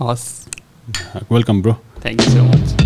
[0.00, 0.26] हस्
[1.32, 2.77] welcome bro thank you so much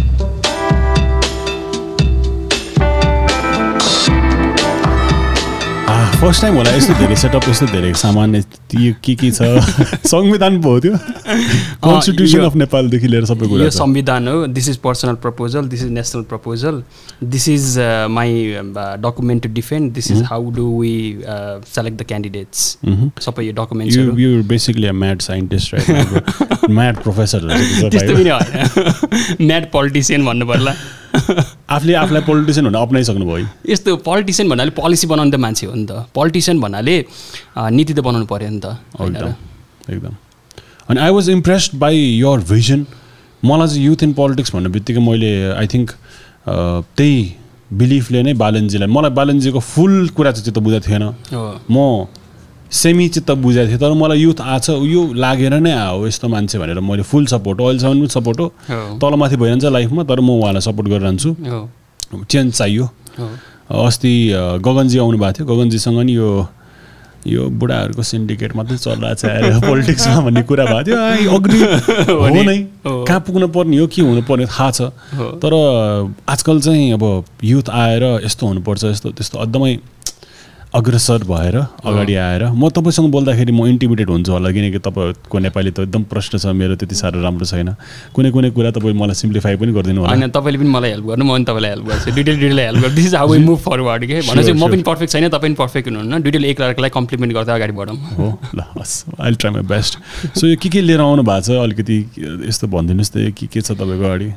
[6.22, 9.42] first time होला यस्तो धेरै सेटअप यस्तो धेरै सामान यो के के छ?
[10.10, 10.92] संविधान पो हो त्यो।
[11.86, 15.90] कन्स्टिट्युसन अफ नेपालदेखि लिएर सबै कुरा यो। संविधान हो this is personal proposal this is
[15.98, 16.82] national proposal
[17.34, 17.66] this is
[18.18, 18.30] my
[19.08, 20.94] document to defend this is how do we
[21.74, 22.58] select the candidates.
[23.26, 29.70] सबै यो डकुमेन्ट्सहरू you basically a mad scientist right mad professor त्यस्तो पनि होइन म्याड
[29.76, 30.74] पोलिटिसियन भन्नु पर्ला
[31.72, 35.84] आफूले आफूलाई पोलिटिसियन भनेर अप्नाइसक्नु भयो यस्तो पोलिटिसियन भन्नाले पोलिसी बनाउने त मान्छे हो नि
[35.86, 36.96] त। पोलिटिसियन भन्नाले
[37.76, 38.66] नीति त बनाउनु पऱ्यो नि त?
[39.90, 40.14] एकदम
[40.88, 42.86] अनि I was impressed by your vision
[43.44, 45.90] मलाई चाहिँ युथ इन पोलिटिक्स भन्ने बित्तिकै मैले आई थिङ्क
[46.96, 47.16] त्यही
[47.72, 51.04] बिलिफले नै बालनजीलाई मलाई बालनजीको फुल कुरा चाहिँ चित्त बुझाएको थिएन।
[51.70, 52.06] म
[52.72, 56.80] सेमी चित्त बुझाएको थिएँ तर मलाई युथ आछ यो लागेर नै आयो यस्तो मान्छे भनेर
[56.80, 58.48] मैले फुल सपोर्ट हो अहिलेसम्म पनि सपोर्ट हो।
[59.00, 61.30] तलमाथि भइरहन्छ लाइफमा तर म उहाँलाई सपोर्ट गरिरहन्छु।
[62.28, 62.84] चेन्ज चाहियो।
[63.72, 64.12] अस्ति
[64.64, 66.30] गगनजी आउनु भएको थियो गगनजीसँग नि यो
[67.26, 70.82] यो बुढाहरूको सिन्डिकेट मात्रै चलिरहेको छ पोलिटिक्समा भन्ने कुरा भएको
[71.22, 71.60] थियो अग्री
[72.22, 72.56] हो नि?
[72.86, 74.90] कहाँ पुग्नु पर्ने हो के हुनुपर्ने थाहा छ।
[75.44, 75.54] तर
[76.28, 79.72] आजकल चाहिँ अब युथ आएर यस्तो हुनुपर्छ यस्तो त्यस्तो एकदमै
[80.74, 85.78] अग्रसर भएर अगाडि आएर म तपाईँसँग बोल्दाखेरि म इन्टिमिडेट हुन्छु होला किनकि तपाईँको नेपाली त
[85.84, 87.76] एकदम प्रश्न छ मेरो त्यति साह्रो राम्रो छैन।
[88.16, 91.24] कुनै कुनै कुरा तपाईँ मलाई सिम्प्लिफाई पनि गरिदिनु होला। होइन तपाईँले पनि मलाई हेल्प गर्नु
[91.24, 94.20] म पनि तपाईँलाई हेल्प गर्छु। डिटेल डिटेललाई हेल्प गर्छु। This is how move forward के
[94.22, 97.72] चाहिँ म पनि पर्फेक्ट छैन तपाईँ पनि पर्फेक्ट हुनुहुन्न। डिटेल एक अर्कालाई कम्प्लिमेन्ट गर्दै अगाडि
[97.76, 98.26] बढौँ हो
[98.56, 99.92] ल हस्। I try my best
[100.40, 101.60] so यो के के लिएर आउनु भएको छ?
[101.60, 101.96] अलिकति
[102.48, 104.28] यस्तो भनिदिनुहोस् त के के छ तपाईँको अगाडि?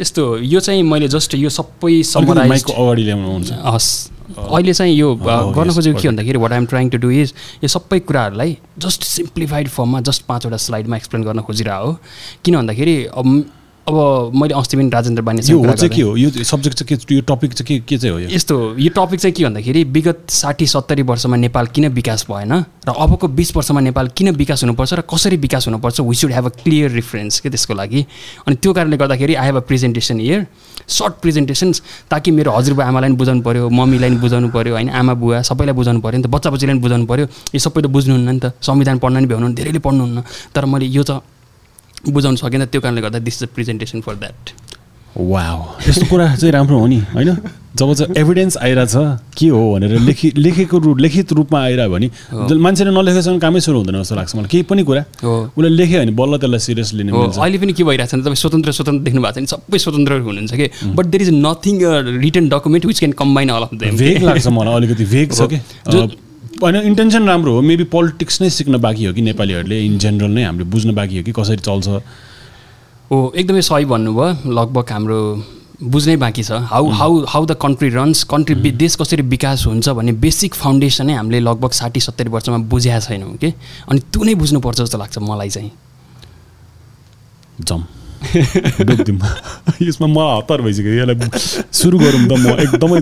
[0.00, 4.72] यस्तो यो चाहिँ मैले जस्ट यो सबै अलिकति समराइज माइकको अगाडि ल्याउनु हुन्छ। हस्। अहिले
[4.72, 6.08] चाहिँ यो गर्न खोजेको के.
[6.08, 10.56] भन्दाखेरि what I'm trying to do is यो सबै कुराहरूलाई जस्ट सिम्प्लिफाइड फर्ममा जस्ट पाँचवटा
[10.56, 11.98] स्लाइडमा एक्सप्लेन गर्न खोजिरहेको हो
[12.44, 13.44] किन भन्दाखेरि अब
[13.84, 17.14] अब मैले अस्ति पनि राजेन्द्र यो बानीसँग चाहिँ। के हो। यो सब्जेक्ट चाहिँ के?
[17.14, 18.28] यो टपिक चाहिँ के के चाहिँ हो यो?
[18.32, 22.52] यस्तो यो टपिक चाहिँ के भन्दाखेरि विगत साठी सत्तरी वर्षमा नेपाल किन विकास भएन?
[22.88, 24.92] र अबको बिस वर्षमा नेपाल किन विकास हुनुपर्छ?
[24.94, 26.00] र कसरी विकास हुनुपर्छ?
[26.00, 28.06] We should have a clear reference के त्यसको लागि?
[28.48, 30.46] अनि त्यो कारणले गर्दाखेरि I have a presentation year
[30.88, 34.88] short presentations ताकि मेरो हजुरबा आमालाई पनि बुझाउनु पऱ्यो मम्मीलाई पनि बुझाउनु पऱ्यो होइन?
[34.90, 37.86] आमा बुवा सबैलाई बुझाउनु पऱ्यो नि त। बच्चा बच्चीलाई पनि बुझाउनु पऱ्यो यो सबै त
[37.92, 40.24] बुझ्नुहुन्न नि त। संविधान पढ्न नि भ्याउनु धेरैले पढ्नुहुन्न।
[40.56, 41.20] तर मैले यो त
[42.10, 44.50] बुझाउनु सकेन त्यो कारणले गर्दा this is a presentation for that
[45.16, 47.36] wow यस्तो कुरा चाहिँ राम्रो हो नि होइन?
[47.78, 48.94] जब चाहिँ एभिडेन्स आइरहेछ
[49.38, 54.00] के हो भनेर लेखि लेखेको रूप लिखित रूपमा आइरह्यो भने मान्छेले नलेखेसम्म कामै सुरु हुँदैन
[54.02, 57.58] जस्तो लाग्छ मलाई। केही पनि कुरा हो। उसले लेख्यो भने बल्ल त्यसलाई सिरियस लिने अहिले
[57.58, 60.54] पनि के भइरहेको छ भने तपाईँ स्वतन्त्र स्वतन्त्र देख्नु भएको छ नि सबै स्वतन्त्र हुनुहुन्छ
[60.54, 60.66] कि?
[60.98, 61.74] But there is nothing
[62.26, 65.58] return document which can combine all of them vague लाग्छ मलाई अलिकति भेग छ कि?
[66.62, 67.60] होइन इन्टेन्सन राम्रो हो.
[67.62, 71.24] मेबी पोलिटिक्स नै सिक्न बाँकी हो कि नेपालीहरूले इन जेनरल नै हामीले बुझ्न बाँकी हो
[71.24, 71.88] कि कसरी चल्छ।
[73.10, 75.18] हो एकदमै सही भन्नुभयो। लगभग हाम्रो
[75.82, 80.12] बुझ्नै बाँकी छ। How how how the country runs country देश कसरी विकास हुन्छ भन्ने
[80.12, 83.52] बेसिक फाउन्डेसनै हामीले लगभग साठी सत्तरी वर्षमा बुझेका छैनौँ कि?
[83.90, 85.70] अनि त्यो नै बुझ्नुपर्छ जस्तो लाग्छ मलाई चाहिँ।
[87.60, 87.84] जम।
[89.88, 91.30] यसमा म हतार भइसक्यो। यसलाई
[91.72, 93.00] सुरु गरौँ त म। एकदमै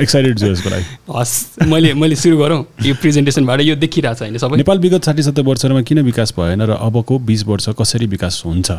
[0.00, 4.38] एक्साइटेड छु यसको लागि। हस् मैले मैले सुरु गरौँ। यो प्रेजेन्टेसनबाट यो देखिरहेको छ होइन
[4.38, 8.42] सबै। नेपाल विगत साठी सत्तर वर्षमा किन विकास भएन र अबको बिस वर्ष कसरी विकास
[8.46, 8.70] हुन्छ?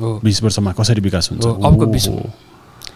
[0.00, 1.44] बिस वर्षमा कसरी विकास हुन्छ।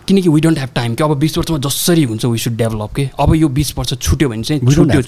[0.09, 3.09] किनकि वी डोन्ट ह्याभ टाइम कि अब बिस वर्षमा जसरी हुन्छ वी सुड डेभलप के?
[3.21, 5.03] अब यो बिस वर्ष छुट्यो भने चाहिँ छुट्यो।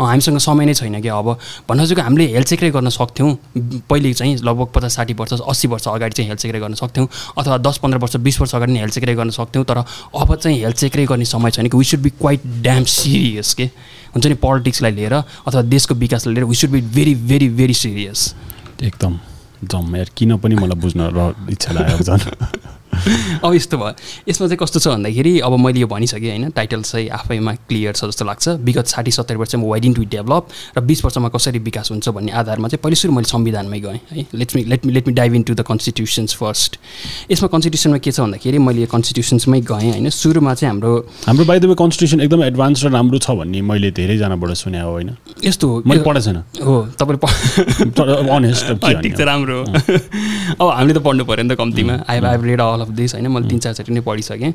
[0.00, 1.38] अँ, हामीसँग समय नै छैन कि अब
[1.68, 3.36] भन्न खोजेको हामीले हेल्थ चेकरै गर्न सक्थ्यौँ
[3.90, 7.58] पहिले चाहिँ लगभग पचास साठी वर्ष अस्सी वर्ष अगाडि चाहिँ हेल्थ चेकरै गर्न सक्थ्यौँ अथवा
[7.58, 10.76] दस पन्ध्र वर्ष बिस वर्ष अगाडि नै हेल्थ चेकरै गर्न सक्थ्यौँ तर अब चाहिँ हेल्थ
[10.76, 13.64] चेकरै गर्ने समय छैन कि we should be quite damn serious के?
[14.14, 18.34] हुन्छ नि पोलिटिक्सलाई लिएर अथवा देशको विकासलाई लिएर we should be very very very serious
[18.82, 19.18] एकदम
[19.64, 22.66] जम यार किन पनि मलाई बुझ्न र इच्छा लाग्यो झन्।
[23.44, 23.92] अब यस्तो भयो।
[24.28, 28.04] यसमा चाहिँ कस्तो छ भन्दाखेरि अब मैले यो भनिसकेँ होइन टाइटल चाहिँ आफैमा क्लियर छ
[28.10, 31.90] जस्तो लाग्छ। विगत साठी सत्तरी वर्षमा वाइ डिन्ट वी डेभलप र बिस वर्षमा कसरी विकास
[31.90, 35.06] हुन्छ भन्ने आधारमा चाहिँ पहिले सुरु मैले संविधानमै गएँ है। Let me let me let
[35.08, 36.78] me dive into the constitutions first
[37.30, 40.92] यसमा कन्स्टिट्युसनमा के छ भन्दाखेरि मैले यो कन्स्टिट्युसन्समै गएँ होइन। सुरुमा चाहिँ हाम्रो
[41.26, 44.90] हाम्रो बाई द वे कन्स्टिट्युसन एकदम एडभान्स र राम्रो छ भन्ने मैले धेरैजनाबाट सुने हो
[44.90, 50.70] होइन। यस्तो मैले पढेको छैन। हो तपाईँले प- अनेस्ट अँ, ठिक छ राम्रो। हो अब
[50.76, 53.26] हामीले त पढ्नु पऱ्यो नि त कम्तीमा। I I read all of of this होइन?
[53.28, 54.52] मैले तिन चारचोटि नै पढिसकेँ।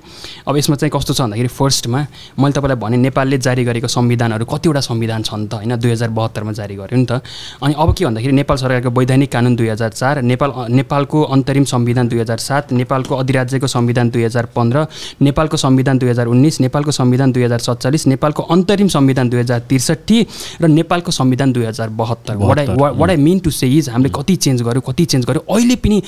[0.47, 1.99] अब यसमा चाहिँ कस्तो छ भन्दाखेरि फर्स्टमा
[2.39, 5.75] मैले तपाईँलाई भने नेपालले जारी गरेको संविधानहरू कतिवटा संविधान छन् त होइन?
[5.77, 7.21] दुई हजार बहत्तरमा जारी गर्यो नि त।
[7.63, 12.07] अनि अब के भन्दाखेरि नेपाल सरकारको वैधानिक कानुन दुई हजार चार नेपाल नेपालको अन्तरिम संविधान
[12.07, 14.85] दुई हजार सात नेपालको अधिराज्यको संविधान दुई हजार पन्ध्र
[15.21, 19.59] नेपालको संविधान दुई हजार उन्नाइस नेपालको संविधान दुई हजार सत्तालिस नेपालको अन्तरिम संविधान दुई हजार
[19.69, 20.25] त्रिसठी
[20.61, 24.09] र नेपालको संविधान दुई हजार बहत्तर। What I what I mean to say is हामीले
[24.15, 26.01] कति चेन्ज गर्यो कति चेन्ज गर्यो अहिले पनि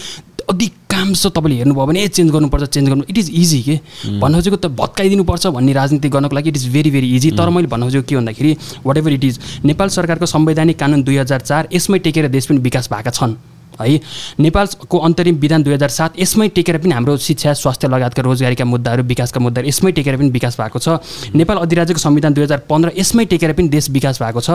[0.96, 3.80] अधिकांश तपाईँले हेर्नुभयो भने ए चेन्ज गर्नुपर्छ चेन्ज गर्नु इट इज इजी के?
[4.20, 7.68] भन्न खोजेको त भत्काइदिनुपर्छ भन्ने राजनीति गर्नको लागि it is very very easy तर मैले
[7.68, 11.68] भन्न खोजेको के भन्दाखेरि whatever it is Nepal सरकारको संवैधानिक कानुन दुई हजार चार
[11.74, 13.36] यसमै टेकेर देश पनि विकास भएका छन्।
[13.80, 14.00] है।
[14.40, 19.04] नेपालको अन्तरिम विधान दुई हजार सात यसमै टेकेर पनि हाम्रो शिक्षा स्वास्थ्य लगायतका रोजगारीका मुद्दाहरू
[19.04, 21.00] विकासका मुद्दाहरू यसमै टेकेर पनि विकास भएको छ।
[21.36, 24.50] नेपाल अधिराज्यको संविधान दुई हजार पन्ध्र यसमै टेकेर पनि देश विकास भएको छ।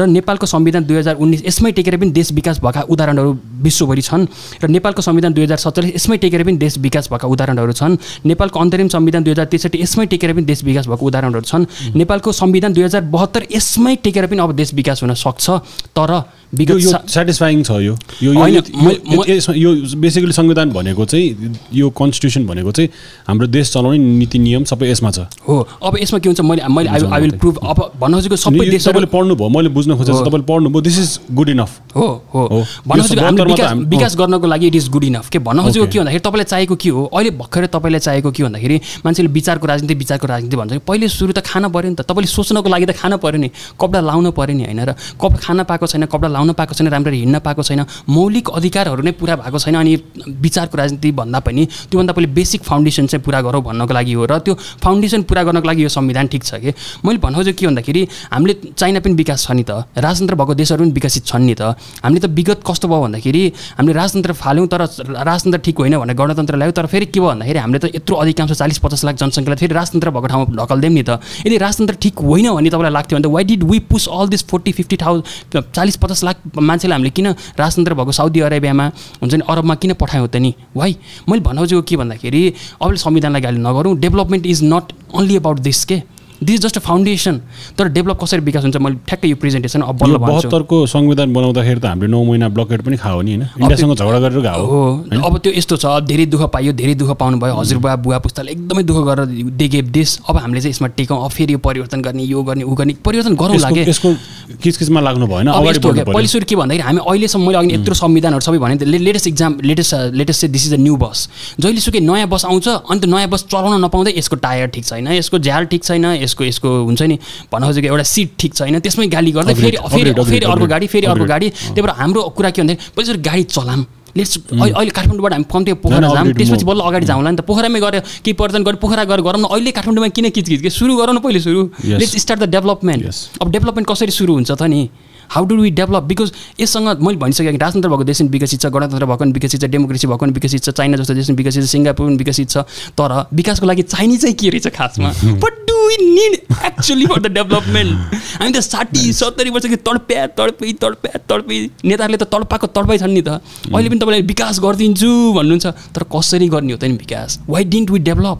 [0.00, 3.30] र नेपालको संविधान दुई हजार उन्नाइस यसमै टेकेर पनि देश विकास भएका उदाहरणहरू
[3.62, 4.26] विश्वभरि छन्।
[4.62, 7.96] र नेपालको संविधान दुई हजार सत्तालिस यसमै टेकेर पनि देश विकास भएका उदाहरणहरू छन्।
[8.26, 11.66] नेपालको अन्तरिम संविधान दुई हजार त्रिसठी यसमै टेकेर पनि देश विकास भएको उदाहरणहरू छन्।
[11.96, 15.50] नेपालको संविधान दुई हजार बहत्तर यसमै टेकेर पनि अब देश विकास हुन सक्छ।
[15.96, 16.10] तर
[16.52, 22.88] विगत सेटिस्फाइङ छ यो। यो बेसिकली संविधान भनेको चाहिँ यो कन्स्टिट्युसन भनेको चाहिँ
[23.28, 26.88] हाम्रो देश चलाउने नीति नियम सबै यसमा छ। हो अब यसमा के हुन्छ मैले मैले
[26.90, 30.80] आई विल प्रुभ अब भन्न खोजेको सबै देश तपाईँले पढ्नुभयो मैले बुझ्न खोजेको तपाईँले पढ्नुभयो
[30.82, 35.28] दिस इज गुड इनफ हो हो। भन्न खोजेको विकास गर्नको लागि इट इज गुड इनफ
[35.32, 37.04] के भन्न खोजेको के भन्दाखेरि तपाईँलाई चाहिएको के हो?
[37.06, 41.40] अहिले भर्खरै तपाईँलाई चाहिएको के भन्दाखेरि मान्छेले विचारको राजनीति विचारको राजनीति भन्छ। पहिले सुरु त
[41.40, 43.50] खान पऱ्यो नि त। तपाईँले सोच्नको लागि त खान पऱ्यो नि।
[43.80, 47.18] कपडा लाउन पऱ्यो नि होइन र कप खान पाएको छैन कपडा लाउन पाएको छैन राम्ररी
[47.18, 49.94] हिँड्न पाएको छैन मौलिक अधिकारहरू नै पुरा भएको छैन अनि
[50.42, 54.38] विचारको राजनीति भन्दा पनि त्योभन्दा पहिले बेसिक फाउन्डेसन चाहिँ पुरा गरौँ भन्नको लागि हो र
[54.40, 56.72] त्यो फाउन्डेसन पुरा गर्नको लागि यो संविधान ठिक छ कि?
[57.04, 58.02] मैले भन्नु खोजेको के भन्दाखेरि
[58.32, 61.62] हामीले चाइना पनि विकास छ नि त राजतन्त्र भएको देशहरू पनि विकसित छन् नि त
[62.02, 63.42] हामीले त विगत कस्तो भयो भन्दाखेरि
[63.78, 64.82] हामीले राजतन्त्र फाल्यौँ तर
[65.22, 68.52] राजतन्त्र ठिक होइन भनेर गणतन्त्र ल्यायो तर फेरि के भयो भन्दाखेरि हामीले त यत्रो अधिकांश
[68.52, 72.48] चालिस पचास लाख जनसङ्ख्यालाई फेरि राजतन्त्र भएको ठाउँमा ढकल्दैम नि त। यदि राजतन्त्र ठिक होइन
[72.52, 75.96] भने तपाईँलाई लाग्थ्यो भने त why did we push all this forty fifty thousand चालिस
[75.96, 77.26] पचास लाख मान्छेलाई हामीले किन
[77.58, 78.86] राजतन्त्र भएको साउदी अरेबियामा
[79.22, 80.54] हुन्छ नि अरबमा किन पठायौँ त नि?
[80.76, 80.96] वाइ
[81.28, 82.42] मैले भन्न खोजेको के भन्दाखेरि
[82.82, 86.02] अब संविधानलाई गाली नगरौँ। Development is not only about this के
[86.42, 87.40] दिस जस्ट अ फाउन्डेसन
[87.78, 88.76] तर डेभलप कसरी विकास हुन्छ?
[88.76, 92.96] मैले ठ्याक्कै यो प्रेजेन्टेसन अब बल्ल बहत्तरको संविधान बनाउँदाखेरि त हामीले नौ महिना ब्लकेट पनि
[92.96, 93.74] खायो नि होइन?
[93.74, 94.80] झगडा गरेर गएको हो
[95.26, 98.82] अब त्यो यस्तो छ धेरै दुःख पाइयो धेरै दुःख पाउनु भयो हजुरबुवा बुवा पुस्ताले एकदमै
[98.82, 99.26] दुःख गरेर
[99.60, 102.74] देखे देश। अब हामीले चाहिँ यसमा टेकौँ अब फेरि यो परिवर्तन गर्ने यो गर्ने ऊ
[102.74, 104.14] गर्ने परिवर्तन गरौँ लाग्यो। यसको
[104.62, 108.84] किचकिचमा लाग्नु भएन पहिलो सुरु के भन्दाखेरि हामी अहिलेसम्म मैले अघि यत्रो संविधानहरू सबै भने
[108.84, 111.18] लेटेस्ट इक्जाम लेटेस्ट लेटेस्ट चाहिँ this is a new bus
[111.60, 115.38] जहिलेसुकै नयाँ बस आउँछ अनि त्यो नयाँ बस चलाउन नपाउँदै यसको टायर ठिक छैन यसको
[115.38, 117.16] झ्याल ठिक छैन यसको यसको हुन्छ नि
[117.52, 121.06] भन्न खोजेको एउटा सिट ठिक छैन। त्यसमै गाली गर्दै फेरि फेरि फेरि अर्को गाडी फेरि
[121.12, 123.80] अर्को गाडी। त्यही भएर हाम्रो कुरा के भन्दाखेरि पहिला गाडी चलाम।
[124.12, 127.96] लेट्स अहिले काठमाडौँबाट हामी कम्ती पोखरा जाऊँ त्यसपछि बल्ल अगाडि जाउँला नि त। पोखरामै गएर
[128.20, 130.70] केही पर्यटन गरेर पोखरा गएर गरौँ न। अहिले काठमाडौँमा किन किचकिच के?
[130.70, 131.60] सुरु गरौँ न पहिले सुरु।
[131.96, 134.88] लेट्स स्टार्ट द डेभलपमेन्ट अब डेभलपमेन्ट कसरी सुरु हुन्छ त नि?
[135.32, 139.06] How do we develop because यससँग मैले भनिसकेँ राजतन्त्र भएको देश पनि विकसित छ गणतन्त्र
[139.06, 141.68] भएको पनि विकसित छ डेमोक्रेसी भएको पनि विकसित छ चाइना जस्तो देश पनि विकसित छ
[141.72, 142.56] सिङ्गापुर पनि विकसित छ।
[142.92, 145.08] तर विकासको लागि चाहिने चाहिँ के रहेछ खासमा?
[145.40, 146.34] But do we need
[146.66, 151.58] actually for the development हामी त साठी सत्तरी वर्ष कि तडप्या तडपी तडप्या तडपी।
[151.88, 153.40] नेताहरूले त तडपाएको तडपाइ छन् नि त।
[153.72, 157.40] अहिले पनि तपाईँलाई विकास गरिदिन्छु भन्नुहुन्छ। तर कसरी गर्ने हो त नि विकास?
[157.48, 158.38] वाइ डिन्ट वी डेभलप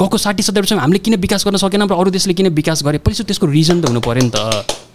[0.00, 2.98] गएको साठी सत्तरी वर्षमा हामीले किन विकास गर्न सकेन र अरू देशले किन विकास गरे?
[3.00, 4.85] पछि त्यसको रिजन त हुनु पऱ्यो नि त।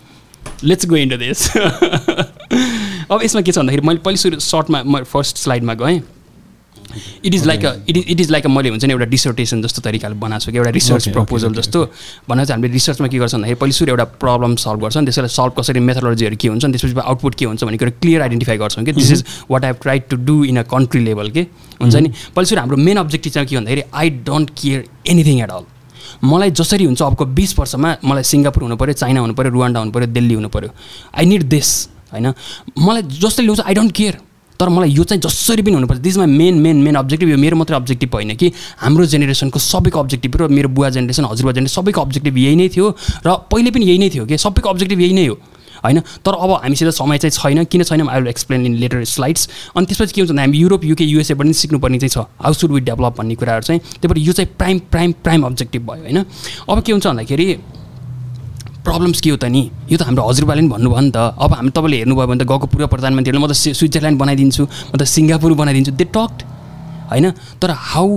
[0.63, 5.37] लेट्स गो इन्टु दिस अब यसमा के छ भन्दाखेरि मैले पहिले सुरु सर्टमा म फर्स्ट
[5.37, 6.01] स्लाइडमा गएँ।
[7.25, 9.61] It is like a it is it is like a मैले हुन्छ नि एउटा डिसर्टेसन
[9.61, 11.83] जस्तो तरिकाले बनाएको छु कि एउटा रिसर्च प्रपोजल जस्तो
[12.29, 15.53] भन्दा चाहिँ हामीले रिसर्चमा के गर्छ भन्दाखेरि पहिलो सुरु एउटा प्रब्लम सल्भ गर्छौँ त्यसलाई सल्भ
[15.59, 19.11] कसरी मेथोलोजीहरू के हुन्छ त्यसपछि आउटपुट के हुन्छ भन्ने कुरा क्लियर आइडेन्टिफाई गर्छौँ कि this
[19.11, 21.41] is what I try to do in a country level के
[21.81, 22.35] हुन्छ नि। mm-hmm.
[22.35, 25.63] पहिलो सुरु हाम्रो मेन अब्जेक्टिभ चाहिँ के भन्दाखेरि I don't care anything at all
[26.23, 29.91] मलाई जसरी हुन्छ अबको बिस वर्षमा मलाई सिङ्गापुर हुनु पऱ्यो चाइना हुनु पऱ्यो रुवान्डा हुनु
[29.91, 30.69] पऱ्यो दिल्ली हुनु पऱ्यो
[31.17, 31.69] आई निड दिस
[32.13, 32.33] होइन?
[32.77, 34.17] मलाई जसरी ल्याउँछ आई डोन्ट केयर
[34.59, 37.57] तर मलाई यो चाहिँ जसरी पनि हुनुपर्छ। This my main main main objective यो मेरो
[37.57, 42.01] मात्रै अब्जेक्टिभ होइन कि हाम्रो जेनेरेसनको सबैको अब्जेक्टिभ र मेरो बुवा जेनेरेसन हजुरबुवा जेनेरेसन सबैको
[42.01, 42.89] अब्जेक्टिभ यही नै थियो।
[43.25, 45.35] र पहिले पनि यही नै थियो कि सबैको अब्जेक्टिभ यही नै हो।
[45.83, 45.99] होइन?
[46.25, 49.85] तर अब हामीसित समय चाहिँ छैन। किन छैन I will explain in later slides अनि
[49.85, 52.81] त्यसपछि के हुन्छ भने हामी युरोप युके युएसएबाट पनि सिक्नुपर्ने चाहिँ छ। हाउ सुड वी
[52.81, 56.25] डेभलप भन्ने कुराहरू चाहिँ। त्यही भएर यो चाहिँ प्राइम प्राइम प्राइम अब्जेक्टिभ भयो होइन?
[56.69, 57.47] अब के हुन्छ भन्दाखेरि
[58.81, 59.69] प्रब्लम्स के हो त नि?
[59.91, 62.65] यो त हाम्रो हजुरबाले पनि भन्नुभयो नि त। अब हामी तपाईँले हेर्नुभयो भने त गएको
[62.65, 66.39] पूर्व प्रधानमन्त्रीहरूले म त स्विजरल्यान्ड बनाइदिन्छु म त सिङ्गापुर बनाइदिन्छु। दे टक्ड
[67.13, 67.29] होइन?
[67.61, 68.07] तर हाउ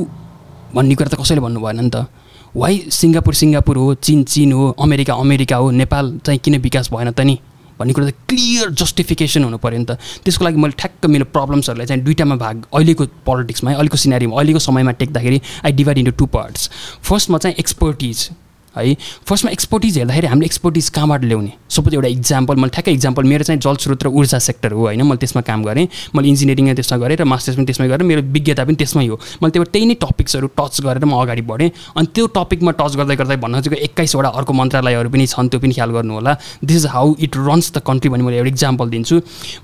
[0.72, 2.08] भन्ने कुरा त कसैले भन्नु भएन नि त?
[2.56, 7.10] वाइ सिङ्गापुर सिङ्गापुर हो चिन चिन हो अमेरिका अमेरिका हो नेपाल चाहिँ किन विकास भएन
[7.12, 7.43] त नि?
[7.78, 11.86] भन्ने कुरा त क्लियर जस्टिफिकेसन हुनु पऱ्यो नि त। त्यसको लागि मैले ठ्याक्क मेरो प्रब्लम्सहरूलाई
[11.86, 16.70] चाहिँ दुइटामा भाग अहिलेको पोलिटिक्समा अहिलेको सिनेरीमा अहिलेको समयमा टेक्दाखेरि I divide into two parts
[17.02, 18.28] फर्स्टमा चाहिँ एक्सपर्टिज
[18.76, 18.96] है।
[19.28, 21.52] फर्स्टमा एक्सपर्टिज हेर्दाखेरि हामीले एक्सपर्टिज कहाँबाट ल्याउने?
[21.70, 25.02] सपोज एउटा इक्जाम्पल मैले ठ्याक्कै इक्जाम्पल मेरो चाहिँ जलस्रोत र ऊर्जा सेक्टर हो होइन?
[25.02, 28.64] मैले त्यसमा काम गरेँ मैले इन्जिनियरिङ त्यसमा गरेँ र मास्टर्स पनि त्यसमै गरेँ मेरो विज्ञता
[28.64, 32.26] पनि त्यसमै हो। मैले त्यो त्यही नै टपिक्सहरू टच गरेर म अगाडि बढेँ। अनि त्यो
[32.34, 36.12] टपिकमा टच गर्दै गर्दै भन्न खोजेको एक्काइसवटा अर्को मन्त्रालयहरू पनि छन् त्यो पनि ख्याल गर्नु
[36.14, 36.32] होला
[36.64, 39.14] this is how it runs the country भने मैले एउटा इक्जाम्पल दिन्छु।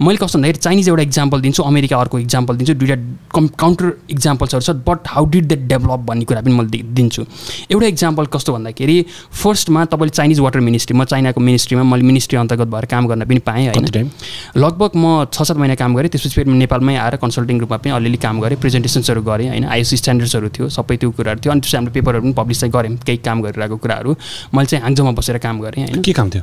[0.01, 2.97] मैले कस्तो भन्दाखेरि चाइनिज एउटा इक्जाम्पल दिन्छु अमेरिका अर्को इक्जाम्पल दिन्छु। दुइटा
[3.35, 7.23] कम् काउन्टर इक्जाम्पल्सहरू छ but how did the develop भन्ने कुरा पनि मैले दिन्छु।
[7.71, 12.69] एउटा इक्जाम्पल कस्तो भन्दाखेरि फर्स्टमा तपाईँले चाइनिज वाटर मिनिस्ट्री म चाइनाको मिनिस्ट्रीमा मैले मिनिस्ट्री अन्तर्गत
[12.69, 14.11] भएर काम गर्न पनि पाएँ होइन।
[14.57, 18.19] लगभग म छ सात महिना काम गरेँ त्यसपछि फेरि नेपालमै आएर कन्सल्टिङ रूपमा पनि अलिअलि
[18.19, 21.93] काम गरेँ प्रेजेन्टेसन्सहरू गरेँ होइन। आइएससी स्ट्यान्डर्ड्सहरू थियो सबै त्यो कुराहरू थियो अनि त्यसपछि हाम्रो
[21.95, 24.11] पेपरहरू पनि पब्लिस चाहिँ गरेँ केही काम गरिरहेको कुराहरू।
[24.55, 26.43] मैले चाहिँ हाङझोमा बसेर काम गरेँ होइन। के काम थियो?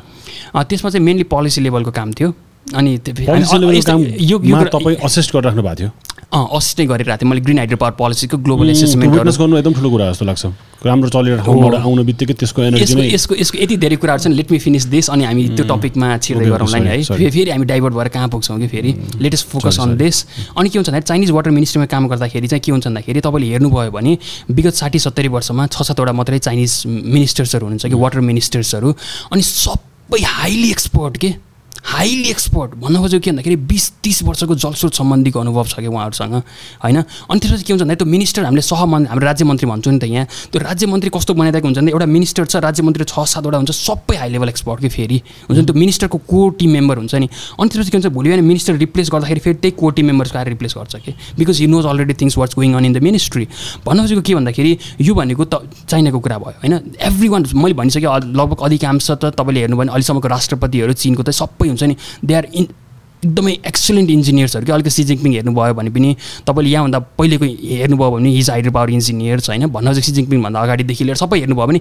[0.55, 2.33] त्यसमा चाहिँ मेनली पोलिसी लेभलको काम थियो
[2.75, 2.91] अनि
[4.19, 4.37] यो
[4.67, 5.91] तपाईँ असिस्ट गरिराख्नु भएको थियो?
[6.27, 10.11] असिस्ट नै गरिरहेको थिएँ। मैले ग्रिन हाइड्रो पावर पोलिसीको ग्लोबल एसेसमेन्ट गर्नु एकदम ठुलो कुरा
[10.11, 10.45] जस्तो लाग्छ।
[10.85, 14.85] राम्रो चलेर आउनु बित्तिकै त्यसको एनर्जी यसको यसको यति धेरै कुराहरू छन्। लेट मी फिनिस
[14.91, 18.59] दिस अनि हामी त्यो टपिकमा छिर्दै गरौँला नि है। फेरि हामी डाइभर्ट भएर कहाँ पुग्छौँ
[18.59, 18.91] कि फेरि?
[19.23, 20.15] लेटेस्ट फोकस अन दिस
[20.57, 23.91] अनि के हुन्छ भन्दाखेरि चाइनिज वाटर मिनिस्ट्रीमा काम गर्दाखेरि चाहिँ के हुन्छ भन्दाखेरि तपाईँले हेर्नुभयो
[23.91, 24.17] भने
[24.51, 28.89] विगत साठी सत्तरी वर्षमा छ सातवटा मात्रै चाइनिज मिनिस्टर्सहरू हुनुहुन्छ कि वाटर मिनिस्टर्सहरू
[29.31, 31.29] अनि सबै हाइली एक्सपर्ट के?
[31.87, 36.33] हाइली एक्सपर्ट भन्न खोजेको के भन्दाखेरि बिस तिस वर्षको जलस्रोत सम्बन्धीको अनुभव छ कि उहाँहरूसँग
[36.83, 36.97] होइन?
[37.31, 40.03] अनि त्यसपछि के हुन्छ भन्दा त्यो मिनिस्टर हामीले सहमन्त्री हाम्रो राज्य मन्त्री भन्छौँ नि त
[40.03, 43.57] यहाँ त्यो राज्य मन्त्री कस्तो बनाइदिएको हुन्छ भने एउटा मिनिस्टर छ राज्य मन्त्री छ सातवटा
[43.57, 47.15] हुन्छ सबै हाई लेभल एक्सपर्ट कि फेरि। हुन्छ नि त्यो मिनिस्टरको कोर टिम मेम्बर हुन्छ
[47.15, 50.37] नि। अनि त्यसपछि के हुन्छ भोलि बिहान मिनिस्टर रिप्लेस गर्दाखेरि फेरि त्यही कोर टिम मेम्बर्सको
[50.37, 51.11] आएर रिप्लेस गर्छ कि?
[51.39, 53.47] Because he knows already things what's going on in the ministry
[53.87, 54.77] भन्न खोजेको के भन्दाखेरि
[55.07, 56.75] यो भनेको त चाइनाको कुरा भयो होइन?
[56.99, 61.76] एभ्री वान मैले भनिसकेँ लगभग अधिकांश त तपाईँले हेर्नु भने अहिलेसम्मको राष्ट्रपतिहरू चिनको त सबै
[61.77, 62.67] हुन्छ नि दे आर इन
[63.17, 66.09] एकदमै एक्सलेन्ट इन्जिनियर्सहरू कि अलिकति सिजिङपिङ हेर्नुभयो भने पनि
[66.47, 71.17] तपाईँले यहाँभन्दा पहिलेको हेर्नुभयो भने हिज हाइड्रो पावर इन्जिनियर्स होइन भन्न चाहिँ सिजिङपिङभन्दा अगाडिदेखि लिएर
[71.17, 71.79] सबै हेर्नुभयो भने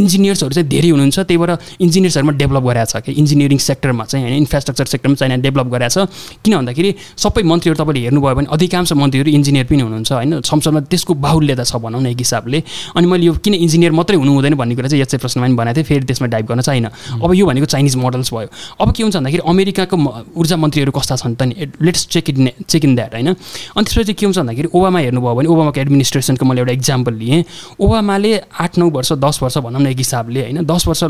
[0.00, 1.52] इन्जिनियर्सहरू चाहिँ धेरै हुनुहुन्छ। त्यही भएर
[1.86, 6.10] इन्जिनियर्सहरूमा डेभलप गरेको छ कि इन्जिनियरिङ सेक्टरमा चाहिँ होइन इन्फ्रास्ट्रक्चर सेक्टरमा चाइना डेभलप गरेको छ।
[6.42, 11.14] किन भन्दाखेरि सबै मन्त्रीहरू तपाईँले हेर्नुभयो भने अधिकांश मन्त्रीहरू इन्जिनियर पनि हुनुहुन्छ होइन संसदमा त्यसको
[11.22, 12.58] बाहुल्यता छ भनौँ न एक हिसाबले।
[12.98, 15.76] अनि मैले यो किन इन्जिनियर मात्रै हुनु हुँदैन भन्ने कुरा चाहिँ चाहिँ प्रश्नमा पनि बनाएको
[15.78, 16.84] थिएँ फेरि त्यसमा डाइभ गर्न चाहिँ
[17.22, 18.48] अब यो भनेको चाइनिज मोडल्स भयो।
[18.82, 19.96] अब के हुन्छ भन्दाखेरि अमेरिकाको
[20.36, 23.28] ऊर्जा मन्त्रीहरू कस्ता छन् त नि। Let's check it check in that होइन?
[23.76, 27.44] अनि त्यसपछि के हुन्छ भन्दाखेरि ओबामा हेर्नुभयो भने ओबामाको एडमिनिस्ट्रेसनको मैले एउटा इक्जाम्पल लिएँ।
[27.76, 30.64] ओबामाले आठ नौ वर्ष दस वर्ष भनौँ न एक हिसाबले होइन?
[30.64, 31.02] दस वर्ष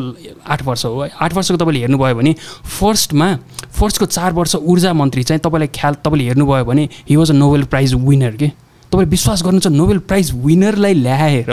[0.42, 2.34] आठ वर्ष हो। आठ वर्षको तपाईँले हेर्नुभयो भने
[2.66, 3.28] फर्स्टमा
[3.70, 7.64] फर्स्टको चार वर्ष ऊर्जा मन्त्री चाहिँ तपाईँलाई ख्याल तपाईँले हेर्नुभयो भने he was a Nobel
[7.70, 8.48] prize winner के?
[8.90, 11.50] तपाईँले विश्वास गर्नु छ नोबेल प्राइज विनरलाई ल्याएर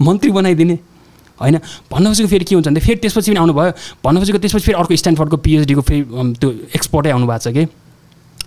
[0.00, 0.78] मन्त्री बनाइदिने?
[1.40, 1.58] होइन?
[1.90, 3.72] भन्न खोजेको फेरि के हुन्छ भने फेरि त्यसपछि पनि आउनुभयो।
[4.04, 6.02] भन्न खोजेको त्यसपछि फेरि अर्को स्ट्यान्डफोर्डको पिएचडीको फेरि
[6.40, 7.64] त्यो एक्सपर्टै आउनु भएको छ कि?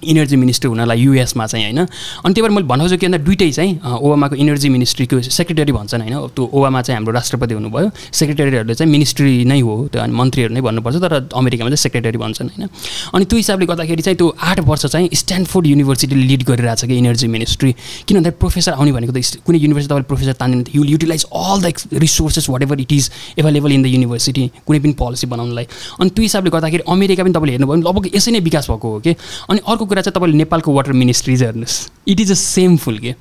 [0.03, 1.79] इनर्जी मिनिस्टर हुनलाई युएसमा चाहिँ होइन?
[1.79, 6.01] अनि त्यही भएर मैले भन्नु खोजेको के भन्दा दुइटै चाहिँ ओबामाको इनर्जी मिनिस्ट्रीको सेक्रेटरी भन्छन्
[6.01, 6.15] होइन?
[6.36, 10.62] त्यो ओबामा चाहिँ हाम्रो राष्ट्रपति हुनुभयो। सेक्रेटरीहरूले चाहिँ मिनिस्ट्री नै हो त्यो अनि मन्त्रीहरू नै
[10.62, 12.69] भन्नुपर्छ तर अमेरिकामा चाहिँ सेक्रेटरी भन्छन् होइन?
[13.13, 16.98] अनि त्यो हिसाबले गर्दाखेरि चाहिँ त्यो आठ वर्ष चाहिँ स्ट्यान्डफोर्ड युनिभर्सिटीले लिड गरिरहेको छ कि
[16.98, 17.72] इनर्जी मिनिस्ट्री
[18.07, 22.00] किन भन्दा प्रोफेसर आउने भनेको त कुनै युनिभर्सिटी तपाईँले professor तान्दिनु you utilize all the
[22.03, 25.65] resources whatever it is available in the university कुनै पनि पोलिसी बनाउनलाई।
[26.00, 29.00] अनि त्यो हिसाबले गर्दाखेरि अमेरिका पनि तपाईँले हेर्नुभयो भने लगभग यसै नै विकास भएको हो
[29.00, 29.15] कि?
[29.50, 33.15] अनि अर्को कुरा चाहिँ तपाईँले नेपालको वाटर मिनिस्ट्रिज हेर्नुहोस्। It is a shameful के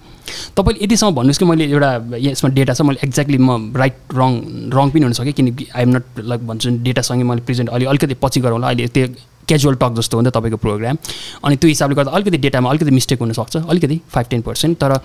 [0.56, 4.30] तपाईँले यतिसम्म भन्नुहोस् कि मैले एउटा यसमा डेटा छ मैले एक्ज्याक्टली म राइट रङ
[4.72, 8.66] रङ पनि हुनसकेँ किनकि आइएम नट लाइक भन्छु डेटासँगै मैले प्रेजेन्ट अलि अलिकति पछि गरौँला
[8.66, 9.06] अहिले त्यो
[9.52, 10.96] क्याजुअल टक जस्तो हो नि तपाईँको प्रोग्राम
[11.44, 14.98] अनि त्यो हिसाबले गर्दा अलिकति डेटामा अलिकति मिस्टेक हुनसक्छ अलिकति फाइभ टेन पर्सेन्ट तर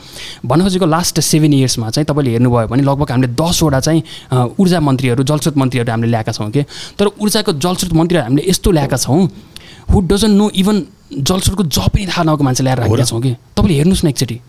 [0.46, 4.04] भन्न खोजेको लास्ट सेभेन इयर्समा चाहिँ तपाईँले हेर्नुभयो भने लगभग हामीले दसवटा चाहिँ
[4.60, 6.64] ऊर्जा मन्त्रीहरू जलस्रोत मन्त्रीहरू हामीले ल्याएका छौँ कि?
[7.00, 9.22] तर ऊर्जाको जलस्रोत मन्त्रीहरू हामीले यस्तो ल्याएका छौँ
[9.92, 13.32] हु डजन्ट नो इभन जलस्रोतको जब पनि थाहा नभएको मान्छे ल्याएर राखेका छौँ कि?
[13.58, 14.40] तपाईँले हेर्नुहोस् न एकचोटि।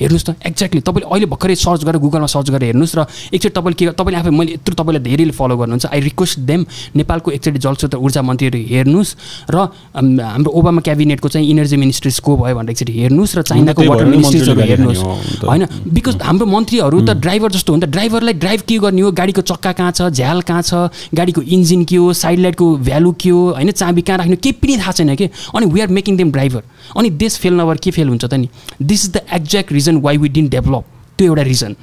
[0.00, 3.00] हेर्नुहोस् त एक्ज्याक्टली तपाईँले अहिले भर्खरै सर्च गरेर गुगलमा सर्च गरेर हेर्नुहोस् र
[3.34, 6.60] एकचोटि तपाईँले के तपाईँले आफै मैले यत्रो तपाईँले धेरैले फलो गर्नुहुन्छ। आई रिक्वेस्ट देम
[6.96, 9.10] नेपालको एकचोटि जलस्रोत ऊर्जा मन्त्रीहरू हेर्नुहोस्
[9.50, 9.56] र
[9.98, 14.60] हाम्रो ओबामा क्याबिनेटको चाहिँ इनर्जी मिनिस्ट्रिज को भयो भनेर एकचोटि हेर्नुहोस् र चाइनाको वाटर मिनिस्ट्रिजहरू
[14.60, 15.02] हेर्नुहोस्।
[15.44, 19.10] होइन बिकज हाम्रो मन्त्रीहरू त ड्राइभर जस्तो हो नि त। ड्राइभरलाई ड्राइभ के गर्ने हो?
[19.12, 20.08] गाडीको चक्का कहाँ छ?
[20.14, 20.92] झ्याल कहाँ छ?
[21.14, 22.12] गाडीको इन्जिन के हो?
[22.12, 23.42] साइड लाइटको भ्यालु के हो?
[23.58, 25.26] होइन चाबी कहाँ राख्ने केही पनि थाहा छैन कि?
[25.54, 26.62] अनि we are making them driver
[26.96, 28.48] अनि देश फेल नभएर के फेल हुन्छ त नि?
[28.82, 30.84] This is the exact reason why we didn't develop
[31.18, 31.76] त्यो एउटा रिजन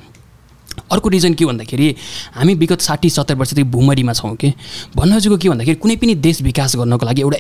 [0.92, 1.96] अर्को रिजन के भन्दाखेरि
[2.34, 4.54] हामी विगत साठी सत्तर वर्षदेखि भुमरीमा छौँ कि
[4.96, 7.38] भन्न खोजेको के भन्दाखेरि कुनै पनि देश विकास गर्नको लागि एउटा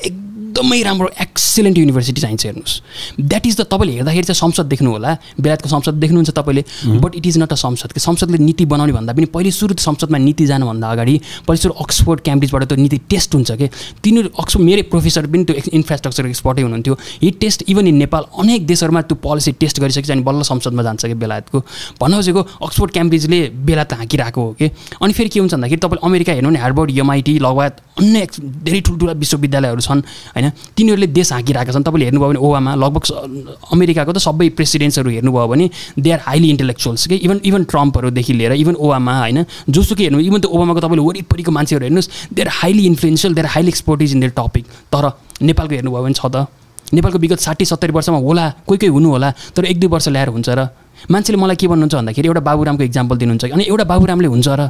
[0.55, 2.74] एकदमै राम्रो एक्सिलेन्ट युनिभर्सिटी चाहिन्छ हेर्नुहोस्।
[3.19, 6.63] द्याट इज द तपाईँले हेर्दाखेरि चाहिँ संसद देख्नु होला। बेलायतको संसद देख्नुहुन्छ तपाईँले
[7.03, 10.17] but it is not a संसद। कि संसदले नीति बनाउने भन्दा पनि पहिले सुरु संसदमा
[10.17, 13.67] नीति जानुभन्दा अगाडि पहिले सुरु अक्सफोर्ड क्याम्ब्रिजबाट त्यो नीति टेस्ट हुन्छ कि?
[14.00, 18.65] तिनीहरू अक्सफोर्ड मेरो प्रोफेसर पनि त्यो इन्फ्रास्ट्रक्चर एक्सपर्टै हुनुहुन्थ्यो। He test even in Nepal अनेक
[18.65, 21.59] देशहरूमा त्यो पोलिसी टेस्ट गरिसकेपछि अनि बल्ल संसदमा जान्छ कि बेलायतको।
[22.00, 24.71] भन्न खोजेको अक्सफोर्ड क्याम्ब्रिजले बेलायत हाँकिरहेको हो कि?
[25.03, 28.27] अनि फेरि के हुन्छ भन्दाखेरि तपाईँले अमेरिका हेर्नु भने हार्बर्ड एमआइटी लगायत अन्य
[28.63, 30.01] धेरै ठुल्ठुला विश्वविद्यालयहरू छन्।
[30.35, 30.44] होइन
[30.77, 33.03] तिनीहरूले देश हाँकिरहेका छन्। तपाईँले हेर्नुभयो भने ओबामा लगभग
[33.71, 38.53] अमेरिकाको त सबै प्रेसिडेन्ट्सहरू हेर्नुभयो भने दे आर हाइली इन्टेलेक्चुअल्स कि इभन इभन ट्रम्पहरूदेखि लिएर
[38.53, 39.45] इभन ओबामा होइन?
[39.69, 43.47] जोसुकै हेर्नु इभन त्यो ओबामाको तपाईँले वरिपरिको मान्छेहरू हेर्नुहोस् they are highly influential they are
[43.55, 45.05] highly expertise in their topic तर
[45.41, 46.47] नेपालको हेर्नुभयो भने छ त
[46.93, 50.29] नेपालको विगत साठी सत्तरी वर्षमा होला कोही कोही हुनु होला तर एक दुई वर्ष ल्याएर
[50.29, 50.69] हुन्छ र।
[51.11, 54.69] मान्छेले मलाई के भन्नुहुन्छ भन्दाखेरि एउटा बाबुरामको इक्जाम्पल दिनुहुन्छ। अनि एउटा बाबुरामले हुन्छ र।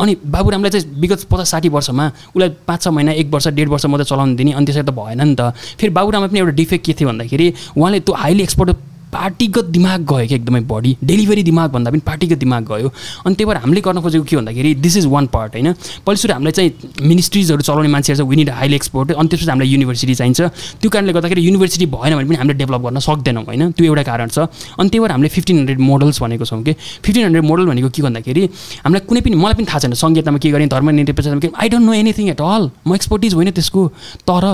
[0.00, 3.86] अनि बाबुरामलाई चाहिँ विगत पचास साठी वर्षमा उसलाई पाँच छ महिना एक वर्ष डेढ वर्ष
[3.86, 6.92] मात्रै चलाउनु दिने अनि त्यसरी त भएन नि त। फेरि बाबुराममा पनि एउटा डिफेक्ट के
[6.96, 8.70] थियो भन्दाखेरि उहाँले त्यो हाइली एक्सपर्ट
[9.12, 12.88] पार्टीगत दिमाग गयो क्या एकदमै बढी। डेलिभरी दिमाग भन्दा पनि पार्टीगत दिमाग गयो।
[13.26, 15.72] अनि त्यही भएर हामीले गर्न खोजेको के भन्दाखेरि दिस इज वान पार्ट होइन?
[16.06, 16.70] पहिलो सुरु हामीलाई चाहिँ
[17.02, 20.40] मिनिस्ट्रिजहरू चलाउने मान्छेहरू चाहिँ विनिड हाइली एक्सपोर्ट अनि त्यसपछि हामीलाई युनिभर्सिटी चाहिन्छ।
[20.80, 23.70] त्यो कारणले गर्दाखेरि युनिभर्सिटी भएन भने पनि हामीले डेभलप गर्न सक्दैनौँ होइन?
[23.72, 24.38] त्यो एउटा कारण छ।
[24.78, 28.02] अनि त्यही भएर हामीले फिफ्टिन हन्ड्रेड मोडल्स भनेको छौँ कि। फिफ्टिन हन्ड्रेड मोडल भनेको के
[28.02, 28.42] भन्दाखेरि
[28.86, 31.92] हामीलाई कुनै पनि मलाई पनि थाहा छैन सङ्गीतमा के गर्ने धर्म निरपेक्षमा I don't know
[31.92, 33.86] anything at all म एक्सपर्टिज होइन त्यसको।
[34.28, 34.44] तर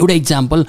[0.00, 0.64] एउटा इक्जाम्पल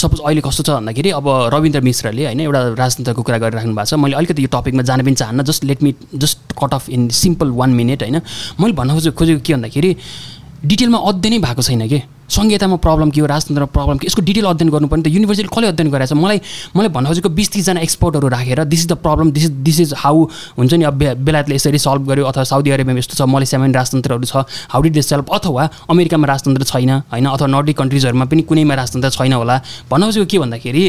[0.00, 3.94] सपोज अहिले कस्तो छ भन्दाखेरि अब रविन्द्र मिश्रले होइन एउटा राजतन्त्रको कुरा गरिराख्नु भएको छ।
[4.00, 7.50] मैले अलिकति यो टपिकमा जान पनि चाहन्न just let me just cut off in simple
[7.60, 8.20] one minute होइन।
[8.60, 9.90] मैले भन्न खोजेको खोजेको के भन्दाखेरि
[10.64, 12.02] डिटेलमा अध्ययनै भएको छैन कि?
[12.26, 13.26] संहितामा प्रब्लम के हो?
[13.26, 16.40] राजतन्त्रमा प्रब्लम के यसको डिटेल अध्ययन गर्नुपर्ने त युनिभर्सिटी कसले अध्ययन गराएको छ मलाई
[16.74, 19.94] मलाई भन्न खोजेको बिस तिसजना एक्सपर्टहरू राखेर this is the problem this is this is
[20.02, 20.24] how
[20.58, 24.42] हुन्छ नि अब बेलायतले यसरी सल्भ गर्यो अथवा साउदी अरेबियामा यस्तो छ मलेसियामा राजतन्त्रहरू छ
[24.74, 29.10] हाउ डिड दिस सेल्फ अथवा अमेरिकामा राजतन्त्र छैन होइन अथवा नर्डिक कन्ट्रिजहरूमा पनि कुनैमा राजतन्त्र
[29.14, 30.84] छैन होला। भन्न खोजेको के भन्दाखेरि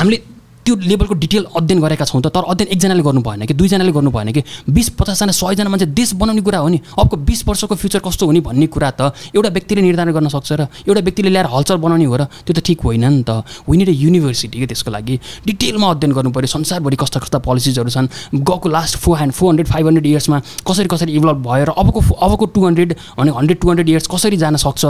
[0.00, 0.39] हामीले
[0.70, 4.10] त्यो लेभलको डिटेल अध्ययन गरेका छौँ त तर अध्ययन एकजनाले गर्नु भएन कि दुईजनाले गर्नु
[4.14, 7.98] भएन कि बिस पचासजना सयजना मान्छे देश बनाउने कुरा हो नि। अबको बिस वर्षको फ्युचर
[8.06, 11.76] कस्तो हुने भन्ने कुरा त एउटा व्यक्तिले निर्धारण गर्न सक्छ र एउटा व्यक्तिले ल्याएर हलचल
[11.82, 15.18] बनाउने हो र त्यो त ठिक होइन नि त। विनिड ए युनिभर्सिटी के त्यसको लागि।
[15.42, 19.68] डिटेलमा अध्ययन गर्नु पऱ्यो। संसारभरि कस्ता कस्ता पोलिसिजहरू छन्। गएको last four hand four hundred
[19.74, 20.38] five hundred इयर्समा
[20.70, 24.36] कसरी कसरी इभल्भ भयो र अबको अबको टु हन्ड्रेड भने हन्ड्रेड टु हन्ड्रेड इयर्स कसरी
[24.38, 24.82] जान सक्छ?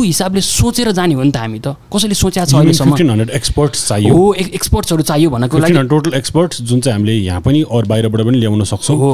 [0.00, 3.28] त्यो हिसाबले सोचेर जाने हो नि त हामी त। कसैले सोचेको छ अहिलेसम्म?
[3.36, 7.86] एक्सपर्ट्स चाहियो। हो एक्सपर्ट्सहरू चाहियो भनेको लागि। टोटल एक्सपर्ट्स जुन चाहिँ हामीले यहाँ पनि अरू
[7.88, 9.10] बाहिरबाट पनि ल्याउन सक्छौँ। हो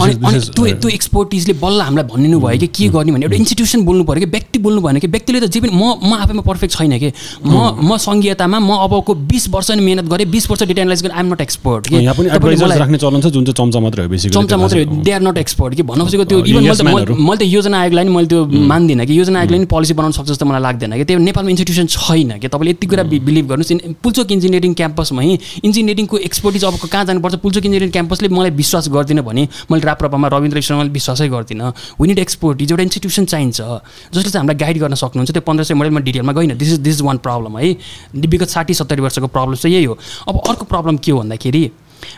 [0.00, 4.04] अनि त्यो त्यो एक्सपर्टिजले बल्ल हामीलाई भनिदिनु भयो कि के गर्ने भने एउटा इन्स्टिट्युसन बोल्नु
[4.08, 6.96] पऱ्यो कि व्यक्ति बोल्नु भएन कि व्यक्तिले त जे पनि म म आफैमा पर्फेक्ट छैन
[6.98, 7.12] कि।
[7.44, 11.16] म म सङ्घीयतामा म अबको बिस वर्ष नि मिहिनेत गरेँ बिस वर्ष डेटा एनालाइज गरेँ
[11.16, 14.56] आइम नट एक्सपर्ट यहाँ पनि राख्ने चलन छ जुन चाहिँ चम्चा मात्रै हो बेसी चम्चा
[14.56, 17.42] मात्रै हो। दे आर नट एक्सपर्ट कि। भन्न खोजेको त्यो इभन मैले त मैले त
[17.44, 18.40] योजना आयोगलाई नि मैले त्यो
[18.72, 21.04] मान्दिनँ कि। योजना आयोगलाई नि पोलिसी बनाउन सक्छ जस्तो मलाई लाग्दैन कि?
[21.04, 22.48] त्यो नेपालमा इन्स्टिट्युसन छैन कि?
[22.48, 25.26] तपाईँले यति कुरा बिलिभ गर्नुहोस्। पुल्चोक इन्जिनियरिङ क्याम्पसमै
[25.64, 27.34] इन्जिनियरिङ एक्सपर्टिज अब कहाँ जानुपर्छ?
[27.42, 32.70] पुल्चोक इन्जिनियरिङ क्याम्पसले मलाई विश्वास गर्दिनँ भने मैले राप्रपामा रविन्द्र विश्वमा विश्वासै गर्दिनँ। विनिड एक्सपोर्टिज
[32.70, 36.56] एउटा इन्स्टिट्युसन चाहिन्छ। जसले चाहिँ हामीलाई गाइड गर्न सक्नुहुन्छ त्यो पन्ध्र सय मोडलमा डिटेलमा गइन
[36.58, 37.76] this is this is one problem है।
[38.16, 41.70] विगत साठी सत्तरी वर्षको प्रब्लम चाहिँ यही हो। अब अर्को प्रब्लम के हो भन्दाखेरि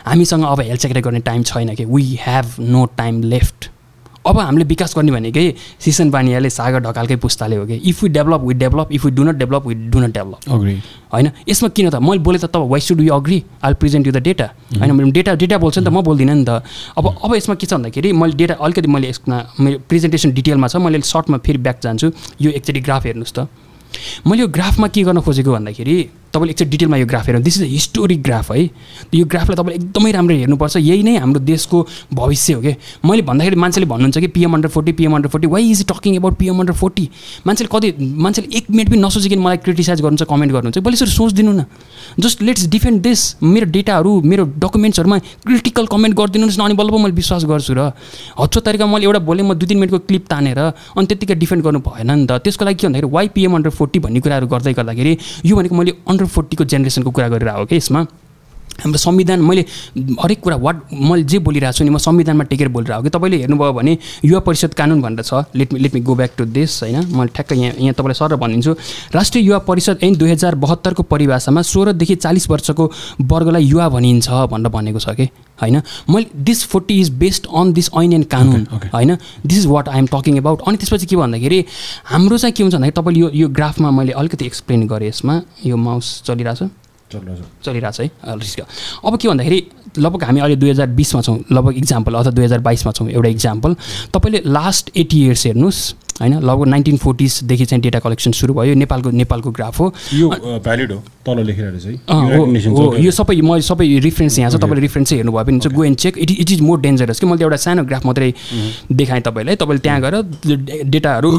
[0.05, 1.85] हामीसँग अब हेल्थ सेक्रेटरी गर्ने टाइम छैन कि?
[1.85, 3.69] We have no time left
[4.27, 8.41] अब हामीले विकास गर्ने भनेकै सिसन बानियाले सागर ढकालकै पुस्ताले हो कि if you develop
[8.41, 10.39] with develop if you do not develop with do not develop
[11.13, 11.31] होइन?
[11.49, 11.95] यसमा किन त?
[11.95, 14.47] मैले बोले त तब why should you agree I present you the data
[14.79, 15.11] होइन?
[15.11, 16.61] डेटा डेटा बोल्छ नि त म बोल्दिनँ नि त।
[16.99, 20.75] अब अब यसमा के छ भन्दाखेरि मैले डेटा अलिकति मैले यसमा मेरो प्रेजेन्टेसन डिटेलमा छ
[20.83, 23.47] मैले सर्टमा फेरि ब्याक जान्छु। यो एकचोटि ग्राफ हेर्नुहोस् त।
[24.27, 25.95] मैले यो ग्राफमा के गर्न खोजेको भन्दाखेरि
[26.33, 28.63] तपाईँले एकचोटि डिटेलमा यो ग्राफ हेर्नु this is a historic graph है।
[29.13, 31.77] यो ग्राफलाई तपाईँले एकदमै राम्रो हेर्नुपर्छ। यही नै हाम्रो देशको
[32.13, 32.73] भविष्य हो कि?
[33.05, 36.37] मैले भन्दाखेरि मान्छेले भन्नुहुन्छ कि PM under forty PM under forty why is talking about
[36.37, 37.09] PM under forty
[37.47, 41.51] मान्छेले कति मान्छेले एक मिनट पनि नसोचिकन मलाई क्रिटिसाइज गर्नुहुन्छ कमेन्ट गर्नुहुन्छ। मैले यसरी सोचिदिनु
[41.51, 41.65] न।
[42.19, 47.15] जस्ट लेट्स डिफेन्ड दिस मेरो डेटाहरू मेरो डकुमेन्ट्सहरूमा क्रिटिकल कमेन्ट गरिदिनुहोस् न अनि बल्ल मैले
[47.15, 47.91] विश्वास गर्छु र।
[48.39, 51.79] हच्चो तरिका मैले एउटा बोलेँ म दुई तिन मिनटको क्लिप तानेर अनि त्यतिकै डिफेन्ड गर्नु
[51.79, 55.17] भएन नि त। त्यसको लागि के भन्दाखेरि वाइ पिएम अन्डर फोर्टी भन्ने कुराहरू गर्दै गर्दाखेरि
[55.45, 58.01] यो भनेको मैले अन्डर फोर्टीको जेनेरेसनको कुरा गरिरहेको कि यसमा?
[58.79, 59.65] हाम्रो संविधान मैले
[60.21, 63.09] हरेक कुरा वाट मैले जे बोलिरहेको छु नि म संविधानमा टेकेर बोलिरहेको कि?
[63.09, 66.45] तपाईँले हेर्नुभयो भने युवा परिषद कानुन भनेर छ। Let me let me go back to
[66.47, 67.05] this होइन?
[67.15, 68.75] मैले ठ्याक्क यहाँ यहाँ तपाईँलाई सर भनिदिन्छु।
[69.15, 74.71] राष्ट्रिय युवा परिषद ऐन दुई हजार बहत्तरको परिभाषामा सोह्रदेखि चालिस वर्षको वर्गलाई युवा भनिन्छ भनेर
[74.71, 75.29] भनेको छ कि?
[75.61, 75.81] होइन?
[76.09, 79.15] मैले this forty is based on this ऐन एन्ड कानुन होइन?
[79.45, 81.63] This is what I am talking about अनि त्यसपछि के भन्दाखेरि
[82.05, 85.77] हाम्रो चाहिँ के हुन्छ भन्दाखेरि तपाईँले यो यो ग्राफमा मैले अलिकति एक्सप्लेन गरेँ यसमा। यो
[85.77, 86.69] माउस चलिरहेको छ
[87.11, 88.59] चलिरहेको छ है रिस्क
[89.05, 89.59] अब के भन्दाखेरि
[89.97, 93.29] लगभग हामी अहिले दुई हजार बिसमा छौँ लगभग इक्जाम्पल अथवा दुई हजार बाइसमा छौँ एउटा
[93.29, 93.75] इक्जाम्पल
[94.13, 95.81] तपाईँले लास्ट एटी इयर्स हेर्नुहोस्
[96.21, 100.29] होइन लगभग नाइन्टिन फोर्टिजदेखि चाहिँ डेटा कलेक्सन सुरु भयो नेपालको नेपालको ग्राफ हो। यो
[100.63, 104.81] भ्यालिड हो तल लेखिरहेको रहेछ है। यो छ सबै मैले सबै रिफरेन्स यहाँ छ तपाईँले
[104.81, 107.43] रिफरेन्स चाहिँ हेर्नुभयो भने हुन्छ go and check it it is more dangerous कि मैले
[107.43, 108.33] एउटा सानो ग्राफ मात्रै
[108.91, 111.31] देखाएँ तपाईँलाई तपाईँले त्यहाँ गएर डे- डेटाहरू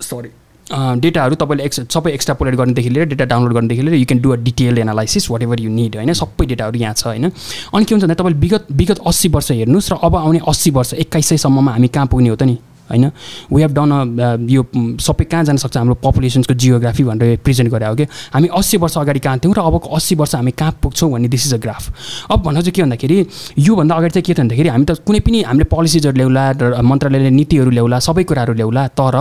[0.00, 0.28] सरी
[0.72, 4.36] डेटाहरू तपाईँले एक्स सबै एक्स्ट्रापोलेट गर्नेदेखि लिएर डेटा डाउनलोड गर्नेदेखि लिएर you can do a
[4.46, 6.12] detail analysis whatever you need होइन?
[6.14, 7.30] सबै डेटाहरू यहाँ छ होइन?
[7.74, 10.94] अनि के हुन्छ भन्दा तपाईँले विगत विगत अस्सी वर्ष हेर्नुहोस् र अब आउने अस्सी वर्ष
[10.94, 12.58] एक्काइस सयसम्ममा हामी कहाँ पुग्ने हो त नि
[12.90, 13.10] होइन?
[13.52, 14.62] वी हेभ डन अ यो
[15.02, 18.04] सबै कहाँ जान सक्छ हाम्रो पपुलेसन्सको जियोग्राफी भनेर प्रेजेन्ट गरे हो कि
[18.34, 21.46] हामी अस्सी वर्ष अगाडि कहाँ थियौँ र अबको अस्सी वर्ष हामी कहाँ पुग्छौँ भन्ने दिस
[21.46, 23.18] इज अ ग्राफ अब भन्नु चाहिँ के भन्दाखेरि
[23.58, 27.70] योभन्दा अगाडि चाहिँ के थियो भन्दाखेरि हामी त कुनै पनि हामीले पोलिसिजहरू ल्याउला मन्त्रालयले नीतिहरू
[27.70, 29.16] ल्याउला सबै कुराहरू ल्याउला तर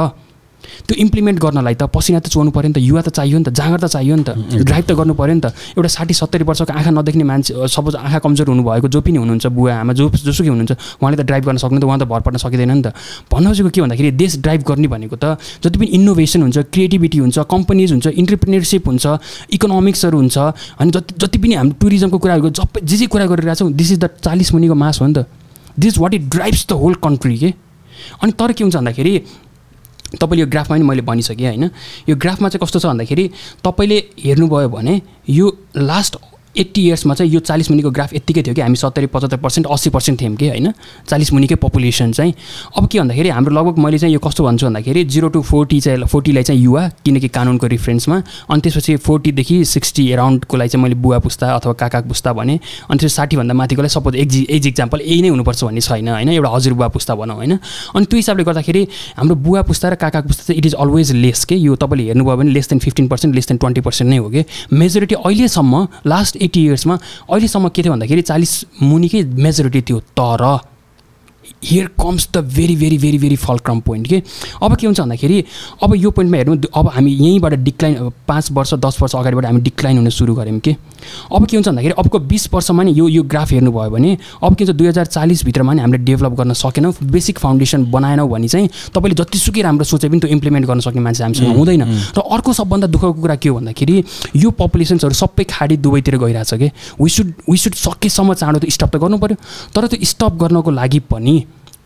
[0.88, 3.50] त्यो इम्प्लिमेन्ट गर्नलाई त पसिना त चोर्नु पऱ्यो नि त युवा त चाहियो नि त
[3.50, 4.30] जाँगर त चाहियो नि त
[4.68, 8.20] ड्राइभ त गर्नु पऱ्यो नि त। एउटा साठी सत्तरी वर्षको आँखा नदेख्ने मान्छे सपोज आँखा
[8.20, 11.80] कमजोर हुनुभएको जो पनि हुनुहुन्छ बुवा आमा जो जोसुकै हुनुहुन्छ उहाँले त ड्राइभ गर्न सक्नु
[11.80, 12.94] त उहाँ त भर पर्न सकिँदैन नि त।
[13.32, 17.38] भन्नु खोजेको के भन्दाखेरि देश ड्राइभ गर्ने भनेको त जति पनि इनोभेसन हुन्छ क्रिएटिभिटी हुन्छ
[17.50, 19.06] कम्पनीज हुन्छ इन्टरप्रिनेरसिप हुन्छ
[19.56, 20.38] इकोनोमिक्सहरू हुन्छ
[20.80, 24.00] अनि जति जति पनि हाम्रो टुरिज्मको कुराहरू सबै जे जे कुरा गरिरहेको छौँ दिस इज
[24.04, 25.26] द चालिस मुनिको मास हो नि त।
[25.80, 27.54] This what it drives the whole country के?
[28.24, 29.14] अनि तर के हुन्छ भन्दाखेरि
[30.22, 31.70] तपाईँले यो ग्राफमा पनि मैले भनिसकेँ होइन?
[32.10, 33.26] यो ग्राफमा चाहिँ कस्तो छ भन्दाखेरि
[33.64, 35.46] तपाईँले हेर्नुभयो भने यो
[35.78, 36.18] लास्ट
[36.58, 39.90] एट्टी इयर्समा चाहिँ यो चालिस मुनिको ग्राफ यत्तिकै थियो कि हामी सत्तरी पचहत्तर पर्सेन्ट अस्सी
[39.90, 40.72] पर्सेन्ट थियौँ कि होइन?
[41.08, 42.34] चालिस मुनिकै पपुलेसन चाहिँ।
[42.78, 46.06] अब के भन्दाखेरि हाम्रो लगभग मैले चाहिँ यो कस्तो भन्छु भन्दाखेरि जिरो टु फोर्टी चाहिँ
[46.06, 51.54] फोर्टीलाई चाहिँ युवा किनकि कानुनको रिफरेन्समा अनि त्यसपछि फोर्टीदेखि सिक्सटी एराउन्डकोलाई चाहिँ मैले बुवा पुस्ता
[51.56, 52.60] अथवा काका पुस्ता भने।
[52.90, 56.30] अनि त्यसपछि साठीभन्दा माथिकोलाई सपोज एज एज इक्जाम्पल यही नै हुनुपर्छ भन्ने छैन होइन?
[56.30, 57.58] एउटा हजुरबुवा पुस्ता भनौँ होइन?
[57.96, 61.46] अनि त्यो हिसाबले गर्दाखेरि हाम्रो बुवा पुस्ता र काका पुस्ता चाहिँ इट इज अलवेज लेस
[61.46, 61.56] के?
[61.56, 64.44] यो तपाईँले हेर्नुभयो भने less than fifteen percent less than twenty percent नै हो कि?
[64.74, 70.44] मेजोरिटी अहिलेसम्म लास्ट एट्टी इयर्समा अहिलेसम्म के थियो भन्दाखेरि चालिस मुनिकै मेजोरिटी थियो तर
[71.64, 74.22] here comes the very very very very fulcrum point के
[74.64, 75.44] अब के हुन्छ भन्दाखेरि
[75.84, 79.62] अब यो पोइन्टमा हेर्नु अब हामी यहीँबाट डिक्लाइन अब पाँच वर्ष दस वर्ष अगाडिबाट हामी
[79.62, 80.76] डिक्लाइन हुन सुरु गऱ्यौँ कि
[81.36, 84.64] अब के हुन्छ भन्दाखेरि अबको बिस वर्षमा नि यो यो ग्राफ हेर्नुभयो भने अब के
[84.64, 89.16] हुन्छ दुई हजार चालिसभित्रमा नि हामीले डेभलप गर्न सकेनौँ बेसिक फाउन्डेसन बनाएनौँ भने चाहिँ तपाईँले
[89.24, 91.84] जतिसुकै राम्रो सोचे पनि त्यो इम्प्लिमेन्ट गर्न सक्ने मान्छे हामीसँग हुँदैन।
[92.18, 94.04] र अर्को सबभन्दा दुःखको कुरा के हो भन्दाखेरि
[94.36, 98.96] यो पपुलेसन्सहरू सबै खाडी दुवैतिर गइरहेछ कि वी सुड वी सुड सकेसम्म चाँडो त्यो स्टप
[98.96, 99.38] त गर्नु पऱ्यो
[99.76, 101.36] तर त्यो स्टप गर्नको लागि पनि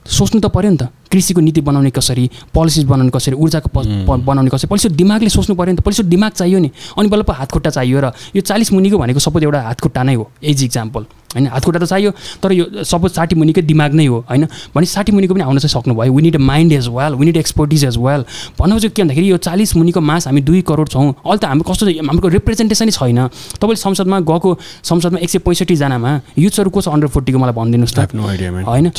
[0.06, 3.70] सोच्नु त पऱ्यो नि त। कृषिको नीति बनाउने कसरी पोलिसिज बनाउने कसरी ऊर्जाको
[4.18, 7.34] बनाउने कसरी पहिलो दिमागले सोच्नु पऱ्यो नि त। पहिलो दिमाग चाहियो नि। अनि बल्ल पो
[7.34, 11.48] हातखुट्टा चाहियो र यो चालिस मुनिको भनेको सपोज एउटा हातखुट्टा नै हो। एज इक्जाम्पल होइन?
[11.48, 12.12] हातखुट्टा त चाहियो
[12.44, 14.48] तर यो सपोज साठी मुनिकै दिमाग नै हो होइन?
[14.76, 17.38] भने साठी मुनिको पनि आउन चाहिँ सक्नुभयो। We need a mind as well we need
[17.38, 18.22] expertise as well
[18.60, 21.66] भन्नु चाहिँ के भन्दाखेरि यो चालिस मुनिको मास हामी दुई करोड छौँ। अहिले त हाम्रो
[21.72, 23.20] कस्तो हाम्रो रिप्रेजेन्टेसनै छैन।
[23.60, 24.50] तपाईँले संसदमा गएको
[24.84, 28.00] संसदमा एक सय पैँसठीजनामा युथ्सहरू को छ अन्डर फोर्टीको मलाई भनिदिनुहोस् त?
[28.14, 28.92] होइन?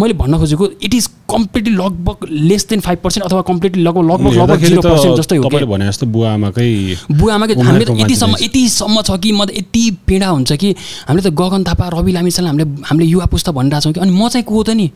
[0.00, 4.34] मैले भन्न खोजेको इट इज कम्प्लिटली लगभग लेस देन फाइभ पर्सेन्ट अथवा कम्प्लिटली लगभग लगभग
[4.34, 6.66] लगभग जिरो पर्सेन्ट जस्तै हो भने जस्तो बुवा आमाकै
[7.10, 10.74] बुवा आमाको हामीले त यतिसम्म यतिसम्म छ कि म त यति पीडा हुन्छ कि
[11.06, 14.44] हामीले त गगन थापा रवि लामिछाने हामीले हामीले युवा पुस्ता भनिरहेछौँ कि। अनि म चाहिँ
[14.44, 14.90] को त नि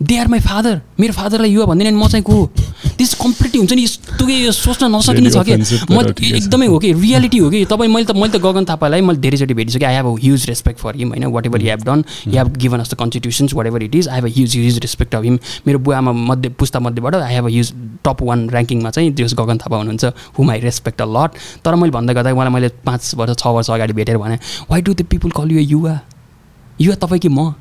[0.00, 2.46] दे आर माई फादर मेरो फादरलाई युवा भन्दैन म चाहिँ को हो
[2.96, 5.56] त्यस कम्प्लिटली हुन्छ नि यस्तो कि यो सोच्न नसकिने छ कि
[5.92, 6.00] म।
[6.36, 9.54] एकदमै हो कि रियालिटी हो कि तपाईँ मैले त मैले त गगन थापालाई मैले धेरैचोटि
[9.54, 12.80] भेटिसकेँ I have a huge respect for him होइन whatever have done he have given
[12.80, 15.78] us the constitutions whatever it is I have a huge huge respect of him मेरो
[15.78, 17.72] बुवामा मध्ये पुस्ता मध्येबाट I have a huge
[18.04, 21.92] top one ऱ्याङ्किङमा चाहिँ त्यस गगन थापा हुनुहुन्छ हुम आई रेस्पेक्ट अ लट तर मैले
[21.92, 24.38] भन्दै गर्दा उहाँलाई मैले पाँच वर्ष छ वर्ष अगाडि भेटेर भने
[24.70, 25.98] why do the people call you युवा
[26.80, 27.52] युवा तपाईँ कि म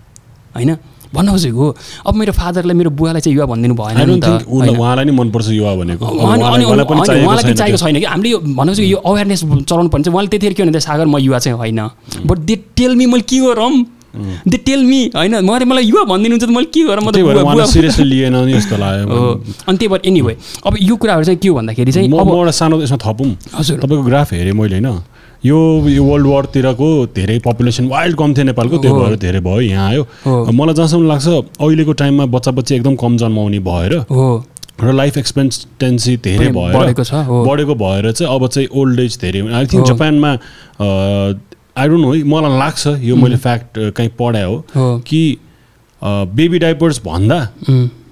[0.55, 0.77] होइन
[1.13, 1.65] भन्न खोजेको
[2.05, 5.73] अब मेरो फादरलाई मेरो बुवालाई चाहिँ युवा भनिदिनु भएन नि त। उहाँलाई नि मनपर्छ युवा
[5.81, 10.29] भनेको। उहाँलाई पनि चाहिएको छैन कि। हामीले यो भनेपछि यो अवेरनेस चलाउनु पर्ने चाहिँ उहाँले
[10.29, 11.81] त्यतिखेर के भन्दै सागर म युवा चाहिँ होइन।
[12.29, 13.73] बट दे टेल मी मैले के गरौँ?
[14.45, 17.01] दे टेल मी होइन। मैले मलाई युवा भनिदिनुहुन्छ त मैले के गरौँ?
[17.01, 19.09] म त लिएन नि जस्तो लाग्यो।
[19.65, 20.33] अनि त्यही भएर एनिवे
[20.65, 23.77] अब यो कुराहरू चाहिँ के हो भन्दाखेरि चाहिँ अब म एउटा सानो यसमा थपौँ। हजुर।
[23.81, 25.01] तपाईँको ग्राफ हेरेँ मैले होइन।
[25.45, 25.57] यो
[26.03, 30.03] वर्ल्ड वारतिरको धेरै पपुलेसन वाइल्ड कम थियो नेपालको त्यो। भएर धेरै भयो यहाँ आयो।
[30.51, 34.29] मलाई जहाँसम्म लाग्छ अहिलेको टाइममा बच्चा बच्ची एकदम कम जन्माउने भएर हो।
[34.83, 36.73] र लाइफ एक्सपेन्टेन्सी धेरै भएर
[37.47, 40.31] बढेको भएर चाहिँ अब चाहिँ ओल्ड एज धेरै आई थिङ्क। जापानमा
[41.77, 44.65] आई डोन्ट नो है मलाई लाग्छ यो मैले फ्याक्ट कहीँ पढाए हो
[45.07, 45.21] कि
[46.01, 47.39] बेबी डाइपर्स भन्दा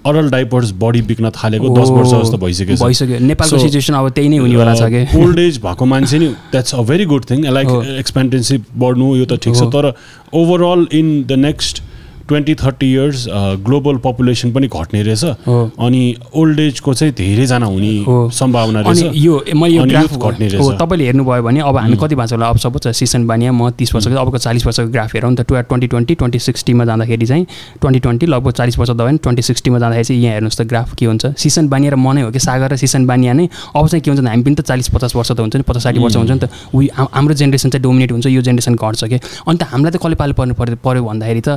[0.08, 4.28] अडल्ट डाइपर्स बढी बिक्न थालेको दस वर्ष जस्तो भइसकेको छ भइसक्यो नेपालको सिचुएसन अब त्यही
[4.28, 7.68] नै हुनेवाला छ कि ओल्ड एज भएको मान्छे नि that's a very good thing like
[7.68, 9.92] हो। एक्सपेन्टेन्सी बढ्नु यो त ठिक छ। तर
[10.34, 11.82] overall in the next
[12.28, 13.26] twenty thirty years
[13.64, 16.02] global population पनि घट्ने रहेछ। अनि
[16.36, 18.04] ओल्ड एजको चाहिँ धेरैजना हुने।
[18.36, 22.34] सम्भावना अनि रहेछ। यो मैले घट्ने हो। रहेछ। तपाईँले हेर्नुभयो भने अब हामी कति भएको
[22.34, 25.54] होला अब सपोज सिसन बानिया म तिस वर्षको अबको चालिस वर्षको ग्राफ हेरौँ त टु
[25.54, 27.44] ट्वेन्टी ट्वेन्टी ट्वेन्टी सिक्सटीमा जाँदाखेरि चाहिँ
[27.80, 30.94] ट्वेन्टी ट्वेन्टी लगभग चालिस वर्ष दबायो भने ट्वेन्टी सिक्सटीमा जाँदाखेरि चाहिँ यहाँ हेर्नुहोस् त ग्राफ
[30.98, 33.88] के हुन्छ। सिसन बानिया र म नै हो कि सागर र सिसन बानिया नै। अब
[33.88, 36.16] चाहिँ के हुन्छ हामी पनि त चालिस पचास वर्ष त हुन्छ नि पचास साठी वर्ष
[36.16, 36.44] हुन्छ नि त।
[36.76, 40.14] हाम- हाम्रो जेनेरेसन चाहिँ डोमिनेट हुन्छ यो जेनेरेसन घट्छ कि। अनि त हामीलाई त कसले
[40.14, 41.48] पाल्नु पर्नु पऱ्यो पऱ्यो भन्दाखेरि त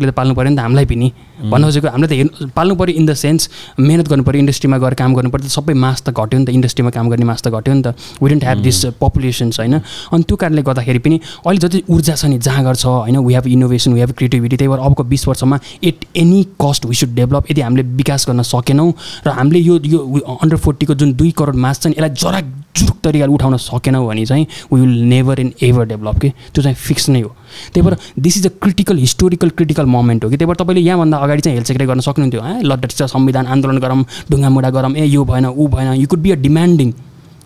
[0.00, 2.94] छोराछोरीले त पाल्नु पऱ्यो नि त हामीलाई पनि। भन्न खोजेको हामीलाई त हेर्नु पाल्नु पऱ्यो
[2.96, 3.48] इन द सेन्स
[3.80, 6.50] मिहिनेत गर्नु पऱ्यो इन्डस्ट्रीमा गएर काम गर्नु पऱ्यो त सबै मास त घट्यो नि त
[6.50, 9.74] इन्डस्ट्रीमा काम गर्ने मास त घट्यो नि त। We don't have this populations होइन?
[10.12, 13.16] अनि त्यो कारणले गर्दाखेरि पनि अहिले जति ऊर्जा छ नि जाँगर छ होइन?
[13.20, 16.94] We have innovation we have creativity त्यही भएर अबको बिस वर्षमा at any cost we
[16.94, 18.92] should develop यदि हामीले विकास गर्न सकेनौँ
[19.26, 19.98] र हामीले यो यो
[20.36, 24.24] अन्डर फोर्टीको जुन दुई करोड मास छ नि यसलाई जरा जुरुक तरिकाले उठाउन सकेनौँ भने
[24.26, 26.28] चाहिँ we will never and ever develop के?
[26.54, 27.34] त्यो चाहिँ फिक्स नै हो।
[27.74, 31.16] त्यही भएर this is a critical historical critical moment हो कि त्यही भएर तपाईँले यहाँभन्दा
[31.18, 32.54] अगाडि चाहिँ हेल्थ सेक्रेटरी गर्न सक्नुहुन्थ्यो है?
[32.62, 36.20] ल ठिक छ संविधान आन्दोलन गरौँ ढुङ्गामुढा गरौँ ए यो भएन ऊ भएन you could
[36.20, 36.90] be a demanding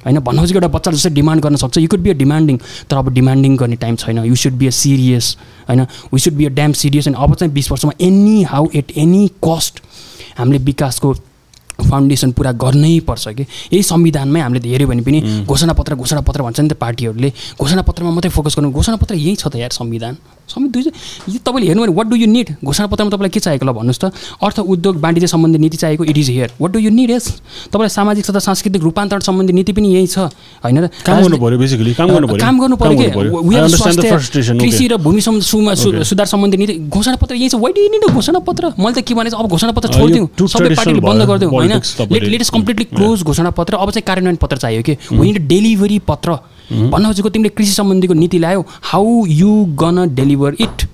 [0.05, 0.19] होइन?
[0.21, 2.57] भन्नु खोजेको एउटा बच्चा जस्तै डिमान्ड गर्न सक्छ you could be a demanding
[2.91, 5.37] तर अब डिमान्डिङ गर्ने टाइम छैन you should be a serious
[5.69, 5.81] होइन?
[6.13, 9.29] We should be a damn serious अनि अब चाहिँ बिस वर्षमा anyhow at any
[9.45, 9.81] cost
[10.39, 11.15] हामीले विकासको
[11.85, 13.45] फाउन्डेसन पुरा गर्नै पर्छ कि?
[13.73, 18.55] यही संविधानमै हामीले हेऱ्यो भने पनि घोषणापत्र घोषणापत्र भन्छ नि त पार्टीहरूले। घोषणापत्रमा मात्रै फोकस
[18.59, 22.27] गर्नु घोषणापत्र यही छ त यार संविधान। दुई यो तपाईँले हेर्नु भने वाट डु यु
[22.29, 24.13] निड घोषणापत्रमा तपाईँलाई के चाहिएको ल भन्नुहोस् त।
[24.45, 27.27] अर्थ उद्योग वाणिज्य सम्बन्धी नीति चाहिएको it is here what do you need यस
[27.73, 30.29] तपाईँलाई सामाजिक तथा सांस्कृतिक रूपान्तरण सम्बन्धी नीति पनि यही छ।
[30.61, 31.25] होइन काम
[32.61, 33.09] गर्नु पऱ्यो
[34.61, 34.85] कृषि.
[34.89, 35.21] र भूमि.
[36.05, 38.65] सुधार सम्बन्धी नीति घोषणापत्र यही छ। वाइ डु निड घोषणापत्र?
[38.77, 41.74] मैले त के भने अब घोषणापत्र छोडिदिउँ। सबै पार्टीले बन्द गरिदिउँ। होइन?
[41.75, 44.93] Politics तपाईँले- लेट इज कम्प्लिटली क्लोज घोषणापत्र अब चाहिँ कार्यान्वयन पत्र चाहियो कि?
[44.93, 46.33] होइन डेलिभरी पत्र।
[46.73, 50.89] भन्न खोजेको तिमीले कृषि सम्बन्धीको नीति ल्यायो how you gonna deliver it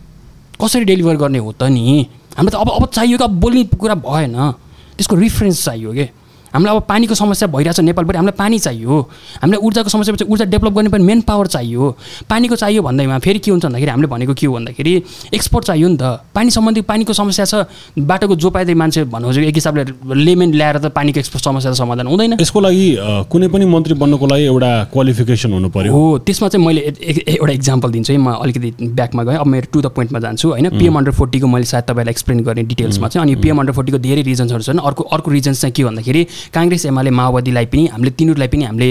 [0.65, 2.07] कसरी डेलिभर गर्ने हो त नि?
[2.39, 4.53] हामीलाई त अब अब चाहियो कि अब बोल्ने कुरा भएन।
[4.97, 6.11] त्यसको रिफरेन्स चाहियो कि?
[6.55, 9.01] हामीलाई अब पानीको समस्या भइरहेछ नेपालभरि हामीलाई पानी चाहियो।
[9.43, 11.97] हामीलाई ऊर्जाको समस्या चाहिँ ऊर्जा डेभलप गर्ने पनि मेन पावर चाहियो।
[12.31, 14.95] पानीको चाहियो भन्दैमा फेरि के हुन्छ भन्दाखेरि हामीले भनेको के हो भन्दाखेरि
[15.35, 17.55] एक्सपोर्ट चाहियो नि त। पानी सम्बन्धी पानीको समस्या छ
[17.99, 19.85] बाटोको जो पाइँदै मान्छे भन्नु खोजेको एक हिसाबले
[20.15, 22.89] लेमेन ल्याएर त पानीको एक्सपोर्ट समस्या समाधान हुँदैन। यसको लागि
[23.31, 26.81] कुनै पनि मन्त्री बन्नको लागि एउटा क्वालिफिकेसन हुनु पर्यो। हो त्यसमा चाहिँ मैले
[27.39, 30.69] एउटा इक्जाम्पल दिन्छु है म अलिकति ब्याकमा गएँ। अब मेरो टु द पोइन्टमा जान्छु होइन।
[30.79, 34.23] पिएम अन्डर फोर्टीको मैले सायद तपाईँलाई एक्सप्लेन गर्ने डिटेल्समा चाहिँ। अनि पिएम अन्डर फोर्टीको धेरै
[34.23, 38.65] रिजन्सहरू छन्। अर्को अर्को रिजन्स चाहिँ के भन्दाखेरि काङ्ग्रेस एमाले माओवादीलाई पनि हामीले तिनीहरूलाई पनि
[38.65, 38.89] हामीले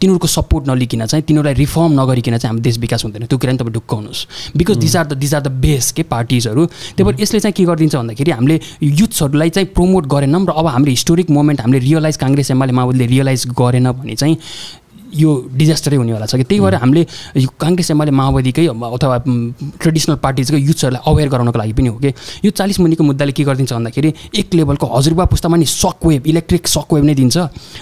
[0.00, 3.58] तिनीहरूको सपोर्ट नलिकन चाहिँ तिनीहरूलाई रिफर्म नगरिकन चाहिँ हाम्रो देश विकास हुँदैन। त्यो कुरा नि
[3.58, 4.26] तपाईँ ढुक्क हुनुहोस्।
[4.56, 7.64] Because these are the these are the best के पार्टिजहरू त्यही भएर यसले चाहिँ के
[7.64, 12.50] गरिदिन्छ भन्दाखेरि हामीले युथ्सहरूलाई चाहिँ प्रमोट गरेनौँ र अब हाम्रो हिस्टोरिक मोमेन्ट हामीले रियलाइज काङ्ग्रेस
[12.50, 14.36] एमाले माओवादीले रियलाइज गरेन भने चाहिँ
[15.14, 17.02] यो डिजास्टरै हुनेवाला छ कि त्यही भएर हामीले
[17.38, 19.16] यो काङ्ग्रेस एमाले माओवादीकै अथवा
[19.82, 22.10] ट्रेडिसनल पार्टिजकै युथ्सहरूलाई अवेर गराउनको लागि पनि हो कि?
[22.44, 26.66] यो चालिस मुनिको मुद्दाले के गरिदिन्छ भन्दाखेरि एक लेभलको हजुरबा पुस्तामा नि सक वेभ इलेक्ट्रिक
[26.68, 27.36] सक वेभ नै दिन्छ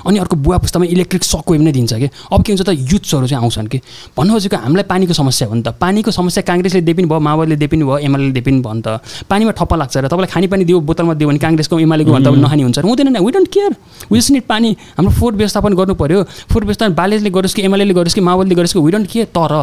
[0.06, 2.08] अनि अर्को बुवा पुस्तामा इलेक्ट्रिक सक वेभ नै दिन्छ कि?
[2.32, 3.78] अब के हुन्छ त युथ्सहरू चाहिँ आउँछन् कि?
[4.16, 7.56] भन्नु खोजेको हामीलाई पानीको समस्या हो नि त। पानीको समस्या काङ्ग्रेसले दिए पनि भयो माओवादीले
[7.56, 10.64] दिए पनि भयो एमएलएले दिए पनि भयो नि त। पानीमा ठप्पा लाग्छ र तपाईँलाई खानेपानी
[10.64, 13.72] दियो बोतलमा दियो भने काङ्ग्रेसको एमालेको भन्दा नखाने हुन्छ र हुँदैन we don't care
[14.10, 14.70] we just need pani.
[14.98, 16.18] हाम्रो फोहोर व्यवस्थापन गर्नु पऱ्यो
[16.50, 19.54] फोहोर व्यवस्थापन बालेजले गरोस् कि एमएलएले गरोस् कि माओवादीले गरोस् कि वी डोन्ट केयर तर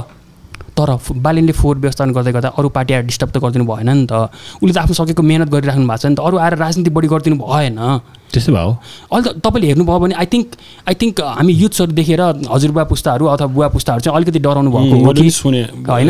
[0.71, 4.31] तर बालिनले फोहोर व्यवस्थापन गर्दै गर्दा अरू पार्टी आएर डिस्टर्ब त गरिदिनु भएन नि त।
[4.63, 7.35] उसले त आफ्नो सकेको मेहनत गरिराख्नु भएको छ नि त। अरू आएर राजनीति बढी गरिदिनु
[7.43, 7.75] भएन।
[8.33, 8.71] त्यस्तै भयो
[9.11, 10.47] अहिले त तपाईँले हेर्नुभयो भने आई थिङ्क
[10.89, 15.13] आई थिङ्क हामी युथ्सहरू देखेर हजुरबा पुस्ताहरू अथवा बुवा पुस्ताहरू चाहिँ अलिकति डराउनु भएको हो
[15.13, 15.29] कि
[15.91, 16.09] होइन?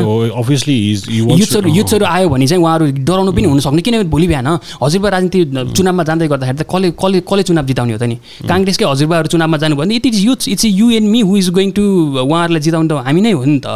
[1.42, 4.48] युथ्सहरू युथ्सहरू आयो भने चाहिँ उहाँहरू डराउनु पनि हुनसक्ने किनभने भोलि बिहान
[4.84, 5.40] हजुरबा राजनीति
[5.78, 8.16] चुनावमा जाँदै गर्दाखेरि त कसले कसले कसले चुनाव जिताउने हो त नि।
[8.48, 11.72] काङ्ग्रेसकै हजुरबाहरू चुनावमा जानु भने it is youth it's you and me who is going
[11.78, 11.84] to
[12.22, 13.68] उहाँहरूलाई जिताउनु त हामी नै हो नि त।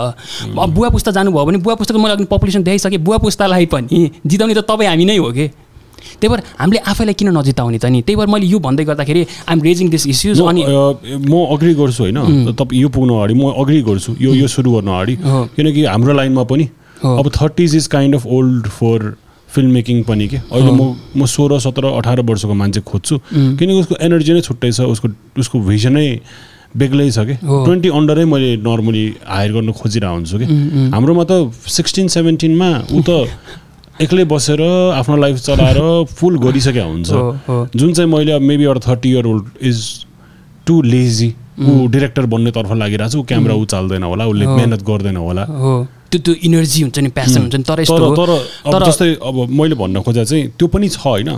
[0.75, 4.61] बुवा पुस्ता जानुभयो भने बुवा पुस्ताको मैले अघि पपुलेसन देखाइसकेँ बुवा पुस्तालाई पनि जिताउने त
[4.69, 5.47] तपाईँ हामी नै हो कि?
[6.21, 8.01] त्यही भएर हामीले आफैलाई किन नजिताउने त नि?
[8.01, 12.53] त्यही भएर मैले यो भन्दै गर्दाखेरि आइएम रेजिङ दिस इस्युज अनि म अग्री गर्छु होइन।
[12.53, 15.15] तपाईँ यो पुग्नु अगाडि म अग्री गर्छु। यो यो सुरु गर्नु अगाडि।
[15.55, 16.65] किनकि हाम्रो लाइनमा पनि।
[17.03, 19.15] अब thirties is kind of old for
[19.49, 23.95] film making पनि के। अहिले म म सोह्र सत्र अठार वर्षको मान्छे खोज्छु। किनकि उसको
[24.03, 25.07] एनर्जी नै छुट्टै छ उसको
[25.39, 26.09] उसको भिजनै
[26.75, 30.45] बेग्लै छ कि। ट्वेन्टी अन्डरै मैले नर्मली हायर गर्न खोजिरहेको हुन्छु कि
[30.91, 31.33] हाम्रोमा त
[31.77, 33.09] सिक्सटिन सेभेन्टिनमा ऊ त
[34.01, 34.61] एक्लै बसेर
[34.93, 35.79] आफ्नो लाइफ चलाएर
[36.15, 37.09] फुल गरिसकेका हुन्छ।
[37.75, 39.77] जुन चाहिँ मैले अब मेबी एउटा thirty year old is
[40.67, 41.29] too lazy
[41.59, 45.43] ऊ डिरेक्टर बन्नेतर्फ लागिरहेको छ ऊ क्यामेरा ऊ चाल्दैन होला उसले। मेहनत गर्दैन होला।
[46.11, 47.83] त्यो त्यो इनर्जी हुन्छ नि प्यासन हुन्छ नि तर
[48.19, 48.31] तर
[48.71, 51.29] तर जस्तै अब मैले भन्न खोजा चाहिँ त्यो पनि छ होइन।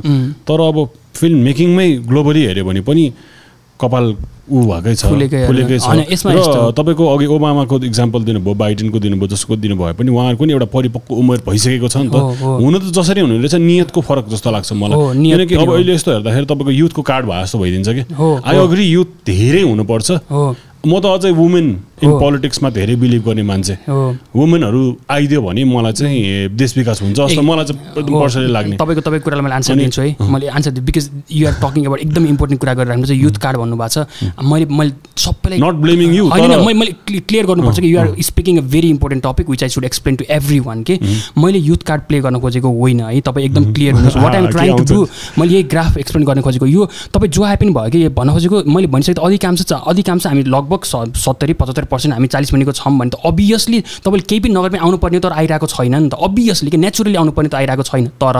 [0.42, 0.78] तर अब
[1.14, 3.04] फिल्म मेकिङमै ग्लोबली हेऱ्यो भने पनि
[3.80, 4.06] कपाल
[4.48, 5.92] ऊ भएकै छ फुलेकै छ।
[6.26, 11.14] र तपाईँको अघि ओबामाको इक्जाम्पल दिनुभयो बाइडेनको दिनुभयो जसको दिनुभयो पनि उहाँहरूको पनि एउटा परिपक्व
[11.14, 12.16] उमेर भइसकेको छ नि त।
[12.64, 14.96] हुन त जसरी हुनु रहेछ नियतको फरक जस्तो लाग्छ मलाई।
[15.36, 19.10] किनकि अब। अहिले यस्तो हेर्दाखेरि तपाईँको युथको कार्ड भए जस्तो भइदिन्छ कि। आई। अग्री युथ
[19.28, 20.10] धेरै हुनुपर्छ।
[20.88, 21.68] म त अझै वुमेन
[22.04, 27.42] इन। पोलिटिक्समा धेरै बिलिभ गर्ने मान्छे। वुमेनहरू आइदियो भने मलाई चाहिँ देश विकास हुन्छ जस्तो
[27.42, 31.10] मलाई चाहिँ पर्सनली लाग्ने। तपाईँको तपाईँको कुरालाई मैले आन्सर दिन्छु है। मैले आन्सर दिन्छु because
[31.32, 34.92] you are talking about एकदम इम्पोर्टेन्ट कुरा गरेर चाहिँ युथ कार्ड भन्नुभएको छ। मैले मैले
[35.18, 38.90] सबैलाई Not blaming you, होइन मैले मैले क्लियर गर्नुपर्छ कि you are speaking a very
[38.90, 40.26] important topic which I should explain to
[40.68, 41.00] everyone के
[41.38, 44.78] मैले युथ कार्ड प्ले गर्न खोजेको होइन है। तपाईँ एकदम क्लियर हुनुहोस्। What I'm trying
[44.78, 44.84] to?
[44.94, 45.08] Do
[45.40, 48.34] मैले यही ग्राफ एक्सप्लेन गर्न खोजेको। यो तपाईँ जो आए पनि भयो कि यो भन्न
[48.34, 50.84] खोजेको मैले भनिसकेको अधिकांश अधिकांश हामी लगभग
[51.18, 54.80] सत्तरी पचहत्तर पर्सेन्ट हामी चालिस मिनटको छौँ भने त अभियसली तपाईँले केही पनि नगर पनि
[54.80, 58.38] आउनुपर्ने तर आइरहेको छैन नि त। अभियसली कि नेचुरली आउनुपर्ने त आइरहेको छैन। तर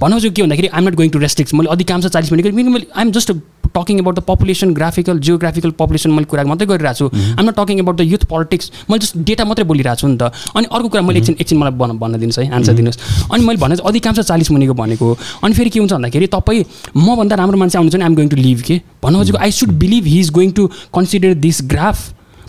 [0.00, 2.86] भन्न खोजेको के भन्दाखेरि I'm not going to restrict मैले अधिकांश चालिस मिनटको किनकि मैले
[2.96, 3.32] I'm just
[3.76, 7.78] talking about the population graphical geographical population मैले कुरा मात्रै गरिरहेको छु। I'm not talking
[7.80, 11.02] about the youth politics मैले जस्ट डेटा मात्रै बोलिरहेको छु नि त। अनि अर्को कुरा
[11.02, 14.20] मैले एकछिन एकछिन मलाई भन्न भन्न दिनुहोस् है आन्सर दिनुहोस्। अनि मैले भने चाहिँ अधिकांश
[14.20, 15.12] चालिस मुनिको भनेको।
[15.44, 16.64] अनि फेरि के हुन्छ भन्दाखेरि तपाईँ
[16.96, 18.80] मभन्दा राम्रो मान्छे आउनुहुन्छ भने आइम गोइङ टु लिभ के?
[19.02, 21.98] भन्नु खोजेको I should believe he is going to consider this graph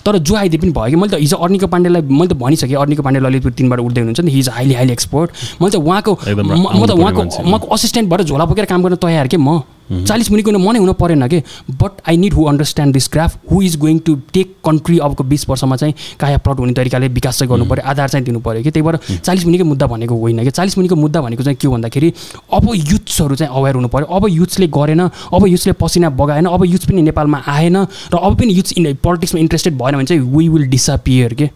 [0.08, 3.04] तर जो आइदिए पनि भयो कि मैले त हिजो अर्निको पाण्डेलाई मैले त भनिसकेँ अर्निको
[3.04, 5.30] पाण्डे ललितपुर तिनबाट उठ्दै हुनुहुन्छ नि हिज हाइली हाइली एक्सपर्ट
[5.62, 9.38] मैले त उहाँको म त उहाँको। उहाँको असिस्टेन्ट भएर झोला बोकेर काम गर्न तयार के
[9.38, 9.60] म
[9.92, 11.42] चालिस मुनिको म नै हुन परेन कि?
[11.72, 15.50] But I need who understand this graph who is going to take country अबको बिस
[15.50, 18.72] वर्षमा चाहिँ काया प्लट हुने तरिकाले विकास चाहिँ गर्नु पऱ्यो आधार चाहिँ दिनु पऱ्यो कि?
[18.72, 20.52] त्यही भएर चालिस मिनटकै मुद्दा भनेको होइन कि?
[20.52, 22.14] चालिस मिनटको मुद्दा भनेको चाहिँ के भन्दाखेरि
[22.54, 26.88] अब युथ्सहरू चाहिँ अवेर हुनु पऱ्यो अब युथ्सले गरेन अब युथ्सले पसिना बगाएन अब युथ
[26.90, 27.78] पनि नेपालमा आएन
[28.14, 31.50] र अब पनि युथ इन पोलिटिक्समा इन्ट्रेस्टेड भएन भने चाहिँ वी विल डिसपियर के?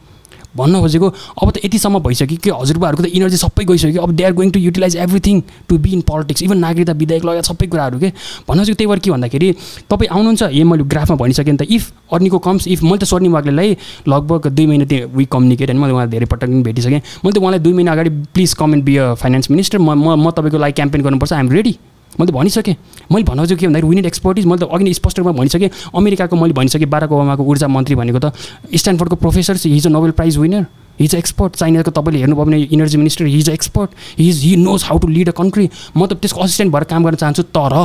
[0.58, 1.08] भन्न खोजेको
[1.42, 4.60] अब त यतिसम्म भइसक्यो कि हजुरबाहरूको त इनर्जी सबै गइसक्यो। अब they are going to
[4.60, 8.10] utilize everything to be in politics even नागरिकता विधेयक लगायत सबै कुराहरू के?
[8.48, 9.52] भन्न खोजेको त्यही भएर के भन्दाखेरि
[9.90, 13.30] तपाईँ आउनुहुन्छ ए मैले ग्राफमा भनिसकेँ नि त इफ अर्नीको कम्स इफ मैले त स्वर्णी
[13.30, 17.32] वाग्लेलाई लगभग दुई महिना त्यो वी कम्युनिकेट होइन मैले उहाँलाई धेरै पटक पनि भेटिसकेँ। मैले
[17.32, 20.74] त उहाँलाई दुई महिना अगाडि please come and be finance minister म म तपाईँको लागि
[20.74, 21.74] क्याम्पेन गर्नुपर्छ आइएम रेडी
[22.20, 22.76] मैले भनिसकेँ।
[23.12, 26.54] मैले भन्नु के भन्दाखेरि विनिट एक्सपर्टिज मैले त अघि नै स्पष्ट रूपमा भनिसकेँ। अमेरिकाको मैले
[26.54, 28.34] भनिसकेँ बाराक ओबामाको ऊर्जा मन्त्री भनेको त
[28.76, 30.66] स्ट्यान्डफोर्डको professor he's a nobel prize winner
[31.00, 35.08] he's expert चाइनाको तपाईँले हेर्नुभयो भने energy minister he's expert he's he knows how to
[35.08, 37.76] lead a country म त त्यसको असिस्टेन्ट भएर काम गर्न चाहन्छु तर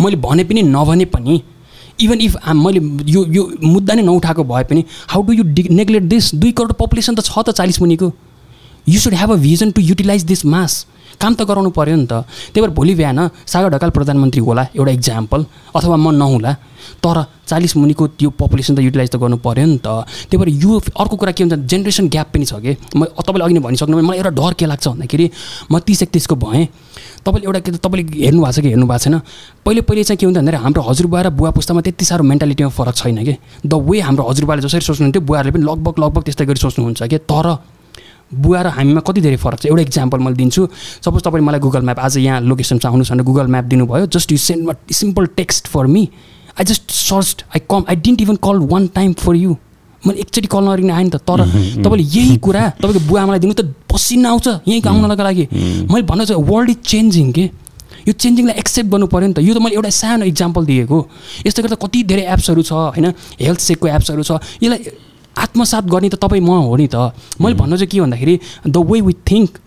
[0.00, 1.42] मैले भने पनि नभने पनि
[2.00, 2.80] इभन इफ मैले
[3.12, 6.72] यो यो मुद्दा नै नउठाएको भए पनि हाउ डु यु डि नेग्लेक्ट दिस दुई करोड
[6.80, 8.12] पपुलेसन त छ त चालिस मुनिको।
[8.88, 10.74] You should have a vision to utilize this mass
[11.20, 14.92] काम त गराउनु पऱ्यो नि त। त्यही भएर भोलि बिहान सागर ढकाल प्रधानमन्त्री होला एउटा
[14.92, 15.40] इक्जाम्पल
[15.76, 16.52] अथवा म नहुला
[17.02, 20.72] तर चालिस मुनिको त्यो पपुलेसन त युटिलाइज त गर्नु पऱ्यो नि त। त्यही भएर यो
[20.96, 22.72] अर्को कुरा के हुन्छ जेनेरेसन ग्याप पनि छ कि?
[22.96, 25.26] म तपाईँले अघि नै भनिसक्नु मलाई एउटा डर के लाग्छ भन्दाखेरि
[25.70, 26.66] म तिस एकतिसको भएँ।
[27.26, 29.16] तपाईँले एउटा के त तपाईँले हेर्नु भएको छ कि हेर्नु भएको छैन?
[29.66, 32.94] पहिले पहिले चाहिँ के हुन्छ भन्दाखेरि हाम्रो हजुरबा र बुवा पुस्तामा त्यति साह्रो मेन्टालिटीमा फरक
[33.02, 33.34] छैन कि?
[33.66, 37.18] द वे हाम्रो हजुरबाले जसरी सोच्नुहुन्थ्यो बुवाहरूले पनि लगभग लगभग त्यस्तै गरी सोच्नुहुन्छ कि?
[37.18, 37.46] तर
[38.30, 39.66] बुवा र हामीमा कति धेरै फरक छ?
[39.66, 40.68] एउटा इक्जाम्पल मैले दिन्छु।
[41.04, 44.38] सपोज तपाईँले मलाई गुगल म्याप आज यहाँ लोकेसनमा आउनुहोस् भनेर गुगल म्याप दिनुभयो just you
[44.38, 46.08] send simple text for me
[46.58, 49.56] I just search I come I didn't even call one time for you
[50.02, 51.42] मैले एकचोटि कल नगरिकन आएँ नि त तर
[51.84, 55.46] तपाईँले यही कुरा तपाईँको बुवा आमालाई दिनु त पसिना आउँछ यहीँ आउनको लागि।
[55.90, 57.44] मैले भन्न चाहिँ वर्ल्ड इज चेन्जिङ के?
[58.06, 60.98] यो चेन्जिङलाई एक्सेप्ट गर्नु पऱ्यो नि त। यो त मैले एउटा सानो इक्जाम्पल दिएको।
[61.46, 63.06] यस्तै गर्दा कति धेरै एप्सहरू छ होइन?
[63.40, 64.78] हेल्थ सेकको एप्सहरू छ। यसलाई
[65.36, 69.00] आत्मसात गर्ने त तपाईँ म हो नि त। मैले भन्नु चाहिँ के भन्दाखेरि the way
[69.00, 69.58] we think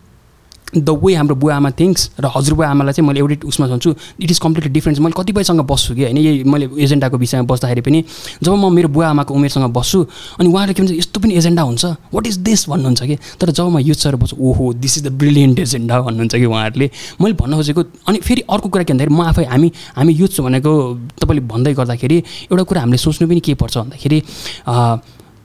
[0.69, 3.89] the way हाम्रो बुवा आमा थिङ्क्स र हजुरबुवा आमालाई चाहिँ मैले एउटै उसमा सोच्छु
[4.21, 6.17] इट इज कम्प्लिटली डिफ्रेन्स मैले कतिपयसँग बस्छु कि होइन?
[6.17, 8.03] यही मैले एजेन्डाको विषयमा बस्दाखेरि पनि
[8.37, 9.99] जब म मेरो बुवा आमाको उमेरसँग बस्छु
[10.37, 11.85] अनि उहाँहरूले के भन्छ यस्तो पनि एजेन्डा हुन्छ?
[12.13, 13.15] वाट इज दिस भन्नुहुन्छ कि?
[13.41, 17.33] तर जब म युथसँग बस्छु ओहो this is the brilliant agenda भन्नुहुन्छ कि उहाँहरूले। मैले
[17.33, 20.71] भन्न खोजेको अनि फेरि अर्को कुरा के भन्दाखेरि म आफै हामी हामी युथ भनेको
[21.17, 22.17] तपाईँले भन्दै गर्दाखेरि
[22.53, 24.21] एउटा कुरा हामीले सोच्नु पनि के पर्छ भन्दाखेरि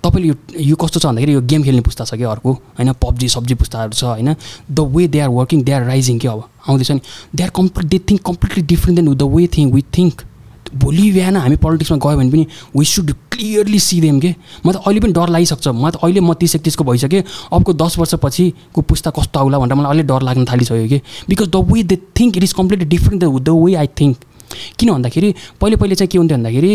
[0.04, 2.92] तपाईँले यो यो कस्तो छ भन्दाखेरि यो गेम खेल्ने पुस्ता छ कि अर्को होइन?
[3.00, 4.34] पब्जी सब्जी पुस्ताहरू छ होइन?
[4.70, 7.00] The way they are working they are rising के अब आउँदैछ नि।
[7.34, 10.22] They are complete they think completely different than the way thing we think
[10.74, 14.34] भोलि बिहान हामी पोलिटिक्समा गयो भने पनि we should clearly see them के?
[14.66, 17.98] म त अहिले पनि डर लागिसक्छ। म त अहिले म तिस एकतिसको भइसकेँ। अबको दस
[17.98, 20.98] वर्षपछिको पुस्ता कस्तो आउला भनेर मलाई अहिले डर लाग्न थालिसक्यो कि?
[21.28, 24.16] Because the way they think it is completely different the way I think
[24.78, 26.72] किन भन्दाखेरि पहिले पहिले चाहिँ के हुन्थ्यो भन्दाखेरि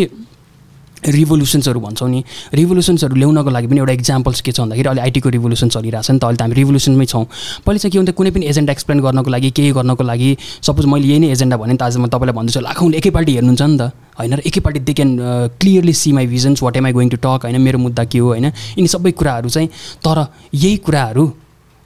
[1.06, 5.70] रिभोल्युसन्सहरू भन्छौँ नि। रिभोल्युसन्सहरू ल्याउनको लागि पनि एउटा इक्जाम्पल्स के छ भन्दाखेरि अहिले आइटीको रिभोल्युसन
[5.70, 7.24] छ नि त अहिले त हामी रिभोल्युसनमै छौँ।
[7.66, 10.30] पहिले चाहिँ के हुन्थ्यो कुनै पनि एजेन्डा एक्सप्लेन गर्नको लागि केही गर्नको लागि
[10.62, 13.78] सपोज मैले यही नै एजेन्डा भने त आज म तपाईँलाई भन्दैछु लाखौँले एकैपल्टि हेर्नुहुन्छ नि
[13.78, 13.84] त
[14.20, 14.34] होइन?
[14.34, 15.10] र एकैपल्टि they can
[15.56, 17.62] clearly see my visions what am I going to talk होइन?
[17.62, 18.52] मेरो मुद्दा के हो होइन?
[18.76, 19.70] यिनी सबै कुराहरू चाहिँ
[20.04, 21.24] तर यही कुराहरू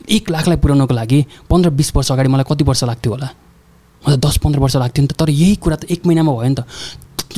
[0.10, 3.30] एक लाखलाई पुर्याउनको लागि पन्ध्र बिस वर्ष अगाडि मलाई कति वर्ष लाग्थ्यो होला?
[4.04, 6.56] मलाई दस पन्ध्र वर्ष लाग्थ्यो नि त तर यही कुरा त एक महिनामा भयो नि
[6.56, 6.68] त।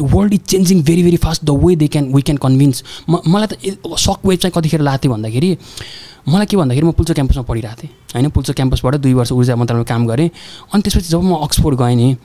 [0.02, 3.48] World is changing very very fast the way they can we can convince म मलाई
[3.48, 5.58] त सक वेभ चाहिँ कतिखेर लाग्थ्यो भन्दाखेरि
[6.28, 9.86] मलाई के भन्दाखेरि म पुल्चो क्याम्पसमा पढिरहेको थिएँ। होइन पुल्चो क्याम्पसबाट दुई वर्ष ऊर्जा मन्त्रालयमा
[9.86, 10.30] काम गरेँ।
[10.74, 12.16] अनि त्यसपछि जब म अक्सफोर्ड गएँ नि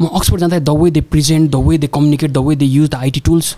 [0.00, 2.90] म अक्सफोर्ड जाँदा the way they present the way they communicate the way they use
[2.90, 3.56] the IT tools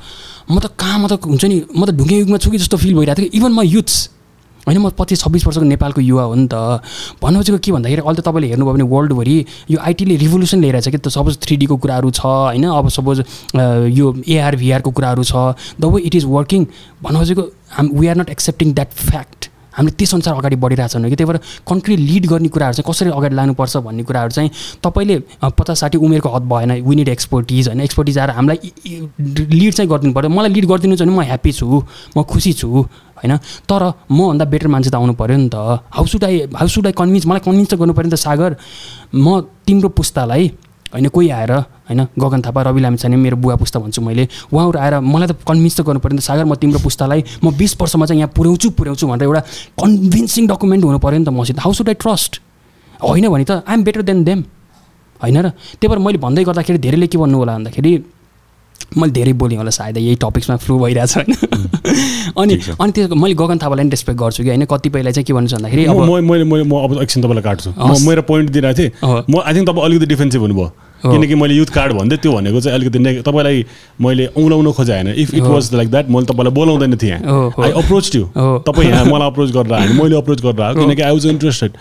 [0.50, 2.94] म त कहाँ म त हुन्छ नि म त ढुङ्गे युगमा छु कि जस्तो फिल
[2.94, 3.96] भइरहेको थियो इभन म युथ्स
[4.68, 6.84] होइन म पच्चिस छब्बिस वर्षको नेपालको युवा हो नि त।
[7.22, 9.36] भन्नु खोजेको के भन्दाखेरि अहिले त तपाईँले हेर्नुभयो भने वर्ल्डभरि
[9.70, 12.64] यो आइटीले रिभोल्युसन ल्याइरहेछ कि त सपोज थ्री डीको कुराहरू छ होइन?
[12.68, 13.24] अब सपोज
[13.96, 16.66] यो एआर भिआरको कुराहरू छ। The way it is working
[17.02, 17.42] भन्नु खोजेको
[17.72, 19.48] हाम we are not accepting that fact
[19.78, 23.76] हामीले त्यसअनुसार अगाडि बढिरहेछौँ कि त्यही भएर कन्ट्री लिड गर्ने कुराहरू चाहिँ कसरी अगाडि लानुपर्छ
[23.86, 24.50] भन्ने कुराहरू चाहिँ
[24.82, 25.16] तपाईँले
[25.54, 28.58] पचास साठी उमेरको हद भएन विनिड एक्सपर्टिज होइन। एक्सपर्टिज आएर हामीलाई
[29.54, 31.66] लिड चाहिँ गरिदिनु पऱ्यो। मलाई लिड गरिदिनु छ भने म ह्याप्पी छु
[32.16, 33.36] म खुसी छु होइन।
[33.70, 35.56] तर मभन्दा बेटर मान्छे त आउनु पऱ्यो नि त।
[35.94, 38.56] How should I how should I convince मलाई कन्भिन्स त गर्नु पऱ्यो नि त सागर।
[39.14, 40.44] म तिम्रो पुस्तालाई
[40.92, 44.94] होइन कोही आएर होइन गगन थापा रवि लामिछाने मेरो बुवा पुस्ता भन्छु मैले उहाँहरू आएर
[45.00, 48.06] मलाई त कन्भिन्स त गर्नु पऱ्यो नि त सागर म तिम्रो पुस्तालाई म बिस वर्षमा
[48.06, 49.40] चाहिँ यहाँ पुऱ्याउँछु पुऱ्याउँछु भनेर एउटा
[49.76, 52.40] कन्भिन्सिङ डकुमेन्ट हुनु पऱ्यो नि त मसित। हाउ सुड आई ट्रस्ट
[53.02, 54.40] होइन भने त आइएम बेटर देन देम
[55.20, 57.92] होइन र त्यही भएर मैले भन्दै गर्दाखेरि धेरैले के भन्नु होला भन्दाखेरि
[58.96, 61.32] मैले धेरै बोलेँ होला सायद यही टपिक्समा फ्लु भइरहेछ होइन।
[62.38, 65.56] अनि अनि त्यो मैले गगन थापालाई पनि रेस्पेक्ट गर्छु कि होइन कतिपयलाई चाहिँ के भन्छु
[65.56, 68.90] भन्दाखेरि अब मैले मैले म अब एकछिन तपाईँलाई काट्छु। म मेरो पोइन्ट दिइरहेको थिएँ
[69.30, 70.68] म आई थिङ्क तपाईँ अलिकति डिफेन्सिभ हुनुभयो।
[70.98, 73.64] किनकि मैले युथ कार्ड भन्दै त्यो भनेको चाहिँ अलिकति ने तपाईँलाई
[74.00, 77.18] मैले औँलाउनु खोजे होइन if it was like that मैले तपाईँलाई बोलाउँदैन थिएँ।
[77.54, 78.24] आई अप्रोच ट्यु
[78.66, 81.72] तपाईँ यहाँ मलाई अप्रोच गरेर आयो। मैले अप्रोच गरेर आएको किनकि आई वाज इन्ट्रेस्टेड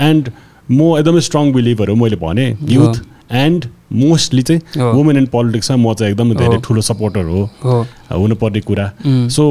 [0.00, 0.30] एन्ड
[0.70, 2.94] म एकदमै स्ट्रङ बिलिभर हो मैले भने। युथ
[3.32, 7.42] एन्ड मोस्टली चाहिँ वुमेन एन्ड पोलिटिक्समा म चाहिँ एकदम धेरै ठुलो सपोर्टर हो।
[8.12, 8.90] हुनुपर्ने कुरा।
[9.30, 9.42] So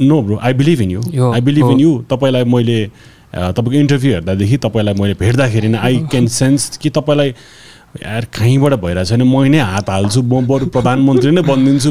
[0.00, 2.78] no bro I believe in you I believe in you तपाईँलाई मैले
[3.34, 7.34] तपाईँको इन्टरभ्यू हेर्दादेखि तपाईँलाई मैले भेट्दाखेरि नै आई क्यान सेन्स कि तपाईँलाई
[7.96, 11.90] यार कहीँबाट भइरहेको छैन। म नै हात हाल्छु म बरु प्रधानमन्त्री नै बनिदिन्छु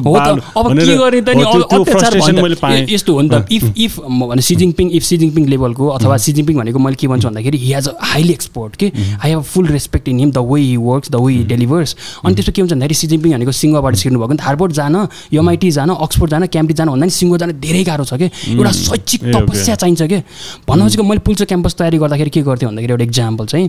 [2.94, 6.32] यस्तो हो नि त। इफ इफ भने Xi Jinping if Xi Jinping लेभलको अथवा सी
[6.38, 7.94] जिङपिङ भनेको मैले के भन्छु भन्दाखेरि he has a.
[8.14, 8.88] Highly export कि
[9.24, 11.96] I have full respect in him the way he works the way he delivers
[12.26, 14.96] अनि त्यसो के हुन्छ भन्दाखेरि सी जिङपिङ भनेको सिङ्गोबाट छिर्नु भएको हार्बोर्ड जान
[15.34, 18.72] एमआइटी जान अक्सफोर्ड जान क्याम्ब्रिज जान भन्दा नि सिङ्गो जान धेरै गाह्रो छ कि एउटा
[18.72, 20.22] शैक्षिक तपस्या चाहिन्छ कि
[20.68, 23.68] चाहिँ मैले पुल्चो क्याम्पस तयारी गर्दाखेरि के गर्थेँ भन्दाखेरि एउटा इक्जाम्पल चाहिँ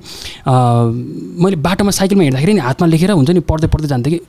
[1.42, 4.20] मैले बाटोमा साइकलमा हिँड्दाखेरि नि हातमा लेखेर हुन्छ नि पढ्दै पढ्दै जान्थ्यो कि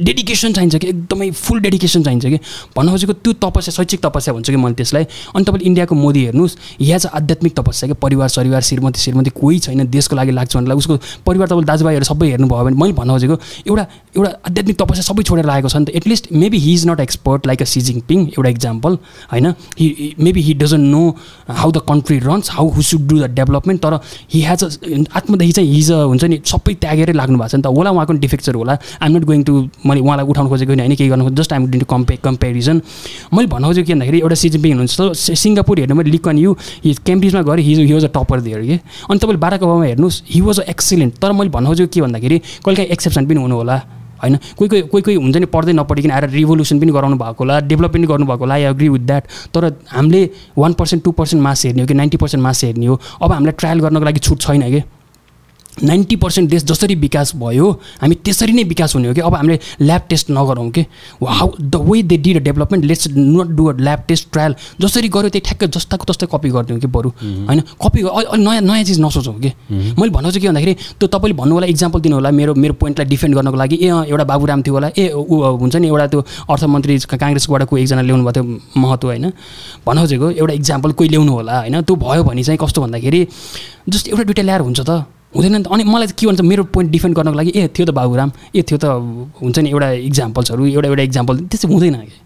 [0.00, 0.86] डेडिकेसन चाहिन्छ कि?
[0.88, 2.38] एकदमै फुल डेडिकेसन चाहिन्छ कि?
[2.76, 5.04] भन्नु खोजेको त्यो तपस्या शैक्षिक तपस्या भन्छ कि मैले त्यसलाई?
[5.34, 9.58] अनि तपाईँले इन्डियाको मोदी हेर्नुहोस् यहाँ चाहिँ आध्यात्मिक तपस्या कि परिवार सरिवार श्रीमती श्रीमती कोही
[9.58, 13.36] छैन देशको लागि लाग्छ भनेर उसको परिवार तपाईँले दाजुभाइहरू सबै हेर्नुभयो भने मैले भन्नु खोजेको
[13.68, 13.86] एउटा
[14.16, 17.46] एउटा आध्यात्मिक तपस्या सबै छोडेर लागेको छ नि त। At least maybe he is not expert
[17.46, 18.98] like a Xi Jinping एउटा इक्जाम्पल
[19.32, 19.46] होइन?
[19.78, 21.02] He maybe he doesn't know
[21.48, 23.98] how the country runs how who should do the development तर
[24.34, 24.68] हि हेज अ
[25.16, 28.54] आत्मदेखि चाहिँ हिज हुन्छ नि सबै त्यागेरै लाग्नु भएको छ नि त। होला उहाँको डिफेक्चर
[28.54, 29.54] होला। आइम नट गोइङ टु
[29.86, 32.82] मैले उहाँलाई उठाउनु खोजेको होइन केही गर्नु जस्ट आइम टु कम्पे कम्पेरिजन
[33.34, 36.52] मैले भन्नु खोजेको के भन्दाखेरि एउटा सिजिपिङ हुनुहुन्छ। सिङ्गापुर हेर्नु मैले लिक यु
[36.84, 38.76] हि क्याम्ब्रिजमा गएर his he was a topper दिएर कि
[39.10, 42.38] अनि तपाईँले बाराक ओबामा हेर्नुहोस् हि वाज अ एक्सिलेन्ट तर मैले भन्नु खोजेको के भन्दाखेरि
[42.38, 43.76] कहिले काहीँ एक्सेप्सन पनि हुनु होला
[44.22, 44.36] होइन?
[44.58, 47.92] कोही कोही कोही कोही हुन्छ नि पढ्दै नपढिकन आएर रिभोल्युसन पनि गराउनु भएको होला डेभलप
[47.92, 49.24] पनि गर्नुभएको होला आई एग्री विथ द्याट
[49.54, 50.20] तर हामीले
[50.58, 53.00] one percent two percent mass हेर्ने हो कि नाइन्टी पर्सेन्ट मास हेर्ने हो?
[53.22, 54.82] अब हामीलाई ट्रायल गर्नको लागि छुट छैन कि
[55.72, 57.70] नाइन्टी पर्सेन्ट देश जसरी विकास भयो
[58.00, 59.20] हामी त्यसरी नै विकास हुने हो कि?
[59.20, 60.84] अब हामीले ल्याब टेस्ट नगरौँ कि?
[61.24, 65.28] How the way they did development let's not do a lab test trial जसरी गऱ्यो
[65.32, 67.08] त्यही ठ्याक्कै जस्ताको तस्तै कपी गरिदिउँ कि बरु?
[67.48, 67.60] होइन?
[67.80, 69.52] कपी नयाँ नयाँ चिज नसोचौँ कि?
[69.96, 73.08] मैले भन्नु चाहिँ के भन्दाखेरि त्यो तपाईँले भन्नु होला इक्जाम्पल दिनु होला मेरो मेरो पोइन्टलाई
[73.08, 76.20] डिफेन्ड गर्नको लागि। ए एउटा बाबुराम थियो होला। ए ऊ हुन्छ नि एउटा त्यो
[76.52, 78.44] अर्थमन्त्री काङ्ग्रेसबाट कोही एकजना ल्याउनु भएको थियो
[78.76, 79.26] महत्त्व होइन?
[79.86, 81.80] भन्नु खोजेको एउटा इक्जाम्पल कोही ल्याउनु होला होइन?
[81.80, 83.20] त्यो भयो भने चाहिँ कस्तो भन्दाखेरि
[83.88, 85.04] जस्ट एउटा दुइटा ल्याएर हुन्छ त।
[85.34, 87.90] हुँदैन नि त। अनि मलाई के भन्छ मेरो पोइन्ट डिफेन्ड गर्नको लागि ए थियो त
[87.90, 88.84] बाबुराम ए थियो त
[89.40, 92.18] हुन्छ नि एउटा इक्जाम्पल्सहरू एउटा एउटा इक्जाम्पल त्यस्तो हुँदैन कि?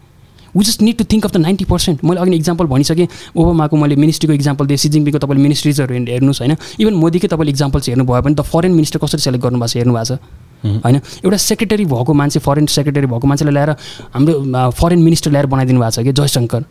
[0.56, 3.96] We just need to think of the ninety percent मैले अघि इक्जाम्पल भनिसकेँ ओबामाको मैले
[3.96, 8.40] मिनिस्ट्रीको इक्जाम्पल दिएँ सिजिङपीको तपाईँले मिनिस्ट्रिजहरू हेर्नुहोस् होइन। इभन मोदीकै तपाईँले इक्जाम्पल्स हेर्नुभयो भने त
[8.40, 10.18] फरेन मिनिस्टर कसरी सेलेक्ट गर्नुभएको छ हेर्नुभएको छ।
[10.84, 10.96] होइन?
[11.24, 13.70] एउटा सेक्रेटरी भएको मान्छे फरेन सेक्रेटरी भएको मान्छेलाई ल्याएर
[14.16, 16.12] हाम्रो फरेन मिनिस्टर ल्याएर बनाइदिनु भएको छ कि?
[16.16, 16.64] जयशङ्कर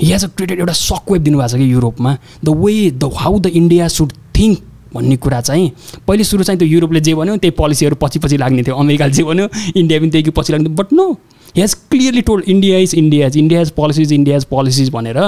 [0.00, 1.66] हेज अ क्रिएटेड एउटा सक वेब दिनुभएको छ कि?
[1.74, 2.10] युरोपमा।
[2.44, 4.58] The way the how the India should think
[4.94, 5.70] भन्ने कुरा चाहिँ
[6.06, 9.22] पहिले सुरु चाहिँ त्यो युरोपले जे भन्यो त्यही पोलिसीहरू पछि पछि लाग्ने थियो। अमेरिकाले जे
[9.22, 11.06] भन्यो इन्डिया पनि त्यही पछि लाग्ने। But no
[11.56, 15.18] has clearly told India is India India has policies India has policies भनेर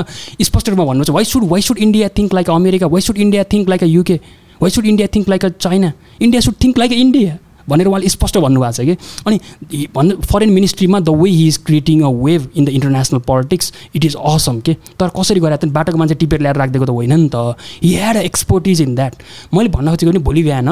[0.43, 3.69] स्पष्ट रूपमा भन्नु why should why should India think like America why should India think
[3.69, 4.21] like a UK
[4.63, 5.93] why should India think like a China
[6.23, 7.37] India should think like a India
[7.69, 8.97] भनेर उहाँले स्पष्ट भन्नुभएको छ कि।
[9.27, 13.73] अनि भन् foreign मिनिस्ट्रीमा the way he is creating a wave in the international politics
[13.95, 14.75] it is awesome के?
[14.99, 18.17] तर कसरी गरेर त बाटोको मान्छे टिपेर ल्याएर राखिदिएको त होइन नि त। He had
[18.17, 19.23] expertise in that
[19.55, 20.69] मैले भन्न खोजेको पनि भोलि बिहान।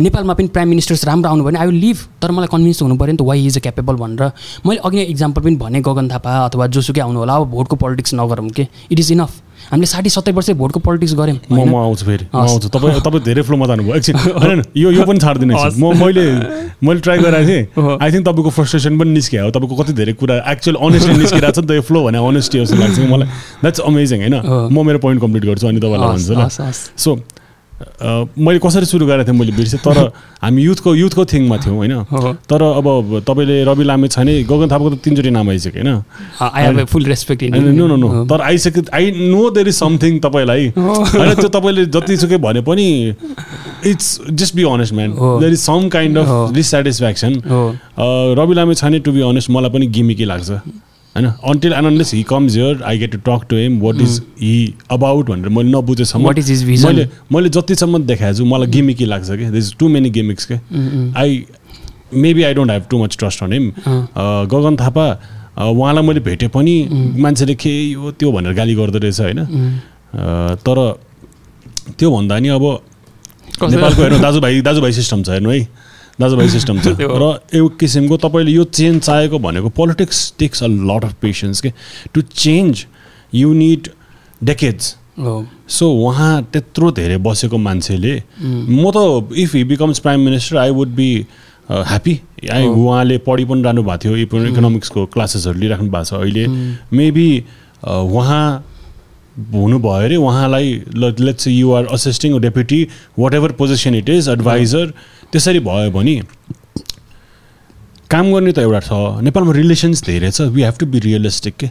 [0.00, 3.12] नेपालमा पनि प्राइम मिनिस्टर्स राम्रो आउनु भने आई विल लिभ तर मलाई कन्भिन्स हुनु पऱ्यो
[3.12, 4.30] नि त वाइ इज अ क्यापेबल भनेर।
[4.66, 8.48] मैले अघि इक्जाम्पल पनि भने गगन थापा अथवा जोसुकै आउनु होला अब भोटको पोलिटिक्स नगरौँ
[8.48, 8.66] के?
[8.90, 9.32] इट इज इनफ
[9.70, 13.66] हामीले साठी सत्तरी वर्ष भोटको पोलिटिक्स गऱ्यौँ म आउँछु फेरि। आउँछु। तपाईँ तपाईँ धेरै फ्लोमा
[13.66, 16.24] जानुभयो एकछिन होइन यो यो पनि छाडिदिनु एकछिन। म मैले
[16.80, 20.34] मैले ट्राई गराएको थिएँ। आई थिङ्क तपाईँको फ्रस्ट्रेसन पनि निस्कियो। हो तपाईँको कति धेरै कुरा
[20.52, 23.28] एक्चुअल अनेस्टली निस्किरहेको छ नि त यो फ्लो भने अनेस्टी जस्तो लाग्छ मलाई।
[23.62, 24.36] द्याट्स अमेजिङ होइन।
[24.72, 26.48] म मेरो पोइन्ट कम्प्लिट गर्छु अनि तपाईँलाई भन्छु ल।
[26.96, 27.10] सो
[27.78, 29.98] मैले कसरी सुरु गरेको थिएँ मैले बिर्सेँ तर
[30.42, 31.94] हामी युथको युथको थिङमा थियौँ होइन।
[32.50, 36.84] तर अब तपाईँले रवि लामे छैन गगन थापाको त तिनचोटि नाम आइसक्यो होइन?
[36.84, 41.48] Full respect no no no तर आइसक्यो I know there is something तपाईँलाई। होइन त्यो
[41.48, 43.14] तपाईँले जतिसुकै भने पनि
[43.86, 45.14] it's just be honest man.
[45.40, 46.18] There is some kind.
[46.18, 47.62] Of dissatisfaction हो।
[48.42, 50.50] रवि लामे छैन टु बी अनेस्ट मलाई पनि गिमिकी लाग्छ।
[51.16, 51.26] होइन?
[51.50, 55.30] Until unless he comes here I get to talk to him what is he about
[55.30, 56.24] भनेर मैले नबुझेसम्म?
[56.88, 59.50] मैले मैले जतिसम्म देखाएको छु मलाई गिमिकी लाग्छ कि?
[59.50, 60.54] दिस टु मेनी गिमिक्स के?
[61.20, 61.44] I
[62.14, 63.72] maybe I don't have too much trust on him
[64.52, 65.06] Gagan Thapa
[65.58, 66.74] उहाँलाई मैले भेटेँ पनि
[67.18, 69.38] मान्छेले के यो त्यो भनेर गाली गर्दो रहेछ होइन?
[69.38, 70.78] अ, तर
[71.98, 72.64] त्यो भन्दा नि अब
[73.62, 75.60] नेपालको हेर्नु दाजुभाइ दाजुभाइ सिस्टम छ हेर्नु है।
[76.20, 81.04] दाजुभाइ सिस्टम छ। र एक किसिमको तपाईँले यो चेन्ज चाहेको भनेको politics takes a lot
[81.04, 81.72] of patience के
[82.14, 82.86] to change
[83.34, 83.88] you need
[84.44, 84.96] decades
[85.68, 90.88] so उहाँ त्यत्रो धेरै बसेको मान्छेले म त if he becomes prime minister I would
[90.94, 91.10] be
[91.70, 92.20] happy
[92.52, 96.46] I उहाँले पढि पनि रहनु भएको थियो इको इकोनोमिक्सको क्लासेसहरू लिइराख्नु भएको छ अहिले।
[96.96, 97.30] मेबी
[97.84, 98.67] उहाँ
[99.38, 102.80] हुनुभयो अरे उहाँलाई let's you are assisting deputy
[103.34, 104.92] whatever position it is adviser
[105.32, 106.20] त्यसरी भयो भने
[108.10, 111.70] काम गर्ने त एउटा छ नेपालमा रिलेसन्स धेरै छ we have to be realistic के?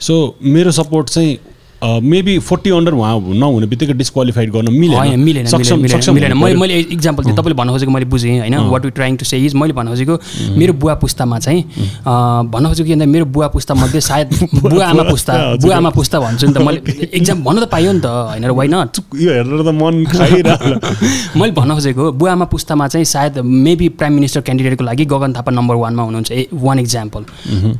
[0.00, 1.36] सो मेरो सपोर्ट चाहिँ
[1.82, 5.80] मेबी फोर्टी अन्डर उहाँ नहुने बित्तिकै डिस्क्वालिफाइड गर्न मिलेन मिलेन सक्षम
[6.14, 8.56] मिलेन मैले। मैले इक्जाम्पल दिएँ तपाईँले भन्न खोजेको मैले बुझेँ होइन?
[8.70, 10.18] What you trying to say is मैले भन्न खोजेको
[10.58, 11.62] मेरो बुवा पुस्तामा चाहिँ
[12.04, 16.46] भन्न खोजेको के भन्दा मेरो बुवा पुस्तामध्ये सायद बुवा आमा पुस्ता। बुवा आमा पुस्ता भन्छु
[16.46, 16.80] नि त मैले।
[17.18, 19.94] इक्जाम भन्नु त पाइयो नि त होइन वाइ नट यो हेरेर त मन
[21.40, 25.50] मैले भन्न खोजेको बुवा आमा पुस्तामा चाहिँ सायद मेबी प्राइम मिनिस्टर क्यान्डिडेटको लागि गगन थापा
[25.52, 27.22] नम्बर वानमा हुनुहुन्छ ए वान इक्जाम्पल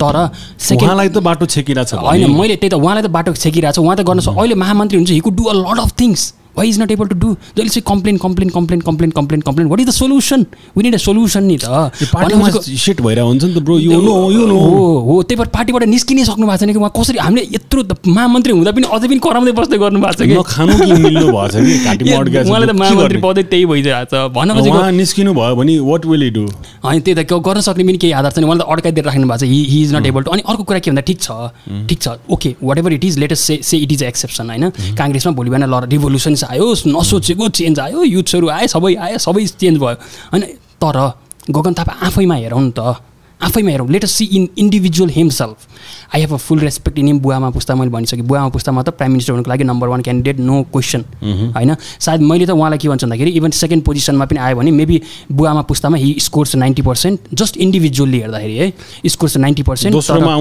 [0.02, 0.16] तर
[0.60, 3.83] सेकेन्ड उहाँलाई त बाटो छेकिरहेको छ होइन। मैले त्यही त उहाँलाई त बाटो छेकिरहेको छ
[3.84, 6.68] उहाँ त गर्न सक्छ अहिले महामन्त्री हुन्छ he could do a lot of things why
[6.68, 9.86] is not able to do जहिले चाहिँ complain complain complain complain complain complain what is
[9.86, 10.46] the solution
[10.76, 11.64] we need a solution नि त
[12.84, 15.82] सिट भइरहेको हुन्छ नि त ब्रो यो नो यो नो हो हो त्यही भएर पार्टीबाट
[15.94, 16.78] निस्किनै सक्नु भएको छैन कि?
[16.78, 20.34] उहाँ कसरी हामीले यत्रो महामन्त्री हुँदा पनि अझै पनि कराउँदै बस्दै गर्नु भएको छ कि?
[22.44, 23.18] उहाँले त महामन्त्री?
[23.24, 24.12] पदै त्यही भइरहेको छ
[24.68, 26.46] उहाँ निस्किनु भयो भने वाट विल डु
[26.84, 27.16] होइन त्यही त
[27.48, 29.94] गर्न सक्ने पनि केही आधार छैन। उहाँले त अड्काइदिएर राख्नु भएको छ। He he is
[29.94, 31.30] not able to अनि अर्को कुरा के भन्दा ठिक छ?
[31.88, 34.70] ठिक छ। Okay whatever it is let's just say say it is exception होइन?
[34.98, 35.72] काङ्ग्रेसमा भोलि बिहान ल
[36.44, 39.96] आयो नसोचेको चेन्ज आयो युथ्सहरू आयो सबै आयो सबै चेन्ज भयो।
[40.32, 40.42] होइन
[40.82, 40.96] तर
[41.50, 42.80] गगन थापा आफैमा हेरौँ नि त
[43.44, 43.88] आफैमा हेरौँ.
[43.90, 45.56] Let see in individual himself
[46.14, 48.22] I have a full respect in him बुवामा पुस्ता मैले भनिसकेँ.
[48.22, 51.04] बुवामा पुस्तामा त प्राइम मिनिस्टर हुनुको लागि number one candidate no question
[51.56, 51.74] होइन?
[52.00, 55.00] सायद मैले त उहाँलाई के भन्छु भन्दाखेरि इभन सेकेन्ड पोजिसनमा पनि आयो भने मेबी
[55.32, 58.72] बुवामा पुस्तामा he scores ninety percent just individually हेर्दाखेरि है?
[59.06, 60.32] स्कोर्स नाइन्टी पर्सेन्ट दोस्रोमा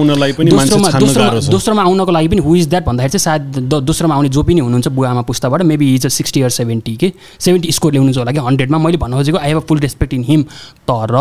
[1.82, 3.42] आउनको लागि पनि हु इज द्याट भन्दाखेरि चाहिँ सायद
[3.84, 7.72] दोस्रोमा आउने जो पनि हुनुहुन्छ बुवामा पुस्ताबाट maybe is a sixty or seventy के सेभेन्टी
[7.72, 10.42] स्कोर ल्याउनु होला कि हन्ड्रेडमा मैले भन्न खोजेको I have a full respect in him
[10.90, 11.16] तर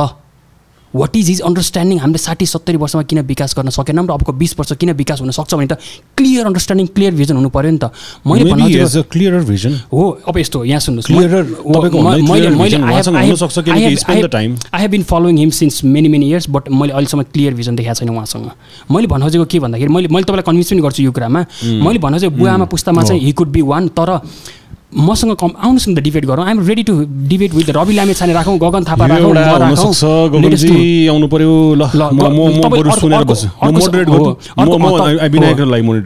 [0.95, 4.51] वाट इज हिज अन्डरस्ट्यान्डिङ हामीले साठी सत्तरी वर्षमा किन विकास गर्न सकेनौँ र अबको बिस
[4.59, 5.73] वर्ष किन विकास हुन सक्छ भने त
[6.17, 7.89] क्लियर अन्डरस्ट्यान्डिङ क्लियर भिजन हुनु पऱ्यो नि त।
[8.25, 8.43] मैले
[9.09, 11.11] क्लियरर भिजन हो अब यस्तो यहाँ सुन्नुहोस्.
[14.73, 17.99] I have been following him since many many years but मैले अहिलेसम्म क्लियर भिजन देखाएको
[17.99, 18.49] छैन उहाँसँग।
[18.91, 22.13] मैले भन्न खोजेको के भन्दाखेरि मैले मैले तपाईँलाई कन्भिन्स पनि गर्छु यो कुरामा। मैले भन्न
[22.15, 24.09] खोजेको बुवा आमा पुस्तामा चाहिँ हि कुड बी वान तर
[24.93, 26.93] मसँग कम आउनुहोस् न त डिबेट गरौँ। I'm ready to
[27.27, 29.33] debate with Rabi लामे छाने राखौँ गगन थापा राखौँ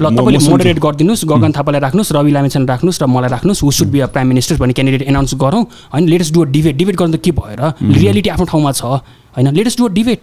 [0.08, 4.00] तपाईँले मोडरेट गरिदिनुहोस् गगन थापालाई राख्नुहोस् रवि लामेछाने राख्नुहोस् र मलाई राख्नुहोस्। Who should be
[4.00, 5.64] a prime minister भन्ने क्यान्डिडेट एनाउन्स गरौँ।
[5.94, 7.62] होइन let's just do a debate debate गर्नु त के भएर?
[7.82, 8.84] रियालिटी आफ्नो ठाउँमा छ।
[9.38, 10.20] होइन लेटेस्ट डु डिबेट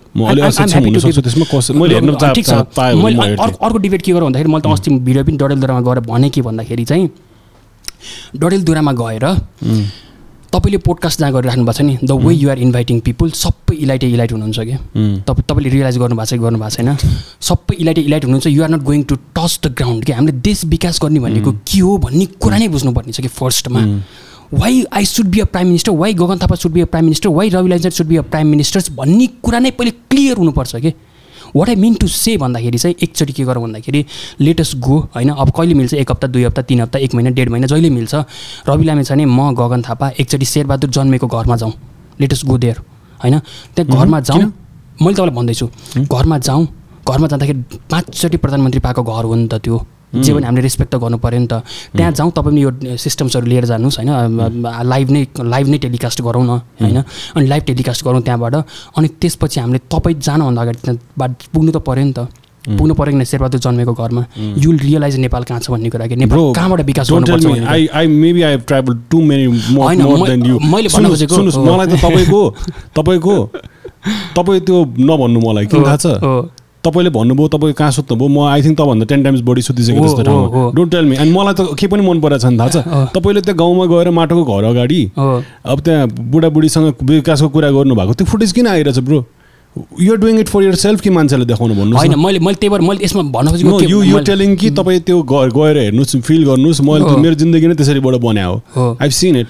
[2.35, 6.01] ठिक छ। मैले। अर्को डिबेट के गरौँ भन्दाखेरि मैले त अस्ति भिडियो पनि डडेलधुरामा गएर
[6.09, 7.09] भने के भन्दाखेरि चाहिँ
[8.36, 9.24] डडेलधुरामा गएर
[10.52, 14.32] तपाईँले पोडकास्ट जहाँ गरिराख्नु भएको छ नि the way you're inviting people सबै इलाइटे इलाइट
[14.32, 14.76] हुनुहुन्छ कि?
[15.26, 16.96] तपाईँ तपाईँले रियलाइज गर्नु भएको छ कि गर्नु भएको छैन?
[17.48, 20.12] सबै इलाइटे इलाइट हुनुहुन्छ you're not going to touch the ground कि?
[20.12, 23.82] हामीले देश विकास गर्ने भनेको के हो भन्ने कुरा नै बुझ्नुपर्ने छ कि फर्स्टमा
[24.55, 27.28] why I should be a prime minister why Gagan Thapa should be a prime minister
[27.34, 30.92] why Rabi लाइजर should be a prime ministers भन्ने कुरा नै पहिले क्लियर हुनुपर्छ कि?
[31.57, 34.05] What I mean to say भन्दाखेरि चाहिँ एकचोटि के गरौँ भन्दाखेरि
[34.40, 35.30] लेटेस्ट गो होइन?
[35.30, 35.94] अब कहिले मिल्छ?
[35.94, 38.14] एक हप्ता दुई हप्ता तिन हप्ता एक महिना डेढ महिना जहिले मिल्छ?
[38.68, 41.72] रवि लामे छ भने म गगन थापा एकचोटि शेरबहादुर जन्मेको घरमा जाउँ।
[42.20, 42.78] लेटेस्ट गो देयर
[43.22, 43.38] होइन?
[43.76, 44.42] त्यहाँ घरमा जाउँ।
[45.02, 45.66] मैले तपाईँलाई भन्दैछु
[46.11, 46.66] घरमा जाउँ।
[47.09, 49.78] घरमा जाँदाखेरि पाँचचोटि प्रधानमन्त्री पाएको घर हो नि त त्यो।
[50.23, 51.62] जे पनि हामीले रेस्पेक्ट त गर्नु पऱ्यो नि त।
[51.97, 54.11] त्यहाँ जाउँ तपाईँ पनि यो सिस्टम्सहरू लिएर जानुहोस् होइन?
[54.85, 57.03] लाइभ नै लाइभ नै टेलिकास्ट गरौँ न होइन?
[57.37, 58.55] अनि लाइभ टेलिकास्ट गरौँ त्यहाँबाट।
[58.97, 62.29] अनि त्यसपछि हामीले तपाईँ जानुभन्दा अगाडि त्यहाँबाट पुग्नु त पऱ्यो नि त।
[62.65, 64.23] पुग्नु पऱ्यो किन शेरबहादुर जन्मेको घरमा।
[64.57, 67.45] यु रियलाइज नेपाल कहाँ छ भन्ने कुरा कि नेपाल कहाँबाट विकास गर्नुपर्छ.
[70.65, 72.41] मैले भन्न खोजेको-। मलाई त तपाईँको
[72.97, 73.35] तपाईँको
[74.37, 76.07] तपाईँ त्यो नभन्नु मलाई। हो, थाहा छ।
[76.85, 80.70] तपाईँले भन्नुभयो तपाईँ कहाँ सुत्नुभयो म आई थिङ्क तपाईँभन्दा टेन टाइम्स बढी जस्तो हो, ठाउँमा।
[80.76, 83.41] डोन्ट टेल मी अनि मलाई त के पनि मन परेको छ नि थाहा छ। तपाईँले
[83.41, 88.66] त्यो गाउँमा गएर माटोको घर अगाडि अब त्यहाँ बुढाबुढीसँग विकासको कुरा गर्नुभएको त्यो फुटेज किन
[88.68, 89.20] आइरहेछ bro
[90.01, 92.18] you're doing it for yourself कि मान्छेलाई देखाउनु भन्नुहोस् होइन?
[92.25, 95.79] मैले मैले त्यही भएर मैले यसमा भन्न खोजेको यु यु टेलिङ कि तपाईँ त्यो गएर
[95.79, 98.47] हेर्नुहोस् फिल गर्नुहोस् मैले। मेरो जिन्दगी नै त्यसरीबाट बन्या
[99.03, 99.49] आई सिन इट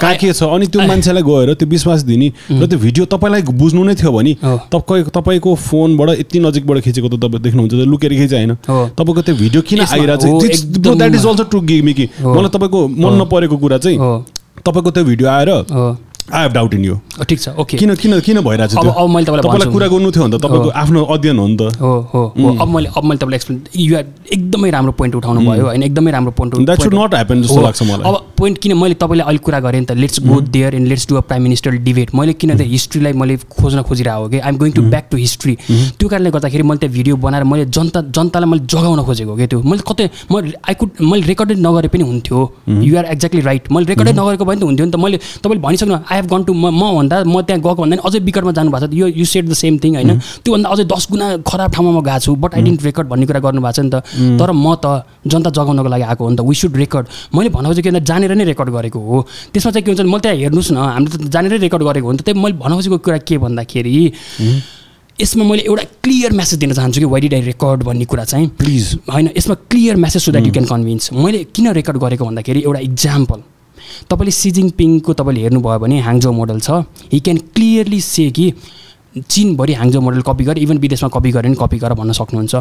[0.00, 0.42] कहाँ के छ?
[0.42, 4.32] अनि त्यो मान्छेलाई गएर त्यो विश्वास दिने र त्यो भिडियो तपाईँलाई बुझ्नु नै थियो भने।
[4.72, 8.54] तपाईँ तपाईँको फोनबाट यति नजिकबाट खिचेको त तपाईँ देख्नुहुन्छ लुकेर खिचे होइन।
[9.00, 12.50] तपाईँको त्यो भिडियो किन आइरहेको एकदम- that is also to give me कि हो। मलाई
[12.52, 13.98] तपाईँको मन नपरेको कुरा चाहिँ
[14.60, 15.50] तपाईँको त्यो भिडियो आएर
[16.30, 16.96] I have doubt in you
[17.28, 20.38] ठिक छ ओके किन किन किन भइरहेको छ अब मैले तपाईँलाई। कुरा गर्नु थियो भने
[20.38, 22.22] त तपाईँको आफ्नो अध्ययन हो नि त। हो हो
[22.62, 25.82] अब मैले अब मैले तपाईँलाई एक्सप्लेन यु आर एकदमै राम्रो पोइन्ट उठाउनु भयो होइन?
[25.82, 29.24] एकदमै राम्रो point That should not happen जस्तो लाग्छ मलाई। अब पोइन्ट किन मैले तपाईँले
[29.24, 32.14] अहिले कुरा गरेँ नि त let's go there and let's do a prime minister debate
[32.14, 34.38] मैले किन त हिस्ट्रीलाई मैले खोज्न खोजिरहेको हो कि?
[34.38, 35.56] I'm going to back to history
[35.98, 39.62] त्यो कारणले गर्दाखेरि मैले त्यो भिडियो बनाएर मैले जनता जनतालाई मैले जगाउन खोजेको कि त्यो?
[39.62, 42.38] मैले कतै म आई कुड मैले रेकर्डेड नगरे पनि हुन्थ्यो।
[42.88, 45.62] यु आर एक्ज्याक्टली राइट मैले रेकर्डेड नगरेको भए नि त हुन्थ्यो नि त। मैले तपाईँले
[45.66, 48.52] भनिसक्नु आई हेभ गन टु म म भन्दा म त्यहाँ गएको भन्दा नि अझै विकटमा
[48.52, 50.20] जानुभएको छ। यो you said the same thing होइन?
[50.44, 53.40] त्योभन्दा अझै दस गुणा खराब ठाउँमा म गएको छु बट आई डिन्ट रेकर्ड भन्ने कुरा
[53.40, 54.04] गर्नुभएको छ नि त।
[54.36, 57.72] तर म त जनता जगाउनको लागि आएको हो नि त। वी सुड रेकर्ड मैले भनेको
[57.72, 59.16] चाहिँ के भन्दा जानेर नै रेकर्ड गरेको हो।
[59.52, 62.18] त्यसमा चाहिँ के हुन्छ मैले त्यहाँ हेर्नुहोस् न हामीले त जानेरै रेकर्ड गरेको हो नि
[62.18, 63.96] त। त्यही मैले भन्नु खोजेको कुरा के भन्दाखेरि
[65.18, 68.48] यसमा मैले एउटा क्लियर मेसेज दिन चाहन्छु कि वाइ डिड आई रेकर्ड भन्ने कुरा चाहिँ।
[68.58, 72.60] प्लिज होइन यसमा clear message so that you can convince मैले किन रेकर्ड गरेको भन्दाखेरि
[72.66, 73.38] एउटा इक्जाम्पल
[74.10, 76.70] तपाईँले सी जिङपिङको तपाईँले हेर्नुभयो भने हाङजो मोडल छ।
[77.12, 78.46] हि क्यान क्लियरली से कि
[79.12, 82.54] चिनभरि हाङजो मोडल कपी गरेर इभन विदेशमा कपी गरेर नि कपी गरेर भन्न सक्नुहुन्छ।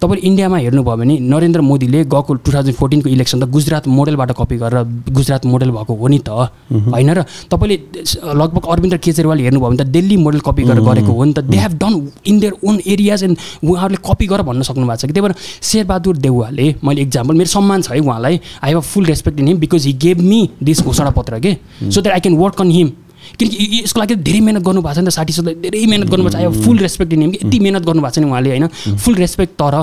[0.00, 4.56] तपाईँले इन्डियामा हेर्नुभयो भने नरेन्द्र मोदीले गएको टु थाउजन्ड फोर्टिनको इलेक्सन त गुजरात मोडलबाट कपी
[4.60, 6.28] गरेर गुजरात मोडल भएको हो नि त।
[6.92, 7.76] होइन र तपाईँले
[8.36, 11.56] लगभग अरविन्द केजरीवाल हेर्नुभयो भने त दिल्ली मोडल कपी गरेर गरेको हो नि त। They
[11.56, 11.92] have done
[12.26, 15.12] in their own areas and उहाँहरूले कपी गरेर भन्न सक्नु भएको छ कि?
[15.12, 19.40] त्यही भएर शेरबहादुर देउवाले मैले इक्जाम्पल मेरो सम्मान छ है उहाँलाई। I have full respect
[19.40, 21.56] in him because he gave me this घोषणा पत्र के
[21.88, 22.92] so that I can work on him
[23.38, 26.36] किनकि यसको लागि धेरै मिहिनेत गर्नुभएको छ नि त साठी सय धेरै मिहिनेत गर्नुभएको छ।
[26.36, 28.66] I have full respect in him कि यति मिहिनेत गर्नुभएको छ नि उहाँले होइन?
[28.96, 29.76] फुल रेस्पेक्ट तर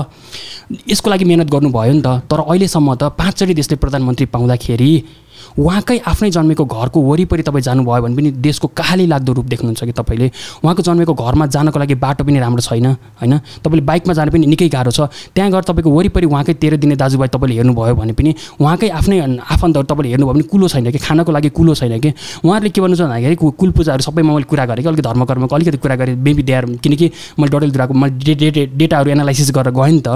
[0.88, 4.92] यसको लागि मिहिनेत गर्नुभयो नि त। तर अहिलेसम्म त पाँचचोटि देशले प्रधानमन्त्री पाउँदाखेरि
[5.58, 9.92] उहाँकै आफ्नै जन्मेको घरको वरिपरि तपाईँ जानुभयो भने पनि देशको कहाली लाग्दो रूप देख्नुहुन्छ कि
[9.92, 10.30] तपाईँले?
[10.64, 12.86] उहाँको जन्मेको घरमा जानको लागि बाटो पनि राम्रो छैन
[13.20, 13.38] होइन?
[13.60, 15.00] तपाईँले बाइकमा जानु पनि निकै गाह्रो छ।
[15.34, 19.86] त्यहाँ गएर तपाईँको वरिपरि उहाँकै तेह्र दिने दाजुभाइ तपाईँले हेर्नुभयो भने पनि उहाँकै आफ्नै आफन्तहरू
[19.86, 20.98] तपाईँले हेर्नुभयो भने कुलो छैन कि?
[20.98, 22.10] खानको लागि कुलो छैन कि?
[22.44, 24.88] उहाँहरूले के भन्नुहुन्छ भन्दाखेरि कुल पूजाहरू सबैमा मैले कुरा गरेँ कि?
[24.88, 29.72] अलिकति धर्मकर्मको अलिकति कुरा गरेँ दे आर किनकि मैले डडेलधुराको मैले डे डेटाहरू एनालाइसिस गरेर
[29.72, 30.08] गएँ नि त।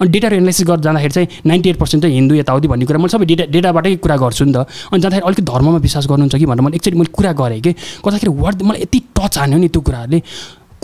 [0.00, 3.12] अनि डेटाहरू एनालाइसिस गरेर जाँदाखेरि चाहिँ नाइन्टी एट पर्सेन्ट चाहिँ हिन्दू यताउति भन्ने कुरा मैले
[3.12, 6.62] सबै डेटा डेटाबाटै कुरा गर्छु नि त। अनि जाँदाखेरि अलिकति धर्ममा विश्वास गर्नुहुन्छ कि भनेर
[6.64, 7.72] मैले एकचोटि मैले कुरा गरेँ कि।
[8.04, 10.22] गर्दाखेरि वर्ड मलाई यति टच हान्यो नि त्यो कुराहरूले।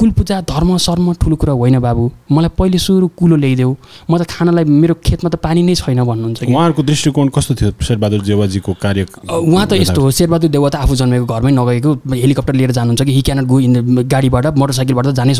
[0.00, 3.72] कुल पूजा धर्म सर्म ठुलो कुरा होइन बाबु। मलाई पहिले सुरु कुलो ल्याइदेऊ।
[4.08, 7.70] म त खानालाई मेरो खेतमा त पानी नै छैन भन्नुहुन्छ कि। उहाँहरूको दृष्टिकोण कस्तो थियो
[7.84, 12.54] शेरबहादुर जेवाजीको कार्य उहाँ त यस्तो हो। शेरबहादुर देउवा त आफू जन्मेको घरमै नगएको हेलिकप्टर
[12.56, 15.34] लिएर जानुहुन्छ कि हि क्यानट गो इन गाडीबाट मोटरसाइकलबाट त जानै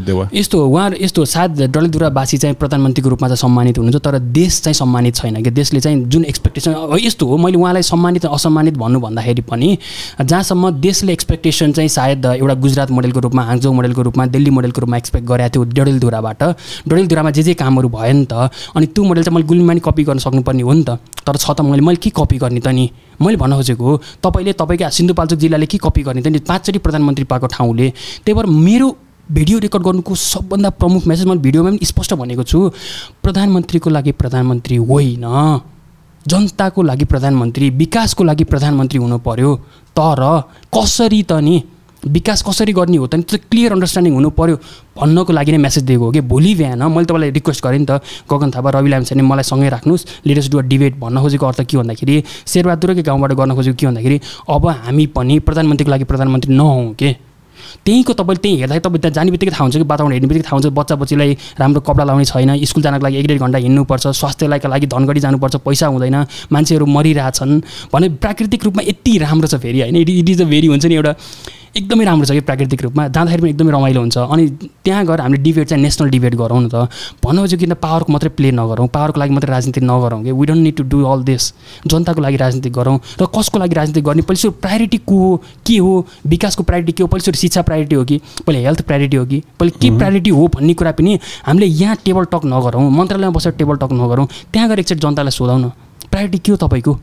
[0.00, 0.28] देवा?
[0.32, 4.74] यस्तो हो। उहाँ यस्तो सायद डडेलधुरावासी चाहिँ प्रधानमन्त्रीको रूपमा चाहिँ सम्मानित हुनुहुन्छ तर देश चाहिँ
[4.80, 6.72] सम्मानित छैन कि। देशले चाहिँ जुन एक्सपेक्टेसन
[7.04, 9.76] यस्तो हो। मैले उहाँलाई सम्मानित असम्मानित भन्नु भन्दाखेरि पनि
[10.24, 14.96] जहाँसम्म देशले एक्सपेक्टेसन चाहिँ सायद एउटा गुजरात मोडलको रूपमा हाङजो मोडलको रूपमा दिल्ली मोडलको रूपमा
[14.96, 16.42] एक्सपेक्ट गरेको थियो डडेलधुराबाट।
[16.88, 20.02] डडेलधुरामा जे जे कामहरू भयो नि त अनि त्यो मोडल चाहिँ मैले गुल्मीमा नि कपी
[20.06, 20.90] गर्न सक्नुपर्ने हो नि त।
[21.26, 22.86] तर छ त मैले मैले के कपी गर्ने त नि?
[23.18, 26.38] मैले भन्न खोजेको हो तपाईँले तपाईँकै सिन्धुपाल्चोक जिल्लाले के कपी गर्ने त नि?
[26.46, 27.86] पाँचचोटि प्रधानमन्त्री पाएको ठाउँले।
[28.24, 28.88] त्यही भएर मेरो
[29.28, 32.58] भिडियो रेकर्ड गर्नुको सबभन्दा प्रमुख मेसेज मैले भिडियोमा पनि स्पष्ट भनेको छु।
[33.22, 35.26] प्रधानमन्त्रीको लागि प्रधानमन्त्री होइन
[36.26, 39.50] जनताको लागि प्रधानमन्त्री विकासको लागि प्रधानमन्त्री हुनु पर्यो।
[39.96, 40.20] तर
[40.70, 41.56] कसरी त नि
[42.06, 44.56] विकास कसरी गर्ने हो त त्यो क्लियर अन्डरस्ट्यान्डिङ हुनु पर्यो।
[44.96, 48.00] भन्नको लागि नै मेसेज दिएको हो कि भोलि बिहान मैले तपाईँलाई रिक्वेस्ट गरेँ नि त
[48.30, 52.22] गगन थापा रवि लामछाने मलाई सँगै राख्नुहोस्। लेटेस्ट डु डिबेट भन्न खोजेको अर्थ के भन्दाखेरि
[52.46, 57.16] शेरबहादुरकै गाउँबाट गर्न खोजेको के भन्दाखेरि अब हामी पनि प्रधानमन्त्रीको लागि प्रधानमन्त्री नहौँ के?
[57.84, 60.56] त्यहीँको तपाईँले त्यहीँ हेर्दाखेरि तपाईँ त्यहाँ जाने बित्तिकै थाहा हुन्छ कि वातावरण हेर्ने बित्तिकै थाहा
[60.56, 64.60] हुन्छ बच्चा बच्चीलाई राम्रो कपडा लाउने छैन स्कुल जानको लागि एक डेढ घन्टा हिँड्नुपर्छ स्वास्थ्यलाई
[64.64, 66.16] लागि धनगढी जानुपर्छ पैसा हुँदैन
[66.52, 67.60] मान्छेहरू मरिरहेछन्।
[67.92, 69.96] भने प्राकृतिक रूपमा यति राम्रो छ फेरि होइन?
[69.96, 71.12] इट इज अ भेरी हुन्छ नि एउटा
[71.78, 73.08] एकदमै राम्रो छ कि प्राकृतिक रूपमा?
[73.08, 74.44] जाँदाखेरि पनि एकदमै रमाइलो हुन्छ। अनि
[74.84, 76.90] त्यहाँ गएर हामीले डिबेट चाहिँ नेसनल डिबेट गरौँ न त।
[77.24, 80.76] भन्नु किन पावरको मात्रै प्ले नगरौँ। पावरको लागि मात्रै राजनीति नगरौँ कि। We don't need
[80.76, 81.52] to do all this
[81.86, 84.22] जनताको लागि राजनीति गरौँ। र कसको लागि राजनीति गर्ने?
[84.22, 85.36] पहिले प्रायोरिटी को हो?
[85.66, 86.06] के हो?
[86.26, 87.06] विकासको प्रायोरिटी के हो?
[87.08, 88.20] पहिले सुरु शिक्षा प्रायोरिटी हो कि?
[88.46, 89.38] पहिले हेल्थ प्रायोरिटी हो कि?
[89.60, 93.76] पहिले के प्रायोरिटी हो भन्ने कुरा पनि हामीले यहाँ टेबल टक नगरौँ। मन्त्रालयमा बसेर टेबल
[93.76, 95.70] टक नगरौँ। त्यहाँ गएर एकचोटि जनतालाई सोधौँ न।
[96.10, 96.98] प्रायोरिटी के हो तपाईँको?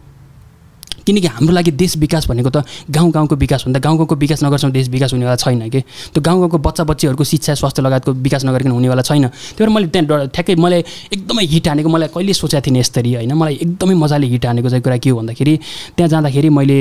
[1.06, 4.72] किनकि हाम्रो लागि देश विकास भनेको त गाउँ गाउँको विकास भन्दा गाउँ गाउँको विकास नगरसम्म
[4.74, 5.82] देश विकास हुनेवाला छैन कि।
[6.14, 9.88] त्यो गाउँ गाउँको बच्चा बच्चीहरूको शिक्षा स्वास्थ्य लगायतको विकास नगरिकन हुनेवाला छैन। त्यही भएर मैले
[9.88, 10.84] त्यहाँ ठ्याक्कै मलाई
[11.14, 14.84] एकदमै हिट हानेको मलाई कहिले सोचेको थिएँ यसरी होइन। मलाई एकदमै मजाले हिट हानेको चाहिँ
[14.84, 15.54] कुरा के हो भन्दाखेरि
[15.96, 16.78] त्यहाँ जाँदाखेरि मैले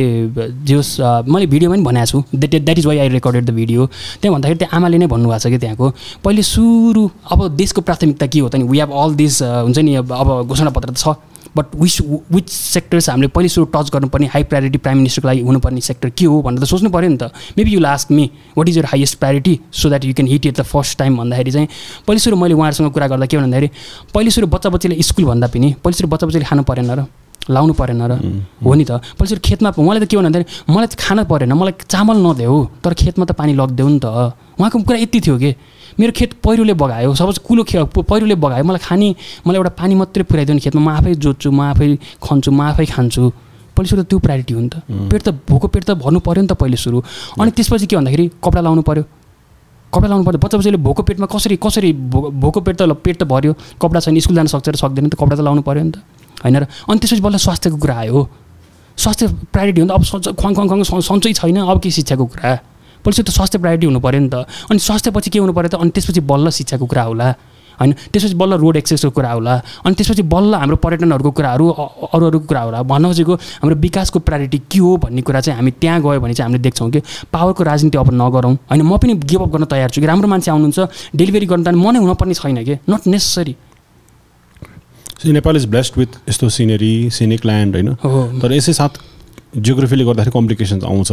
[0.64, 0.92] जोस्
[1.28, 3.86] मैले भिडियोमा पनि भनेको छु। That that is why I recorded the video
[4.22, 5.86] त्यहाँ भन्दाखेरि त्यहाँ आमाले नै भन्नुभएको छ कि त्यहाँको
[6.24, 8.64] पहिले सुरु अब देशको प्राथमिकता के हो त नि?
[8.64, 11.08] वी हेभ अल दिस हुन्छ नि अब घोषणापत्र त छ।
[11.56, 12.00] बट विच
[12.32, 16.24] विच सेक्टर्स हामीले पहिले सुरु टच गर्नुपर्ने हाई प्रायोरिटी प्राइम मिनिस्टरको लागि हुनुपर्ने सेक्टर के
[16.24, 19.18] हो भनेर त सोच्नु पऱ्यो नि त। Maybe you last me what is your highest
[19.18, 21.68] priority so that you can hit it the first time भन्दाखेरि चाहिँ
[22.06, 23.68] पहिले सुरु मैले उहाँहरूसँग कुरा गर्दा के भन्दाखेरि
[24.14, 27.06] पहिले सुरु बच्चा बच्चीले स्कुल भन्दा पनि पहिले सुरु बच्चा बच्चीले खानु परेन र
[27.50, 28.12] लाउनु परेन र
[28.64, 31.86] हो नि त। पहिले सुरु खेतमा उहाँले त के भन्दाखेरि मलाई त खान परेन मलाई
[31.86, 34.06] चामल नदेऊ तर खेतमा त पानी लगिदेऊ नि त।
[34.58, 35.50] उहाँको कुरा यति थियो कि?
[35.98, 39.08] मेरो खेत पहिरोले बगायो। सपोज कुलो खे पहिरोले बगायो। मलाई खाने
[39.46, 41.86] मलाई एउटा पानी मात्रै पुऱ्याइदियो खेतमा। म आफै जोत्छु म आफै
[42.22, 43.22] खन्छु म आफै खान्छु।
[43.74, 44.76] पहिले सुरु त्यो प्रायोरिटी हो नि त।
[45.10, 46.98] पेट त भोको पेट त भर्नु पऱ्यो नि त पहिले सुरु।
[47.38, 49.02] अनि त्यसपछि के भन्दाखेरि कपडा लाउनु पऱ्यो
[49.90, 53.24] कपडा लाउनु पऱ्यो बच्चा बच्चाले भोको पेटमा कसरी कसरी भो भोको पेट त पेट त
[53.26, 55.98] भर्यो। कपडा छैन स्कुल जान सक्छ र सक्दैन त कपडा त लाउनु पऱ्यो नि त।
[56.42, 58.18] होइन र अनि त्यसपछि बल्ल स्वास्थ्यको कुरा आयो
[58.98, 62.24] स्वास्थ्य प्रायोरिटी हो नि त। अब सन्च खुवाङ खुवाङ खुवाङ सन्चै छैन अब के शिक्षाको
[62.30, 62.73] कुरा?
[63.04, 65.74] पछि त स्वास्थ्य प्रायोरिटी हुनु पऱ्यो नि त। अनि स्वास्थ्यपछि के हुनु पऱ्यो त?
[65.76, 67.28] अनि त्यसपछि बल्ल शिक्षाको कुरा होला।
[67.80, 67.92] होइन?
[68.12, 71.64] त्यसपछि बल्ल रोड एक्सेसको कुरा होला। अनि त्यसपछि बल्ल हाम्रो पर्यटनहरूको कुराहरू
[72.14, 75.70] अरू अरू कुरा होला। भन्न खोजेको हाम्रो विकासको प्रायोरिटी के हो भन्ने कुरा चाहिँ हामी
[75.82, 77.00] त्यहाँ गयो भने चाहिँ हामीले देख्छौँ कि
[77.34, 78.82] पावरको राजनीति अब नगरौँ। होइन?
[78.82, 82.34] म पनि गिभअप गर्न तयार छु कि राम्रो मान्छे आउनुहुन्छ डेलिभरी गर्नु त मनै हुनुपर्ने
[82.34, 82.74] छैन कि?
[82.86, 83.54] Not necessary
[85.24, 87.90] Nepal is blessed with यस्तो सिनेरी सिनिक ल्यान्ड होइन?
[88.38, 88.92] तर यसै साथ
[89.56, 91.10] जियोग्राफीले गर्दाखेरि कम्प्लिकेसन्स आउँछ।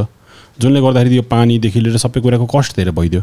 [0.60, 3.22] जुनले गर्दाखेरि यो पानीदेखि लिएर सबै कुराको कस्ट धेरै भइदियो।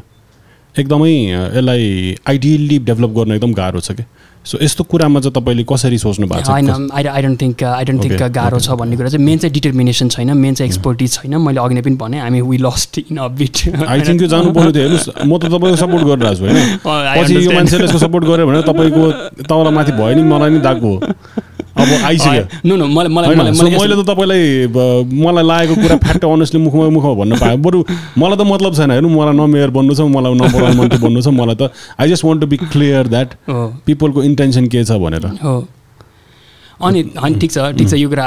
[0.75, 4.07] एकदमै यसलाई आइडियल्ली डेभलप गर्न एकदम गाह्रो छ क्या
[4.45, 6.51] सो यस्तो कुरामा चाहिँ तपाईँले कसरी सोच्नु भएको छ?
[6.51, 9.53] होइन I I don't think I don't think गाह्रो छ भन्ने कुरा चाहिँ मेन चाहिँ
[9.53, 13.17] डिटर्मिनेसन छैन मेन चाहिँ एक्सपर्टिज छैन। मैले अघि नै पनि भनेँ हामी we lost in
[13.17, 13.57] a bit
[13.89, 16.59] I think यो जानु पर्यो हेर्नुहोस् म त तपाईँको सपोर्ट गरिरहेको छु होइन?
[17.19, 19.03] पछि यो मान्छेले यसको सपोर्ट गर्यो भने तपाईँको
[19.43, 20.93] तपाईँलाई माथि भयो नि मलाई नि दागो
[21.79, 24.67] अब आइसक्यो। नो मलाई मलाई मैले त तपाईँलाई
[25.25, 27.85] मलाई लागेको कुरा फ्याक्ट अनेस्टली मुखमा मुखमा भन्न पाएँ बरु
[28.19, 31.35] मलाई त मतलब छैन। हेर्नु मलाई न मेयर बन्नु छ मलाई न प्रधानमन्त्री बन्नु छ
[31.41, 33.35] मलाई त I just want to be clear that
[33.87, 35.27] पिपलको intention के छ भनेर।
[36.79, 38.25] अनि होइन ठिक छ ठिक छ यो कुरा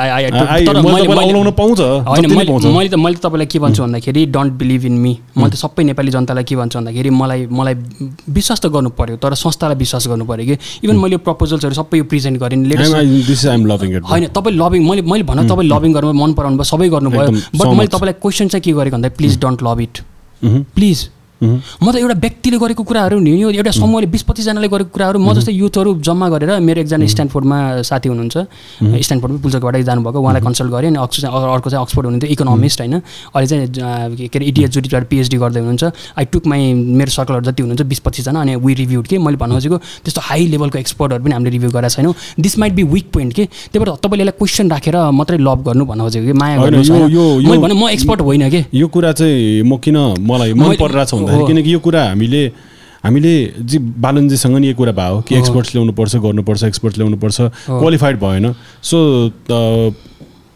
[1.51, 5.51] पाउँछ होइन मैले त मैले त तपाईँलाई के भन्छु भन्दाखेरि डोन्ट बिलिभ इन मी मैले
[5.51, 7.75] त सबै नेपाली जनतालाई के भन्छु भन्दाखेरि मलाई मलाई
[8.29, 12.05] विश्वास त गर्नु पऱ्यो तर संस्थालाई विश्वास गर्नु पऱ्यो कि इभन मैले प्रपोजल्सहरू सबै यो
[12.11, 12.57] प्रेजेन्ट गरेँ।
[14.11, 17.67] होइन तपाईँ लभिङ मैले मैले भन्न तपाईँ लभिङ गर्नु मन पराउनु भयो सबै गर्नुभयो। बट
[17.67, 19.95] मैले तपाईँलाई क्वेसन चाहिँ के गरेको भन्दा please don't love it
[20.75, 20.97] please
[21.41, 25.33] म त एउटा व्यक्तिले गरेको कुराहरू नि यो एउटा समूहले बिस पच्चिसजनाले गरेको कुराहरू म
[25.33, 28.37] जस्तै युथहरू जम्मा गरेर मेरो एकजना स्ट्यान्डफोर्डमा साथी हुनुहुन्छ।
[28.77, 32.93] स्ट्यान्डफोर्डमा पुल्चोकबाटै जानुभएको उहाँलाई कन्सल्ट गरेँ अनि अर्को चाहिँ अक्सफोर्ड हुनुहुन्थ्यो इकोनोमिस्ट होइन।
[33.33, 35.83] अहिले चाहिँ के अरे इडिएस जुटीबाट पिएचडी गर्दै हुनुहुन्छ।
[36.13, 36.61] आई टुक माई
[37.01, 39.17] मेरो सर्कलहरू जति हुनुहुन्छ बिस पच्चिसजना अनि वी रिभ्युड के?
[39.17, 42.83] मैले भन्नु खोजेको त्यस्तो हाई लेभलको एक्सपर्टहरू पनि हामीले रिभ्यू गरेका छैनौँ। This might be
[42.93, 43.45] weak point के?
[43.73, 47.89] त्यही भएर तपाईँले यसलाई क्वेसन राखेर मात्रै लभ गर्नु भन्नु खोजेको कि माया गर्नु म
[47.89, 48.61] एक्सपर्ट होइन कि?
[48.77, 52.41] यो कुरा चाहिँ म किन मलाई मन परिरहेको छ भन्दाखेरि किनकि यो कुरा हामीले
[53.03, 58.53] हामीले जी बालनजीसँग नि यो कुरा भयो कि एक्सपर्ट्स ल्याउनुपर्छ गर्नुपर्छ एक्सपर्ट्स ल्याउनुपर्छ क्वालिफाइड भएन।
[58.83, 58.97] सो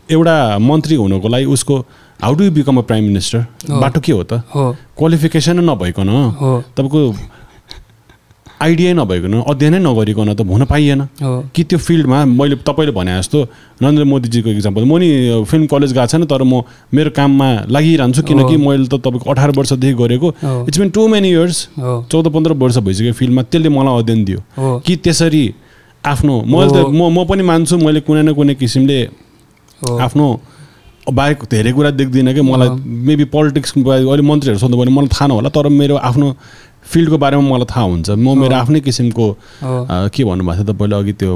[0.09, 1.77] एउटा मन्त्री हुनको लागि उसको
[2.21, 4.41] how do you become a prime minister बाटो के हो त?
[4.97, 6.09] क्वालिफिकेसन नभइकन।
[6.77, 7.01] तपाईँको
[8.65, 11.01] आइडिया नभइकन अध्ययनै नगरिकन त हुन पाइएन।
[11.55, 13.37] कि त्यो फिल्डमा मैले तपाईँले भने जस्तो
[13.81, 15.09] नरेन्द्र मोदीजीको इक्जाम्पल म नि
[15.45, 19.93] फिल्म कलेज गएको छैन तर म मेरो काममा लागिरहन्छु किनकि मैले त तपाईँको अठार वर्षदेखि
[20.01, 20.27] गरेको।
[20.65, 21.57] It's been too many years
[22.09, 24.39] चौध पन्ध्र वर्ष भइसक्यो फिल्डमा त्यसले मलाई अध्ययन दियो।
[24.81, 25.45] कि त्यसरी
[26.03, 28.99] आफ्नो मैले त म म पनि मान्छु मैले कुनै न कुनै किसिमले
[30.01, 30.27] आफ्नो
[31.05, 32.69] बाहेक धेरै कुरा देख्दिनँ कि मलाई
[33.07, 36.27] मेबी पोलिटिक्स अहिले मन्त्रीहरू सोध्नु भने मलाई थाहा नहोला तर मेरो आफ्नो
[36.85, 39.25] फिल्डको बारेमा मलाई थाहा हुन्छ। म मेरो आफ्नै किसिमको
[40.13, 41.33] के भन्नुभएको थियो तपाईँले अघि त्यो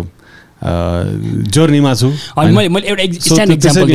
[0.59, 2.07] जर्नीमा छु।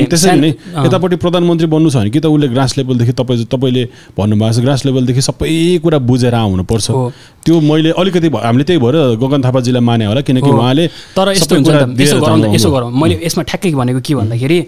[0.09, 3.83] त्यसरी- नै यतापट्टि प्रधानमन्त्री बन्नु छ भने कि त उसले ग्रास लेभलदेखि तपाईँ तपाईँले
[4.17, 6.87] भन्नुभएको छ ग्रास लेभलदेखि सबै कुरा बुझेर आउनुपर्छ।
[7.45, 11.55] त्यो मैले अलिकति हामीले त्यही भएर गगन थापाजीलाई माने होला किनकि। उहाँले तर यस्तो
[12.57, 14.59] यसो। गरौँ मैले यसमा ठ्याक्कै भनेको के भन्दाखेरि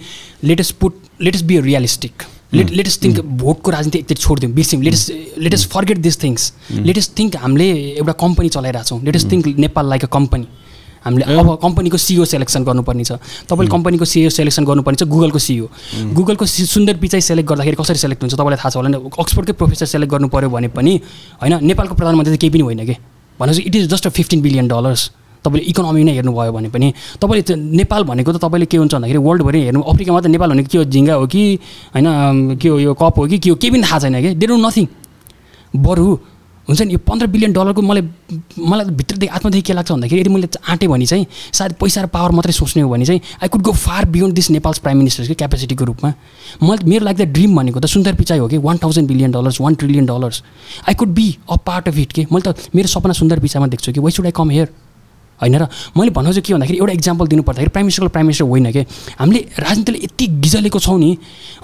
[0.44, 0.92] let's just put
[1.24, 6.22] let's just be realistic let let's just think भोटको राजनीति एकचोटि छोडिदिउँ। बिर्स्यौँ let's just let's just forget this
[6.22, 7.66] things let's just think हामीले
[7.98, 10.46] एउटा कम्पनी चलाइरहेको छौँ। Let's just think Nepal like a company
[11.04, 13.12] हामीले अब कम्पनीको सिओ सेलेक्सन गर्नुपर्ने छ
[13.46, 15.66] तपाईँले कम्पनीको सिओ सेलेक्सन गर्नुपर्ने छ गुगलको सिओ
[16.14, 18.98] गुगलको सुन्दर पिचाइ सेलेक्ट गर्दाखेरि कसरी सेलेक्ट हुन्छ तपाईँलाई थाहा छ होला नि?
[19.18, 21.00] अक्सफोर्डकै प्रोफेसर सेलेक्ट गर्नु पऱ्यो भने पनि
[21.42, 22.96] होइन नेपालको प्रधानमन्त्री चाहिँ केही पनि होइन कि?
[23.40, 25.10] भनेपछि it is just a fifteen billion dollars
[25.46, 26.92] तपाईँले इकोनोमी नै हेर्नुभयो भने पनि
[27.22, 30.78] तपाईँले नेपाल भनेको त तपाईँले के हुन्छ भन्दाखेरि वर्ल्डभरि हेर्नु अफ्रिकामा त नेपाल भनेको के
[30.78, 31.42] हो झिङ्गा हो कि
[31.94, 34.64] होइन के हो यो कप हो कि के हो केही पनि थाहा छैन कि डोन्ट
[34.66, 34.86] नथिङ
[35.76, 36.06] बरु
[36.68, 38.02] हुन्छ नि यो पन्ध्र बिलियन डलरको मलाई
[38.58, 42.30] मलाई भित्रदेखि आत्मादेखि के लाग्छ भन्दाखेरि यदि मैले आँटेँ भने चाहिँ सायद पैसा र पावर
[42.34, 45.84] मात्रै सोच्ने हो भने चाहिँ I could go far beyond this Nepal's prime मिनिस्टर्सको क्यापेसिटीको
[45.84, 46.10] रूपमा।
[46.66, 49.60] मैले मेरो लागि त ड्रिम भनेको त सुन्दर पिचाइ हो कि one thousand billion dollars
[49.62, 50.42] one trillion dollars
[50.90, 53.92] I could be a part of it के। मैले त मेरो सपना सुन्दर पिचाइमा देख्छु
[53.92, 54.68] कि why should I come here
[55.42, 58.44] होइन र मैले भन्नु चाहिँ के भन्दाखेरि एउटा इक्जाम्पल दिनु पर्दाखेरि प्राइम मिनिस्टरको प्राइम मिनिस्टर
[58.44, 58.82] होइन कि?
[59.20, 61.10] हामीले राजनीतिले यति गिजलेको छौँ नि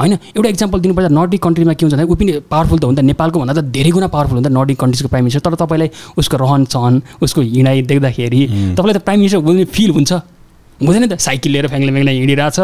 [0.00, 0.12] होइन?
[0.36, 3.00] एउटा इक्जाम्पल दिनुपर्दा नर्डिक कन्ट्रीमा के हुन्छ भन्दा ऊ पनि पावरफुल त हो नि त।
[3.12, 6.64] नेपालको भन्दा त धेरै गुणा पावरफुल हुन्छ नर्डिक कन्ट्रिजको प्राइम मिनिस्टर तर तपाईँलाई उसको रहन
[6.72, 8.40] सहन उसको हिँडाइ देख्दाखेरि
[8.76, 10.12] तपाईँलाई त प्राइम मिनिस्टर बोल्ने फिल हुन्छ।
[10.82, 12.58] हुँदैन त। साइकल लिएर फ्याङ्ले फ्याङ्ले हिँडिरहेछ।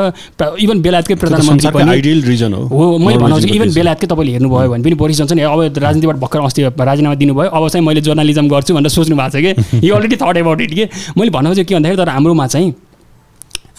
[0.64, 4.82] इभन बेलायतकै प्रधानमन्त्री पनि आइडियल रिजन हो। हो मैले भन्नु इभन। बेलायतकै तपाईँले हेर्नुभयो भने
[4.84, 8.90] पनि बोरिस जन्सन अब राजनीतिबाट भर्खर अस्ति राजीनामा दिनुभयो। अब चाहिँ मैले जर्नलिजम गर्छु भनेर
[8.90, 10.84] सोच्नु भएको छ कि। यो अलरेडी थट एबाउट इट कि।
[11.18, 12.74] मैले भन्नु चाहिँ के भन्दाखेरि तर हाम्रोमा चाहिँ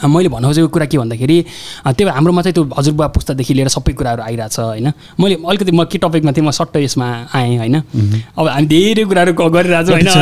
[0.08, 1.38] मैले भन्नु खोजेको कुरा के भन्दाखेरि
[1.86, 4.88] अ, त्यो हाम्रोमा चाहिँ त्यो हजुरबा पुस्तादेखि लिएर सबै कुराहरू आइरहेछ होइन?
[5.20, 7.76] मैले अलिकति म के टपिकमा थिएँ म सट्ट यसमा आएँ होइन?
[8.40, 10.08] अब हामी धेरै कुराहरू गरिरहेछौँ होइन?
[10.08, 10.18] छ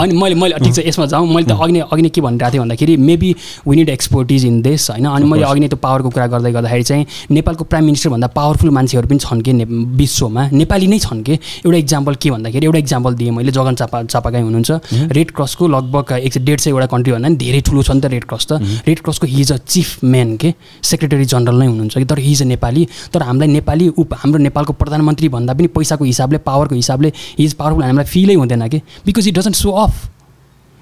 [0.00, 2.96] अनि मैले मैले ठिक छ यसमा जाउँ। मैले त अघि अघि के भनिरहेको थिएँ भन्दाखेरि
[2.96, 3.30] maybe
[3.68, 5.06] we need expertise in देश होइन?
[5.06, 9.08] अनि मैले अघि नै त्यो पावरको कुरा गर्दै गर्दाखेरि चाहिँ नेपालको प्राइम मिनिस्टरभन्दा पावरफुल मान्छेहरू
[9.08, 9.52] पनि छन् कि
[10.00, 10.48] विश्वमा?
[10.52, 11.34] नेपाली नै छन् कि?
[11.66, 14.70] एउटा इक्जाम्पल के भन्दाखेरि एउटा इक्जाम्पल दिएँ मैले जगन चापा चापागाई हुनुहुन्छ।
[15.16, 18.06] रेड क्रसको लगभग एक सय डेढ सयवटा कन्ट्री भन्दा पनि धेरै ठुलो छ नि त
[18.06, 18.52] रेड क्रस त.
[18.86, 22.46] रेड क्रसको हिज अ चिफ म्यान के सेक्रेटरी जनरल नै हुनुहुन्छ कि तर हिज अ
[22.46, 27.54] नेपाली तर हामीलाई नेपाली उप हाम्रो नेपालको प्रधानमन्त्री भन्दा पनि पैसाको हिसाबले पावरको हिसाबले हिज
[27.54, 29.94] पावरफुल हामीलाई फिलै हुँदैन कि because it doesn't show off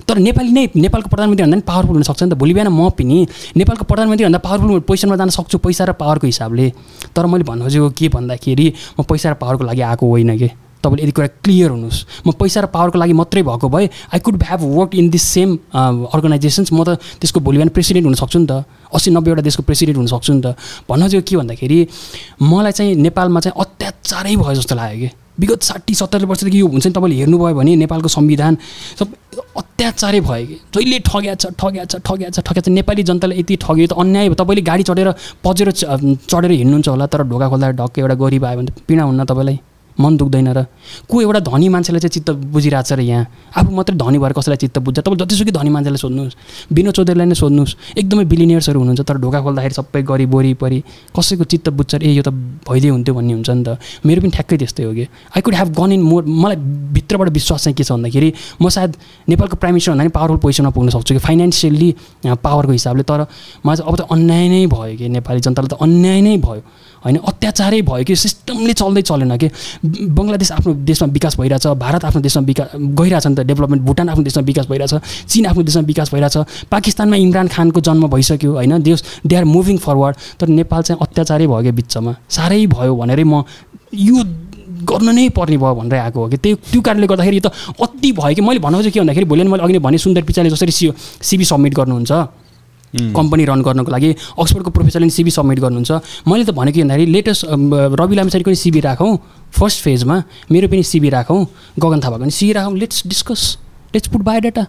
[0.08, 3.18] तर नेपाली नै नेपालको प्रधानमन्त्री भन्दा पनि पावरफुल हुनसक्छ नि त। भोलि बिहान म पनि
[3.56, 6.66] नेपालको प्रधानमन्त्री भन्दा पावरफुल पोजिसनमा जान सक्छु पैसा र पावरको हिसाबले।
[7.16, 8.66] तर मैले भन्नु खोजेको के भन्दाखेरि
[9.00, 10.48] म पैसा र पावरको लागि आएको होइन कि
[10.84, 14.36] तपाईँले यदि कुरा क्लियर हुनुहोस्। म पैसा र पावरको लागि मात्रै भएको भए I could
[14.44, 18.64] have work in this same organizations म त त्यसको भोलि बिहान प्रेसिडेन्ट हुनसक्छु नि त।
[18.92, 20.54] अस्सी नब्बेवटा देशको प्रेसिडेन्ट हुनसक्छु नि त।
[20.88, 21.78] भन्न चाहिँ के भन्दाखेरि
[22.42, 26.86] मलाई चाहिँ नेपालमा चाहिँ अत्याचारै भयो जस्तो लाग्यो कि। विगत साठी सत्तरी वर्षदेखि यो हुन्छ
[26.86, 28.54] नि तपाईँले हेर्नुभयो भने नेपालको संविधान
[28.94, 33.34] सब अत्याचारै भयो कि। जहिले ठग्या छ ठग्या छ ठग्या छ ठग्या छ। नेपाली जनताले
[33.42, 35.10] यति ठग्यो त अन्याय भयो। तपाईँले गाडी चढेर
[35.42, 35.70] पजेर
[36.30, 39.58] चढेर हिँड्नुहुन्छ होला तर ढोका खोल्दा ढक्क एउटा गरिब आयो भने त पीडा हुन्न तपाईँलाई?
[39.98, 40.66] मन दुख्दैन र।
[41.06, 43.26] को एउटा धनी मान्छेलाई चाहिँ चित्त बुझिरहेको छ र यहाँ?
[43.56, 44.98] आफू मात्रै धनी भएर कसैलाई चित्त बुझ्छ?
[45.00, 46.34] तपाईँ जतिसुकै धनी मान्छेलाई सोध्नुहोस्।
[46.74, 50.78] विनोद चौधरीलाई नै सोध्नुहोस्। एकदमै बिलिनियर्सहरू हुनुहुन्छ तर ढोका खोल्दाखेरि सबै गरिब वरिपरि
[51.14, 52.34] कसैको चित्त बुझ्छ ए यो त
[52.66, 55.04] भइदियो हुन्थ्यो भन्ने हुन्छ नि त। मेरो पनि ठ्याक्कै त्यस्तै हो कि?
[55.30, 56.56] I could have gone in more मलाई
[56.94, 58.28] भित्रबाट विश्वास चाहिँ के छ भन्दाखेरि
[58.60, 58.90] म सायद
[59.30, 61.20] नेपालको प्राइम मिनिस्टर भन्दा पनि पावरफुल पोजिसनमा पुग्न सक्छु कि?
[61.22, 61.90] फाइनेन्सियल्ली
[62.42, 63.20] पावरको हिसाबले। तर
[63.62, 66.62] मलाई चाहिँ अब त अन्याय नै भयो कि नेपाली जनतालाई त अन्याय नै भयो।
[67.04, 69.48] होइन अत्याचारै भयो कि सिस्टमले चल्दै चलेन कि?
[70.16, 72.68] बङ्गलादेश आफ्नो देशमा विकास भइरहेछ भारत आफ्नो देशमा विकास
[73.00, 74.94] गइरहेछ नि त डेभलपमेन्ट भुटान आफ्नो देशमा विकास भइरहेछ
[75.28, 78.82] चिन आफ्नो देशमा विकास भइरहेछ पाकिस्तानमा इमरान खानको जन्म भइसक्यो होइन?
[78.82, 82.12] देश दे आर मुभिङ फरवर्ड तर नेपाल चाहिँ अत्याचारै भयो कि बिचमा?
[82.30, 83.44] साह्रै भयो भनेरै म
[83.92, 84.24] यो
[84.84, 86.36] गर्न नै पर्ने भयो भनेर आएको हो कि?
[86.36, 88.40] त्यो त्यो कारणले गर्दाखेरि त अति भयो कि?
[88.40, 90.92] मैले भन्नु चाहिँ के भन्दाखेरि भोलि मैले अघि भने सुन्दर पिचाले जसरी सी
[91.22, 92.12] सिबी सब्मिट गर्नुहुन्छ।
[92.94, 95.90] कम्पनी रन गर्नको लागि अक्सफोर्डको प्रोफेसरले सिबी सब्मिट गर्नुहुन्छ।
[96.28, 97.46] मैले त भनेको के भन्दाखेरि लेटेस्ट
[98.00, 99.12] रवि लामिछारीको पनि सिबी राखौँ
[99.58, 100.16] फर्स्ट फेजमा
[100.50, 101.40] मेरो पनि सिबी राखौँ
[101.78, 103.42] गगन थापाको पनि सिबी राखौँ let's discuss
[103.94, 104.66] let's put biodata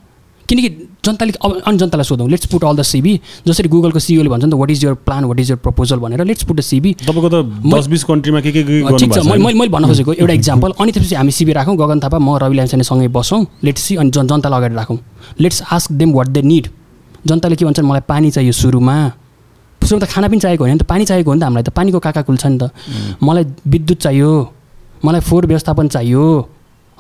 [0.50, 0.70] किनकि
[1.06, 3.14] जनताले अब अनि जनतालाई सोधौँ let's put all the CV
[3.48, 6.24] जसरी गुगलको सिइओले भन्छ नि त what is your plan what is your proposal भनेर
[6.26, 9.70] लेट्स पुट द सिबी तपाईँको त दस बिस कन्ट्रीमा के के ठिक छ। मैले मैले
[9.74, 13.46] भन्न खोजेको एउटा इक्जाम्पल अनि त्यसपछि हामी सिबी राखौँ गगन थापा म रवि लामिछानेसँगै बसौँ
[13.66, 14.98] लेट्स सी अनि जन जनतालाई अगाडि राखौँ।
[15.42, 16.68] Let's ask them what they need
[17.26, 18.98] जनताले के भन्छन् मलाई पानी चाहियो सुरुमा।
[19.82, 21.70] सुरुमा त खाना पनि चाहिएको होइन नि त पानी चाहिएको हो नि त हामीलाई त।
[21.74, 22.70] पानीको काका कुल छ नि त।
[23.22, 24.32] मलाई विद्युत चाहियो
[25.06, 26.24] मलाई फोहोर व्यवस्थापन चाहियो।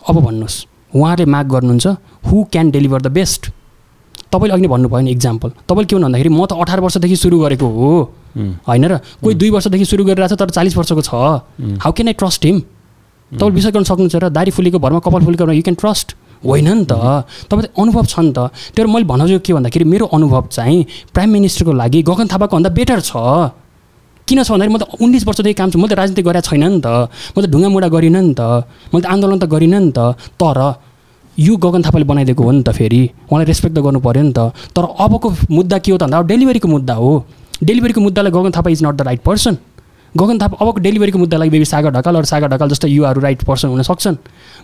[0.05, 0.57] अब भन्नुहोस्
[0.93, 1.85] उहाँले माग गर्नुहुन्छ
[2.29, 3.49] who can deliver the best
[4.31, 7.37] तपाईँले अघि नै भन्नुभयो नि इक्जाम्पल तपाईँले के भन्नु भन्दाखेरि म त अठार वर्षदेखि सुरु
[7.41, 7.89] गरेको हो।
[8.67, 11.13] होइन र कोही दुई वर्षदेखि सुरु गरिरहेको छ तर चालिस वर्षको छ।
[11.81, 12.57] How can I trust him
[13.31, 16.07] तपाईँले विश्वास गर्न सक्नुहुन्छ र दारी फुलेको भरमा कपाल फुलेको भरमा यु क्यान ट्रस्ट
[16.45, 16.93] होइन नि त।
[17.49, 21.73] तपाईँ अनुभव छ नि त। त्यो मैले भन्नु के भन्दाखेरि मेरो अनुभव चाहिँ प्राइम मिनिस्टरको
[21.73, 23.11] लागि गगन थापाको भन्दा बेटर छ।
[24.25, 26.81] किन छ भन्दाखेरि म त उन्नाइस वर्षदेखि काम छु। म त राजनीति गरेको छैन नि
[26.81, 28.41] त। म त ढुङ्गामुढा गरिनँ नि त।
[28.93, 30.59] मैले त आन्दोलन त गरिनँ नि त। तर
[31.37, 34.55] यो गगन थापाले बनाइदिएको हो नि त फेरि। उहाँलाई रेस्पेक्ट त गर्नु पऱ्यो नि त।
[34.73, 37.11] तर अबको मुद्दा के हो त भन्दा अब डेलिभरीको मुद्दा हो।
[37.59, 39.57] डेलिभरीको मुद्दालाई Gagan Thapa is not the right person.
[40.15, 43.67] Gagan Thapa अबको डेलिभरीको मुद्दालाई बेबी सागर ढकाल अरू सागर ढकाल जस्तो युवाहरू राइट पर्सन
[43.67, 44.15] हुन सक्छन्।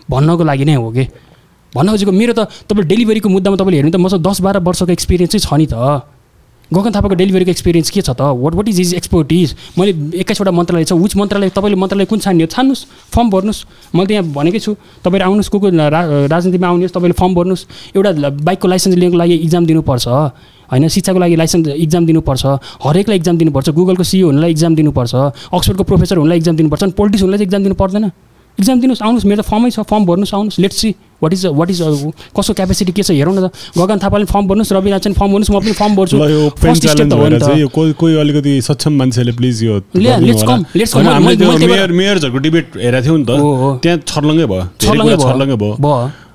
[0.08, 1.04] भन्नको लागि नै हो कि?
[1.74, 5.32] भन्न खोजेको मेरो त तपाईँले डेलिभरीको मुद्दामा तपाईँले हेर्नु त मसँग दस बाह्र वर्षको एक्सपिरियन्स
[5.32, 5.76] चाहिँ छ नि त।
[6.72, 8.24] गगन थापाको डेलिभरीको एक्सपिरियन्स के छ त?
[8.24, 12.44] What what is is expertise मैले एक्काइसवटा मन्त्रालय छ उच मन्त्रालय तपाईँले मन्त्रालय कुन छान्ने
[12.44, 13.60] हो छान्नुहोस् फर्म भर्नुहोस्।
[13.92, 14.72] मैले त यहाँ भनेकै छु
[15.04, 17.62] तपाईँहरू आउनुहोस् को को राजनीतिमा आउनुहोस् तपाईँले फर्म भर्नुहोस्।
[17.92, 18.10] एउटा
[18.40, 20.08] बाइकको लाइसेन्स लिनुको लागि इक्जाम दिनुपर्छ।
[20.72, 22.44] होइन शिक्षाको लागि लाइसेन्स इक्जाम दिनुपर्छ।
[22.88, 25.12] हरेकलाई इक्जाम दिनुपर्छ। गुगलको सिओ हुनलाई इक्जाम दिनुपर्छ।
[25.52, 28.04] अक्सफोर्डको प्रोफेसर हुनलाई इक्जाम दिनुपर्छ। अनि पोलिटिक्स हुनलाई चाहिँ इक्जाम दिनु पर्दैन।
[28.58, 30.90] इक्जाम दिनुहोस् आउनुहोस् मेरो त फर्मै छ फर्म भर्नुहोस् आउनुहोस् let's see
[31.22, 31.80] what is what is
[32.36, 35.50] कसको क्यापेसिटी के छ हेरौँ न त गगन थापाले फर्म भर्नुहोस् रवि चाहिँ फर्म भर्नुहोस्
[35.50, 36.16] म पनि फर्म भर्छु
[37.94, 41.14] कोही अलिकति सक्षम मान्छेले प्लिज यो ले- गरिदिनु let's होला। come, let's होइन, come.
[41.14, 43.30] हामीले मैले- त्यो मैले त्यही मेयर मेयर्सहरूको डिबेट हेरेको थियौँ नि त।
[43.82, 45.74] त्यहाँ छर्लङ्गै भयो छर्लङ्गै भयो।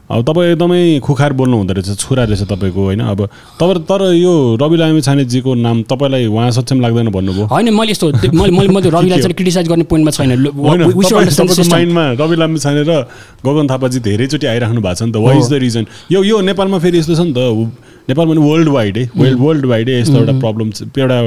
[0.08, 3.00] अब तपाईँ एकदमै खुखार बोल्नु हुँदो रहेछ छोरा रहेछ तपाईँको होइन?
[3.12, 3.26] अब
[3.60, 8.32] तर तर यो रवि लामी छानेजीको नाम तपाईँलाई उहाँ सक्षम लाग्दैन भन्नुभयो। होइन मैले यस्तो
[8.32, 11.72] मैले मैले रविलाई चाहिँ क्रिटिसाइज गर्ने पोइन्टमा छैन। तपाईँ-.
[11.72, 13.04] माइन्डमा रवि लामी छाने र
[13.44, 16.80] गगन थापाजी धेरैचोटि आइराख्नु भएको छ नि त। वाइ इज द रिजन यो यो नेपालमा
[16.80, 17.72] फेरि यस्तो छ नि त।
[18.08, 21.18] नेपालमा पनि वर्ल्ड वाइड है वर्ल्ड वर्ल्ड वाइड यस्तो एउटा प्रब्लम एउटा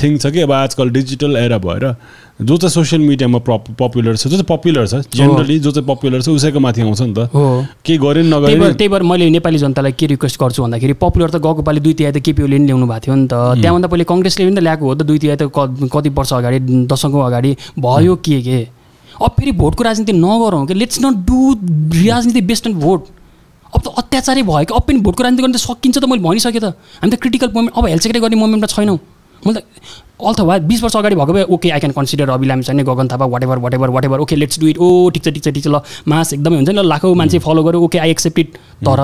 [0.00, 1.84] थिङ छ कि अब आजकल डिजिटल एरा भएर
[2.40, 6.28] जो चाहिँ सोसियल मिडियामा पपुलर छ जो चाहिँ पपुलर छ जेनरली जो चाहिँ पपुलर छ
[6.28, 10.40] उसैको माथि आउँछ नि त। हो। केही नगरे त्यही भएर मैले नेपाली जनतालाई के रिक्वेस्ट
[10.40, 13.14] गर्छु भन्दाखेरि पपुलर त गएको पालि दुई तिहाई त केपी ओलीले नि ल्याउनु भएको थियो
[13.14, 15.52] नि त। त्यहाँभन्दा पहिले कङ्ग्रेसले पनि त ल्याएको हो त दुई तिहाई त
[15.92, 16.58] कति वर्ष अगाडि
[16.88, 18.60] दशकौँ अगाडि भयो के के?
[19.22, 20.74] अब फेरि भोटको राजनीति नगरौँ कि?
[20.74, 21.38] लेट्स नट डु
[22.08, 23.00] राजनीति बेस्ट एन्ड भोट
[23.74, 24.74] अब त अत्याचारै भयो कि?
[24.74, 27.76] अब पनि भोटको राजनीति गर्न त सकिन्छ त मैले भनिसकेँ त। हामी त क्रिटिकल मोमेन्ट
[27.76, 28.98] अब हेल्थ सेक्रेटरी गर्ने मोमेन्टमा छैनौँ।
[29.46, 29.64] मैले त
[30.22, 33.26] अथवा बिस वर्ष अगाडि भएको भए okay I can consider Rabi Lami छैन Gagan Thapa
[33.42, 35.80] whatever whatever whatever okay let's do it ओ ठिक छ ठिक छ ठिक छ ल
[36.06, 39.00] मास एकदमै हुन्छ नि ल लाखौँ मान्छे फलो गर्यो ओके आई एक्सेप्ट इट तर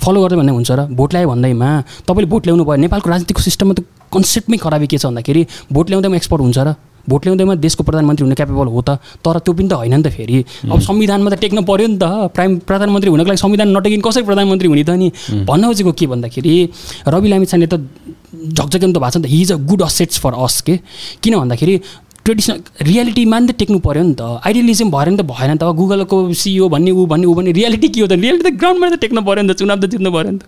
[0.00, 1.68] फलो गर्दै भन्दै हुन्छ र भोट ल्यायो भन्दैमा
[2.08, 6.16] तपाईँले भोट ल्याउनु भयो नेपालको राजनीतिको सिस्टममा त कन्सेप्टमै खराबी के छ भन्दाखेरि भोट ल्याउँदैमा
[6.16, 6.76] एक्सपर्ट हुन्छ र।
[7.08, 10.08] भोट ल्याउँदैमा देशको प्रधानमन्त्री हुन क्यापेबल हो त तर त्यो पनि त होइन नि त
[10.12, 14.22] फेरि। अब संविधानमा त टेक्न पऱ्यो नि त। प्राइम प्रधानमन्त्री हुनको लागि संविधान नटेकिन कसरी
[14.24, 15.08] प्रधानमन्त्री हुने त नि?
[15.46, 16.54] भन्न खोजेको के भन्दाखेरि
[17.08, 17.74] रवि लामी छाने त
[18.54, 20.74] झकझक्याउनु त भएको छ नि त। He is a good assets for us के?
[21.22, 21.74] किन भन्दाखेरि
[22.26, 25.62] ट्रेडिसनल रियालिटीमा नि त टेक्नु पऱ्यो नि त। आइडियलिजम भएर नि त भएन नि त।
[25.62, 28.18] अब गुगलको सिइओ भन्ने ऊ भन्ने ऊ भन्ने रियालिटी के हो त?
[28.18, 30.44] रियालिटी त ग्राउन्डमा त टेक्नु पऱ्यो नि त। चुनाव त जित्नु पऱ्यो नि त।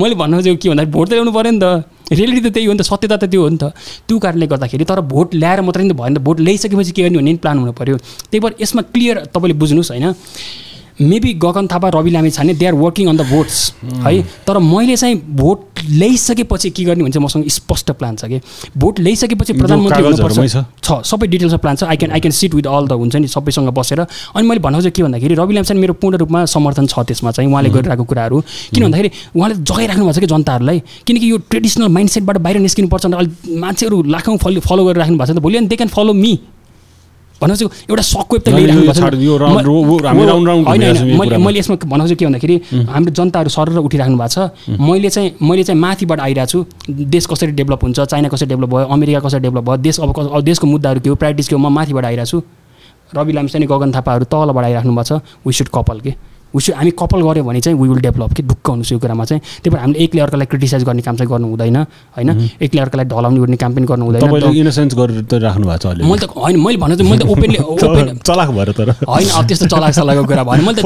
[0.00, 2.72] मैले भन्नु खोजेको के भन्दाखेरि भोट त ल्याउनु पऱ्यो नि त। रियालिटी त त्यही हो
[2.72, 3.64] नि त सत्यता त त्यो हो नि त।
[4.06, 7.34] त्यो कारणले गर्दाखेरि तर भोट ल्याएर मात्रै नि त भएन भोट ल्याइसकेपछि के गर्ने भन्ने
[7.38, 7.96] प्लान हुनु पऱ्यो
[8.30, 10.06] त्यही भएर यसमा क्लियर तपाईँले बुझ्नुहोस् होइन।
[11.00, 13.72] मेबी गगन थापा रवि लामी छाने they are working on the votes
[14.06, 14.22] है?
[14.46, 18.40] तर मैले चाहिँ भोट ल्याइसकेपछि के गर्ने भने चाहिँ मसँग स्पष्ट प्लान छ कि?
[18.76, 22.66] भोट ल्याइसकेपछि प्रधानमन्त्री हुनुपर्छ। छ। सबै डिटेल्समा प्लान छ। I can I can sit with
[22.68, 25.80] all the हुन्छ नि सबैसँग बसेर। अनि मैले भन्नु चाहिँ के भन्दाखेरि रवि लामी छाने
[25.80, 28.40] मेरो पूर्ण रूपमा समर्थन छ त्यसमा चाहिँ उहाँले गरिरहेको कुराहरू।
[28.74, 30.82] किन भन्दाखेरि उहाँले जगाइराख्नु भएको छ कि जनताहरूलाई?
[31.06, 35.30] किनकि यो ट्रेडिसनल माइन्डसेटबाट बाहिर निस्किनुपर्छ अलिक मान्छेहरू लाखौँ फलो फलो गरेर राख्नु भएको छ।
[35.32, 36.32] नि त भोलि अनि दे क्यान फलो मी
[37.40, 39.10] भनेपछि एउटा सकवेब त होइन, छ छौँ
[41.40, 42.56] मैले यसमा भन्नु खोजेको के भन्दाखेरि
[42.90, 46.58] हाम्रो जनताहरू सर उठिराख्नु भएको छ। मैले चाहिँ मैले चाहिँ माथिबाट आइरहेको छु
[46.90, 50.66] देश कसरी डेभलप हुन्छ चाइना कसरी डेभलप भयो अमेरिका कसरी डेभलप भयो देश अब देशको
[50.66, 52.42] मुद्दाहरू के हो प्रायोरिटिज के हो म माथिबाट आइरहेको छु
[53.16, 56.14] रवि लामिछाने गगन थापाहरू तलबाट आइराख्नु भएको छ। वी सुड कपल के?
[56.50, 59.40] सुड हामी कपल गऱ्यो भने चाहिँ वी विल डेभलप के ढुक्क हुनुहोस् यो कुरामा चाहिँ।
[59.40, 61.76] त्यही भएर हामीले एकले अर्कालाई क्रिटिसाइज गर्ने काम चाहिँ गर्नु हुँदैन
[62.16, 62.30] होइन?
[62.58, 66.04] एकले अर्कालाई ढलाउने गर्ने काम पनि गर्नु हुँदैन। इनोसेन्स गरेर त राख्नु भएको छ अहिले।
[66.10, 69.44] मैले त होइन मैले भन्नु चाहिँ मैले त ओपनली ओपन चलाक भएर तर। होइन अब
[69.46, 70.82] त्यस्तो चलाक चलाएको कुरा भएन। मैले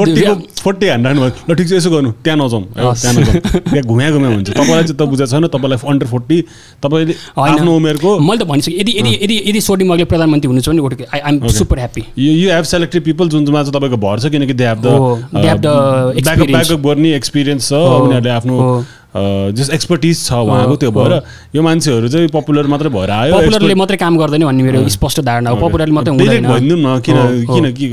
[0.61, 4.83] फोर्टी हान्नु भयो। ल ठिक छ यसो गर्नु। त्यहाँ नजाउँ। त्यहाँ घुम्या घुम्या हुन्छ तपाईँलाई
[4.85, 6.37] चाहिँ त बुझाएको छैन तपाईँलाई अन्डर फोर्टी
[6.83, 10.69] तपाईँले आफ्नो उमेरको मैले त भनिसकेँ यदि यदि यदि यदि सोडी मगले प्रधानमन्त्री हुनु छ
[10.69, 14.31] भने I I'm super happy you you have selected people जुन चाहिँ तपाईँको भर छ
[14.31, 18.83] किनकि दे हेभ द ब्याकअप गर्ने एक्सपिरियन्स छ हो, उनीहरूले आफ्नो हो।
[19.15, 21.13] जस एक्सपर्टिज छ उहाँको त्यो भएर
[21.55, 25.49] यो मान्छेहरू चाहिँ पपुलर मात्रै भएर आयो पपुलरले मात्रै काम गर्दैन भन्ने मेरो स्पष्ट धारणा
[25.49, 27.87] हो। पपुलरले मात्रै हुँदैन। भनिदिउँ न किन। किन कि।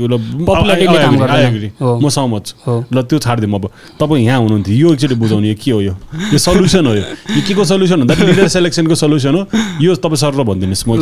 [1.79, 3.71] म सहमत छु। ल त्यो छाडिदिउँ अब।
[4.03, 5.95] तपाईँ यहाँ हुनुहुन्थ्यो यो एकचोटि बुझाउने यो के हो यो?
[6.35, 7.03] यो सल्युसन हो यो।
[7.39, 9.47] के को सल्युसन भन्दा लिडर सेलेक्सनको सल्युसन हो।
[9.79, 10.99] यो तपाईँ सर भनिदिनुहोस् म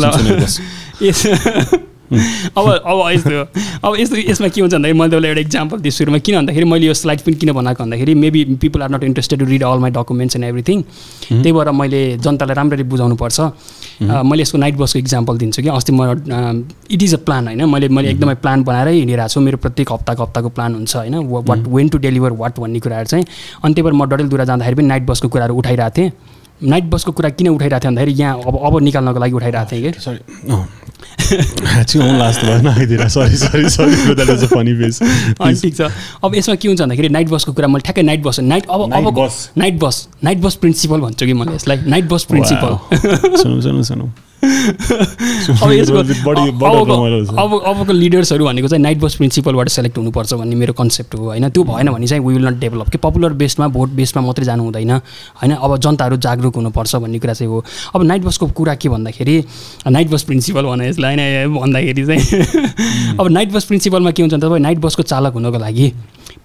[2.57, 3.39] अब अब यस्तो
[3.87, 6.85] अब यस्तो यसमा के हुन्छ भन्दाखेरि मैले तपाईँलाई एउटा इक्जाम्पल दिएँ सुरुमा। किन भन्दाखेरि मैले
[6.87, 9.91] यो स्लाइड पनि किन बनाएको भन्दाखेरि maybe people are not interested to read all my
[9.91, 10.81] documents and everything
[11.29, 13.39] त्यही भएर मैले जनतालाई राम्ररी बुझाउनु पर्छ
[14.01, 16.01] मैले यसको नाइट बसको इक्जाम्पल दिन्छु कि। अस्ति म
[16.91, 20.23] इट इज अ प्लान होइन। मैले मैले एकदमै प्लान बनाएरै हिँडिरहेको छु। मेरो प्रत्येक हप्ताको
[20.23, 23.25] हप्ताको प्लान हुन्छ होइन। What when to deliver what भन्ने कुराहरू चाहिँ।
[23.63, 26.11] अनि त्यही भएर म डडेलधुरा जाँदाखेरि पनि नाइट बसको कुराहरू उठाइरहेको थिएँ।
[26.63, 29.99] नाइट बसको कुरा किन उठाइरहेको थिएँ भन्दाखेरि यहाँ अब अब निकाल्नको लागि उठाइरहेको थिएँ कि?
[29.99, 30.19] सरी
[35.41, 35.81] अनि ठिक छ।
[36.23, 39.29] अब यसमा के हुन्छ भन्दाखेरि नाइट बसको कुरा मैले ठ्याक्कै नाइट बस नाइट अब अब.
[39.57, 42.77] Night bus night bus principle भन्छु कि मैले यसलाई। नाइट बस प्रिन्सिपल
[43.41, 44.09] सुनौ सुनौ सुनौ।
[45.61, 50.55] अब यसको अबको छ अब अबको लिडर्सहरू भनेको चाहिँ नाइट बस प्रिन्सिपलबाट सेलेक्ट हुनुपर्छ भन्ने
[50.55, 51.49] मेरो कन्सेप्ट हो होइन?
[51.49, 54.63] त्यो भएन भने चाहिँ वी विल नट डेभलप कि पपुलर बेसमा भोट बेसमा मात्रै जानु
[54.63, 55.51] हुँदैन होइन?
[55.51, 57.63] अब जनताहरू जागरुक हुनुपर्छ भन्ने कुरा चाहिँ हो।
[57.95, 59.43] अब नाइट बसको कुरा के भन्दाखेरि
[59.87, 61.59] नाइट बस प्रिन्सिपल भने यसलाई होइन?
[61.59, 65.93] भन्दाखेरि चाहिँ अब नाइट बस प्रिन्सिपलमा के हुन्छ भने तपाईँ नाइट बसको चालक हुनको लागि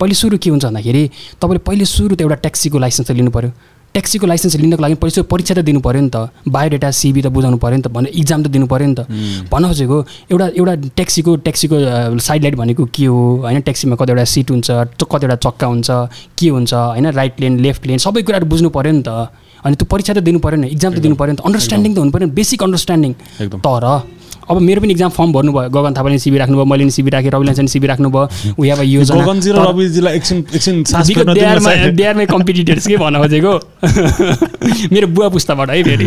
[0.00, 3.50] पहिले सुरु के हुन्छ भन्दाखेरि तपाईँले पहिले सुरु त एउटा ट्याक्सीको लाइसेन्स त लिनु पऱ्यो
[3.96, 7.56] ट्याक्सीको लाइसेन्स लिनको लागि पहिलो परीक्षा त दिनु पऱ्यो नि त। बायोडेटा सिबी त बुझाउनु
[7.56, 9.08] पऱ्यो नि त भनेर इक्जाम त दिनु पऱ्यो नि त।
[9.48, 9.96] भन्न खोजेको
[10.32, 11.76] एउटा एउटा ट्याक्सीको ट्याक्सीको
[12.20, 13.18] साइड लाइट भनेको के हो?
[13.48, 14.68] होइन ट्याक्सीमा कतिवटा सिट हुन्छ
[15.00, 15.88] कतिवटा चक्का हुन्छ
[16.36, 16.72] के हुन्छ?
[16.92, 19.32] होइन राइट लेन लेफ्ट लेन सबै कुराहरू बुझ्नु पऱ्यो नि त।
[19.64, 21.98] अनि त्यो परीक्षा त दिनु पऱ्यो नि इक्जाम त दिनु पऱ्यो नि त। अन्डरस्ट्यान्डिङ त
[21.98, 23.12] हुनु पऱ्यो नि बेसिक अन्डरस्ट्यान्डिङ
[23.64, 23.84] तर
[24.50, 27.56] अब मेरो पनि इक्जाम फर्म भर्नुभयो गगन थापाले सिबी राख्नुभयो मैले पनि सिबी राखेँ रविलाल
[27.56, 29.24] पनि सिबी राख्नुभयो वी हेभ अ योजना
[32.26, 33.54] कम्पिटिटर्स के भन्न खोजेको?
[34.94, 36.06] मेरो बुवा पुस्ताबाट है फेरि।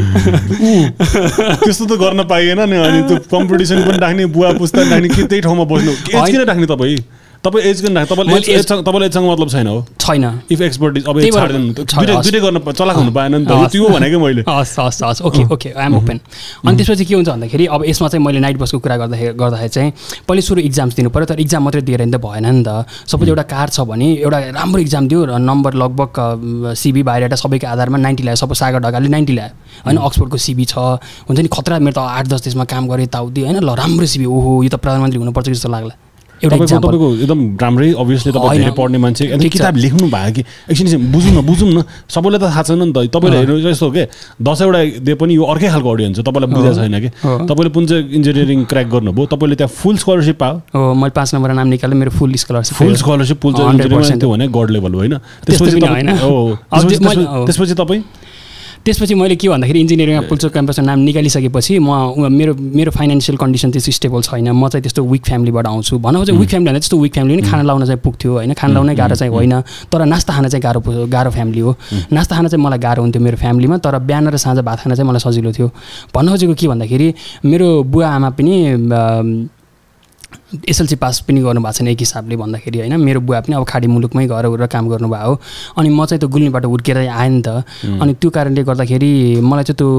[1.63, 5.41] त्यस्तो त गर्न पाइएन नि अनि त्यो कम्पिटिसन पनि राख्ने बुवा पुस्ता राख्ने कि त्यही
[5.41, 6.97] ठाउँमा बस्नु। किन राख्ने तपाईँ?
[7.43, 9.85] तपाईँ एज एजसँग तपाईँलाई एजसँग मतलब छैन हो?
[9.99, 14.79] छैन। इफ एक्सपर्टिज अब दुइटै गर्न चलाक हुनु पाएन नि त। त्यो भनेको मैले। हस्
[14.79, 16.19] हस् हस्। ओके ओके आइएम ओपन
[16.67, 19.91] अनि त्यसपछि के हुन्छ भन्दाखेरि अब यसमा चाहिँ मैले नाइट बसको कुरा गर्दाखेरि गर्दाखेरि चाहिँ
[20.27, 23.29] पहिले सुरु इक्जाम्स दिनु पऱ्यो तर इक्जाम मात्रै दिएर नि त भएन नि त। सपोज
[23.29, 27.97] एउटा कार छ भने एउटा राम्रो इक्जाम दियो र नम्बर लगभग सिबी बाहिरबाट सबैको आधारमा
[28.03, 30.75] नाइन्टी ल्यायो। सपोज सागर ढकालले नाइन्टी ल्यायो। होइन अक्सफोर्डको सिबी छ।
[31.23, 34.27] हुन्छ नि खतरा मेरो त आठ दस देशमा काम गरेँ यताउति होइन ल राम्रो सिबी
[34.27, 35.95] ओहो यो त प्रधानमन्त्री हुनुपर्छ जस्तो लाग्ला।
[36.43, 40.41] एउटा तपाईँको एकदम राम्रै अभियसली तपाईँ। धेरै पढ्ने मान्छे। अनि। किताब लेख्नु भयो कि?
[40.41, 43.91] एकछिन बुझौँ न बुझौँ न। सबैलाई त थाहा छैन नि त। तपाईँले। हेर्नु यस्तो हो
[43.91, 44.07] कि?
[44.41, 48.09] दसैँवटा दिए पनि यो अर्कै खालको अडियन्स हो। तपाईँलाई बुझाएको छैन कि। तपाईँले पुन चाहिँ
[48.09, 49.25] इन्जिनियरिङ क्र्याक गर्नुभयो?
[49.25, 52.95] तपाईँले त्यहाँ फुल स्कलरसिप पायो। हो मैले पाँच नम्बर नाम निकालेँ मेरो फुल स्कलरसिप फुल
[52.95, 55.17] स्कलरसिप पुल चाहिँ 100% इन्जिनियरिङ त्यो भने गड लेभल होइन?
[57.47, 58.03] त्यसपछि तपाईँ-
[58.85, 61.89] त्यसपछि- त्यो मैले- के भन्दाखेरि इन्जिनियरिङमा पुल्चोक क्याम्पसमा नाम निकालिसकेपछि म
[62.31, 66.39] मेरो मेरो फाइनेन्सियल कन्डिसन त्यस्तो स्टेबल छैन। म चाहिँ त्यस्तो विक फ्यामिलीबाट आउँछु। भनौँ चाहिँ
[66.39, 68.53] विक फ्यामिली भन्दा त्यस्तो विक फ्यामिली पनि खाना लाउन चाहिँ पुग्थ्यो होइन?
[68.53, 71.75] खाना लाउनै गाह्रो चाहिँ होइन। तर नास्ता खान चाहिँ गाह्रो गाह्रो फ्यामिली हो।
[72.13, 75.09] नास्ता खान चाहिँ मलाई गाह्रो हुन्थ्यो मेरो फ्यामिलीमा तर बिहान र साँझ भात खान चाहिँ
[75.09, 75.71] मलाई सजिलो थियो।
[76.15, 77.13] भन्न खोजेको के भन्दाखेरि
[77.45, 78.77] मेरो बुवा आमा पनि
[80.49, 82.95] एसएलसी पास पनि गर्नुभएको छैन एक हिसाबले भन्दाखेरि होइन?
[82.97, 85.39] मेरो बुवा पनि अब खाडी मुलुकमै गएर गएर काम गर्नुभएको हो
[85.77, 87.61] अनि म चाहिँ त्यो गुल्मीबाट हुर्केर आएँ नि त।
[88.01, 89.89] अनि त्यो कारणले गर्दाखेरि मलाई चाहिँ त्यो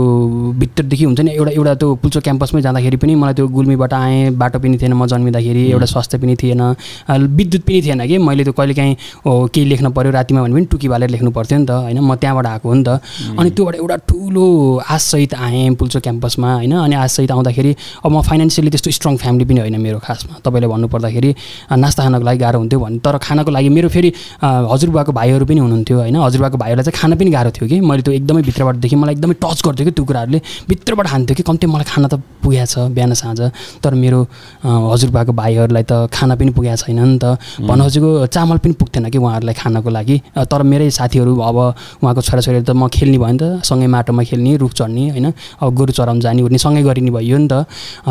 [0.58, 4.58] भित्रदेखि हुन्छ नि एउटा एउटा त्यो पुल्चो क्याम्पसमै जाँदाखेरि पनि मलाई त्यो गुल्मीबाट आएँ। बाटो
[4.58, 6.62] पनि थिएन म जन्मिँदाखेरि एउटा स्वास्थ्य पनि थिएन।
[7.10, 8.18] विद्युत पनि थिएन कि?
[8.18, 8.96] मैले त्यो कहिलेकाहीँ
[9.26, 11.98] ओ, केही लेख्न पऱ्यो रातिमा भने पनि टुकी बालेर लेख्नु पर्थ्यो नि त होइन?
[12.00, 12.98] म त्यहाँबाट आएको हो नि त।
[13.38, 14.46] अनि त्योबाट एउटा ठुलो
[14.82, 16.74] आशसहित आएँ पुल्चो क्याम्पसमा होइन?
[16.74, 21.30] अनि आशसहित आउँदाखेरि अब म फाइनेन्सियली त्यस्तो स्ट्रङ फ्यामिली पनि होइन मेरो खासमा। तपाईँले भन्नुपर्दाखेरि
[21.76, 24.12] नास्ता खानको लागि गाह्रो हुन्थ्यो भने तर खानको लागि मेरो फेरि
[24.42, 28.14] हजुरबाको भाइहरू पनि हुनुहुन्थ्यो होइन। हजुरबाको भाइहरूलाई चाहिँ खाना पनि गाह्रो थियो कि। मैले त्यो
[28.14, 31.86] एकदमै भित्रबाट देखि मलाई एकदमै टच गर्थ्यो कि त्यो कुराहरूले। भित्रबाट हान्थ्यो कि कम्ती मलाई
[31.90, 33.40] खाना त पुगेको छ बिहान साँझ।
[33.84, 34.20] तर मेरो
[34.64, 39.18] हजुरबाको भाइहरूलाई त खाना पनि पुगेको छैन नि त भन्न खोजेको चामल पनि पुग्थेन कि
[39.18, 40.16] उहाँहरूलाई खानको लागि?
[40.50, 41.58] तर मेरै साथीहरू अब
[42.02, 45.26] उहाँको छोराछोरीहरू त म खेल्ने भयो नि त। सँगै माटोमा खेल्ने रुख चढ्ने होइन।
[45.60, 47.66] अब गोरु चराउनु जाने उर्ने सँगै गरिने भयो नि त।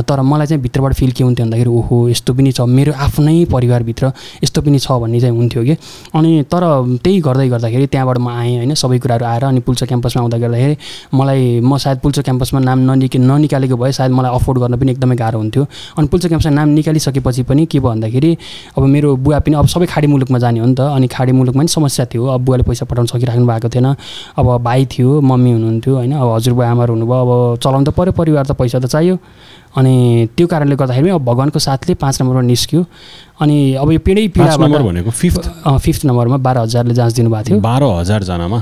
[0.06, 4.11] तर मलाई चाहिँ भित्रबाट फिल के हुन्थ्यो भन्दाखेरि ओहो यस्तो पनि छ। मेरो आफ्नै परिवारभित्र
[4.43, 5.76] यस्तो पनि छ भन्ने चाहिँ हुन्थ्यो कि।
[6.11, 6.63] अनि तर
[6.99, 10.76] त्यही गर्दै गर्दाखेरि त्यहाँबाट म आएँ होइन सबै कुराहरू आएर अनि पुल्चो क्याम्पसमा आउँदा गर्दाखेरि
[11.15, 15.15] मलाई म सायद पुल्चो क्याम्पसमा नाम ननिक ननिकालेको भए सायद मलाई अफोर्ड गर्न पनि एकदमै
[15.15, 15.63] गाह्रो हुन्थ्यो।
[15.97, 18.32] अनि पुल्चो क्याम्पसमा नाम निकालिसकेपछि पनि के भयो भन्दाखेरि
[18.78, 21.61] अब मेरो बुवा पनि अब सबै खाडी मुलुकमा जाने हो नि त। अनि खाडी मुलुकमा
[21.61, 23.88] पनि समस्या थियो। अब बुवाले पैसा पठाउन सकिराख्नु भएको थिएन।
[24.36, 27.32] अब भाइ थियो मम्मी हुनुहुन्थ्यो होइन। अब हजुरबुवा आमाहरू हुनुभयो। अब
[27.63, 29.15] चलाउनु त पऱ्यो परिवार त पैसा त चाहियो।
[29.78, 32.82] अनि त्यो कारणले गर्दाखेरि पनि अब भगवान्को साथले पाँच नम्बरमा निस्क्यो।
[33.41, 35.45] अनि अब यो पिँढै पिँढाबाट भनेको फिफ्थ
[35.86, 38.59] फिफ्थ नम्बरमा बाह्र हजारले जाँच दिनुभएको थियो। बाह्र हजारजनामा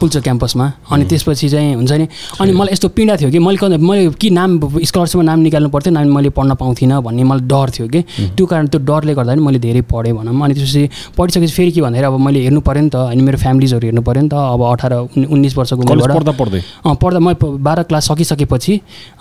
[0.00, 2.06] पुल्चो क्याम्पसमा। अनि त्यसपछि चाहिँ हुन्छ नि
[2.40, 6.14] अनि मलाई यस्तो पीडा थियो कि मैले मैले कि नाम स्कलरसिपमा नाम निकाल्नु पर्थ्यो नाम
[6.16, 8.00] मैले पढ्न पाउँथिनँ भन्ने मलाई डर थियो कि।
[8.36, 11.80] त्यो कारण त्यो डरले गर्दा पनि मैले धेरै पढेँ भनौँ। अनि त्यसपछि पढिसकेपछि फेरि के
[11.80, 14.62] भन्दाखेरि अब मैले हेर्नु पऱ्यो नि त अनि मेरो फ्यामिलीजहरू हेर्नु पऱ्यो नि त अब
[14.72, 16.60] अठार उन्- उन्नाइस वर्षको पढ्दा पढ्दै?
[17.02, 17.34] पढ्दा म
[17.66, 18.74] बाह्र क्लास सकिसकेपछि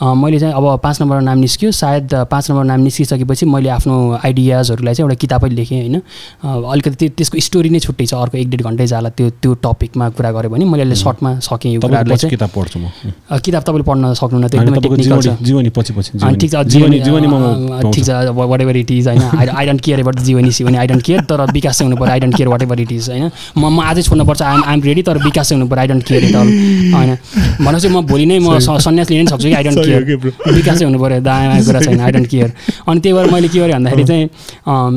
[0.04, 4.94] मैले चाहिँ अब पाँच नम्बर नाम निस्क्यो। सायद पाँच नम्बर नाम निस्किसकेपछि मैले आफ्नो आइडियाजहरूलाई
[4.94, 5.96] चाहिँ एउटा किताबै लेखेँ होइन।
[6.72, 10.10] अलिकति त्यो- त्यसको स्टोरी नै छुट्टै छ अर्को एक डेढ घन्टै जाला त्यो त्यो टपिकमा
[10.16, 12.86] कुरा गऱ्यो भने। मैले अहिले सर्टमा सकेँ यो कुराहरूलाई किताब पढ्छु म।
[13.46, 17.28] किताब तपाईँले पढ्न सक्नुहुन्न त्यो एकदमै टेक्निकल छ। जीवनी पछि पछि ठिक छ जीवनी जीवनी।
[17.94, 21.04] ठिक छ वाट एभर इट इज होइन। आई डोन्ट केयर एबाट जीवनी सिवनी आई डोन्ट
[21.06, 23.80] केयर तर विकास चाहिँ हुनु पऱ्यो I don't care whatever it is होइन। म म
[23.82, 26.48] आजै छोड्नुपर्छ आइम आइम रेडी तर विकास चाहिँ हुनु पऱ्यो I don't care at all
[26.94, 27.12] होइन।
[27.66, 30.02] भनेपछि म भोलि नै म सन्यास लिन सक्छु कि आई डोन्ट केयर
[30.54, 32.50] विकास चाहिँ हुनु पऱ्यो दायाँ कुरा छैन आई डोन्ट केयर
[32.88, 34.26] अनि त्यही भएर मैले के गरेँ भन्दाखेरि चाहिँ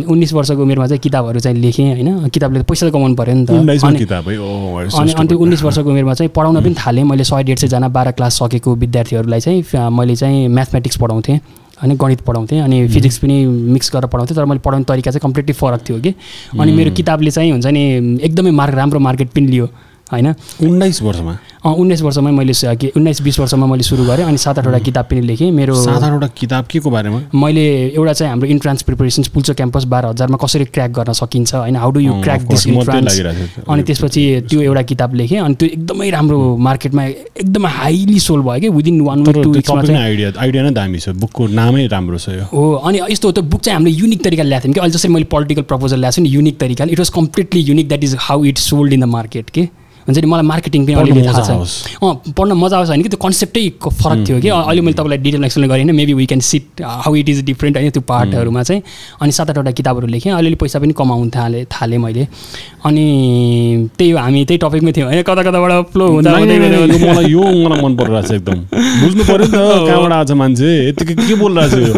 [0.05, 3.51] उन्नाइस वर्षको उमेरमा चाहिँ किताबहरू चाहिँ लेखेँ होइन। किताबले पैसा त कमाउनु पऱ्यो नि त।
[3.53, 8.11] अनि अनि त्यो उन्नाइस वर्षको उमेरमा चाहिँ पढाउन पनि थालेँ। मैले सय डेढ सयजना बाह्र
[8.13, 11.39] क्लास सकेको विद्यार्थीहरूलाई चाहिँ मैले चाहिँ म्याथमेटिक्स पढाउँथेँ
[11.83, 15.53] अनि गणित पढाउँथेँ अनि फिजिक्स पनि मिक्स गरेर पढाउँथेँ। तर मैले पढाउने तरिका चाहिँ कम्प्लिटली
[15.53, 16.15] फरक थियो कि।
[16.61, 17.83] अनि मेरो किताबले चाहिँ हुन्छ नि
[18.23, 19.69] एकदमै मार्क राम्रो मार्केट पनि लियो।
[20.13, 20.35] होइन?
[20.63, 22.53] उन्नाइस वर्षमा। अँ, उन्नाइस वर्षमै मैले
[22.97, 26.27] उन्नाइस बिस वर्षमा मैले सुरु गरेँ अनि सात आठवटा किताब पनि लेखेँ। मेरो सात आठवटा
[26.39, 27.21] किताब के को बारेमा?
[27.35, 27.65] मैले
[27.95, 31.77] एउटा चाहिँ हाम्रो इन्ट्रान्स प्रिपरेसन्स पुल्चो क्याम्पस बाह्र हजारमा कसरी क्र्याक गर्न सकिन्छ होइन?
[31.77, 33.21] How do you crack this entrance.
[33.69, 38.61] अनि त्यसपछि त्यो एउटा किताब लेखेँ अनि त्यो एकदमै राम्रो मार्केटमा एकदमै हाइली सोल भयो
[38.61, 43.01] कि विदिन वान आइडिया आइडिया नै दामी छ। बुकको नामै राम्रो छ यो। हो अनि
[43.11, 45.99] यस्तो त्यो बुक चाहिँ हामीले युनिक तरिकाले ल्याएको थियौँ कि अहिले जसरी मैले पोलिटिकल प्रपोजल
[46.01, 49.01] ल्याएको छु नि युनिक तरिकाले। It was completely unique that is how it sold in
[49.01, 49.69] the market के?
[50.07, 51.51] हुन्छ नि मलाई मार्केटिङ पनि अलिअलि थाहा। छ।
[52.03, 54.49] अँ पढ्न मजा आउँछ होइन कि त्यो कन्सेप्टै फरक थियो कि?
[54.49, 57.77] अहिले मैले तपाईँलाई डिटेल एक्सप्लेन गरेँ होइन maybe we can sit how it is different
[57.77, 58.83] होइन त्यो पार्टहरूमा चाहिँ।
[59.23, 62.27] अनि सात आठवटा किताबहरू लेखेँ अलिअलि पैसा पनि कमाउनु थालेँ थालेँ मैले।
[62.85, 63.07] अनि
[63.99, 67.93] त्यही हो हामी त्यही टपिकमै थियौँ होइन कता कताबाट फ्लो हुँदा मलाई यो मलाई मन
[67.97, 68.59] परिरहेको छ एकदम।
[69.03, 69.59] बुझ्नु पऱ्यो नि त
[69.89, 70.69] कहाँबाट आएको मान्छे?
[70.89, 71.95] यतिकै के बोलिरहेको छ यो?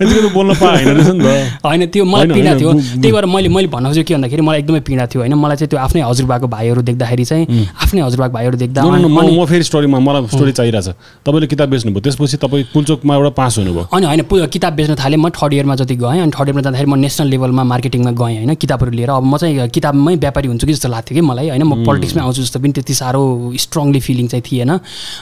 [0.00, 3.48] यतिकै त बोल्न पाएन रहेछ नि त। होइन त्यो मलाई पीडा थियो। त्यही भएर मैले
[3.48, 6.46] मैले भन्नु खोजेको के भन्दाखेरि मलाई एकदमै पीडा थियो होइन। मलाई चाहिँ त्यो आफ्नै हजुरबाको
[6.54, 10.88] भाइहरू देख्दाखेरि चाहिँ आफ्नै हजुरबाको भाइहरू देख्दा म फेरि स्टोरीमा मलाई स्टोरी चाहिरहेछ
[11.24, 15.28] तपाईँले किताब बेच्नुभयो। त्यसपछि तपाईँ पुल्चोकमा एउटा पास हुनुभयो। अनि होइन किताब बेच्न थालेँ। म
[15.30, 18.90] थर्ड इयरमा जति गएँ अनि थर्ड इयरमा जाँदाखेरि म नेसनल लेभलमा मार्केटिङमा गएँ होइन किताबहरू
[18.90, 22.22] लिएर। अब म चाहिँ किताबमै व्यापारी हुन्छु कि जस्तो लाग्थ्यो कि मलाई होइन म पोलिटिक्समै
[22.22, 23.22] आउँछु जस्तो पनि त्यति साह्रो
[23.64, 24.70] स्ट्रङली फिलिङ चाहिँ थिएन।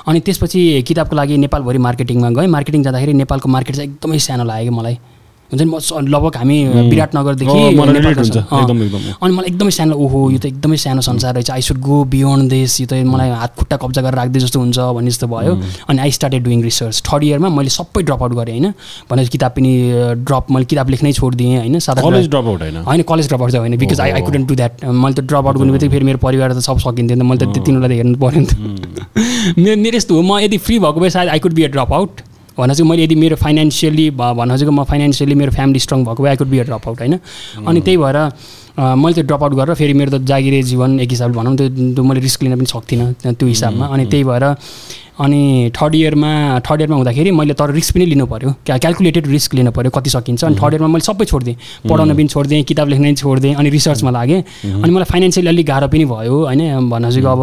[0.06, 4.70] अनि त्यसपछि किताबको लागि नेपालभरि मार्केटिङमा गएँ। मार्केटिङ जाँदाखेरि नेपालको मार्केट चाहिँ एकदमै सानो लाग्यो
[4.70, 4.96] कि मलाई।
[5.52, 5.76] हुन्छ नि म
[6.08, 6.58] लगभग हामी
[6.88, 7.60] विराटनगरदेखि।
[9.22, 12.48] अनि मलाई एकदमै सानो ओहो यो त एकदमै सानो संसार रहेछ। I should go beyond
[12.50, 15.52] this यो त मलाई हात खुट्टा कब्जा गरेर राख्दै जस्तो हुन्छ भन्ने जस्तो भयो।
[15.88, 18.72] अनि I started doing research third इयरमा मैले सबै ड्रप आउट गरेँ होइन?
[19.10, 19.72] भनेपछि किताब पनि
[20.24, 21.78] ड्रप मैले किताब लेख्नै छोडिदिएँ होइन?
[21.78, 22.76] सादा कलेज ड्रप आउट होइन?
[22.88, 25.44] होइन कलेज ड्रप आउट चाहिँ होइन। Because I I couldn't do that मैले त ड्रप
[25.46, 28.00] आउट गर्नु बित्तिकै फेरि मेरो परिवार त सब सकिन्थ्यो नि त। मैले त तिनीहरूलाई त
[28.00, 28.52] हेर्नु पऱ्यो नि त।
[29.84, 32.12] मेरो यस्तो हो म यदि फ्री भएको भए सायद I could be a drop out
[32.58, 36.30] भन्न चाहिँ मैले यदि मेरो फाइनेन्सियली भन्न चाहिँ म फाइनेन्सियली मेरो फ्यामिली स्ट्रङ भएको भए
[36.30, 37.18] I could be drop out होइन?
[37.66, 38.18] अनि त्यही भएर
[38.72, 42.04] मैले त्यो ड्रप आउट गरेर फेरि मेरो त जागिरे जीवन एक हिसाबले भनौँ त्यो त्यो
[42.04, 44.44] मैले रिस्क लिन पनि सक्थिनँ त्यो हिसाबमा। अनि त्यही भएर
[45.20, 49.55] अनि थर्ड इयरमा थर्ड इयरमा हुँदाखेरि मैले तर रिस्क पनि लिनु पऱ्यो क्या क्यालकुलेटेड रिस्क
[49.55, 51.56] लिनु पऱ्यो कति सकिन्छ। अनि थर्ड इयरमा मैले सबै छोडिदिएँ।
[51.89, 54.40] पढाउन पनि छोडिदिएँ किताब लेख्न पनि छोडिदिएँ अनि रिसर्चमा लागेँ।
[54.82, 57.43] अनि मलाई फाइनेन्सियली अलिक गाह्रो पनि भयो होइन। भन्न चाहिँ अब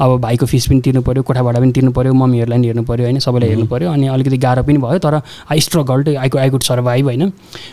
[0.00, 3.04] अब भाइको फिस पनि तिर्नु पऱ्यो कोठा भाडा पनि तिर्नु पऱ्यो मम्मीहरूलाई पनि हेर्नु पऱ्यो
[3.04, 6.62] होइन। सबैलाई हेर्नु पऱ्यो अनि अलिकति गाह्रो पनि भयो तर I struggled I I could
[6.62, 7.22] survive होइन।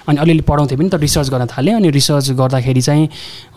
[0.07, 3.09] अनि अलिअलि पढाउँथेँ पनि त रिसर्च गर्न थालेँ। अनि रिसर्च गर्दाखेरि चाहिँ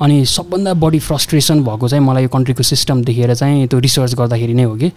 [0.02, 4.54] अनि सबभन्दा बढी फ्रस्ट्रेसन भएको चाहिँ मलाई यो कन्ट्रीको सिस्टम देखेर चाहिँ त्यो रिसर्च गर्दाखेरि
[4.54, 4.90] नै हो कि।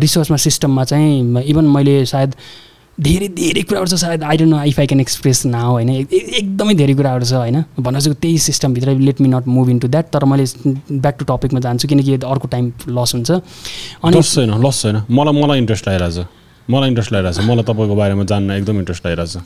[0.00, 2.34] रिसर्चमा सिस्टममा चाहिँ इभन मैले सायद
[3.00, 6.12] धेरै धेरै कुराहरू छ सायद I don't know if I can express now होइन। एक-
[6.12, 9.88] एक- एकदमै धेरै कुराहरू छ होइन। भन्न चाहिँ त्यही सिस्टमभित्र let me not move into
[9.88, 10.44] that तर मैले
[10.92, 13.30] ब्याक टु टपिकमा जान्छु किनकि अर्को टाइम लस हुन्छ।
[14.04, 16.26] अनि लस छैन लस छैन। मलाई मलाई इन्ट्रेस्ट आइरहेछ
[16.70, 19.40] मलाई इन्ट्रेस्ट लागिरहेछ। मलाई तपाईँको बारेमा जान्न एकदम इन्ट्रेस्ट लागिरहेछ। अ,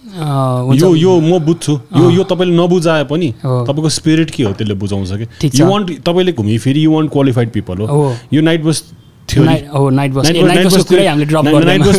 [0.67, 4.75] हुन्छ। यो यो म बुझ्छु। यो यो तपाईँले नबुझाए पनि। तपाईँको स्पिरिट के हो त्यसले
[4.75, 8.63] बुझाउँछ कि छ। यु वान्ट तपाईँले घुमी फेरि यु वान्ट क्वालिफाइड पिपल हो। यो नाइट
[8.63, 8.93] बस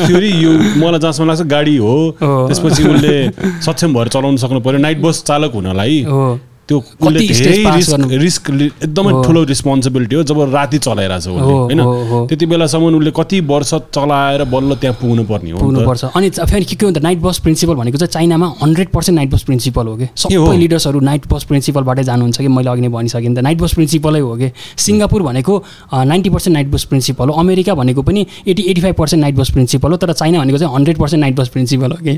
[0.07, 3.31] थ्योरी यो मलाई जहाँसम्म लाग्छ गाडी हो। हो। त्यसपछि उसले
[3.61, 8.49] सक्षम भएर चलाउन सक्नु पर्यो। नाइट बस चालक हुनलाई हो त्यो उसले धेरै रिस्क रिस्क
[8.49, 13.39] एकदमै हो। ठुलो रिस्पोन्सिबिलिटी हो जब राति चलाइरहेछ उसले हो, होइन। त्यति बेलासम्म उसले कति
[13.45, 17.39] वर्ष चलाएर बल्ल त्यहाँ पुग्नु पर्ने हो। पुग्नुपर्छ। अनि फेरि के के हुन्छ नाइट बस
[17.39, 20.07] प्रिन्सिपल भनेको चाहिँ चाइनामा hundred percent night bus principle हो कि?
[20.17, 22.47] सबै लिडर्सहरू नाइट बस प्रिन्सिपलबाटै जानुहुन्छ कि?
[22.47, 24.49] मैले अघि नै भनिसकेँ नि त। नाइट बस प्रिन्सिपलै हो कि?
[24.77, 25.53] सिङ्गापुर भनेको
[25.93, 29.49] ninety percent night bus principle हो। अमेरिका भनेको पनि eighty eighty five percent night bus
[29.53, 32.17] principle हो। तर चाइना भनेको चाहिँ hundred percent night bus principle हो कि?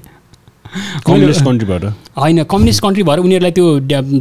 [1.05, 1.83] कम्युनिस्ट कन्ट्रीबाट
[2.17, 3.65] होइन कम्युनिस्ट कन्ट्री भएर उनीहरूलाई त्यो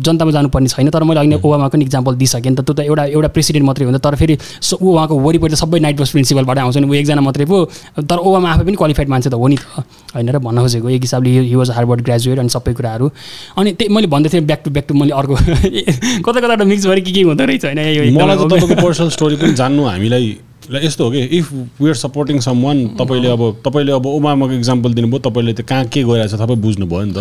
[0.01, 3.05] जनतामा जानुपर्ने छैन तर मैले अघि ओबामाको पनि इक्जाम्पल दिइसकेँ। नि त त्यो त एउटा
[3.17, 4.37] एउटा प्रेसिडेन्ट मात्रै हुन्छ तर फेरि
[4.75, 7.65] ऊ उहाँको वरिपरि त सबै नाइट बस प्रिन्सिपलबाट आउँछ नि ऊ एकजना मात्रै पो।
[7.99, 11.03] तर ओबामा आफै पनि क्वालिफाइड मान्छे त हो नि त होइन र भन्न खोजेको एक
[11.03, 13.11] हिसाबले हि वाज हार्वर्ड ग्रेजुएट अनि सबै कुराहरू।
[13.59, 15.35] अनि त्यही मैले भन्दै थिएँ ब्याक टु ब्याक टु मैले अर्को
[16.27, 20.29] कता कता मिक्स भएर के के हुँदो रहेछ होइन पर्सनल स्टोरी पनि जान्नु हामीलाई
[20.71, 24.95] ल यस्तो हो कि if we are supporting someone तपाईँले अब तपाईँले अब ओबामाको इक्जाम्पल
[24.95, 27.19] दिनुभयो तपाईँले त्यो कहाँ के गइरहेछ तपाईँ बुझ्नुभयो नि त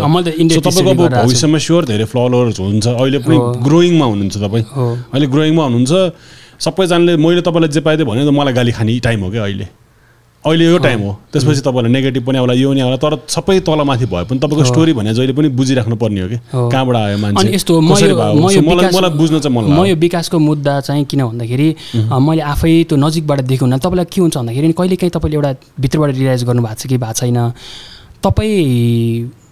[0.65, 5.27] तपाईँको अब गरिरहेको छु। भविष्यमा स्योर धेरै फलोवर्स हुन्छ अहिले पनि। ग्रोइङमा हुनुहुन्छ तपाईँ। अहिले
[5.27, 5.93] ग्रोइङमा हुनुहुन्छ
[6.65, 9.67] सबैजनाले मैले तपाईँलाई जे पाइदिएँ भने त मलाई गाली खाने टाइम हो क्या अहिले
[10.45, 14.05] अहिले यो टाइम हो। त्यसपछि तपाईँलाई नेगेटिभ पनि आउला यो पनि आउला तर सबै तलमाथि
[14.05, 17.47] भए पनि तपाईँको स्टोरी भने जहिले पनि बुझिराख्नु पर्ने हो कि। कहाँबाट आयो मान्छे?
[17.55, 21.67] यस्तो मलाई बुझ्न चाहिँ मन म यो विकासको मुद्दा चाहिँ किन भन्दाखेरि
[21.97, 25.51] मैले आफै त्यो नजिकबाट देखेँ हुन तपाईँलाई के हुन्छ भन्दाखेरि कहिले काहीँ तपाईँले एउटा
[25.81, 27.39] भित्रबाट रियलाइज गर्नुभएको छ कि भएको छैन।
[28.21, 29.44] तपाईँ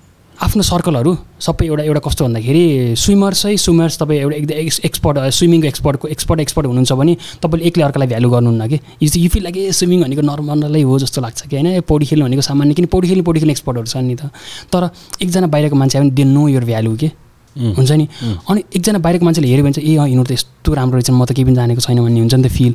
[0.43, 2.63] आफ्नो सर्कलहरू सबै एउटा एउटा कस्तो भन्दाखेरि
[2.99, 7.13] स्विमर्सै स्विमर्स तपाईँ एउटा एकदम एक्स एक्सपर्ट स्विमिङको एक्सपर्टको एक्सपर्ट एक्सपर्ट हुनुहुन्छ भने
[7.43, 8.77] तपाईँले एक्लै अर्कालाई भ्यालु गर्नुहुन्न कि?
[9.03, 11.55] यो चाहिँ- यो फिल लागे स्विमिङ भनेको नर्मलै हो जस्तो लाग्छ कि?
[11.55, 11.81] होइन?
[11.87, 14.31] पौडी खेल्नु भनेको सामान्य किन पौडी खेल्ने पौडी खेल्ने एक्सपर्टहरू छन् नि त।
[14.67, 14.89] तर
[15.23, 17.11] एकजना बाहिरको मान्छे आयो भने दे नो योर भ्यालु के.
[17.55, 18.07] हुन्छ नि?
[18.49, 21.31] अनि एकजना बाहिरको मान्छेले हेऱ्यो भने चाहिँ ए यिनीहरू त यस्तो राम्रो रहेछ म त
[21.37, 22.73] केही पनि जानेको छैन भन्ने हुन्छ नि त फिल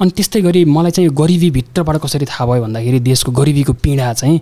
[0.00, 4.12] अनि त्यस्तै गरी मलाई चाहिँ यो गरिबी भित्रबाट कसरी थाहा भयो भन्दाखेरि देशको गरिबीको पीडा
[4.16, 4.40] चाहिँ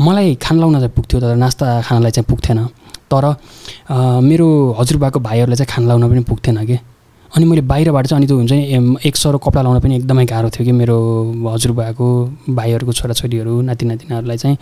[0.00, 2.58] मलाई खाना लाउन चाहिँ पुग्थ्यो तर नास्ता खानालाई चाहिँ पुग्थेन।
[3.10, 3.24] तर
[4.22, 4.48] मेरो
[4.78, 6.78] हजुरबाको भाइहरूलाई चाहिँ खाना लाउन पनि पुग्थेन कि।
[7.36, 10.48] अनि मैले बाहिरबाट चाहिँ अनि त्यो हुन्छ नि एक सरो कपडा लाउन पनि एकदमै गाह्रो
[10.50, 10.96] थियो कि मेरो
[11.46, 12.06] हजुरबाको
[12.50, 14.56] भाइहरूको छोराछोरीहरू नाति नातिनाहरूलाई चाहिँ।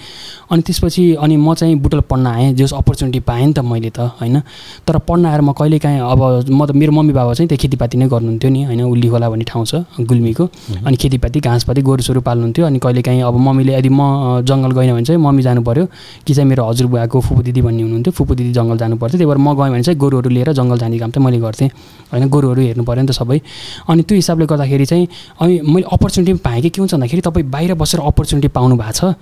[0.51, 4.11] अनि त्यसपछि अनि म चाहिँ बुटल पढ्न आएँ जस अपर्च्युनिटी पाएँ नि त मैले त
[4.19, 4.41] होइन।
[4.87, 7.99] तर पढ्न आएर म कहिले काहीँ अब म त मेरो मम्मी बाबा चाहिँ त्यो खेतीपाती
[7.99, 10.45] नै गर्नुहुन्थ्यो नि होइन उल्ली खोला भन्ने ठाउँ छ गुल्मीको।
[10.87, 15.05] अनि खेतीपाती घाँसपाती गोरुसोरु पाल्नुहुन्थ्यो। अनि कहिले काहीँ अब मम्मीले यदि म जङ्गल गएन भने
[15.07, 15.87] चाहिँ मम्मी जानु पऱ्यो
[16.27, 19.39] कि चाहिँ मेरो हजुरबुवाको फुपू दिदी भन्ने हुनुहुन्थ्यो। फुपू दिदी जङ्गल जानु पर्थ्यो। त्यही भएर
[19.39, 21.69] म गएँ भने चाहिँ गोरुहरू लिएर जङ्गल जाने काम चाहिँ मैले गर्थेँ
[22.13, 23.41] होइन। गोरुहरू हेर्नु पऱ्यो नि त सबै।
[23.89, 25.07] अनि त्यो हिसाबले गर्दाखेरि चाहिँ
[25.41, 26.71] अनि मैले अपर्च्युनिटी पाएँ कि?
[26.71, 29.15] के हुन्छ भन्दाखेरि तपाईँ बाहिर बसेर अपर्च्युनिटी पाउनु भएको छ।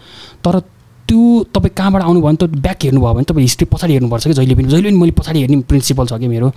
[0.45, 0.63] तर
[1.05, 1.21] त्यो
[1.53, 4.69] तपाईँ कहाँबाट आउनुभयो भने त ब्याक हेर्नुभयो भने तपाईँ हिस्ट्री पछाडि हेर्नुपर्छ कि जहिले पनि।
[4.73, 6.49] जहिले पनि मैले पछाडि हेर्ने प्रिन्सिपल छ कि मेरो।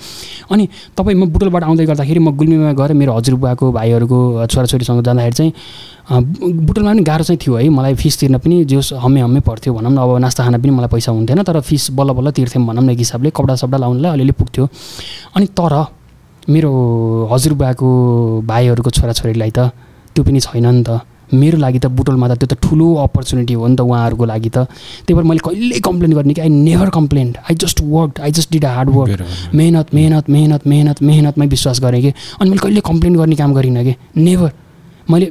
[0.52, 0.64] अनि
[0.96, 5.52] तपाईँ म बुटोलबाट आउँदै गर्दाखेरि म गुल्मीमा गएर मेरो हजुरबुवाको भाइहरूको छोराछोरीसँग जाँदाखेरि चाहिँ
[6.64, 9.92] बुटोलमा पनि गाह्रो चाहिँ थियो है। मलाई फिस तिर्न पनि जोस् हम्मे हम्मे पर्थ्यो भनौँ
[9.92, 12.90] न। अब नास्ता खाना पनि मलाई पैसा हुन्थेन तर फिस बल्ल बल्ल तिर्थ्यौँ भनौँ न
[12.96, 14.64] एक हिसाबले। कपडा सपडा लाउनुलाई अलिअलि पुग्थ्यो।
[15.36, 15.76] अनि तर
[16.50, 16.72] मेरो
[17.32, 17.88] हजुरबुवाको
[18.48, 19.60] भाइहरूको छोराछोरीलाई त
[20.16, 23.68] त्यो पनि छैन नि त। मेरो लागि त बुटोलमा त त्यो त ठुलो अपर्च्युनिटी हो
[23.68, 24.58] नि त उहाँहरूको लागि त।
[25.04, 28.52] त्यही भएर मैले कहिल्यै कम्प्लेन गर्ने कि I never complain I just work I just
[28.52, 32.82] did a hard work मेहनत मेहनत मेहनत मेहनत मेहनतमै विश्वास गरेँ कि। अनि मैले कहिले
[32.88, 34.52] कम्प्लेन गर्ने काम गरिनँ कि। नेभर
[35.12, 35.28] मैले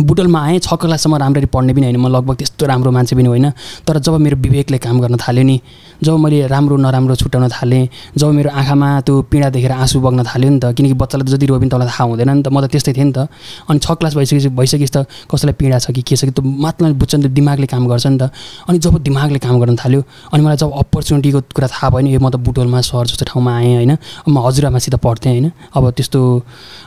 [0.00, 3.50] बुटलमा आएँ छ क्लाससम्म राम्ररी पढ्ने पनि होइन। म लगभग त्यस्तो राम्रो मान्छे पनि होइन।
[3.86, 5.60] तर जब मेरो विवेकले काम गर्न थाल्यो नि
[6.04, 10.50] जब मैले राम्रो नराम्रो छुट्याउन थालेँ जब मेरो आँखामा त्यो पीडा देखेर आँसु बग्न थाल्यो
[10.50, 12.92] नि त किनकि बच्चालाई जति रोयो पनि तँलाई थाहा हुँदैन नि त। म त त्यस्तै
[12.92, 13.28] थिएँ नि त।
[13.70, 16.92] अनि छ क्लास भइसकेपछि भइसकेपछि त कसैलाई पीडा छ कि के छ कि त्यो मात्र
[16.92, 18.30] बुझ्छ नि त दिमागले काम गर्छ नि त।
[18.68, 20.00] अनि जब दिमागले काम गर्न थाल्यो
[20.32, 23.52] अनि मलाई जब अपर्च्युनिटीको कुरा थाहा भयो नि ए म त बुटोलमा सहर जस्तो ठाउँमा
[23.56, 23.96] आएँ होइन।
[24.28, 26.20] म हजुरआमासित पढ्थेँ होइन। अब त्यस्तो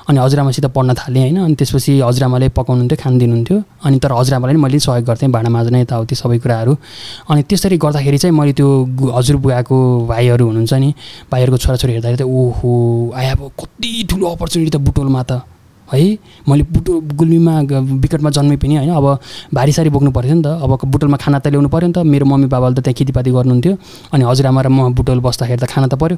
[0.10, 4.62] अनि हजुरआमासित पढ्न थालेँ होइन। अनि त्यसपछि हजुरआमाले पकाउनुहुन्थ्यो खान दिनुहुन्थ्यो अनि तर हजुरआमालाई पनि
[4.64, 6.74] मैले सहयोग गर्थेँ भाँडा माझ्न यताउति सबै कुराहरू।
[7.30, 8.70] अनि त्यसरी गर्दाखेरि चाहिँ मैले त्यो
[9.18, 9.78] हजुरबुवाको
[10.08, 10.94] भाइहरू हुनुहुन्छ नि
[11.32, 12.72] भाइहरूको छोराछोरी हेर्दाखेरि त ओहो
[13.16, 15.42] आया अब कति ठुलो अपर्च्युनिटी त बुटोलमा त।
[15.94, 16.18] है।
[16.50, 17.54] मैले बुटो गुल्मीमा
[18.04, 19.06] विकटमा जन्मे पनि होइन। अब
[19.54, 22.26] भारी सारी बोक्नु पर्थ्यो नि त। अब बुटोलमा खाना त ल्याउनु पऱ्यो नि त। मेरो
[22.26, 23.74] मम्मी बाबाले त त्यहाँ खेतीपाती गर्नुहुन्थ्यो।
[24.14, 26.18] अनि हजुरआमा र म बुटोल बस्दाखेरि त खाना त पऱ्यो।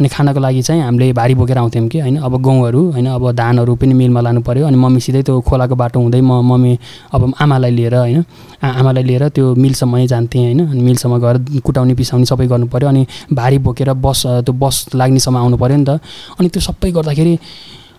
[0.00, 3.74] अनि खानाको लागि चाहिँ हामीले भारी बोकेर आउँथ्यौँ कि होइन। अब गहुँहरू होइन अब धानहरू
[3.76, 6.72] पनि मिलमा लानु पऱ्यो। अनि मम्मीसितै त्यो खोलाको बाटो हुँदै म मम्मी
[7.14, 8.24] अब आमालाई लिएर होइन
[8.62, 13.02] आमालाई लिएर त्यो मिलसम्मै जान्थेँ होइन। अनि मिलसम्म गएर कुटाउने पिसाउने सबै गर्नु पऱ्यो। अनि
[13.32, 16.00] भारी बोकेर बस त्यो बस लाग्नेसम्म आउनु पऱ्यो नि त।
[16.38, 17.34] अनि त्यो सबै गर्दाखेरि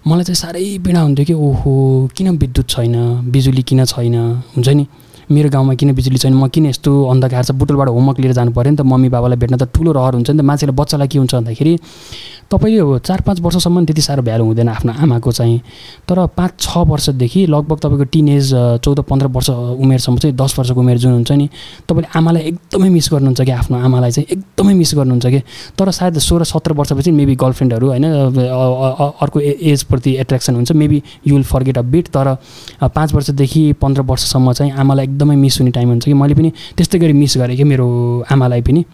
[0.07, 1.71] मलाई चाहिँ साह्रै पीडा हुन्थ्यो कि ओहो
[2.17, 2.95] किन विद्युत छैन?
[3.31, 4.15] बिजुली किन छैन?
[4.53, 4.85] हुन्छ नि?
[5.31, 6.33] मेरो गाउँमा किन बिजुली छैन?
[6.33, 7.51] म किन यस्तो अन्धकार छ?
[7.51, 8.81] बुटलबाट होमवर्क लिएर जानु पऱ्यो नि त?
[8.81, 10.41] मम्मी बाबालाई भेट्न त ठुलो रहर हुन्छ नि त?
[10.41, 11.73] मान्छेले बच्चालाई के हुन्छ भन्दाखेरि
[12.45, 15.59] तपाईँले अब चार पाँच वर्षसम्म त्यति साह्रो भ्यालु हुँदैन आफ्नो आमाको चाहिँ।
[16.05, 18.53] तर पाँच छ वर्षदेखि लगभग तपाईँको टिन एज
[18.85, 19.49] चौध पन्ध्र वर्ष
[19.81, 21.49] उमेरसम्म चाहिँ दस वर्षको उमेर जुन हुन्छ नि
[21.89, 25.39] तपाईँले आमालाई एकदमै मिस गर्नुहुन्छ कि आफ्नो आमालाई चाहिँ एकदमै मिस गर्नुहुन्छ कि
[25.73, 31.43] तर सायद सोह्र सत्र वर्षपछि मेबी गर्लफ्रेन्डहरू होइन अर्को एजप्रति एट्र्याक्सन हुन्छ। Maybe you will
[31.43, 32.07] forget a bit.
[32.13, 32.35] तर
[32.85, 36.13] पाँच वर्षदेखि पन्ध्र वर्षसम्म चाहिँ आमालाई एकदमै मिस हुने टाइम हुन्छ कि?
[36.13, 37.87] मैले पनि त्यस्तै गरी मिस गरेँ कि मेरो
[38.27, 38.85] आमालाई पनि।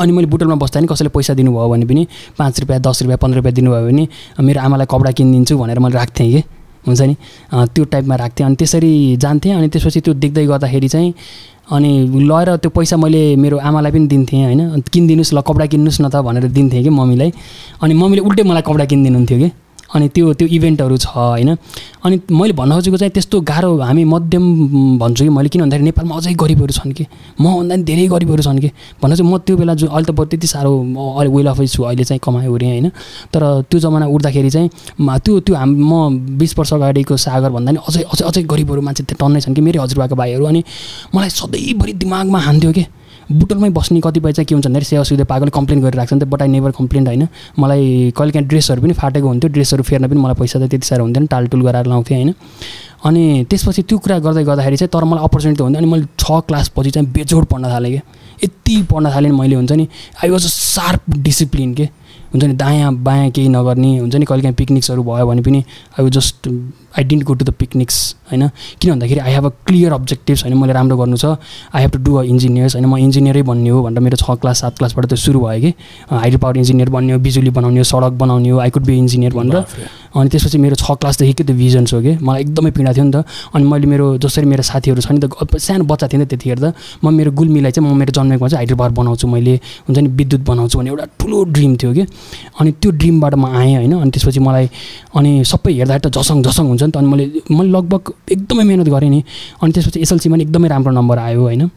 [0.00, 2.02] अनि मैले बुटलमा बस्दा नि कसैले पैसा दिनुभयो भने पनि
[2.38, 4.04] पाँच रुपियाँ दस रुपियाँ पन्ध्र रुपियाँ दिनुभयो भने
[4.40, 6.40] मेरो आमालाई कपडा किनिदिन्छु भनेर मैले राख्थेँ कि?
[6.86, 7.14] हुन्छ नि?
[7.74, 11.12] त्यो टाइपमा राख्थेँ। अनि त्यसरी जान्थेँ अनि त्यसपछि त्यो देख्दै गर्दाखेरि चाहिँ
[11.74, 11.90] अनि
[12.30, 14.80] लगेर त्यो पैसा मैले मेरो आमालाई पनि दिन्थेँ होइन?
[14.86, 17.30] किनिदिनुहोस् ल कपडा किन्नुहोस् न त भनेर दिन्थेँ कि मम्मीलाई।
[17.82, 19.48] अनि मम्मीले उल्टै मलाई कपडा किनिदिनुहुन्थ्यो कि?
[19.94, 21.56] अनि त्यो त्यो इभेन्टहरू छ होइन?
[22.04, 24.44] अनि मैले भन्न खोजेको चाहिँ त्यस्तो गाह्रो हामी मध्यम
[25.00, 27.04] भन्छु कि मैले किन भन्दाखेरि नेपालमा अझै गरिबहरू छन् कि?
[27.40, 28.70] मभन्दा पनि धेरै गरिबहरू छन् कि?
[29.02, 30.72] भन्न चाहिँ म त्यो बेला जो अहिले त बरु त्यति साह्रो
[31.18, 32.88] अहिले वेल अफै छु अहिले चाहिँ कमायो ओरेँ होइन?
[33.32, 34.68] तर त्यो जमाना उठ्दाखेरि चाहिँ
[35.24, 39.02] त्यो त्यो हाम म बिस वर्ष अगाडिको सागर भन्दा नि अझै अझै अझै गरिबहरू मान्छे
[39.08, 39.60] त्यो टन्नै छन् कि?
[39.64, 40.60] मेरो हजुरबाको भाइहरू अनि
[41.14, 42.84] मलाई सधैँभरि दिमागमा हान्थ्यो कि?
[43.30, 46.28] बुटलमै बस्ने कतिपय चाहिँ के हुन्छ भन्दाखेरि सेवा सुविधा पाएकोले कम्प्लेन गरिरहेको छ नि त
[46.28, 47.28] बट आई नेभर कम्प्लेन होइन।
[47.58, 51.04] मलाई कहिले काहीँ ड्रेसहरू पनि फाटेको हुन्थ्यो ड्रेसहरू फेर्न पनि मलाई पैसा त त्यति साह्रो
[51.04, 52.34] हुन्थेन टालटुल गराएर लाउँथेँ होइन।
[53.04, 56.90] अनि त्यसपछि त्यो कुरा गर्दै गर्दाखेरि चाहिँ तर मलाई अपर्च्युनिटी हुन्थ्यो अनि मैले छ क्लासपछि
[56.90, 58.00] चाहिँ बेजोड पढ्न थालेँ कि
[58.44, 59.88] यति पढ्न थालेँ मैले हुन्छ नि।
[60.24, 61.88] I was a sharp discipline के?
[62.32, 66.02] हुन्छ नि दायाँ बायाँ केही नगर्ने हुन्छ नि कहिले काहीँ पिकनिक्सहरू भयो भने पनि I
[66.04, 66.48] was just
[66.96, 67.96] I didn't go to the picnics
[68.30, 68.48] होइन?
[68.80, 70.56] किन भन्दाखेरि I have a clear objectives होइन?
[70.58, 71.36] मैले राम्रो गर्नु छ।
[71.74, 72.86] I have to do a engineers होइन?
[72.86, 75.70] म इन्जिनियरै बन्ने हो भनेर मेरो छ क्लास सात क्लासबाट त्यो सुरु भयो कि?
[76.10, 79.32] हाइड्रो पावर इन्जिनियर बन्ने हो बिजुली बनाउने हो सडक बनाउने हो आई कुड बी इन्जिनियर
[79.32, 79.64] भनेर।
[80.16, 82.16] अनि त्यसपछि मेरो छ क्लासदेखिकै त्यो भिजन हो कि?
[82.22, 83.24] मलाई एकदमै पीडा थियो नि त।
[83.54, 86.58] अनि मैले मेरो जसरी मेरो साथीहरू छ नि त सानो बच्चा थिएँ नि त त्यतिखेर
[86.58, 86.74] त
[87.04, 89.54] म मेरो गुल्मीलाई चाहिँ म मेरो जन्मेकोमा चाहिँ हाइड्रो पावर बनाउँछु मैले
[89.88, 90.08] हुन्छ नि?
[90.08, 92.04] विद्युत बनाउँछु भन्ने एउटा ठुलो ड्रिम थियो कि?
[92.60, 93.92] अनि त्यो ड्रिमबाट म आएँ होइन?
[94.00, 94.66] अनि त्यसपछि मलाई
[95.14, 98.88] अनि सबै हेर्दाखेरि त झसङ झसङ हुन्छ नि त। अनि मैले मैले लगभग एकदमै मिहिनेत
[98.88, 99.20] गरेँ नि।
[99.62, 101.70] अनि त्यसपछि एसएलसीमा पनि एकदमै राम्रो नम्बर आयो होइन।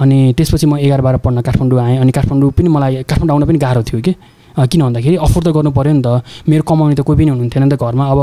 [0.00, 3.58] अनि त्यसपछि म एघार बाह्र पढ्न काठमाडौँ आएँ। अनि काठमाडौँ पनि मलाई काठमाडौँ आउन पनि
[3.58, 4.14] गाह्रो थियो कि।
[4.54, 7.70] किन भन्दाखेरि अफोर त गर्नु पऱ्यो नि त। मेरो कमाउने त कोही पनि हुनुहुन्थेन नि
[7.74, 8.20] त घरमा। अब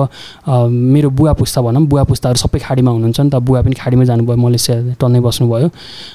[0.47, 4.37] मेरो बुवा पुस्ता भनौँ बुवा पुस्ताहरू सबै खाडीमा हुनुहुन्छ नि त। बुवा पनि खाडीमा जानुभयो
[4.39, 5.67] मलेसिया टन्नै बस्नुभयो।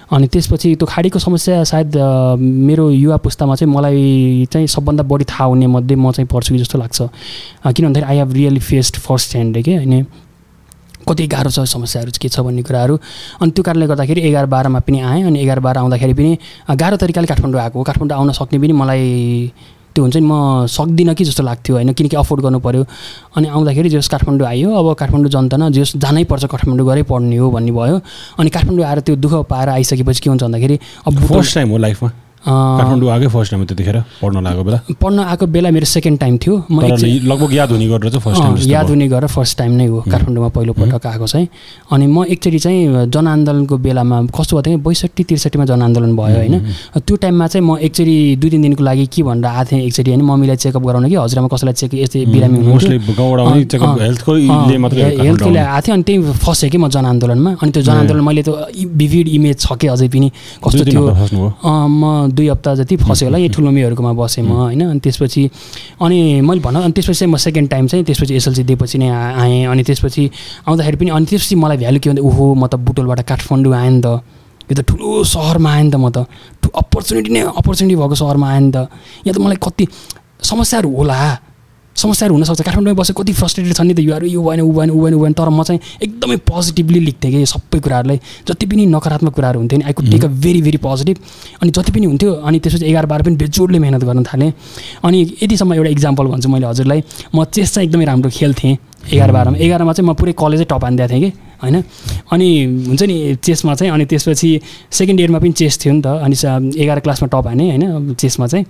[0.09, 1.97] अनि त्यसपछि त्यो खाडीको समस्या सायद
[2.41, 6.59] मेरो युवा पुस्तामा चाहिँ मलाई चाहिँ सबभन्दा बढी थाहा हुने मध्ये म चाहिँ पढ्छु कि
[6.65, 6.99] जस्तो लाग्छ।
[7.77, 9.75] किन भन्दाखेरि I have really faced first hand कि?
[9.77, 10.07] होइन
[11.07, 12.95] कति गाह्रो छ समस्याहरू के छ भन्ने कुराहरू।
[13.43, 16.31] अनि त्यो कारणले गर्दाखेरि एघार बाह्रमा पनि आएँ। अनि एघार बाह्र आउँदाखेरि पनि
[16.75, 19.05] गाह्रो तरिकाले काठमाडौँ आएको काठमाडौँ आउन सक्ने पनि मलाई
[19.97, 21.93] त्यो हुन्छ नि म सक्दिनँ कि जस्तो लाग्थ्यो होइन?
[21.97, 22.85] किनकि अफोर्ड गर्नु पऱ्यो
[23.37, 27.37] अनि आउँदाखेरि जस काठमाडौँ आयो। अब काठमाडौँ जनता न जस जानै पर्छ काठमाडौँ गरै पढ्ने
[27.37, 27.97] हो भन्ने भयो।
[28.39, 30.79] अनि काठमाडौँ आएर त्यो दुःख पाएर आइसकेपछि के हुन्छ भन्दाखेरि
[31.09, 32.11] अब फर्स्ट टाइम हो लाइफमा
[32.47, 34.79] काठमाडौँ आएकै फर्स्ट टाइम त्यतिखेर पढ्न लागेको बेला?
[35.03, 36.81] पढ्न आएको बेला मेरो सेकेन्ड टाइम थियो। म
[37.27, 40.49] लगभग याद हुने गरेर चाहिँ फर्स्ट टाइम याद हुने गरेर फर्स्ट टाइम नै हो काठमाडौँमा
[40.55, 41.49] पहिलोपटक आएको चाहिँ।
[41.91, 46.55] अनि म एकचोटि चाहिँ जनआन्दोलनको बेलामा कस्तो भएको थिएँ बैसठी त्रिसठीमा जनआन्दोलन भयो होइन।
[47.03, 50.23] त्यो टाइममा चाहिँ म एकचोटि दुई तिन दिनको लागि के भनेर आएको थिएँ एकचोटि होइन।
[50.23, 51.17] मम्मीलाई चेकअप गराउन कि?
[51.17, 55.37] हजुरमा कसैलाई चेक यस्तै बिरामी हेल्थको आएको
[55.83, 59.73] थियो अनि त्यही फसेँ कि म जनआन्दोलनमा अनि त्यो जनआन्दोलन मैले त भिभिड इमेज छ
[59.81, 60.29] कि अझै पनि।
[60.63, 61.03] कस्तो थियो।
[61.67, 65.43] म दुई हप्ता जति फसेँ होला यही ठुलोमीहरूकोमा बसेँ म होइन। अनि त्यसपछि
[66.05, 69.65] अनि मैले भनौँ अनि त्यसपछि चाहिँ म सेकेन्ड टाइम चाहिँ त्यसपछि एसएलसी दिएपछि नै आएँ।
[69.67, 70.31] अनि त्यसपछि
[70.69, 74.01] आउँदाखेरि पनि अनि त्यसपछि मलाई भ्यालु के भन्दा ओहो म त बुटोलबाट काठमाडौँ आएँ नि
[74.05, 74.21] त।
[74.69, 76.27] यो त ठुलो सहरमा आएँ नि त म त।
[76.67, 78.77] अपर्च्युनिटी नै अपर्च्युनिटी भएको सहरमा आएँ नि त।
[79.25, 79.85] यहाँ त मलाई कति
[80.43, 81.17] समस्याहरू होला।
[81.97, 85.01] समस्याहरू हुनसक्छ। काठमाडौँमै बसेर कति फ्रस्ट्रेटेड छ नि त युवाहरू यो भएन ऊ भएन ऊ
[85.03, 88.19] भएन ऊ भएन। तर म चाहिँ एकदमै पोजिटिभली लेख्थेँ कि सबै कुराहरूलाई।
[88.49, 91.17] जति पनि नकारात्मक कुराहरू हुन्थ्यो नि I could take a very very positive
[91.63, 94.53] अनि जति पनि हुन्थ्यो अनि त्यसपछि एघार बाह्र पनि बेजोडले मिहिनेत गर्न थालेँ।
[95.05, 97.03] अनि यतिसम्म एउटा इक्जाम्पल भन्छु मैले हजुरलाई।
[97.35, 101.13] म चेस चाहिँ एकदमै राम्रो खेल्थेँ। एघार बाह्रमा एघारमा चाहिँ म पुरै कलेजै टप हानिदिएको
[101.13, 101.33] थिएँ कि
[101.63, 101.83] होइन?
[102.33, 102.49] अनि
[102.89, 104.49] हुन्छ नि चेसमा चाहिँ अनि त्यसपछि
[104.91, 106.37] सेकेन्ड इयरमा पनि चेस थियो नि त अनि
[106.83, 108.65] एघार क्लासमा टप हाने होइन चेसमा चाहिँ।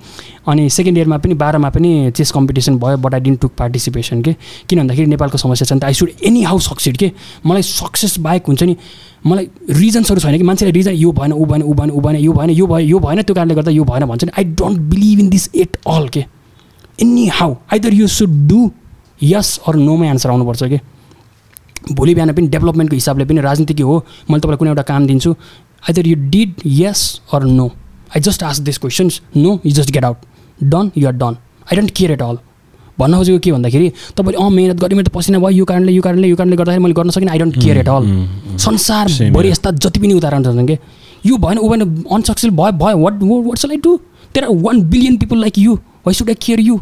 [0.46, 4.32] अनि सेकेन्ड इयरमा पनि बाह्रमा पनि चेस कम्पिटिसन भयो but I didn't took participation के।
[4.68, 7.10] किन भन्दाखेरि नेपालको समस्या छ नि त I should anyhow succeed के।
[7.46, 8.76] मलाई सक्सेस बाहेक हुन्छ नि
[9.26, 12.32] मलाई रिजन्सहरू छैन कि मान्छेले रिजन यो भएन ऊ भएन ऊ भएन ऊ भएन यो
[12.32, 15.20] भएन यो भयो यो भएन त्यो कारणले गर्दा यो भएन भन्छ नि। I don't believe
[15.20, 16.24] in this at all के।
[17.34, 18.70] Anyhow either you should do
[19.22, 20.78] yes or नोमै answer आउनुपर्छ कि?
[21.92, 23.96] भोलि बिहान पनि डेभलपमेन्टको हिसाबले पनि राजनीतिक हो
[24.30, 25.34] मैले तपाईँलाई कुनै एउटा काम दिन्छु।
[25.88, 27.02] Either you did yes
[27.34, 27.66] or no
[28.16, 31.36] I just ask this questions no you just get out done you are done
[31.70, 32.38] I don't care at all
[32.98, 36.02] भन्न खोजेको के भन्दाखेरि तपाईँले अँ मिहिनेत गरेँ मेरो त पसिना भयो यो कारणले यो
[36.02, 38.04] कारणले यो कारणले गर्दाखेरि मैले गर्न सकिनँ I don't care at all
[38.66, 40.78] संसारभरि यस्ता जति पनि उदाहरण छन् कि
[41.26, 43.96] यो भएन ऊ भएन अनसक्सेसफुल भयो भयो what what shall I do
[44.34, 45.74] there are one billion people like you
[46.06, 46.78] why should I care you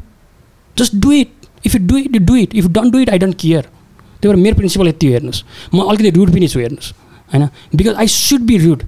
[0.76, 3.18] just do it if you do it you do it if don't do it I
[3.18, 5.42] don't care त्यही भएर मेरो principal यति हेर्नुहोस्
[5.74, 6.92] म अलिकति rude पनि छु हेर्नुहोस्
[7.30, 8.82] होइन because I should be rude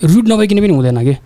[0.00, 1.16] rude नभइकन पनि हुँदैन कि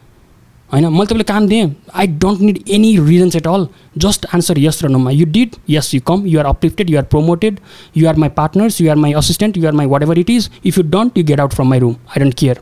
[0.70, 3.66] होइन मैले तपाईँले काम दिएँ I don't need any reasons at all
[3.98, 7.04] just answer yes र नोमा you did yes you come you are uplifted you are
[7.06, 7.60] promoted
[7.96, 10.78] you are my partners you are my assistant you are my whatever it is if
[10.78, 12.60] you don't you get out from my room I don't care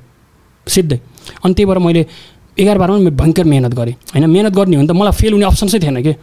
[0.66, 1.01] सिद्धै
[1.44, 2.06] अनि त्यही भएर मैले
[2.59, 5.78] एघार बाह्रमा भयङ्कर मिहिनेत गरेँ होइन मिहिनेत गर्ने हो भने त मलाई फेल हुने अप्सन्सै
[5.78, 6.15] थिएन कि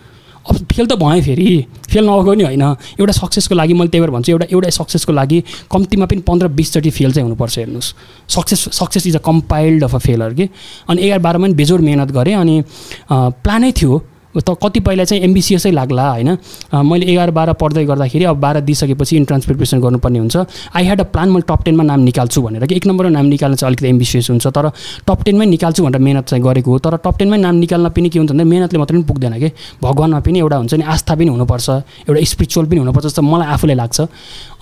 [0.49, 2.61] अब फेल त भएँ फेरि। फेल नभएको नि होइन।
[2.99, 6.89] एउटा सक्सेसको लागि मैले त्यही भएर भन्छु एउटा एउटा सक्सेसको लागि कम्तीमा पनि पन्ध्र बिसचोटि
[6.89, 7.93] फेल चाहिँ हुनुपर्छ हेर्नुहोस्।
[8.30, 10.49] Success success is a compiled of a failure कि
[10.89, 12.63] अनि एघार बाह्रमा पनि बेजोड मिहिनेत गरेँ अनि
[13.11, 14.01] प्लानै थियो।
[14.40, 16.30] त कतिपयलाई चाहिँ एम्बिसियसै लाग्ला होइन?
[16.72, 20.36] मैले एघार बाह्र पढ्दै गर्दाखेरि अब बाह्र दिइसकेपछि इन्ट्रान्स प्रिपरेसन गर्नुपर्ने हुन्छ।
[20.76, 23.56] आई ह्याड अ प्लान मैले टप टेनमा नाम निकाल्छु भनेर कि एक नम्बरमा नाम निकाल्न
[23.56, 24.70] चाहिँ अलिकति एम्बिसियस हुन्छ तर
[25.08, 28.20] टप टेनमै निकाल्छु भनेर मिहिनेत चाहिँ गरेको हो। तर टप टेनमै नाम निकाल्न पनि के
[28.20, 29.49] हुन्छ भने मिहिनेतले मात्रै पनि पुग्दैन कि?
[29.84, 31.70] भगवान्मा पनि एउटा हुन्छ नि आस्था पनि हुनुपर्छ
[32.08, 33.99] एउटा स्पिरिचुअल पनि हुनुपर्छ जस्तो मलाई आफूलाई लाग्छ।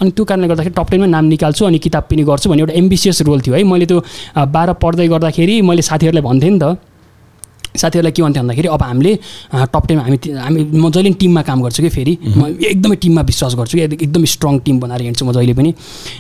[0.02, 3.22] अनि त्यो कारणले गर्दाखेरि टप टेनमै नाम निकाल्छु अनि किताब पनि गर्छु भन्ने एउटा एम्बिसियस
[3.30, 4.00] रोल थियो है। मैले त्यो
[4.50, 6.78] बाह्र पढ्दै गर्दाखेरि मैले साथीहरूलाई भन्थेँ नि त
[7.78, 9.20] साथीहरूलाई के भन्थ्यो भन्दाखेरि अब हामीले
[9.56, 13.22] टप टेनमा हामी हामी म जहिले पनि टिममा काम गर्छु कि फेरि। म एकदमै टिममा
[13.22, 15.74] विश्वास गर्छु कि एक- एकदमै स्ट्रङ टिम बनाएर हिँड्छु म जहिले पनि।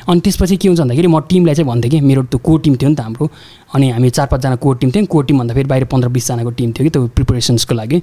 [0.09, 2.89] अनि त्यसपछि के हुन्छ भन्दाखेरि म टिमलाई चाहिँ भन्थेँ कि मेरो त्यो को टिम थियो
[2.89, 3.29] नि त हाम्रो।
[3.75, 6.71] अनि हामी चार पाँचजना कोर टिम थियौँ। कोर टिम भन्दा फेरि बाहिर पन्ध्र बिसजनाको टिम
[6.71, 8.01] थियो कि त्यो प्रिपरेसन्सको लागि।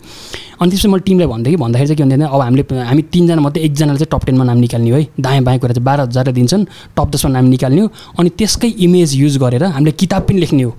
[0.60, 3.62] अनि त्यसपछि मैले टिमलाई भन्थेँ कि भन्दाखेरि चाहिँ के भन्दैन अब हामीले हामी तिनजना मात्रै
[3.62, 6.64] एकजनाले चाहिँ टप टेनमा नाम निकाल्ने हो है। दायाँ बायाँ कुरा चाहिँ बाह्र हजार दिन्छन्
[6.96, 10.76] टप दसमा नाम निकाल्ने हो। अनि त्यसकै इमेज युज गरेर हामीले किताब पनि लेख्ने हो।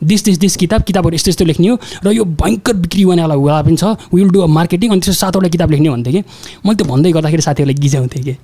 [0.00, 3.62] दिस दिस दिस किताब किताबहरू यस्तो यस्तो लेख्ने हो। र यो भयङ्कर बिक्री हुनेवाला वाला
[3.62, 3.84] पनि छ।
[4.14, 6.22] विल डु अ मार्केटिङ अनि त्यसको सातवटा किताब लेख्ने भन्थेँ कि।
[6.66, 8.36] मैले त्यो भन्दै गर्दाखेरि साथीहरूलाई गिजाउँथेँ कि।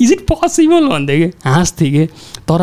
[0.00, 2.06] इज इट पोसिबल भन्थेँ कि। हाँस्थेँ कि।
[2.48, 2.60] तर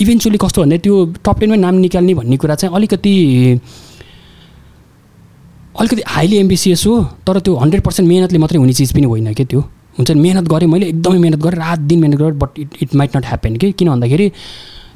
[0.00, 0.94] इभेन्चुली कस्तो भन्दा त्यो
[1.26, 3.14] टप टेनमै नाम निकाल्ने भन्ने कुरा चाहिँ अलिकति
[5.80, 6.94] अलिकति हाइली एम्बिसियस हो।
[7.26, 9.60] तर त्यो हन्ड्रेड पर्सेन्ट मिहिनेतले मात्रै हुने चिज पनि होइन कि त्यो।
[9.98, 12.94] हुन्छ नि मिहिनेत गरेँ मैले एकदमै मिहिनेत गरेँ रात दिन मिहिनेत गरेँ but it it
[12.94, 14.26] might not happen कि। किन भन्दाखेरि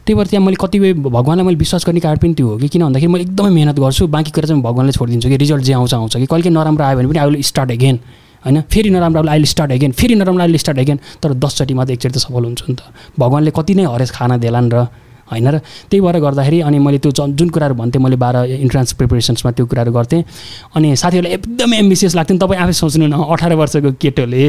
[0.06, 2.82] त्यही भएर त्यहाँ मैले कतिपय भगवान्लाई मैले विश्वास गर्ने कारण पनि त्यो हो कि किन
[2.82, 5.94] भन्दाखेरि मैले एकदमै मिहिनेत गर्छु बाँकी कुरा चाहिँ म भगवान्लाई छोडिदिन्छु कि रिजल्ट जे आउँछ
[5.94, 7.96] आउँछ कि। कहिले नराम्रो आयो भने पनि आई विल स्टार्ट अगेन
[8.46, 8.60] होइन?
[8.70, 12.18] फेरि नराम्रो अहिले स्टार्ट अगेन फेरि नराम्रो आयो स्टार्ट अगेन तर दसचोटि मात्रै एकचोटि त
[12.22, 12.86] सफल हुन्छ नि त।
[13.18, 14.86] भगवान्ले कति नै हरेस खाना देलान् र
[15.30, 15.58] होइन र
[15.90, 19.92] त्यही भएर गर्दाखेरि अनि मैले त्यो जुन कुराहरू भन्थेँ मैले बाह्र इन्ट्रान्स प्रिपरेसन्समा त्यो कुराहरू
[19.92, 20.22] गर्थेँ।
[20.76, 24.44] अनि साथीहरूलाई एकदमै एम्बिसियस लाग्थ्यो नि तपाईँ आफै सोच्नु न अठार वर्षको केटोले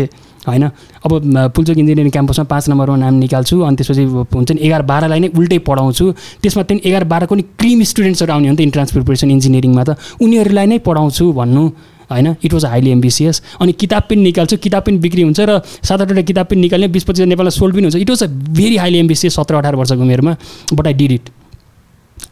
[0.47, 0.63] होइन?
[1.03, 1.11] अब
[1.55, 5.59] पुल्चोक इन्जिनियरिङ क्याम्पसमा पाँच नम्बरमा नाम निकाल्छु अनि त्यसपछि हुन्छ नि एघार बाह्रलाई नै उल्टै
[5.67, 6.05] पढाउँछु।
[6.41, 9.99] त्यसमा त्यहाँदेखि एघार बाह्रको नि क्रिम स्टुडेन्ट्सहरू आउने हो नि त इन्ट्रान्स प्रिपरेसन इन्जिनियरिङमा त।
[10.21, 11.63] उनीहरूलाई नै पढाउँछु भन्नु।
[12.09, 12.35] होइन?
[12.43, 16.21] इट वाज हाइली एम्बिसियस अनि किताब पनि निकाल्छु किताब पनि बिक्री हुन्छ र सात आठवटा
[16.21, 19.35] किताब पनि निकाल्ने बिस पच्चिस नेपालमा सोल्ड पनि हुन्छ। It was a very highly ambitious
[19.35, 20.35] सत्र अठार वर्षको उमेरमा
[20.73, 21.29] but I did it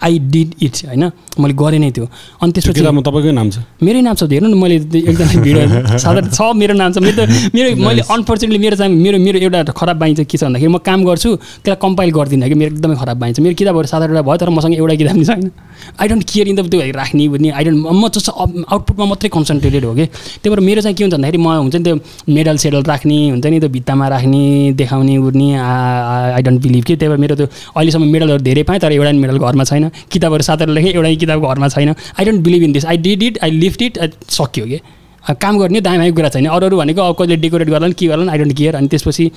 [0.04, 1.04] I did it होइन?
[1.40, 2.06] मैले गरेँ नै त्यो।
[2.42, 3.58] अनि त्यो त्यसपछि तपाईँकै नाम छ?
[3.82, 7.54] मेरै नाम छ हेर्नु न मैले एकजना भिडियो साधारण छ मेरो नाम छ। मेरो त
[7.56, 10.78] मेरो मैले अनफर्चुनेटली मेरो चाहिँ मेरो मेरो एउटा खराब बानी चाहिँ के छ भन्दाखेरि म
[10.84, 14.22] काम गर्छु त्यसलाई कम्पाइल गर्दिनँ कि मेरो एकदमै खराब बानी छ। मेरो किताबहरू सात आठवटा
[14.22, 15.52] भयो तर मसँग एउटा किताब नि छैन।
[15.96, 19.86] I don't care in the त्यो राख्ने भन्ने आई डोन्ट म जस्तो आउटपुटमा मात्रै कन्सन्ट्रेटेड
[19.86, 21.96] हो कि त्यही भएर मेरो चाहिँ के हुन्छ भन्दाखेरि म हुन्छ नि त्यो
[22.30, 24.44] मेडल सेडल राख्ने हुन्छ नि त्यो भित्तामा राख्ने
[24.76, 28.92] देखाउने उर्ने आई डोन्ट बिलिभ कि त्यही भएर मेरो त्यो अहिलेसम्म मेडलहरू धेरै पाएँ तर
[28.94, 32.72] एउटा मेडल घरमा छैन किताबहरू सातवटा लेखेँ एउटा किताब घरमा छैन I don't believe in
[32.74, 34.00] this I did it I lift it
[34.32, 34.80] सक्यो कि
[35.24, 38.32] काम गर्ने बायाँ कुरा छैन अरू अरू भनेको अब कहिले डेकोरेट गर्ला नि के गर्ला
[38.32, 39.32] आई डोन्ट केयर अनि त्यसपछि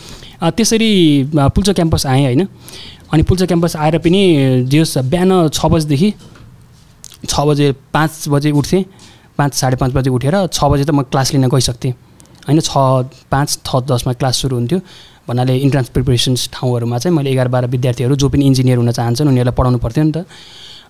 [0.56, 0.90] त्यसरी
[1.34, 2.46] पुल्चो क्याम्पस आएँ होइन
[3.12, 4.20] अनि पुल्चो क्याम्पस आएर पनि
[4.68, 6.12] जे बिहान छ बजीदेखि
[7.24, 8.84] छ बजे पाँच बजे उठ्थेँ।
[9.38, 11.92] पाँच साढे पाँच बजे उठेर छ बजे त म क्लास लिन गइसक्थेँ।
[12.46, 12.72] होइन छ
[13.30, 14.78] पाँच छ दसमा क्लास सुरु हुन्थ्यो।
[15.28, 19.56] भन्नाले इन्ट्रान्स प्रिपरेसन्स ठाउँहरूमा चाहिँ मैले एघार बाह्र विद्यार्थीहरू जो पनि इन्जिनियर हुन चाहन्छन् उनीहरूलाई
[19.56, 20.24] पढाउनु पर्थ्यो नि त।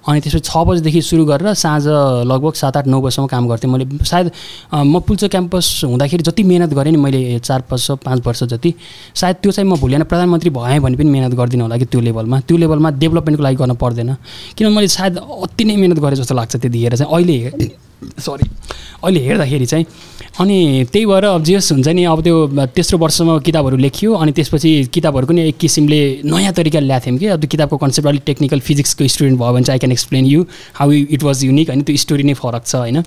[0.09, 1.85] अनि त्यसपछि छ बजीदेखि सुरु गरेर साँझ
[2.25, 4.31] लगभग सात आठ नौ बजीसम्म काम गर्थेँ। मैले सायद
[4.73, 8.75] म पुल्चो क्याम्पस हुँदाखेरि जति मिहिनेत गरेँ नि मैले चार वर्ष पाँच वर्ष जति
[9.15, 12.01] सायद त्यो चाहिँ म भोलि बिहान प्रधानमन्त्री भएँ भने पनि मिहिनेत गर्दिनँ होला कि त्यो
[12.01, 12.41] लेभलमा?
[12.41, 14.15] त्यो लेभलमा डेभलपमेन्टको लागि गर्न पर्दैन।
[14.57, 17.37] किनभने मैले सायद अति नै मिहिनेत गरेँ जस्तो लाग्छ त्यतिखेर चाहिँ। अहिले
[17.99, 18.47] सरी
[19.05, 19.85] अहिले हेर्दाखेरि चाहिँ
[20.39, 22.37] अनि त्यही भएर अब जे होस् हुन्छ नि अब त्यो
[22.71, 27.27] तेस्रो वर्षमा किताबहरू लेखियो अनि त्यसपछि किताबहरूको नि एक किसिमले नयाँ तरिकाले ल्याएको थियौँ कि।
[27.27, 30.47] अब त्यो किताबको कन्सेप्ट अलिक टेक्निकल फिजिक्सको स्टुडेन्ट भयो भने चाहिँ I can explain you
[30.79, 33.03] how it was unique होइन त्यो स्टोरी नै फरक छ होइन।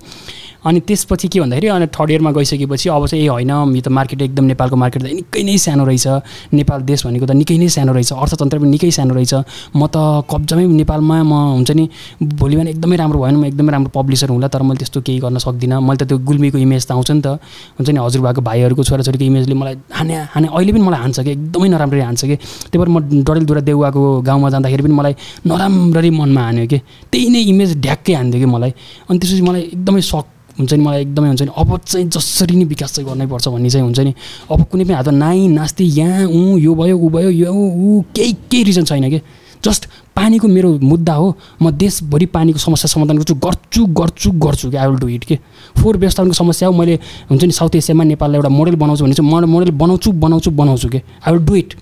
[0.62, 4.20] अनि त्यसपछि के भन्दाखेरि अनि थर्ड इयरमा गइसकेपछि अब चाहिँ ए होइन यो त मार्केट
[4.22, 6.06] एकदम नेपालको मार्केट त निकै नै सानो रहेछ।
[6.54, 9.34] नेपाल देश भनेको त निकै नै सानो रहेछ। अर्थतन्त्र पनि निकै सानो रहेछ।
[9.74, 11.88] म त कब्जामै नेपालमा म हुन्छ नि
[12.22, 15.18] भोलि बिहान एकदमै राम्रो भयो भने म एकदमै राम्रो पब्लिसर हुँला तर मैले त्यस्तो केही
[15.18, 17.38] गर्न सक्दिनँ। मैले त त्यो गुल्मीको इमेज त आउँछ त
[17.78, 21.68] हुन्छ नि हजुरबाको भाइहरूको छोराछोरीको इमेजले मलाई हाने हाने अहिले पनि मलाई हान्छ कि एकदमै
[21.68, 25.14] नराम्ररी हान्छ कि त्यही भएर म डडेलधुरा देउवाको गाउँमा जाँदाखेरि पनि मलाई
[25.46, 26.78] नराम्ररी मनमा हान्यो कि।
[27.12, 28.72] त्यही नै इमेज ढ्याक्कै हान्थ्यो कि मलाई।
[29.08, 30.26] अनि त्यसपछि मलाई एकदमै सक
[30.58, 33.84] हुन्छ नि मलाई एकदमै हुन्छ नि अब चाहिँ जसरी नै विकास चाहिँ गर्नैपर्छ भन्ने चाहिँ
[33.86, 34.12] हुन्छ नि।
[34.52, 38.32] अब कुनै पनि हात नाइ नास्ति यहाँ ऊ यो भयो ऊ भयो यो ऊ केही
[38.50, 39.20] केही रिजन छैन कि।
[39.64, 39.86] जस्ट
[40.16, 44.86] पानीको मेरो मुद्दा हो म देशभरि पानीको समस्या समाधान गर्छु गर्छु गर्छु गर्छु कि आई
[44.86, 45.38] विल डु इट के?
[45.78, 46.98] फोहोर व्यवस्थापनको समस्या हो मैले
[47.30, 50.98] हुन्छ नि साउथ एसियामा नेपाललाई एउटा मोडल बनाउँछु भने चाहिँ मोडल बनाउँछु बनाउँछु बनाउँछु कि?
[50.98, 51.74] I will do it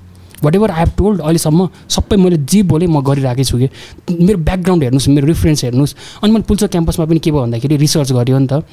[0.55, 3.69] whatever I have told अहिलेसम्म सबै मैले जे बोलेँ म गरिरहेकै छु कि?
[4.09, 8.13] मेरो ब्याकग्राउन्ड हेर्नुहोस् मेरो रिफरेन्स हेर्नुहोस्। अनि मैले पुल्चो क्याम्पसमा पनि के भयो भन्दाखेरि रिसर्च
[8.13, 8.65] गऱ्यो नि त।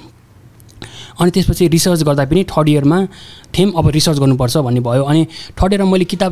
[1.20, 2.98] अनि त्यसपछि रिसर्च गर्दा पनि थर्ड इयरमा
[3.58, 5.26] थिएँ अब रिसर्च गर्नुपर्छ भन्ने भयो। अनि
[5.58, 6.32] थर्ड इयरमा मैले किताब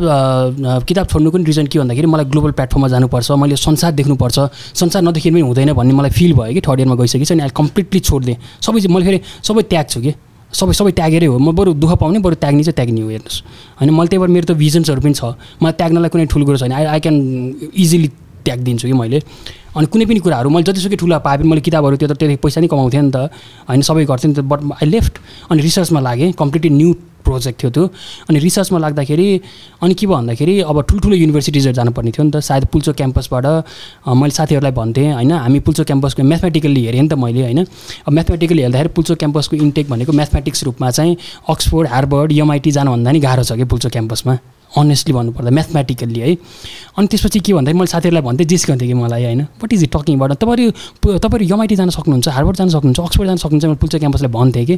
[0.87, 4.37] किताब छोड्नुको पनि रिजन के भन्दाखेरि मलाई ग्लोबल प्लेटफर्ममा जानुपर्छ मैले संसार देख्नुपर्छ।
[4.77, 7.99] संसार नदेखि पनि हुँदैन भन्ने मलाई फिल भयो कि थर्ड इयरमा गइसकेपछि अनि अहिले कम्प्लिटली
[7.99, 10.13] छोडिदिएँ। सबै चाहिँ मैले फेरि सबै त्याग छु कि?
[10.53, 13.37] सबै सबै त्यागेरै हो। म बरु दुःख पाउने बरु त्याग्ने चाहिँ त्याग्ने हो हेर्नुहोस्।
[13.81, 16.71] होइन मैले त्यही भएर मेरो त भिजन्सहरू पनि छ। मलाई त्याग्नलाई कुनै ठुलो कुरो छैन।
[16.71, 17.15] आई आई क्यान
[17.73, 18.09] इजिली
[18.45, 19.19] त्यागिदिन्छु कि मैले।
[19.75, 22.61] अनि कुनै पनि कुराहरू मैले जतिसुकै ठुलो पाए पनि मैले किताबहरू त्यो त त्यति पैसा
[22.61, 23.29] नै कमाउँथेँ नि त।
[23.69, 25.13] होइन सबै गर्थेँ नि त बट आई लेफ्ट
[25.51, 26.93] अनि रिसर्चमा लागेँ कम्प्लिटली न्यू
[27.25, 27.83] प्रोजेक्ट थियो त्यो।
[28.29, 29.27] अनि रिसर्चमा लाग्दाखेरि
[29.83, 33.45] अनि के भन्दाखेरि अब ठुल्ठुलो युनिभर्सिटिजहरू जानुपर्ने थियो नि त सायद पुल्चो क्याम्पसबाट
[34.07, 37.65] मैले साथीहरूलाई भन्थेँ होइन हामी पुल्चो क्याम्पसको म्याथमेटिकल्ली हेरेँ नि त मैले होइन।
[38.05, 41.17] अब म्याथमेटिकली हेर्दाखेरि पुल्चो क्याम्पसको इन्टेक भनेको म्याथमेटिक्स रूपमा चाहिँ
[41.49, 44.37] अक्सफोर्ड हार्बर्ड एमआइटी जानुभन्दा नि गाह्रो छ कि पुल्चो क्याम्पसमा
[44.77, 46.35] अनेस्टली भन्नुपर्दा म्याथमेटिकल्ली है।
[46.97, 50.15] अनि त्यसपछि के भन्दाखेरि मैले साथीहरूलाई भन्थेँ जिस्कन्थेँ कि मलाई होइन। What is it talking
[50.15, 54.31] about तपाईँहरू तपाईँहरू एमआइटी जान सक्नुहुन्छ हार्बर्ड जान सक्नुहुन्छ अक्सफोर्ड जान सक्नुहुन्छ मैले पुल्चो क्याम्पसलाई
[54.31, 54.75] भन्थेँ कि।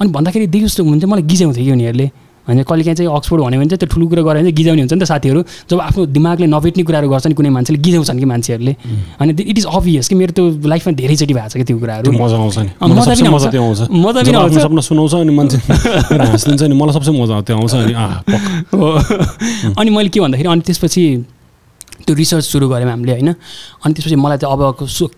[0.00, 2.10] अनि भन्दाखेरि देखि जस्तो हुन्थ्यो मलाई गिजाउँथ्यो कि उनीहरूले।
[2.50, 4.82] होइन कहिले काहीँ चाहिँ अक्सफोर्ड भन्यो भने चाहिँ त्यो ठुलो कुरो गऱ्यो भने चाहिँ गिजाउने
[4.82, 5.40] हुन्छ नि त साथीहरू।
[5.70, 8.72] जब आफ्नो दिमागले नभेट्ने कुराहरू गर्छन् कुनै मान्छेले गिजाउँछन् कि मान्छेहरूले।
[9.20, 12.36] होइन इट इज अभियस कि मेरो त्यो लाइफमा धेरैचोटि भएको छ कि त्यो कुराहरू। मजा
[12.36, 17.56] आउँछ नि। मजा पनि आउँछ। सपना सुनाउँछ अनि मान्छे हाँसिदिन्छ नि मलाई सबसे मजा त्यो
[17.56, 17.94] आउँछ अनि
[19.78, 21.04] अनि मैले के भन्दाखेरि अनि त्यसपछि
[22.06, 23.30] त्यो रिसर्च सुरु गऱ्यौँ हामीले होइन
[23.84, 24.62] अनि त्यसपछि मलाई चाहिँ अब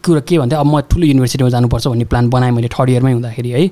[0.05, 3.51] कुरो के भन्थ्यो अब म ठुलो युनिभर्सिटीमा जानुपर्छ भन्ने प्लान बनाएँ मैले थर्ड इयरमै हुँदाखेरि
[3.51, 3.63] है।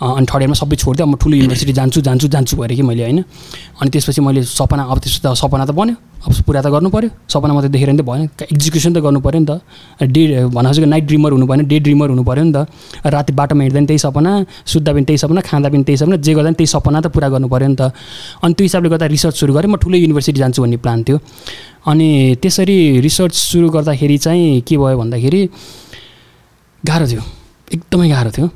[0.00, 3.18] अनि थर्ड इयरमा सबै छोडिदिएँ म ठुलो युनिभर्सिटी जान्छु जान्छु जान्छु भएर कि मैले होइन।
[3.80, 7.10] अनि त्यसपछि मैले सपना अब त्यस्तो त सपना त बन्यो अब पुरा त गर्नु पऱ्यो
[7.28, 9.60] सपना मात्रै देखेर नि त भएन एक्जिक्युसन त गर्नु पऱ्यो नि त।
[10.08, 12.64] डे खोजेको नाइट ड्रिमर हुनु भएन डे ड्रिमर हुनु पऱ्यो नि त।
[13.04, 14.30] राति बाटोमा हिँड्दा पनि त्यही सपना
[14.64, 17.28] सुत्दा पनि त्यही सपना खाँदा पनि त्यही सपना जे गर्दा पनि त्यही सपना त पुरा
[17.28, 17.92] गर्नु पऱ्यो नि त।
[18.40, 21.18] अनि त्यो हिसाबले गर्दा रिसर्च सुरु गरेँ म ठुलो युनिभर्सिटी जान्छु भन्ने प्लान थियो।
[21.86, 25.48] अनि त्यसरी रिसर्च सुरु गर्दाखेरि चाहिँ के भयो भन्दाखेरि
[26.82, 27.22] गाह्रो थियो।
[27.74, 28.48] एकदमै गाह्रो थियो।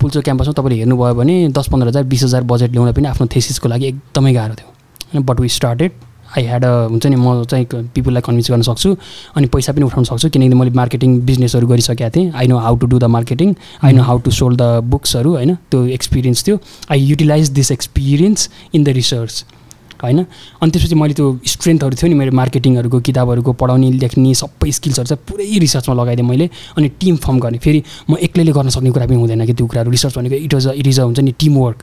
[0.00, 3.68] पुल्चो क्याम्पसमा तपाईँले हेर्नुभयो भने दस पन्ध्र हजार बिस हजार बजेट ल्याउन पनि आफ्नो थेसिसको
[3.68, 5.92] लागि एकदमै गाह्रो थियो। But we started
[6.36, 8.96] I had uh हुन्छ नि म चाहिँ पिपुललाई कन्भिन्स गर्न सक्छु
[9.36, 12.86] अनि पैसा पनि उठाउन सक्छु किनकि मैले मार्केटिङ बिजनेसहरू गरिसकेको थिएँ। I know how to
[12.86, 13.54] do the marketing
[13.84, 16.58] I know how to sold the बुक्सहरू होइन त्यो एक्सपिरियन्स थियो।
[16.90, 19.44] I utilize this experience in the research
[20.02, 20.18] होइन?
[20.62, 25.22] अनि त्यसपछि मैले त्यो स्ट्रेन्थहरू थियो नि मेरो मार्केटिङहरूको किताबहरूको पढाउने लेख्ने सबै स्किल्सहरू चाहिँ
[25.28, 26.46] पुरै रिसर्चमा लगाइदिएँ मैले
[26.76, 29.90] अनि टिम फर्म गर्ने। फेरि म एक्लैले गर्न सक्ने कुरा पनि हुँदैन कि त्यो कुराहरू।
[29.90, 31.78] रिसर्च भनेको it was it is uh हुन्छ नि टिम वर्क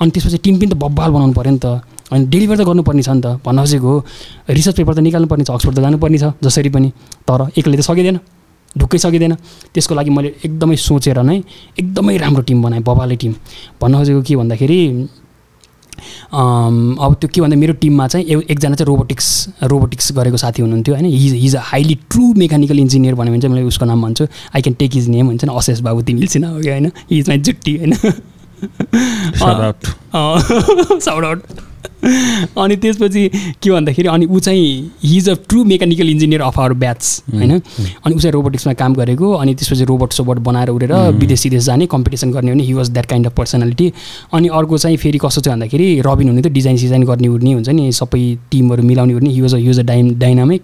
[0.00, 1.66] अनि त्यसपछि टिम पनि त बब्बाल बनाउनु पऱ्यो नि त।
[2.12, 4.04] अनि डेलिभर त गर्नुपर्ने छ नि त। भन्न खोजेको हो
[4.50, 6.88] रिसर्च पेपर त निकाल्नुपर्ने छ अक्सफोर्ड त जानुपर्ने छ जसरी पनि।
[7.24, 8.18] तर एक्लै त सकिँदैन
[8.74, 9.34] ढुक्कै सकिँदैन।
[9.72, 11.36] त्यसको लागि मैले एकदमै सोचेर नै
[11.78, 13.32] एकदमै राम्रो टिम बनाएँ बबाले टिम
[13.80, 14.78] भन्न खोजेको के भन्दाखेरि
[15.94, 21.06] अब त्यो के भन्दा मेरो टिममा चाहिँ एकजना चाहिँ रोबोटिक्स रोबोटिक्स गरेको साथी हुनुहुन्थ्यो होइन?
[21.06, 24.26] He's he's a highly true mechanical engineer भन्यो भने चाहिँ मैले उसको नाम भन्छु।
[24.56, 25.56] I can take his name हुन्छ नि?
[25.56, 27.94] अशेष बाबु तिमीले चिना हो कि होइन हिज माई जुट्टी होइन?
[32.62, 33.28] अनि त्यसपछि
[33.62, 37.50] के भन्दाखेरि अनि ऊ चाहिँ he is a true mechanical engineer of our batch होइन?
[38.04, 41.86] अनि ऊ चाहिँ रोबोटिक्समा काम गरेको अनि त्यसपछि रोबोट सोबोट बनाएर उडेर विदेश सिदेश जाने
[41.86, 43.92] कम्पिटिसन गर्ने भने he was that kind of personality
[44.32, 47.68] अनि अर्को चाहिँ फेरि कस्तो छ भन्दाखेरि रबिन हुने त डिजाइन सिजाइन गर्ने उड्ने हुन्छ
[47.68, 50.62] नि सबै टिमहरू मिलाउने उड्ने he was a use a die dynamic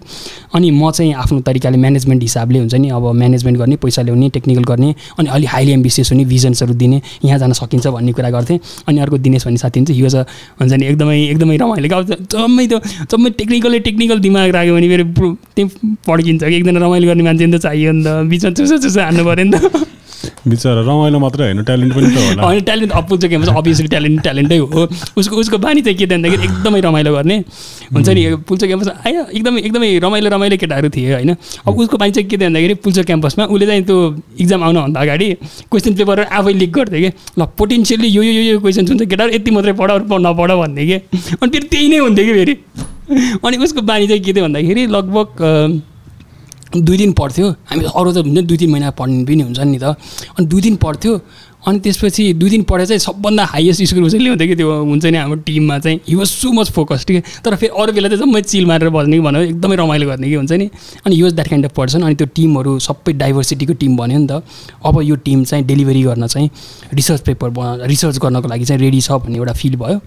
[0.55, 4.63] अनि म चाहिँ आफ्नो तरिकाले म्यानेजमेन्ट हिसाबले हुन्छ नि अब म्यानेजमेन्ट गर्ने पैसा ल्याउने टेक्निकल
[4.63, 8.99] गर्ने अनि अलिक हाइली एम्बिसियस हुने भिजन्सहरू दिने यहाँ जान सकिन्छ भन्ने कुरा गर्थेँ। अनि
[8.99, 10.23] अर्को दिनेश भन्ने साथी हुन्छ हि वाज अ
[10.61, 12.79] हुन्छ नि एकदमै एकदमै रमाइलो गाउँछ जम्मै त्यो
[13.11, 15.05] जम्मै टेक्निकलै टेक्निकल दिमाग राख्यो भने मेरो
[15.55, 15.69] त्यहीँ
[16.07, 19.23] पड्किन्छ कि एकजना रमाइलो गर्ने मान्छे नि त चाहियो नि त। बिचमा चुसो चुसो हान्नु
[19.25, 20.00] पऱ्यो नि त।
[20.47, 23.87] बिचरा रमाइलो मात्रै होइन ट्यालेन्ट पनि त होला। होइन ट्यालेन्ट अप्पु चाहिँ के भन्छ अभियसली
[23.87, 24.87] ट्यालेन्ट ट्यालेन्टै हो।
[25.17, 27.37] उसको उसको बानी चाहिँ के भन्दाखेरि एकदमै रमाइलो गर्ने।
[27.93, 31.31] हुन्छ नि पुल्चो क्याम्पस आयो एकदमै एकदमै रमाइलो रमाइलो केटाहरू थिए होइन।
[31.67, 33.97] अब उसको बानी चाहिँ के त भन्दाखेरि पुल्चो क्याम्पसमा उसले चाहिँ त्यो
[34.41, 35.27] इक्जाम आउनुभन्दा अगाडि
[35.71, 39.51] क्वेसन पेपरहरू आफै लिक गर्थ्यो कि ल पोटेन्सियली यो यो यो क्वेसन हुन्छ केटाहरू यति
[39.51, 39.91] मात्रै पढ
[40.27, 40.97] नपढ भन्थे कि।
[41.41, 42.53] अनि फेरि त्यही नै हुन्थ्यो कि फेरि।
[43.45, 45.27] अनि उसको बानी चाहिँ के थियो भन्दाखेरि लगभग
[46.71, 49.95] दुई दिन पढ्थ्यो। हामी अरू त हुन्छ दुई तिन महिना पढ्ने पनि हुन्छ नि त।
[50.39, 51.19] अनि दुई दिन पढ्थ्यो
[51.67, 55.17] अनि त्यसपछि दुई दिन पढेर चाहिँ सबभन्दा हाइएस्ट स्कोर चाहिँ ल्याउँथ्यो कि त्यो हुन्छ नि
[55.17, 58.41] हाम्रो टिममा चाहिँ। He was so much focus ठिक तर फेरि अरू बेला चाहिँ जम्मै
[58.41, 60.69] चिल मारेर बस्ने कि भन्यो एकदमै रमाइलो गर्ने कि हुन्छ नि।
[61.05, 64.41] अनि use that kind of person अनि त्यो टिमहरू सबै डाइभर्सिटीको टिम भन्यो नि त।
[64.81, 66.49] अब यो टिम चाहिँ डेलिभरी गर्न चाहिँ
[66.93, 69.99] रिसर्च पेपर रिसर्च गर्नको लागि चाहिँ रेडी छ भन्ने एउटा फिल भयो।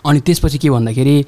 [0.00, 1.24] अनि त्यसपछि के भन्दाखेरि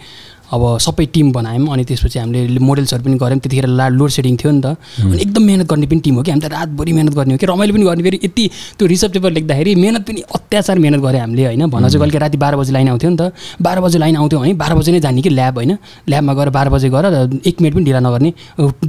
[0.53, 4.51] अब सबै टिम बनायौँ अनि त्यसपछि हामीले मोडल्सहरू पनि गऱ्यौँ। त्यतिखेर ला लोड सेडिङ थियो
[4.53, 6.31] नि त। अनि एकदम मिहिनेत गर्ने पनि टिम हो कि?
[6.31, 7.47] हामी त रातभरि मिहिनेत गर्ने हो कि?
[7.47, 8.45] रमाइलो पनि गर्ने फेरि यति
[8.79, 12.37] त्यो रिसर्च पेपर लेख्दाखेरि मिहिनेत पनि अत्याचार मिहिनेत गरेँ हामीले होइन। भन्न चाहिँ कहिले राति
[12.37, 15.23] बाह्र बजी लाइन आउँथ्यो नि त। बाह्र बजी लाइन आउँथ्यो भने बाह्र बजी नै जाने
[15.23, 15.73] कि ल्याब होइन।
[16.09, 17.07] ल्याबमा गएर बाह्र बजी गएर
[17.49, 18.31] एक मिनट पनि ढिला नगर्ने।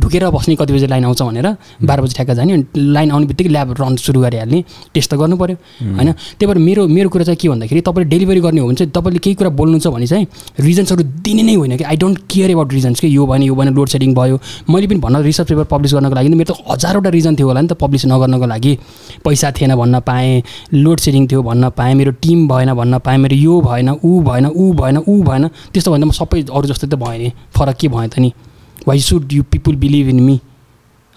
[0.03, 1.47] ढुकेर बस्ने कति बजी लाइन आउँछ भनेर
[1.79, 4.59] बाह्र बजी ठ्याक्क जाने। अनि लाइन आउने बित्तिकै ल्याब रन सुरु गरिहाल्ने।
[4.93, 5.55] टेस्ट त गर्नु पऱ्यो
[5.97, 8.91] होइन। त्यही भएर मेरो मेरो कुरा चाहिँ के भन्दाखेरि तपाईँले डेलिभरी गर्ने हो भने चाहिँ
[8.91, 10.27] तपाईँले केही कुरा बोल्नु छ भने चाहिँ
[10.59, 11.83] रिजन्सहरू दिने नै होइन कि?
[11.83, 13.07] I don't care about reasons कि?
[13.07, 14.39] यो भने यो भने लोड सेडिङ भयो।
[14.69, 17.67] मैले पनि भन्न रिसर्च पेपर पब्लिस गर्नको लागि मेरो त हजारवटा रिजन थियो होला नि
[17.67, 18.77] त पब्लिस नगर्नको लागि।
[19.25, 20.43] पैसा थिएन भन्न पाएँ
[20.73, 24.45] लोड सेडिङ थियो भन्न पाएँ मेरो टिम भएन भन्न पाएँ मेरो यो भएन ऊ भएन
[24.47, 27.87] ऊ भएन ऊ भएन। त्यस्तो भन्दा म सबै अरू जस्तो त भएँ नि। फरक के
[27.87, 28.33] भयो त नि?
[28.87, 30.39] Why should you people believe in me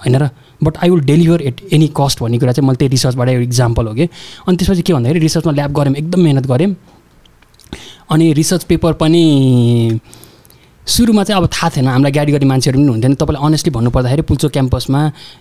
[0.00, 0.28] होइन र?
[0.62, 3.86] But I will deliver at any cost भन्ने कुरा चाहिँ मैले त्यही रिसर्चबाट एउटा इक्जाम्पल
[3.86, 4.08] हो कि?
[4.48, 6.74] अनि त्यसपछि के भन्दाखेरि रिसर्चमा ल्याब गऱ्यौँ एकदम मिहिनेत गऱ्यौँ।
[8.10, 9.22] अनि रिसर्च पेपर पनि
[10.86, 14.48] सुरुमा चाहिँ अब थाहा थिएन हामीलाई गाइड गर्ने मान्छेहरू पनि हुन्थेन। तपाईँलाई अनेस्टली भन्नुपर्दाखेरि पुल्चो
[14.54, 15.00] क्याम्पसमा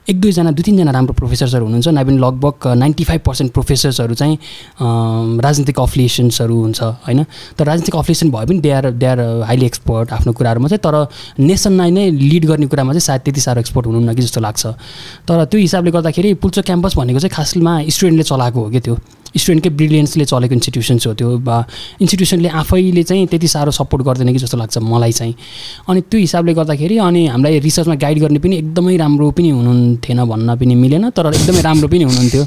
[0.10, 4.38] एक दुईजना दुई तिनजना राम्रो प्रोफेसर्सहरू हुनुहुन्छ। पनि लगभग नाइन्टी फाइभ पर्सेन्ट प्रोफेसर्सहरू चाहिँ
[5.38, 7.24] राजनीतिक अफिलिएसन्सहरू हुन्छ होइन?
[7.58, 10.96] तर राजनीतिक अफिलिएसन भए पनि are they are highly expert आफ्नो कुराहरूमा चाहिँ तर
[11.40, 14.66] नेसनलाई नै लिड गर्ने कुरामा चाहिँ सायद त्यति साह्रो एक्सपर्ट हुनुहुन्न कि जस्तो लाग्छ।
[15.30, 18.98] तर त्यो हिसाबले गर्दाखेरि पुल्चो क्याम्पस भनेको चाहिँ खासमा स्टुडेन्टले चलाएको हो कि त्यो?
[19.36, 21.30] स्टुडेन्टकै ब्रिलियन्सले चलेको इन्स्टिट्युसन्स हो त्यो
[22.02, 25.36] इन्स्टिट्युसनले आफैले चाहिँ त्यति साह्रो सपोर्ट गर्दैन कि जस्तो लाग्छ मलाई चाहिँ।
[25.90, 30.56] अनि त्यो हिसाबले गर्दाखेरि अनि हामीलाई रिसर्चमा गाइड गर्ने पनि एकदमै राम्रो पनि हुनुहुन्थेन भन्न
[30.56, 32.44] पनि मिलेन तर एकदमै राम्रो पनि हुनुहुन्थ्यो।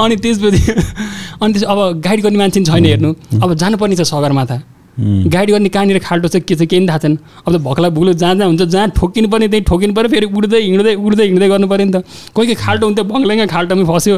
[0.00, 0.72] अनि त्यसपछि
[1.42, 3.10] अनि त्यस अब गाइड गर्ने मान्छे छैन हेर्नु।
[3.42, 4.56] अब जानुपर्ने छ सगरमाथा।
[5.00, 8.12] गाइड गर्ने कहाँनिर खाल्टो छ के छ केही पनि थाहा छैन। अब त भक्ला भुलो
[8.12, 11.66] जहाँ जहाँ हुन्छ जहाँ ठोकिनु पर्ने त्यहीँ ठोकिनु पऱ्यो फेरि उड्दै हिँड्दै उड्दै हिँड्दै गर्नु
[11.72, 12.04] पऱ्यो नि त।
[12.34, 14.16] कोही कोही खाल्टो हुन्थ्यो भङ्ग्लाङ खाल्टोमा फस्यो।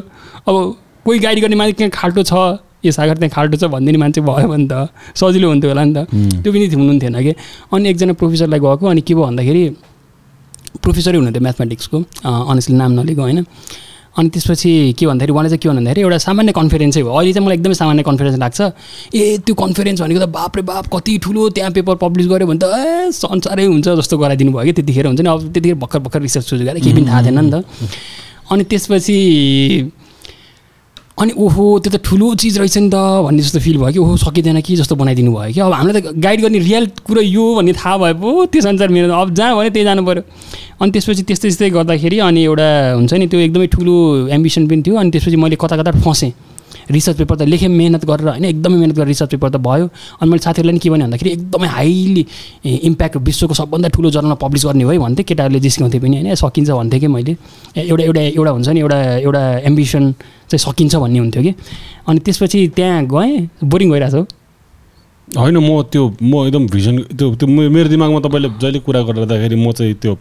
[0.49, 0.55] अब
[1.05, 2.35] कोही गाइड गर्ने मान्छे कहाँ खाल्टो छ
[2.83, 5.99] यो सागर त्यहाँ खाल्टो छ भनिदिने मान्छे भयो भने त सजिलो हुन्थ्यो होला नि त।
[6.43, 7.33] त्यो पनि हुनुहुन्थेन कि।
[7.71, 9.63] अनि एकजना प्रोफेसरलाई गएको अनि के भयो भन्दाखेरि
[10.83, 11.97] प्रोफेसरै हुनुहुन्थ्यो म्याथमेटिक्सको
[12.27, 13.41] अनेस्टली नाम नलिएको होइन।
[14.13, 17.57] अनि त्यसपछि के भन्दाखेरि उहाँले चाहिँ के भन्दाखेरि एउटा सामान्य कन्फरेन्सै हो अहिले चाहिँ मलाई
[17.57, 18.61] एकदमै सामान्य कन्फरेन्स लाग्छ।
[19.15, 22.65] ए त्यो कन्फरेन्स भनेको त बापरे बाप कति ठुलो त्यहाँ पेपर पब्लिस गऱ्यो भने त
[22.69, 26.45] ए संसारै हुन्छ जस्तो गराइदिनु भयो कि त्यतिखेर हुन्छ नि। अब त्यतिखेर भर्खर भर्खर रिसर्च
[26.45, 27.65] सुरु गरेर केही पनि थाहा थिएन नि त।
[28.53, 29.17] अनि त्यसपछि
[31.21, 34.17] अनि ओहो त्यो त ठुलो चिज रहेछ नि त भन्ने जस्तो फिल भयो कि ओहो
[34.17, 37.73] सकिँदैन कि जस्तो बनाइदिनु भयो कि। अब हामीलाई त गाइड गर्ने रियल कुरो यो भन्ने
[37.77, 40.23] थाहा भयो पो त्यो संसार मेरो अब जहाँ भने त्यही जानु पऱ्यो
[40.81, 43.95] अनि त्यसपछि त्यस्तै त्यस्तै गर्दाखेरि अनि एउटा हुन्छ नि त्यो एकदमै ठुलो
[44.33, 46.33] एम्बिसन पनि थियो। अनि त्यसपछि मैले कता कता फसेँ।
[46.91, 49.87] रिसर्च पेपर त लेखेँ मिहिनेत गरेर होइन एकदमै मिहिनेत गरेर रिसर्च पेपर त भयो।
[50.21, 52.25] अनि मैले साथीहरूलाई पनि के भने भन्दाखेरि एकदमै हाइली
[52.65, 57.01] इम्प्याक्ट विश्वको सबभन्दा ठुलो जर्नलमा पब्लिस गर्ने हो भन्थेँ। केटाहरूले जिस्काउँथेँ पनि होइन सकिन्छ भन्थेँ
[57.01, 57.37] कि मैले।
[57.77, 60.13] एउटा एउटा एउटा हुन्छ नि एउटा एउटा एम्बिसन
[60.51, 61.53] चाहिँ सकिन्छ भन्ने हुन्थ्यो कि।
[62.09, 64.41] अनि त्यसपछि त्यहाँ गएँ बोरिङ भइरहेको छ
[65.39, 69.73] होइन म त्यो म एकदम भिजन त्यो त्यो मेरो दिमागमा तपाईँले जहिले कुरा गर्दाखेरि म
[69.73, 70.15] चाहिँ त्यो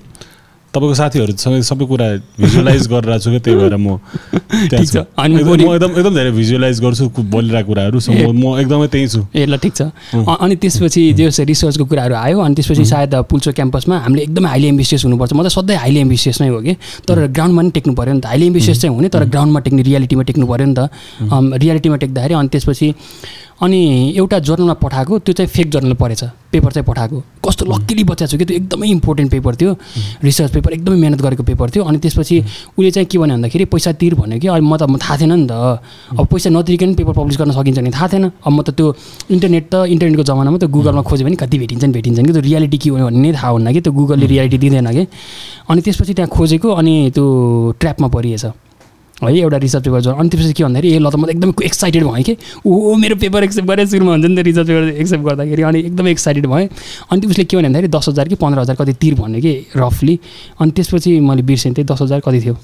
[0.71, 2.07] तपाईँको साथीहरूसँग सबै कुरा
[2.39, 3.87] भिजुअलाइज गरिरहेको छु क्या त्यही भएर म
[5.19, 9.57] म एकदम एकदम धेरै भिजुअलाइज गर्छु बोलिरहेको कुराहरू सो म एकदमै त्यही छु। ए ल
[9.57, 9.81] ठिक छ।
[10.15, 15.05] अनि त्यसपछि जे रिसर्चको कुराहरू आयो अनि त्यसपछि सायद पुल्चो क्याम्पसमा हामीले एकदमै हाइली एम्बिसियस
[15.05, 16.73] हुनुपर्छ। म त सधैँ हाइली एम्बिसियस नै हो कि।
[17.07, 20.23] तर ग्राउन्डमा पनि टेक्नु पऱ्यो नि त। हाइली एम्बिसियस चाहिँ हुने तर ग्राउन्डमा टेक्ने रियालिटीमा
[20.23, 20.89] टेक्नु पऱ्यो नि त।
[21.61, 22.87] रियालिटीमा टेक्दाखेरि अनि त्यसपछि
[23.61, 28.25] अनि एउटा जर्नलमा पठाएको त्यो चाहिँ फेक जर्नल परेछ पेपर चाहिँ पठाएको। कस्तो लक्कीली बच्चा
[28.25, 29.71] छु कि त्यो एकदमै इम्पोर्टेन्ट पेपर थियो।
[30.23, 32.39] रिसर्च पेपर एकदमै मिहिनेत गरेको पेपर थियो। अनि त्यसपछि
[32.73, 35.45] उसले चाहिँ के भन्यो भन्दाखेरि पैसा तिर भन्यो कि अहिले म त थाहा थिएन नि
[35.45, 35.53] त।
[36.17, 38.87] अब पैसा नतिरिकन पेपर पब्लिस गर्न सकिन्छ भने थाहा थिएन। अब म त त्यो
[39.29, 42.89] इन्टरनेट त इन्टरनेटको जमानामा त गुगलमा खोज्यो भने कति भेटिन्छन् भेटिन्छन् कि। त्यो रियालिटी के
[42.89, 45.03] हो भन्ने थाहा हुन्न कि। त्यो गुगलले रियालिटी दिँदैन कि।
[45.69, 47.25] अनि त्यसपछि त्यहाँ खोजेको अनि त्यो
[47.77, 48.70] ट्र्यापमा परिएछ।
[49.29, 52.03] है एउटा रिसर्च पेपर जो अनि त्यसपछि के भन्दाखेरि ए ल त म एकदमै एक्साइटेड
[52.03, 55.61] भएँ कि। ओ मेरो पेपर एक्सेप्ट गरेँ सुरुमा हुन्छ नि त रिसर्च पेपर एक्सेप्ट गर्दाखेरि।
[55.61, 56.67] अनि एकदमै एक्साइटेड भएँ।
[57.11, 60.19] अनि उसले के भन्यो भन्दाखेरि दस हजार कि पन्ध्र हजार कति तिर भन्यो कि रफली
[60.61, 62.57] अनि त्यसपछि मैले बिर्सेँ त्यही दस हजार कति थियो।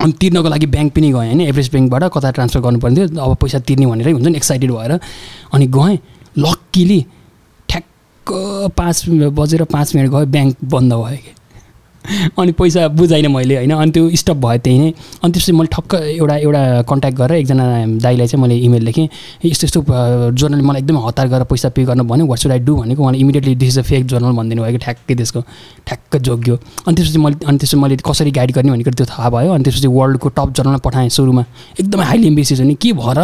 [0.00, 3.58] अनि तिर्नको लागि ब्याङ्क पनि गएँ होइन एभरेज ब्याङ्कबाट कता ट्रान्सफर गर्नुपर्ने थियो अब पैसा
[3.68, 4.92] तिर्ने भनेरै हुन्छ नि एक्साइटेड भएर।
[5.52, 5.98] अनि गएँ।
[6.38, 7.00] लक्कीली
[7.68, 8.96] ठ्याक्क पाँच
[9.36, 11.32] बजेर पाँच मिनट गयो ब्याङ्क बन्द भयो। कि
[12.38, 13.70] अनि पैसा बुझाइनँ मैले होइन?
[13.70, 17.64] अनि त्यो स्टप भयो त्यही नै। अनि त्यसपछि मैले ठक्क एउटा एउटा कन्ट्याक्ट गरेर एकजना
[18.00, 19.08] दाईलाई चाहिँ मैले इमेल लेखेँ।
[19.44, 19.80] यस्तो यस्तो
[20.32, 23.18] जर्नल मलाई एकदमै हतार गरेर पैसा पे गर्न भन्यो। वाट सुड आई डु भनेको उहाँले
[23.18, 25.40] immediately this is a fake journal भनिदिनु भयो कि ठ्याक्कै त्यसको
[25.86, 26.56] ठ्याक्क जोग्यो।
[26.86, 29.88] अनि त्यसपछि मैले अनि त्यसपछि मैले कसरी गाइड गर्ने भनेको त्यो थाहा भयो। अनि त्यसपछि
[29.88, 31.44] वर्ल्डको टप जर्नलमा पठाएँ सुरुमा।
[31.80, 33.20] एकदमै हाइली एम्बिसियस नि के भएर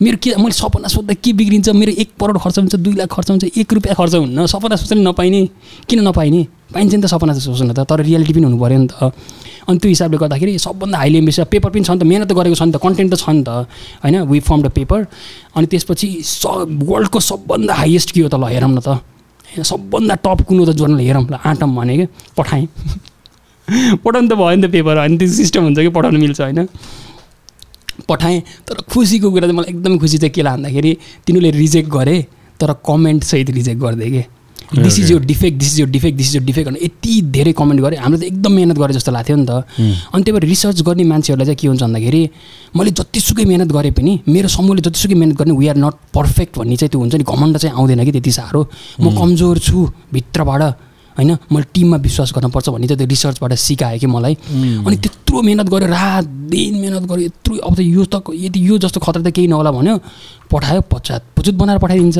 [0.00, 1.68] मेरो के मैले सपना सोध्दा के बिग्रिन्छ?
[1.70, 4.96] मेरो एक करोड खर्च हुन्छ दुई लाख खर्च हुन्छ एक रुपियाँ खर्च हुन्न। सपना सोच्दा
[5.00, 5.48] नपाइने।
[5.88, 6.46] किन नपाइने?
[6.72, 9.12] पाइन्छ नि त सपना चाहिँ सोच्नु त तर रियालिटी पनि हुनु पऱ्यो नि त।
[9.68, 12.62] अनि त्यो हिसाबले गर्दाखेरि सबभन्दा हाइली एम्बिसियस पेपर पनि छ नि त मिहिनेत गरेको छ
[12.66, 13.68] नि त कन्टेन्ट त छ नि त
[14.02, 15.06] होइन वी फर्म द पेपर
[15.56, 20.14] अनि त्यसपछि स वर्ल्डको सबभन्दा हाइएस्ट के हो त ल हेरौँ न त। होइन सबभन्दा
[20.24, 22.66] टप कुन हो त जर्नल हेरौँ ल आँटम भने कि पठाएँ।
[24.04, 26.68] पठाउनु त भयो नि त पेपर होइन त्यो सिस्टम हुन्छ कि पठाउनु मिल्छ होइन।
[28.08, 30.92] पठाएँ तर खुसीको कुरा चाहिँ मलाई एकदमै खुसी चाहिँ के लाग्दाखेरि
[31.26, 32.16] तिनीहरूले रिजेक्ट गरे
[32.58, 34.22] तर कमेन्टसहित रिजेक्ट गरिदिए कि।
[34.76, 37.52] दिस इज यो डिफेक्ट दिस इज यो डिफेक्ट दिस इज यो डिफेक्ट भनेर यति धेरै
[37.52, 39.52] कमेन्ट गरेँ। हाम्रो त एकदम मिहिनेत गरे जस्तो लाग्थ्यो नि त।
[40.14, 42.22] अनि त्यही भएर रिसर्च गर्ने मान्छेहरूलाई चाहिँ के हुन्छ भन्दाखेरि
[42.76, 46.76] मैले जतिसुकै मिहिनेत गरेँ पनि मेरो समूहले जतिसुकै मिहिनेत गर्ने वी आर नट पर्फेक्ट भन्ने
[46.76, 48.60] चाहिँ त्यो हुन्छ नि। घमण्ड चाहिँ आउँदैन कि त्यति साह्रो।
[49.00, 49.78] म कमजोर छु
[50.12, 50.62] भित्रबाट
[51.12, 51.30] होइन?
[51.52, 54.34] मैले टिममा विश्वास गर्नुपर्छ भन्ने चाहिँ त्यो रिसर्चबाट सिकायो कि मलाई।
[54.88, 58.78] अनि त्यत्रो मिहिनेत गरेँ रात दिन मिहिनेत गरेँ यत्रो अब त यो त यदि यो
[58.80, 59.96] जस्तो खतरा त केही नहोला भन्यो।
[60.48, 62.18] पठायो पचात पुचुत बनाएर पठाइदिन्छ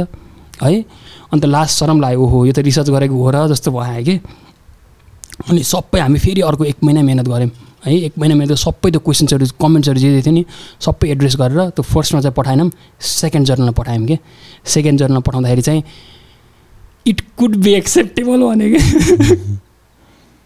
[0.61, 0.85] है?
[1.33, 4.15] अन्त लास्ट शरम लाग्यो ओहो यो त रिसर्च गरेको हो र जस्तो भयो कि।
[5.49, 7.51] अनि सबै हामी फेरि अर्को एक महिना मिहिनेत गऱ्यौँ।
[7.87, 10.45] है एक महिना मिहिनेत सबै त्यो क्वेसन्सहरू कमेन्ट्सहरू जे थियो नि
[10.81, 14.19] सबै एड्रेस गरेर त्यो फर्स्टमा चाहिँ पठाएनौँ सेकेन्ड जर्नलमा पठायौँ कि।
[14.65, 15.83] सेकेन्ड जर्नलमा पठाउँदाखेरि चाहिँ
[17.07, 18.79] इट कुड बी एक्सेप्टेबल भने कि।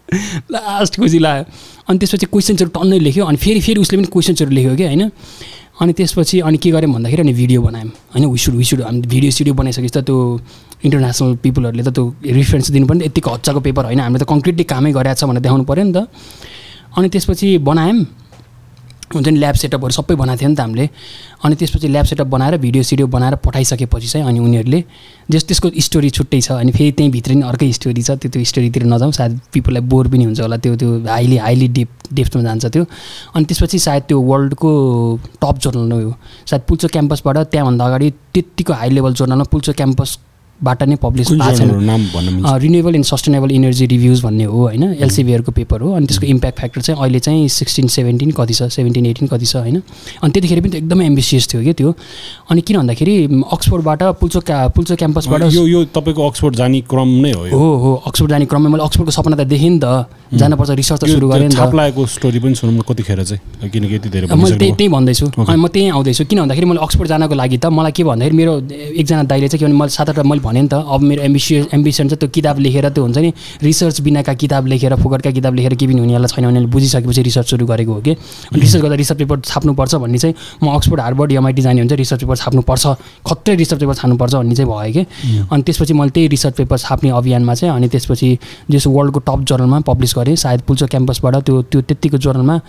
[0.51, 1.45] लास्ट खुसी लाग्यो।
[1.89, 5.11] अनि त्यसपछि क्वेसन्सहरू टन्नै लेख्यो। अनि फेरि फेरि उसले पनि क्वेसन्सहरू लेख्यो कि होइन।
[5.81, 9.53] अनि त्यसपछि अनि के गर्यौँ भन्दाखेरि अनि भिडियो बनायौँ। होइन विसुड विसुड हामी भिडियो सिडियो
[9.53, 10.17] बनाइसकेपछि त त्यो
[10.85, 14.91] इन्टरनेसनल पिपलहरूले त त्यो रिफरेन्स दिनु पनि यतिको हच्चाको पेपर होइन। हामीले त कङ्क्रिटली कामै
[14.97, 16.09] गरेको छ भनेर देखाउनु पऱ्यो नि त।
[16.97, 18.26] अनि त्यसपछि बनायौँ।
[19.13, 20.89] हुन्छ नि ल्याब सेटअपहरू सबै बनाएको थियो नि त हामीले।
[21.43, 24.83] अनि त्यसपछि ल्याब सेटअप बनाएर भिडियो सिडियो बनाएर पठाइसकेपछि चाहिँ अनि उनीहरूले
[25.31, 28.43] जस त्यसको स्टोरी छुट्टै छ अनि फेरि त्यहीँ भित्र नि अर्कै स्टोरी छ त्यो त्यो
[28.43, 32.65] स्टोरीतिर नजाउँ सायद पिपललाई बोर पनि हुन्छ होला त्यो त्यो हाइली हाइली डेप डेप्थमा जान्छ
[32.65, 32.83] त्यो।
[33.35, 34.71] अनि त्यसपछि सायद त्यो वर्ल्डको
[35.41, 36.13] टप जर्नल हो।
[36.49, 40.17] सायद पुल्चो क्याम्पसबाट त्यहाँभन्दा अगाडि त्यत्तिको हाई लेभल जर्नलमा पुल्चो क्याम्पस
[40.63, 45.81] बाट नै पब्लिस भएको छैन। Renewable and sustainable energy reviews भन्ने हो होइन एलसिबिआरको पेपर
[45.81, 48.63] हो अनि त्यसको इम्प्याक्ट फ्याक्टर चाहिँ अहिले चाहिँ सिक्सटिन सेभेन्टिन कति छ?
[48.73, 49.81] सेभेन्टिन एटिन कति छ होइन?
[50.23, 51.93] अनि त्यतिखेर पनि त्यो एकदमै एम्बिसियस थियो कि त्यो।
[52.51, 53.15] अनि किन भन्दाखेरि
[53.53, 57.93] अक्सफोर्डबाट पुल्चो क्या पुल्चो क्याम्पसबाट यो यो तपाईँको अक्सफोर्ड जाने क्रम नै हो हो हो
[58.07, 61.49] अक्सफोर्ड जाने क्रममा मैले अक्सफोर्डको सपना त देखेँ नि त। जानुपर्छ रिसर्च त सुरु गरेँ
[61.49, 63.69] त। स्टोरी पनि सुनौँ कतिखेर चाहिँ?
[63.71, 65.25] किनकि यति धेरै मैले त्यही त्यही भन्दैछु.
[65.37, 68.53] अनि म त्यहीँ आउँदैछु। किन भन्दाखेरि मैले अक्सफोर्ड जानको लागि त मलाई के भन्दाखेरि मेरो
[68.99, 71.67] एकजना दाइले चाहिँ के भने मैले सात आठवटा मैले भनेँ नि त अब मेरो एम्बिसियस
[71.73, 73.33] एम्बिसन चाहिँ त्यो किताब लेखेर त्यो हुन्छ नि
[73.63, 77.65] रिसर्च बिनाका किताब लेखेर फुकटका किताब लेखेर के पनि हुनेवाला छैन उनीहरूले बुझिसकेपछि रिसर्च सुरु
[77.65, 78.11] गरेको हो कि?
[78.11, 82.23] अनि रिसर्च गर्दा रिसर्च पेपर छाप्नुपर्छ भन्ने चाहिँ म अक्सफोर्ड हार्वर्ड एमआइटी जाने हुन्छ रिसर्च
[82.23, 82.87] पेपर छाप्नुपर्छ
[83.27, 85.47] खत्रै रिसर्च पेपर छाप्नुपर्छ भन्ने चाहिँ भयो कि?
[85.51, 88.37] अनि त्यसपछि मैले त्यही रिसर्च पेपर छाप्ने अभियानमा चाहिँ अनि त्यसपछि
[88.71, 92.59] जस वर्ल्डको टप जर्नलमा पब्लिस गरेँ सायद पुल्चो क्याम्पसबाट त्यो त्यो त्यत्तिको जर्नलमा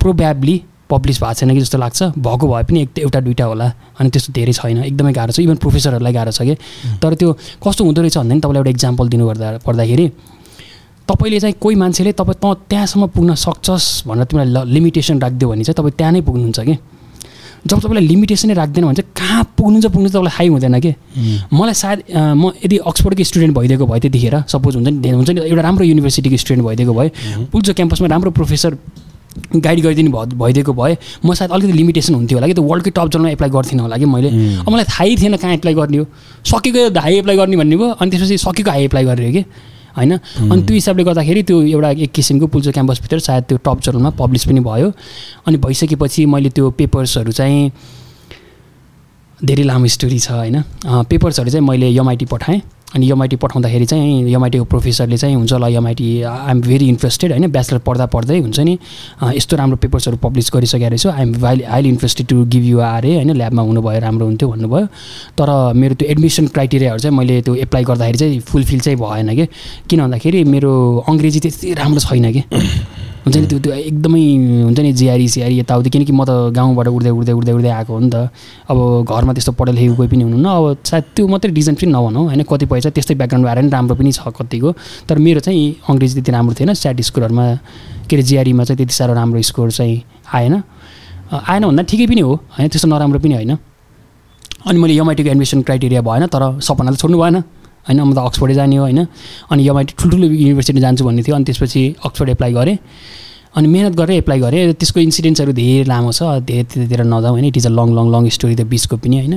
[0.00, 0.56] प्रोब्याब्ली
[0.90, 3.66] पब्लिस भएको छैन कि जस्तो लाग्छ। भएको भए पनि एक एउटा दुइटा होला
[3.98, 6.54] अनि त्यस्तो धेरै छैन। एकदमै गाह्रो छ। इभन प्रोफेसरहरूलाई गाह्रो छ कि।
[7.02, 7.32] तर त्यो
[7.62, 10.06] कस्तो हुँदो रहेछ भन्दा नि तपाईँलाई एउटा इक्जाम्पल दिनु पर्दा पर्दाखेरि
[11.08, 15.64] तपाईँले चाहिँ कोही मान्छेले तपाईँ त त्यहाँसम्म पुग्न सक्छस् भनेर तिमीलाई ल लिमिटेसन राखिदियो भने
[15.64, 16.76] चाहिँ तपाईँ त्यहाँ नै पुग्नुहुन्छ कि।
[17.66, 20.92] जब तपाईँलाई लिमिटेसनै राख्दैन भने चाहिँ कहाँ पुग्नु चाहिँ पुग्नु तपाईँलाई थाहै हुँदैन कि।
[21.50, 25.62] मलाई सायद म यदि अक्सफोर्डकै स्टुडेन्ट भइदिएको भए त्यतिखेर सपोज हुन्छ नि हुन्छ नि एउटा
[25.62, 27.08] राम्रो युनिभर्सिटीको स्टुडेन्ट भइदिएको भए
[27.50, 28.78] पुल्चो क्याम्पसमा राम्रो प्रोफेसर
[29.56, 33.08] गाइड गरिदिनु भयो भइदिएको भए म सायद अलिकति लिमिटेसन हुन्थ्यो होला कि त्यो वर्ल्डकै टप
[33.12, 34.28] जर्नलमा एप्लाई गर्थेन होला कि मैले।
[34.60, 36.06] अब मलाई थाहै थिएन कहाँ एप्लाई गर्ने हो।
[36.44, 39.44] सकेको हाई एप्लाई गर्ने भन्ने भयो अनि त्यसपछि सकेको हाई एप्लाई गरेर कि
[39.96, 40.12] होइन?
[40.12, 44.44] अनि त्यो हिसाबले गर्दाखेरि त्यो एउटा एक किसिमको पुल्चो क्याम्पसभित्र सायद त्यो टप जर्नलमा पब्लिस
[44.46, 44.92] पनि भयो।
[45.46, 47.70] अनि भइसकेपछि मैले त्यो पेपर्सहरू चाहिँ
[49.40, 50.62] धेरै लामो स्टोरी छ होइन?
[50.84, 52.60] पेपर्सहरू चाहिँ मैले एमआइटी पठाएँ।
[52.94, 57.46] अनि एमआइटी पठाउँदाखेरि चाहिँ एमआइटीको प्रोफेसरले चाहिँ हुन्छ ल एमआइटी आइएम भेरी इन्ट्रेस्टेड होइन?
[57.50, 58.78] ब्याचलर पढ्दा पढ्दै हुन्छ नि
[59.34, 63.30] यस्तो राम्रो पेपर्सहरू पब्लिस गरिसकेको रहेछु। I'm भाइली highly interested to give you are होइन?
[63.36, 64.86] ल्याबमा हुनुभयो राम्रो हुन्थ्यो भन्नुभयो।
[65.38, 69.46] तर मेरो त्यो एडमिसन क्राइटेरियाहरू चाहिँ मैले त्यो एप्लाई गर्दाखेरि चाहिँ फुलफिल चाहिँ भएन कि।
[69.90, 70.72] किन भन्दाखेरि मेरो
[71.08, 72.42] अङ्ग्रेजी त्यति राम्रो छैन कि।
[73.26, 74.22] हुन्छ नि त्यो त्यो एकदमै
[74.70, 77.98] हुन्छ नि जिआरी सिआरी यताउति। किनकि म त गाउँबाट उड्दै उड्दै उड्दै उड्दै आएको हो
[77.98, 78.30] नि त।
[78.70, 82.22] अब घरमा त्यस्तो पढेर लेखेको कोही पनि हुनुहुन्न अब सायद त्यो मात्रै रिजन पनि नभनौँ
[82.30, 82.42] होइन?
[82.46, 84.70] कतिपय चाहिँ त्यस्तै ब्याकग्राउन्ड आएर नि राम्रो पनि छ कतिको।
[85.10, 87.46] तर मेरो चाहिँ अङ्ग्रेजी त्यति राम्रो थिएन। स्याट स्कुलहरूमा
[88.06, 89.96] के अरे जिआरीमा चाहिँ त्यति साह्रो राम्रो स्कोर चाहिँ
[90.30, 90.54] आएन।
[91.34, 92.68] आएन भन्दा ठिकै पनि हो होइन?
[92.70, 93.58] त्यस्तो नराम्रो पनि होइन।
[94.70, 97.42] अनि मैले एमआइटीको एडमिसन क्राइटेरिया भएन तर सपनाले छोड्नु भएन।
[97.86, 99.00] होइन म त अक्सफोर्डै जाने हो होइन।
[99.50, 102.78] अनि एमआइटी ठुल्ठुलो युनिभर्सिटी जान्छु भन्ने थियो अनि त्यसपछि अक्सफोर्ड एप्लाई गरेँ।
[103.56, 107.56] अनि मिहिनेत गरेर एप्लाई गरेँ। त्यसको इन्सिडेन्ट्सहरू धेरै लामो छ धेरै त्यतातिर नजाउँ होइन। It
[107.56, 109.34] is a long long long story त बिचको पनि होइन।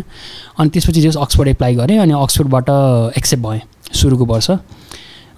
[0.59, 2.67] अनि त्यसपछि जस अक्सफोर्ड एप्लाई गरेँ अनि अक्सफोर्डबाट
[3.15, 3.61] एक्सेप्ट भएँ
[3.93, 4.49] सुरुको वर्ष।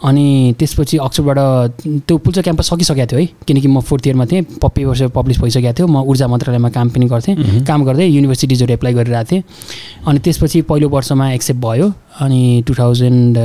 [0.02, 4.86] अनि त्यसपछि अक्सफोर्डबाट त्यो पुल्चो क्याम्पस सकिसकेको थियो है। किनकि म फोर्थ इयरमा थिएँ पप्पी
[4.86, 7.36] वर्ष पब्लिस भइसकेको थियो। म ऊर्जा मन्त्रालयमा काम पनि गर्थेँ
[7.70, 9.44] काम गर्दै युनिभर्सिटिजहरू एप्लाई गरिरहेको थिएँ।
[10.08, 11.88] अनि त्यसपछि पहिलो वर्षमा एक्सेप्ट भयो।
[12.18, 13.38] अनि टु थाउजन्ड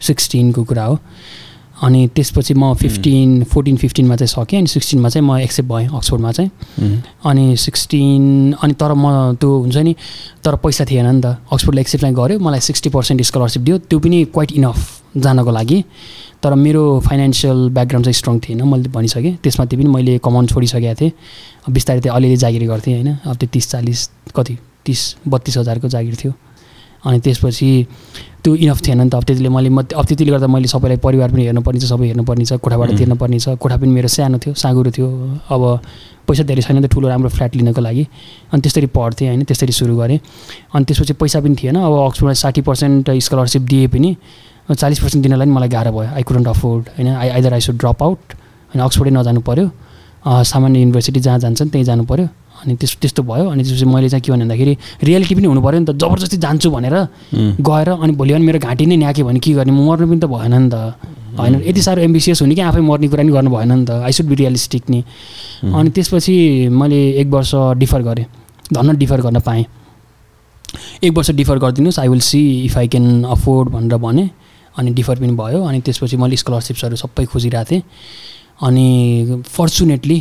[0.00, 0.98] सिक्सटिनको कुरा हो।
[1.82, 6.32] अनि त्यसपछि म फिफ्टिन फोर्टिन फिफ्टिनमा चाहिँ सकेँ अनि सिक्सटिनमा चाहिँ म एक्सेप्ट भएँ अक्सफोर्डमा
[6.32, 6.50] चाहिँ।
[7.26, 9.94] अनि सिक्सटिन अनि तर म त्यो हुन्छ नि
[10.44, 13.98] तर पैसा थिएन नि त। अक्सफोर्डले एक्सेप्ट चाहिँ गऱ्यो मलाई सिक्सटी पर्सेन्ट स्कलरसिप दियो त्यो
[13.98, 14.78] पनि क्वाइट इनफ
[15.18, 15.78] जानको लागि।
[16.42, 20.94] तर मेरो फाइनेन्सियल ब्याकग्राउन्ड चाहिँ स्ट्रङ थिएन मैले भनिसकेँ। त्यसमा त्यो पनि मैले कमाउन छोडिसकेको
[21.00, 21.12] थिएँ।
[21.74, 26.14] बिस्तारै त्यो अलिअलि जागिर गर्थेँ होइन। अब त्यो तिस चालिस कति तिस बत्तिस हजारको जागिर
[26.20, 26.32] थियो।
[27.04, 27.70] अनि त्यसपछि
[28.44, 31.28] त्यो इनफ थिएन नि त। अब त्यतिले मैले म अब त्यतिले गर्दा मैले सबैलाई परिवार
[31.32, 34.90] पनि हेर्नुपर्ने छ सबै हेर्नुपर्ने छ कोठाबाट तिर्नुपर्ने छ कोठा पनि मेरो सानो थियो साँगुरो
[34.92, 35.08] थियो।
[35.48, 35.62] अब
[36.28, 38.04] पैसा धेरै छैन त ठुलो राम्रो फ्ल्याट लिनको लागि।
[38.52, 40.18] अनि त्यसरी पढ्थेँ होइन त्यसरी सुरु गरेँ।
[40.74, 44.16] अनि त्यसपछि पैसा पनि थिएन। अब अक्सफोर्डमा साठी पर्सेन्ट स्कलरसिप दिए पनि।
[44.72, 47.76] चालिस पर्सेन्ट दिनलाई पनि मलाई गाह्रो भयो। आई कुडन्ट अफोर्ड होइन। I either I should
[47.80, 48.20] drop out
[48.72, 49.66] होइन अक्सफोर्डै नजानु पऱ्यो
[50.24, 52.26] सामान्य युनिभर्सिटी जहाँ जान्छन् त्यहीँ जानु पऱ्यो
[52.64, 54.74] अनि त्यस त्यस्तो भयो। अनि त्यसपछि मैले चाहिँ के भने भन्दाखेरि
[55.04, 56.96] रियालिटी पनि हुनु पऱ्यो नि त। जबरजस्ती जान्छु भनेर
[57.60, 59.72] गएर अनि भोलि अनि मेरो घाँटी नै न्याक्यो भने के गर्ने?
[59.72, 60.76] म मर्नु पनि त भएन नि त।
[61.38, 64.12] होइन। यति साह्रो एम्बिसियस हुने कि आफै मर्ने कुरा नि गर्नु भएन नि त। आई
[64.12, 65.00] सुड बी रियलिस्टिक नि।
[65.66, 66.34] अनि त्यसपछि
[66.70, 68.26] मैले एक वर्ष डिफर गरेँ।
[68.72, 69.64] धन्न डिफर गर्न पाएँ।
[71.04, 74.30] एक वर्ष डिफर गरिदिनुहोस्। I will see if I can afford भनेर भने।
[74.78, 77.82] अनि डिफर पनि भयो। अनि त्यसपछि मैले स्कलरसिप्सहरू सबै खोजिरहेको थिएँ।
[78.62, 80.18] अनि फर्चुनेटली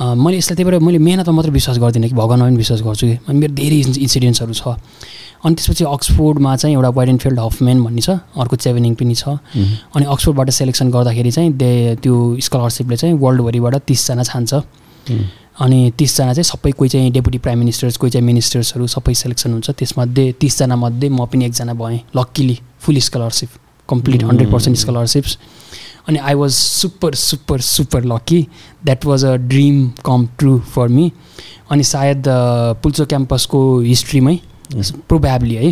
[0.00, 3.18] मैले यसलाई त्यही भएर मैले मेहनतमा मात्रै विश्वास गर्दिनँ कि भगवान्मा पनि विश्वास गर्छु कि।
[3.28, 4.74] अनि मेरो धेरै इन्सिडेन्ट्सहरू छ।
[5.44, 9.38] अनि त्यसपछि अक्सफोर्डमा चाहिँ एउटा वाइड एन्ड फिल्ड हफम्यान भन्ने छ अर्को चेभेनिङ पनि छ।
[9.94, 11.70] अनि अक्सफोर्डबाट सेलेक्सन गर्दाखेरि चाहिँ दे
[12.02, 14.54] त्यो स्कलरसिपले चाहिँ वर्ल्डभरिबाट तिसजना छान्छ।
[15.62, 19.70] अनि तिसजना चाहिँ सबै कोही चाहिँ डेपुटी प्राइम मिनिस्टर्स कोही चाहिँ मिनिस्टर्सहरू सबै सेलेक्सन हुन्छ।
[19.70, 23.50] त्यसमध्ये तिसजना मध्ये म पनि एकजना भएँ luckily full scholarship
[23.88, 25.38] complete hundred percent scholarships
[26.08, 28.46] अनि I was super super super lucky
[28.84, 31.12] that was a dream come true for me
[31.70, 32.24] अनि सायद
[32.82, 34.38] पुल्चो क्याम्पसको हिस्ट्रीमै
[35.08, 35.70] प्रोभ्याब्ली है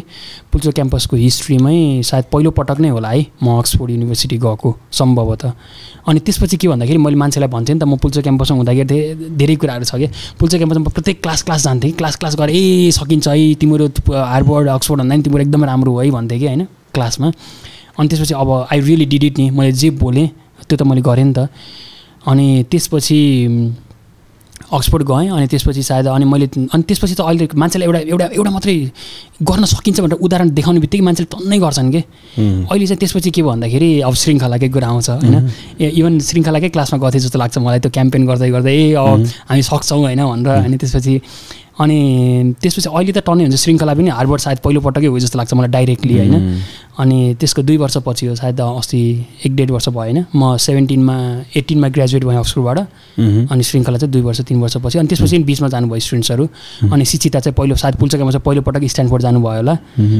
[0.52, 5.52] पुल्चो क्याम्पसको हिस्ट्रीमै सायद पहिलो पटक नै होला है म अक्सफोर्ड युनिभर्सिटी गएको सम्भवतः।
[6.08, 9.56] अनि त्यसपछि के भन्दाखेरि मैले मान्छेलाई भन्थेँ नि त म पुल्चो क्याम्पसमा हुँदाखेरि धेरै धेरै
[9.56, 10.06] कुराहरू छ कि
[10.40, 15.00] पुल्चो क्याम्पसमा प्रत्येक क्लास क्लास जान्थेँ क्लास क्लास गरेँ ए सकिन्छ है तिम्रो हार्बर्ड अक्सफोर्ड
[15.00, 16.64] भन्दा नि तिम्रो एकदमै राम्रो हो है भन्थेँ कि होइन
[16.94, 17.32] क्लासमा।
[17.98, 20.28] अनि त्यसपछि अब आई रियली डिड इट नि। मैले जे बोलेँ
[20.68, 21.48] त्यो त मैले गरेँ नि त।
[22.26, 23.18] अनि त्यसपछि
[24.72, 28.50] अक्सफोर्ड गएँ अनि त्यसपछि सायद अनि मैले अनि त्यसपछि त अहिले मान्छेलाई एउटा एउटा एउटा
[28.50, 28.74] मात्रै
[29.44, 32.00] गर्न सकिन्छ भनेर उदाहरण देखाउने बित्तिकै मान्छेले तन्नै गर्छन् कि?
[32.72, 35.36] अहिले चाहिँ त्यसपछि के भन्दाखेरि अब श्रृङ्खलाकै कुरा आउँछ होइन?
[35.76, 40.00] इभन श्रृङ्खलाकै क्लासमा गर्थेँ जस्तो लाग्छ मलाई त्यो क्याम्पेन गर्दै गर्दै ए अब हामी सक्छौँ
[40.08, 41.14] होइन भनेर। अनि त्यसपछि
[41.80, 45.70] अनि त्यसपछि अहिले त टन्नै हुन्छ श्रृङ्खला पनि हार्बर्ड सायद पहिलोपटकै हो जस्तो लाग्छ मलाई
[45.72, 46.34] डाइरेक्टली होइन?
[46.92, 49.00] अनि त्यसको दुई वर्षपछि हो सायद अस्ति
[49.46, 50.24] एक डेढ वर्ष भयो होइन?
[50.36, 51.16] म सेभेन्टिनमा
[51.56, 52.78] एट्टिनमा ग्रेजुएट भएँ अक्सफोर्डबाट।
[53.52, 56.44] अनि श्रृङ्खला चाहिँ दुई वर्ष तिन वर्षपछि अनि त्यसपछि बिचमा जानुभयो स्टुडेन्ट्सहरू।
[56.92, 59.74] अनि शिक्षिता चाहिँ पहिलो सायद पुल्चकामा चाहिँ पहिलोपटक स्ट्यान्डफोर्ड जानुभयो होला।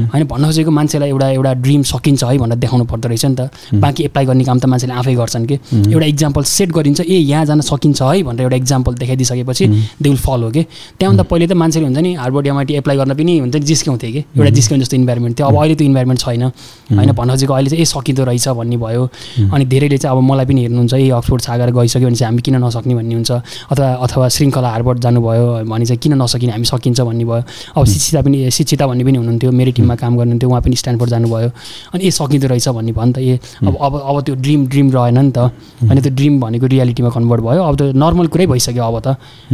[0.09, 3.53] होइन भन्न खोजेको मान्छेलाई एउटा एउटा ड्रिम सकिन्छ है भनेर देखाउनु पर्दो रहेछ नि त।
[3.77, 5.55] बाँकी एप्लाई गर्ने काम त मान्छेले आफै गर्छन् कि?
[5.93, 9.65] एउटा इक्जाम्पल सेट गरिन्छ ए यहाँ जान सकिन्छ है भनेर एउटा इक्जाम्पल देखाइदिइसकेपछि
[10.01, 10.65] दे विल फलो के?
[10.97, 14.21] त्यहाँभन्दा पहिले त मान्छेले हुन्छ नि हार्बर्ड एमआइटी एप्लाई गर्न पनि हुन्छ नि जिस्क्याउँथे कि।
[14.37, 16.43] एउटा जिस्क्याउँ जस्तो इन्भाइरोमेन्ट थियो। अब अहिले त्यो इन्भाइरोमेन्ट छैन।
[16.93, 19.03] होइन भन्न खोजेको अहिले चाहिँ ए सकिँदो रहेछ भन्ने भयो।
[19.53, 22.55] अनि धेरैले चाहिँ अब मलाई पनि हेर्नुहुन्छ ए अक्सफोर्ड छागेर गइसक्यो भने चाहिँ हामी किन
[22.63, 23.31] नसक्ने भन्ने हुन्छ।
[23.71, 27.43] अथवा अथवा श्रृङ्खला हार्बर्ड जानुभयो भने चाहिँ किन नसकिने हामी सकिन्छ भन्ने भयो।
[27.77, 31.49] अब शिक्षिता पनि शिक्षिता भन्ने पनि हुनुहुन्थ्यो। मेरो टिममा काम गर्नुहुन्थ्यो। उहाँ पनि स्ट्यान्डफोर्ड जानुभयो।
[31.93, 34.87] अनि ए सकिँदो रहेछ भन्ने भयो नि त। ए अब अब अब त्यो ड्रिम ड्रिम
[34.91, 35.39] रहेन नि त।
[35.89, 39.07] अनि त्यो ड्रिम भनेको रियालिटीमा कन्भर्ट भयो। अब त नर्मल कुरै भइसक्यो अब त।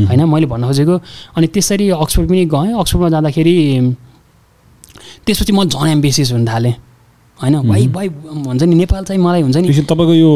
[0.09, 0.95] होइन मैले भन्न खोजेको
[1.37, 3.55] अनि त्यसरी अक्सफोर्ड पनि गएँ। अक्सफोर्डमा जाँदाखेरि
[5.25, 6.75] त्यसपछि म झन् एम्बिसियस हुन थालेँ।
[7.39, 7.55] होइन?
[7.69, 8.07] भाइ भाइ
[8.47, 10.31] हुन्छ नि नेपाल चाहिँ मलाई हुन्छ नि तपाईँको यो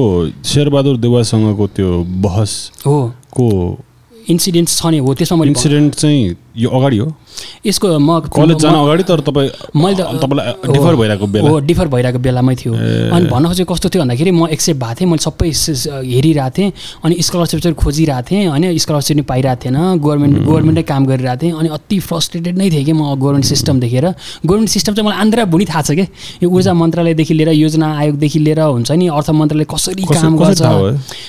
[0.46, 1.90] शेरबहादुर देवासँगको त्यो
[2.24, 2.52] बहस
[2.86, 2.96] हो।
[3.36, 3.46] को
[4.30, 7.08] इन्सिडेन्ट छ नि हो त्यसमा मैले इन्सिडेन्ट चाहिँ यो अगाडि हो।
[7.66, 11.88] यसको म कलेज जान अगाडि तर तपाईँ मैले त तपाईँलाई डिफर भइरहेको बेला। हो डिफर
[11.88, 15.50] भइरहेको बेलामै थियो। अनि भन्न खोजेको कस्तो थियो भन्दाखेरि म एक्सेप्ट भएको थिएँ मैले सबै
[15.50, 16.72] हेरिरहेको थिएँ
[17.04, 21.54] अनि स्कलरसिप चाहिँ खोजिरहेको थिएँ होइन स्कलरसिप नि पाइरहेको थिएन गभर्मेन्ट गभर्मेन्टै काम गरिरहेको थिएँ
[21.60, 24.06] अनि अति फ्रस्ट्रेटेड नै थिएँ कि म गभर्मेन्ट सिस्टम देखेर।
[24.46, 26.06] गभर्मेन्ट सिस्टम चाहिँ मलाई आन्द्रा भुँडी थाहा छ कि?
[26.44, 30.62] यो ऊर्जा मन्त्रालयदेखि लिएर योजना आयोगदेखि लिएर हुन्छ नि अर्थ मन्त्रालय कसरी काम गर्छ।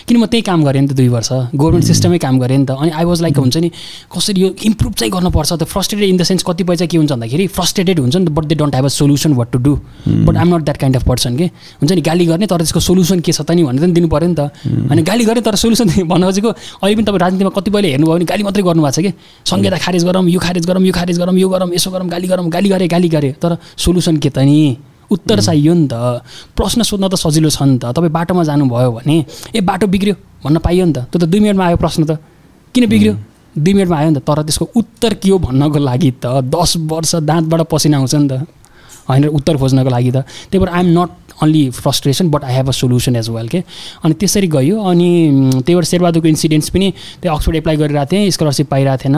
[0.08, 2.70] किन म त्यही काम गरेँ नि त दुई वर्ष। गभर्मेन्ट सिस्टमै काम गरेँ नि त।
[2.74, 3.70] अनि आई वाज लाइक हुन्छ नि
[4.12, 5.52] कसरी यो इम्प्रुभ चाहिँ गर्नुपर्छ?
[5.52, 8.44] त्यो फ्रस्ट्रेटेड इन द सेन्स कतिपय चाहिँ के हुन्छ भन्दाखेरि फ्रस्ट्रेटेड हुन्छ नि त but
[8.44, 9.74] they don't have a solution what to do
[10.08, 11.44] but I'm not that kind of person के
[11.80, 14.34] हुन्छ नि गाली गर्ने तर त्यसको सोल्युसन के छ त नि भनेर दिनु पऱ्यो नि
[14.34, 14.50] त।
[14.90, 16.50] अनि गाली गर्ने तर सोल्युसन भन्नु खोजेको
[16.82, 19.12] अहिले पनि तपाईँ राजनीतिमा कतिपयले हेर्नुभयो भने गाली मात्रै गर्नुभएको छ कि
[19.50, 22.48] संहिता खारेज गरौँ यो खारेज गरौँ यो खारेज गरौँ यो गरौँ यसो गरौँ गाली गरौँ
[22.50, 24.76] गाली गरेँ गाली गरेँ। तर सोल्युसन के त नि?
[25.10, 26.24] उत्तर चाहियो नि त।
[26.56, 29.16] प्रश्न सोध्न त सजिलो छ नि त। तपाईँ बाटोमा जानुभयो भने
[29.54, 30.14] ए बाटो बिग्रियो
[30.44, 32.18] भन्न पाइयो नि त। त्यो त दुई मिनटमा आयो प्रश्न त।
[32.74, 33.33] किन बिग्रियो?
[33.58, 37.14] दुई मिनटमा आयो नि त तर त्यसको उत्तर के हो भन्नको लागि त दस वर्ष
[37.22, 38.46] दाँतबाट पसिना आउँछ नि त।
[39.08, 40.16] होइन उत्तर खोज्नको लागि त।
[40.50, 41.10] त्यही भएर I'm not
[41.42, 43.62] only frustration but I have a solution as well के
[44.04, 45.10] अनि त्यसरी गयो अनि
[45.64, 46.90] त्यही भएर शेरबहादुरको इन्सिडेन्ट्स पनि
[47.22, 49.16] त्यही अक्सफोर्ड एप्लाई गरिरहेको थिएँ स्कलरसिप पाइरहेको थिएन।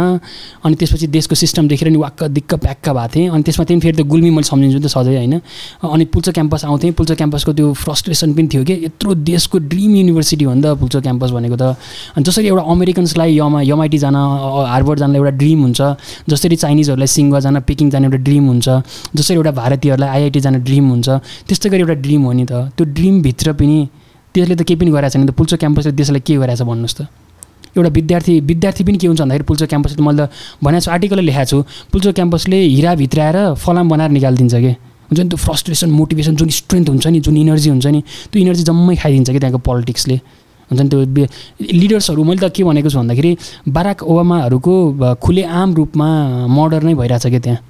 [0.65, 3.97] अनि त्यसपछि देशको सिस्टम देखेर नि वाक्क दिक्क प्याक्क भएको थिएँ। अनि त्यसमा त्यही फेरि
[3.97, 5.41] त्यो गुल्मी मैले सम्झिन्छु त सधैँ होइन?
[5.83, 10.45] अनि पुल्चो क्याम्पस आउँथेँ। पुल्चो क्याम्पसको त्यो फ्रस्ट्रेसन पनि थियो कि यत्रो देशको ड्रिम युनिभर्सिटी
[10.45, 11.77] हो नि त पुल्चो क्याम्पस भनेको त।
[12.17, 15.81] अनि जसरी एउटा अमेरिकन्सलाई यमा यमआइटी जान हार्वर्ड जानलाई एउटा ड्रिम हुन्छ।
[16.29, 18.67] जसरी चाइनिजहरूलाई सिङ्ग जान पेकिङ जाने एउटा ड्रिम हुन्छ।
[19.17, 21.09] जसरी एउटा भारतीयहरूलाई आइआइटी जाने ड्रिम हुन्छ।
[21.49, 22.71] त्यस्तै गरी एउटा ड्रिम हो नि त.
[22.79, 23.79] त्यो ड्रिमभित्र पनि
[24.35, 25.31] त्यसले त केही पनि गरेको छैन त.
[25.35, 27.01] पुल्चो क्याम्पसले देशलाई के गरेछ भन्नुहोस् त?
[27.77, 30.31] एउटा विद्यार्थी विद्यार्थी पनि के हुन्छ भन्दाखेरि पुल्चो क्याम्पसले मैले त
[30.65, 31.59] भनेको छु आर्टिकल लेखाएको छु।
[31.93, 34.73] पुल्चो क्याम्पसले हिरा भित्राएर फलाम बनाएर निकालिदिन्छ कि?
[35.07, 38.01] हुन्छ नि त्यो फ्रस्ट्रेसन मोटिभेसन जुन स्ट्रेन्थ हुन्छ नि जुन इनर्जी हुन्छ नि
[38.33, 40.17] त्यो इनर्जी जम्मै खाइदिन्छ कि त्यहाँको पोलिटिक्सले
[40.71, 40.99] हुन्छ नि त्यो
[41.81, 43.31] लिडर्सहरू मैले त के भनेको छु भन्दाखेरि
[43.71, 44.75] बाराक ओबामाहरूको
[45.23, 46.09] खुले आम रूपमा
[46.51, 47.61] मर्डर नै भइरहेछ क्या त्यहाँ।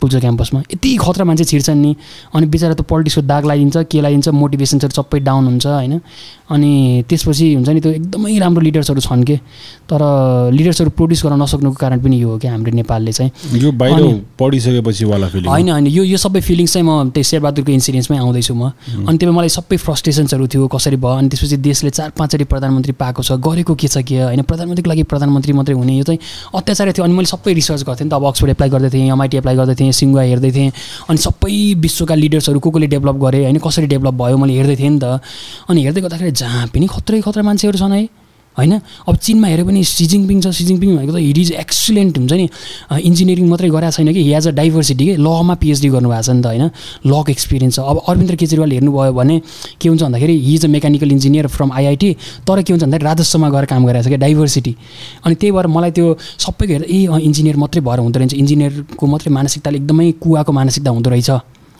[0.00, 1.96] पुल्चो क्याम्पसमा। यति खतरा मान्छे छिर्छन् नि।
[2.34, 6.00] अनि बिचरा त पोलिटिक्सको दाग लगाइदिन्छ के लगाइदिन्छ मोटिभेसन्सहरू सबै डाउन हुन्छ होइन।
[6.50, 9.36] अनि त्यसपछि हुन्छ नि त्यो एकदमै राम्रो लिडर्सहरू छन् कि?
[9.86, 10.02] तर
[10.52, 13.30] लिडर्सहरू प्रड्युस गर्न नसक्नुको कारण पनि यो हो कि हाम्रो नेपालले चाहिँ
[13.62, 14.02] यो बाहिर
[14.38, 18.54] पढिसकेपछि वाला फिलिङ होइन होइन यो यो सबै फिलिङ्स चाहिँ म त्यही शेरबहादुरको इन्सिडेन्समै आउँदैछु
[18.54, 18.74] म।
[19.06, 23.22] अनि त्यही मलाई सबै फ्रस्ट्रेसन्सहरू थियो कसरी भयो अनि त्यसपछि देशले चार पाँचवटी प्रधानमन्त्री पाएको
[23.22, 27.04] छ गरेको के छ के होइन प्रधानमन्त्रीको लागि प्रधानमन्त्री मात्रै हुने यो चाहिँ अत्याचार थियो।
[27.06, 29.74] अनि मैले सबै रिसर्च गर्थेँ नि त अब अक्सफोर्ड एप्लाई गर्दै थिएँ एमआइटी एप्लाई गर्दै
[29.78, 30.70] थिएँ सिङ्गुवा हेर्दै थिएँ
[31.08, 34.90] अनि सबै विश्वका लिडर्सहरू को कोले डेभलप गरेँ होइन कसरी डेभलप भयो मैले हेर्दै थिएँ
[34.90, 35.22] नि त।
[35.70, 38.25] अनि हेर्दै गर्दाखेरि जहाँ पनि खत्रै खतरा मान्छेहरू छन् है।
[38.58, 38.72] होइन?
[39.08, 42.46] अब चिनमा हेऱ्यो भने सिजिङपिङ छ सिजिङपिङ भनेको त हिट इज एक्सिलेन्ट हुन्छ नि।
[43.08, 45.14] इन्जिनियरिङ मात्रै गरेको छैन कि हिज अ डाइभर्सिटी कि?
[45.16, 46.64] लमा पिएचडी गर्नुभएको छ नि त होइन?
[47.06, 49.36] लक एक्सपिरियन्स छ। अब अरविन्द केजरीवाल हेर्नुभयो भने
[49.80, 52.10] के हुन्छ भन्दाखेरि he's a mechanical engineer from IIT
[52.48, 54.72] तर के हुन्छ भन्दाखेरि राजस्वमा गएर काम गरिरहेको छ क्या डाइभर्सिटी
[55.24, 56.06] अनि त्यही भएर मलाई त्यो
[56.44, 61.10] सबैको हेर्दा ए इन्जिनियर मात्रै भएर हुँदो रहेछ। इन्जिनियरको मात्रै मानसिकताले एकदमै कुवाको मानसिकता हुँदो
[61.10, 61.30] रहेछ।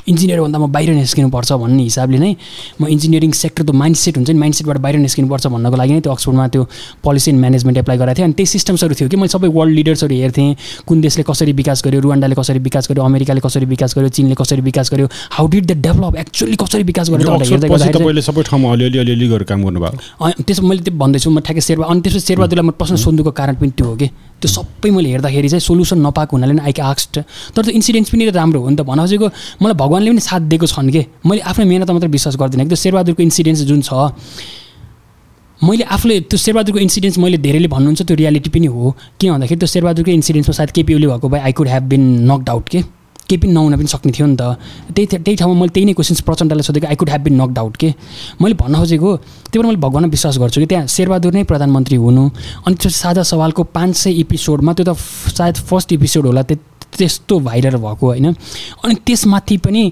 [0.09, 2.33] इन्जिनियरभन्दा म बाहिर निस्किनुपर्छ भन्ने हिसाबले नै
[2.81, 6.01] म इन्जिनियरिङ सेक्टर त माइन्ड सेट हुन्छ नि माइन्ड सेटबाट बाहिर निस्किनुपर्छ भन्नको लागि नै
[6.01, 6.63] त्यो अक्सफोर्डमा त्यो
[7.05, 10.15] पोलिसी एन्ड म्यानेजमेन्ट एप्लाई गरेको थिएँ अनि त्यही सिस्टम्सहरू थियो कि मैले सबै वर्ल्ड लिडर्सहरू
[10.23, 10.49] हेर्थेँ
[10.87, 14.63] कुन देशले कसरी विकास गर्यो रुवान्डाले कसरी विकास गर्यो अमेरिकाले कसरी विकास गर्यो चिनले कसरी
[14.71, 15.07] विकास गर्यो
[15.37, 20.31] how did the develop actually कसरी विकास गर्यो सबै ठाउँमा अलिअलि अलिअलि गरेर काम गर्नुभयो।
[20.47, 23.71] त्यसो मैले त्यो भन्दैछु म ठ्याक्कै शेर्पा अनि त्यसपछि शेर्पादुलाई म प्रश्न सोध्नुको कारण पनि
[23.77, 27.15] त्यो हो कि। त्यो सबै मैले हेर्दाखेरि चाहिँ सोल्युसन नपाएको हुनाले नै आइक आक्स्ट
[27.57, 29.27] तर त्यो इन्सिडेन्ट्स पनि राम्रो हो नि त भन खोजेको
[29.63, 31.07] मलाई भगवान्ले पनि साथ दिएको छन् कि?
[31.25, 34.13] मैले आफ्नो मेहनत मात्रै विश्वास गर्दिनँ। कि त्यो शेरबहादुरको इन्सिडेन्ट्स जुन छ
[35.65, 39.67] मैले आफूले त्यो शेरबहादुरको इन्सिडेन्ट्स मैले धेरैले भन्नुहुन्छ त्यो रियालिटी पनि हो। किन भन्दाखेरि त्यो
[39.67, 42.81] शेरबहादुरको इन्सिडेन्ट्समा सायद केपी भएको भए I could have been knocked out के?
[43.27, 44.61] केही पनि नहुन पनि सक्ने थियो नि त।
[44.93, 47.77] त्यही त्यही ठाउँमा मैले त्यही नै क्वेसन्स प्रचण्डलाई सोधेको I could have been knock out
[47.77, 47.89] के?
[48.37, 52.25] मैले भन्न खोजेको त्यही भएर मैले भगवान्मा विश्वास गर्छु कि। त्यहाँ शेरबहादुर नै प्रधानमन्त्री हुनु।
[52.69, 54.97] अनि त्यो साझा सवालको पाँच सय एपिसोडमा त्यो त
[55.41, 56.43] सायद फर्स्ट एपिसोड होला
[56.99, 58.27] त्यस्तो भाइरल भएको होइन।
[58.85, 59.83] अनि त्यसमाथि पनि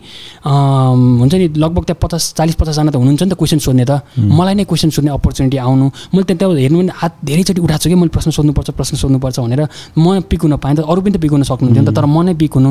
[0.45, 4.55] हुन्छ नि लगभग त्यहाँ पचास चालिस पचासजना त हुनुहुन्छ नि त क्वेसन सोध्ने त। मलाई
[4.55, 8.13] नै क्वेसन सोध्ने अपर्च्युनिटी आउनु। मैले त्यहाँ हेर्नु पनि हात धेरैचोटि उठाएको छु कि मैले
[8.15, 9.63] प्रश्न सोध्नुपर्छ प्रश्न सोध्नुपर्छ भनेर
[9.99, 12.23] म पिक हुन पाएँ त। अरू पनि त पिक हुन सक्नुहुन्थ्यो नि त तर म
[12.25, 12.71] नै पिक हुनु।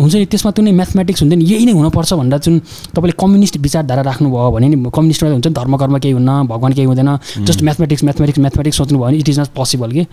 [0.00, 2.54] हुन्छ नि त्यसमा कुनै म्याथमेटिक्स हुन्छ नि यही नै हुनुपर्छ भनेर जुन
[2.92, 6.86] तपाईँले कम्युनिस्ट विचारधारा राख्नुभयो भने नि कम्युनिस्टमा हुन्छ नि धर्म कर्म केही हुन्न भगवान् केही
[6.86, 7.10] हुँदैन।
[7.46, 10.04] जस्ट म्याथमेटिक्स म्याथमेटिक्स म्याथमेटिक्स सोच्नुभयो भने इट इज नट पोसिबल कि।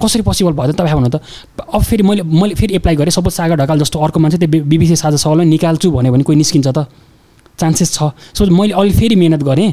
[0.00, 0.76] कसरी पोसिबल भयो त?
[0.76, 1.20] तपाईँ भन्नु त।
[1.58, 4.96] अब फेरि मैले मैले फेरि एप्लाई गरेँ। सपोज सागर ढकाल जस्तो अर्को मान्छे त्यो बिबिसी
[4.96, 6.86] साझा सवालमा निकाल्छु भन्यो भने कोही निस्किन्छ त।
[7.58, 9.70] चान्सेस छ। सो मैले अहिले फेरि मिहिनेत गरेँ।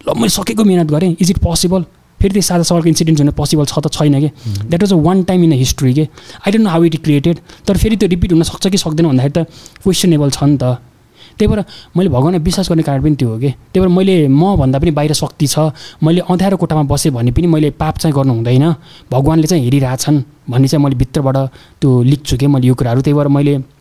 [0.00, 1.84] ल मैले सकेको मिहिनेत गरेँ। इज इट पोसिबल
[2.20, 4.28] फेरि त्यो साझा सवालको इन्सिडेन्ट हुन पोसिबल छ त छैन कि?
[4.68, 6.04] That was a one time in the history के?
[6.44, 9.32] I don't know how it created तर फेरि त्यो रिपिट हुन सक्छ कि सक्दैन भन्दाखेरि
[9.32, 9.48] त
[9.84, 10.80] क्वेसनेबल छ नि त।
[11.40, 11.64] त्यही भएर
[11.96, 15.12] मैले भगवान्लाई विश्वास गर्ने कारण पनि त्यो हो कि। त्यही भएर मैले मभन्दा पनि बाहिर
[15.16, 15.72] शक्ति छ।
[16.04, 18.64] मैले अँध्यारो कोठामा बसेँ भने पनि मैले पाप चाहिँ गर्नु हुँदैन।
[19.10, 21.36] भगवान्ले चाहिँ हेरिरहेछन् भन्ने चाहिँ मैले भित्रबाट
[21.80, 23.79] त्यो लेख्छु कि मैले यो कुराहरू। त्यही भएर मैले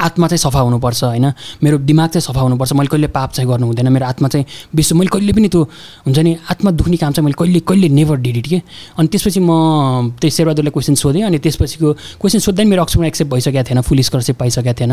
[0.00, 1.32] आत्मा चाहिँ सफा हुनुपर्छ होइन?
[1.62, 4.96] मेरो दिमाग चाहिँ सफा हुनुपर्छ। मैले कहिले पाप चाहिँ गर्नु हुँदैन। मेरो आत्मा चाहिँ विश्व
[4.96, 5.62] मैले कहिले पनि त्यो
[6.06, 8.58] हुन्छ नि आत्मा दुख्ने काम चाहिँ मैले कहिले कहिले नेभर डिड इट के?
[8.98, 13.30] अनि त्यसपछि म त्यही शेरबहादुरलाई क्वेसन सोधेँ अनि त्यसपछिको क्वेसन सोध्दा नि मेरो अक्सरमा एक्सेप्ट
[13.32, 14.92] भइसकेको थिएन फुल स्कलरसिप पाइसकेको थिएन।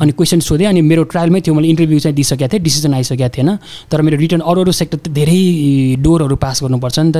[0.00, 3.50] अनि क्वेसन सोधेँ अनि मेरो ट्रायलमै थियो मैले इन्टरभ्यू चाहिँ दिइसकेको थिएँ डिसिजन आइसकेको थिएन।
[3.92, 7.16] तर मेरो रिटर्न अरू अरू सेक्टर धेरै डोरहरू पास गर्नुपर्छ नि त।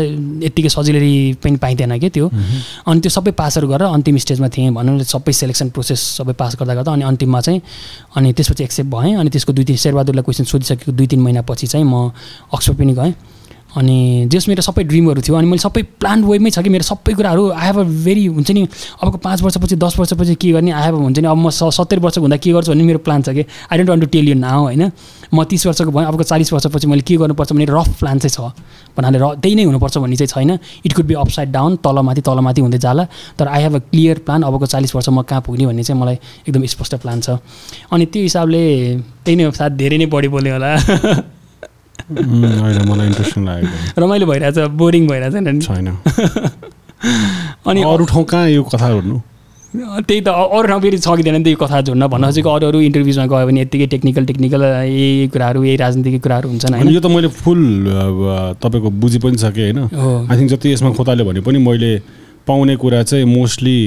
[0.49, 2.27] यत्तिकै सजिलै पनि पाइँदैन क्या त्यो?
[2.89, 6.75] अनि त्यो सबै पासहरू गरेर अन्तिम स्टेजमा थिएँ भनौँ सबै सेलेक्सन प्रोसेस सबै पास गर्दा
[6.75, 7.61] गर्दा अनि अन्तिममा चाहिँ
[8.17, 11.85] अनि त्यसपछि एक्सेप्ट भएँ अनि त्यसको दुई तिन शेरबहादुरलाई क्वेसन सोधिसकेको दुई तिन महिनापछि चाहिँ
[11.85, 12.13] म
[12.53, 13.15] अक्सफोर्ड पनि गएँ।
[13.77, 17.15] अनि जस मेरो सबै ड्रिमहरू थियो अनि मैले सबै प्लान वेमै छ कि मेरो सबै
[17.15, 18.67] कुराहरू आई हेभ अ भेरी हुन्छ नि
[19.03, 22.21] अबको पाँच वर्षपछि दस वर्षपछि के गर्ने आई हेभ हुन्छ नि अब म सत्तरी वर्षको
[22.21, 24.63] हुँदा के गर्छु भन्ने मेरो प्लान छ कि I don't want to tell you now
[24.63, 24.91] होइन।
[25.35, 28.53] म तिस वर्षको भएँ अबको चालिस वर्षपछि मैले के गर्नुपर्छ भन्ने रफ प्लान चाहिँ छ।
[28.99, 32.61] भन्नाले र त्यही नै हुनुपर्छ भन्ने चाहिँ छैन। It could be upside down तलमाथि तलमाथि
[32.61, 33.05] हुँदै जाला।
[33.39, 36.19] तर I have a clear plan अबको चालिस वर्ष म कहाँ पुग्ने भन्ने चाहिँ मलाई
[36.49, 37.39] एकदम स्पष्ट प्लान छ।
[37.95, 38.63] अनि त्यो हिसाबले
[39.25, 40.75] त्यही नै साथ धेरै नै बढी बोल्यो होला।
[42.11, 45.89] मलाई इन्ट्रेस्टिङ लागेको रमाइलो भइरहेछ बोरिङ भइरहेछ नि छैन।
[47.71, 49.21] अनि अरू ठाउँ कहाँ यो कथा गर्नु
[49.75, 52.81] त्यही त अरू ठाउँ फेरि थिएन नि त यो कथा जोड्न। भन्न खोजेको अरू अरू
[52.81, 57.01] इन्टरभ्युजमा गयो भने यत्तिकै टेक्निकल टेक्निकल यही कुराहरू यही राजनीतिक कुराहरू हुन्छन् अनि होइन। यो
[57.01, 57.61] त मैले फुल
[58.59, 59.79] तपाईँको बुझि पनि सकेँ होइन।
[60.31, 61.93] आई थिङ्क जति यसमा खोताल्यो भने पनि मैले
[62.47, 63.79] पाउने कुरा चाहिँ मोस्टली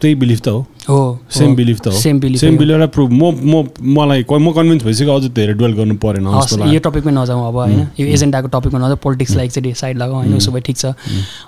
[0.00, 3.30] त्यही बिलिफ त हो हो सेम बिलिफ त हो सेम बिलिफ सेम बिलिफलाई प्रुभ म
[3.44, 3.62] म
[3.96, 6.26] मलाई म कन्भिन्स भइसक्यो अझ धेरै डुवेल गर्नु परेन
[6.72, 7.80] यो टपिकमै नजाउँ अब होइन?
[8.00, 10.36] यो एजेन्डाको टपिकमा नजाउँ पोलिटिक्सलाई एकचोटि साइड लगाउँ होइन?
[10.36, 10.92] उसो भए ठिक छ।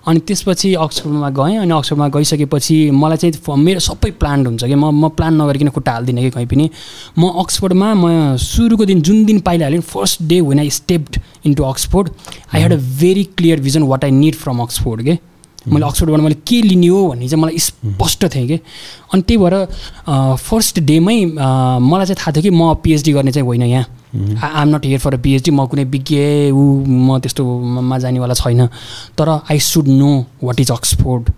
[0.08, 4.90] अनि त्यसपछि अक्सफोर्डमा गएँ अनि अक्सफोर्डमा गइसकेपछि मलाई चाहिँ मेरो सबै प्लान हुन्छ कि म
[4.90, 6.70] म प्लान नगरिकन खुट्टा हाल्दिनँ कि कहीँ पनि।
[7.18, 12.10] म अक्सफोर्डमा म सुरुको दिन जुन दिन पाइहालेँ first day when I stepped into Oxford
[12.54, 15.18] I had a very clear vision what I need from Oxford के
[15.66, 18.58] मैले अक्सफोर्डबाट मैले के लिने हो भन्ने चाहिँ मलाई स्पष्ट थिएँ कि।
[19.14, 19.54] अनि त्यही भएर
[20.38, 23.84] फर्स्ट डेमै मलाई चाहिँ थाहा थियो कि म पिएचडी गर्ने चाहिँ होइन यहाँ।
[24.38, 26.16] I am not here for a PhD म कुनै विज्ञ
[26.52, 28.66] ऊ म त्यस्तोमा जानेवाला छैन।
[29.18, 30.10] तर I should know
[30.42, 31.30] what is Oxford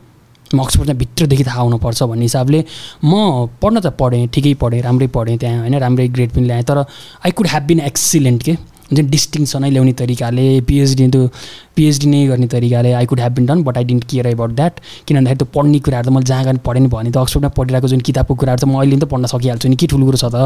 [0.55, 2.65] म अक्सफोर्ड चाहिँ भित्रदेखि थाहा हुनुपर्छ भन्ने हिसाबले
[3.05, 6.79] म पढ्न त पढेँ ठिकै पढेँ राम्रै पढेँ त्यहाँ होइन राम्रै ग्रेड पनि ल्याएँ। तर
[6.79, 8.57] I could have been excellent के?
[8.93, 11.27] जुन डिस्टिङसनै ल्याउने तरिकाले पिएचडी त्यो
[11.77, 14.75] पिएचडी नै गर्ने तरिकाले I could have been done but I didn't care about that
[15.07, 18.01] किन भन्दाखेरि त्यो पढ्ने कुराहरू त मैले जहाँ गएर पढेँ भने त अक्सफोर्डमा पढिरहेको जुन
[18.09, 20.37] किताबको कुराहरू त म अहिले त पढ्न सकिहाल्छु नि। के ठुलो कुरो छ त?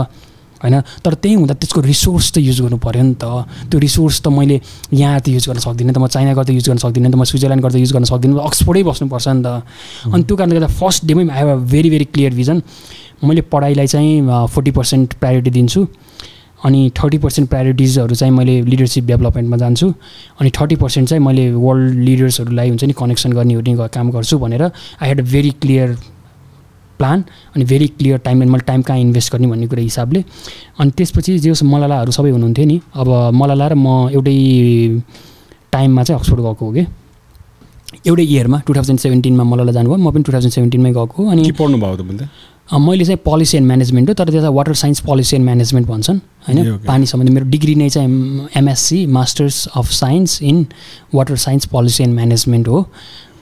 [0.62, 0.80] होइन?
[1.04, 3.24] तर त्यही हुँदा त्यसको रिसोर्स त युज गर्नु पऱ्यो नि त।
[3.68, 4.60] त्यो रिसोर्स त मैले
[4.92, 7.62] यहाँ त युज गर्न सक्दिनँ त म चाइना गर्दा युज गर्न सक्दिनँ त म स्विजरल्यान्ड
[7.64, 9.48] गर्दा युज गर्न सक्दिनँ अक्सफोर्डै बस्नुपर्छ नि त।
[10.08, 12.62] अनि त्यो कारणले गर्दा first डेमै I have a very very clear vision
[13.24, 15.80] मैले पढाइलाई चाहिँ फोर्टी पर्सेन्ट प्रायोरिटी दिन्छु।
[16.64, 19.94] अनि थर्टी पर्सेन्ट प्रायोरिटिजहरू चाहिँ मैले लिडरसिप डेभलपमेन्टमा जान्छु।
[20.40, 24.62] अनि थर्टी पर्सेन्ट चाहिँ मैले वर्ल्ड लिडर्सहरूलाई हुन्छ नि कनेक्सन गर्ने ग- काम गर्छु भनेर
[24.62, 25.98] I had a very clear
[26.98, 27.24] plan
[27.56, 30.24] and very clear time मैले टाइम कहाँ इन्भेस्ट गर्ने भन्ने कुरा हिसाबले।
[30.78, 34.36] अनि त्यसपछि जे मलालाहरू सबै हुनुहुन्थ्यो नि। अब मलाला र म एउटै
[35.72, 36.86] टाइममा चाहिँ अक्सफोर्ड गएको हो कि।
[38.06, 41.78] एउटै इयरमा टु थाउजन्ड सेभेन्टिनमा मलाला जानुभयो। म पनि टु थाउजन्ड सेभेन्टिनमै गएको अनि पढ्नु
[42.18, 42.28] त
[42.72, 46.18] मैले चाहिँ पोलिसी एन्ड म्यानेजमेन्ट हो तर त्यसलाई water science policy and management भन्छन्
[46.48, 46.76] होइन.
[46.86, 50.66] पानी सम्बन्धी मेरो डिग्री नै चाहिँ MSc masters of science in
[51.14, 52.82] water science policy and management हो।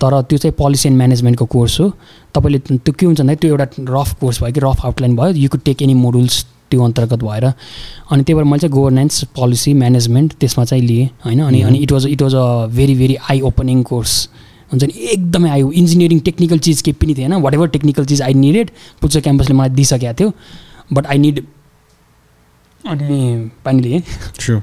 [0.00, 1.90] तर त्यो चाहिँ पोलिसी एन्ड म्यानेजमेन्टको कोर्स हो।
[2.34, 5.48] तपाईँले त्यो के हुन्छ भन्दाखेरि त्यो एउटा रफ कोर्स भयो कि रफ आउटलाइन भयो। You
[5.48, 10.32] could take any modules त्यो अन्तर्गत भएर। अनि त्यही भएर मैले चाहिँ गभर्नेन्स पोलिसी म्यानेजमेन्ट
[10.40, 11.40] त्यसमा चाहिँ लिएँ होइन?
[11.40, 14.28] अनि अनि it was it was a very very eye opening course
[14.72, 18.34] हुन्छ नि एकदमै आयो। इन्जिनियरिङ टेक्निकल चिज केही पनि थिएन। वाट एभर टेक्निकल चिज आई
[18.34, 18.70] निडेड
[19.00, 20.32] पुच्चो क्याम्पसले मलाई दिइसकेको थियो।
[20.92, 21.36] बट आई निड
[22.84, 24.00] अनि पानी लिएँ
[24.40, 24.62] स्योर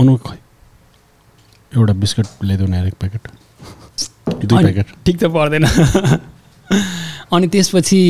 [0.00, 0.12] अनु
[1.72, 3.22] एउटा बिस्कुट ल्याइदेऊ न एक प्याकेट
[5.04, 5.64] ठिक त पर्दैन।
[7.32, 8.00] अनि त्यसपछि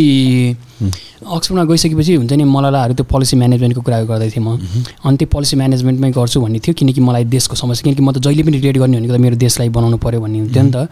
[1.19, 4.55] अक्सफोर्डमा गइसकेपछि हुन्छ नि मलालाहरू त्यो पोलिसी म्यानेजमेन्टको कुरा गर्दै थिएँ म।
[5.03, 8.43] अनि त्यो पोलिसी म्यानेजमेन्टमै गर्छु भन्ने थियो किनकि मलाई देशको समस्या किनकि म त जहिले
[8.47, 10.87] पनि रिलेट गर्ने भनेको त मेरो देशलाई बनाउनु पऱ्यो भन्ने हुन्थ्यो नि त।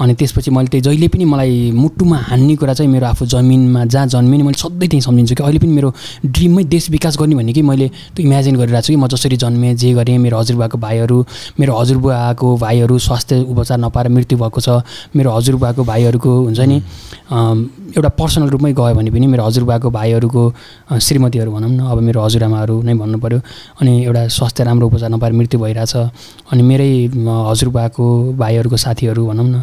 [0.00, 4.06] अनि त्यसपछि मैले त्यो जहिले पनि मलाई मुटुमा हान्ने कुरा चाहिँ मेरो आफू जमिनमा जहाँ
[4.08, 5.92] जन्मेँ नि मैले सधैँ त्यहीँ सम्झिन्छु कि। अहिले पनि मेरो
[6.24, 9.74] ड्रिममै देश विकास गर्ने भन्ने कि मैले त्यो इमेजिन गरिरहेको छु कि म जसरी जन्मेँ
[9.76, 11.18] जे गरेँ मेरो हजुरबाको भाइहरू
[11.60, 14.80] मेरो हजुरबुवाको भाइहरू स्वास्थ्य उपचार नपाएर मृत्यु भएको छ
[15.12, 16.80] मेरो हजुरबुवाको भाइहरूको हुन्छ नि
[17.96, 20.42] एउटा पर्सनल रूपमै गयो भने पनि मेरो हजुरबाको भाइहरूको
[20.98, 23.40] श्रीमतीहरू भनौँ न अब मेरो हजुरआमाहरू नै भन्नु पऱ्यो
[23.80, 25.94] अनि एउटा स्वास्थ्य राम्रो उपचार नपाएर मृत्यु भइरहेछ।
[26.52, 26.90] अनि मेरै
[27.50, 28.04] हजुरबाको
[28.38, 29.62] भाइहरूको साथीहरू भनौँ न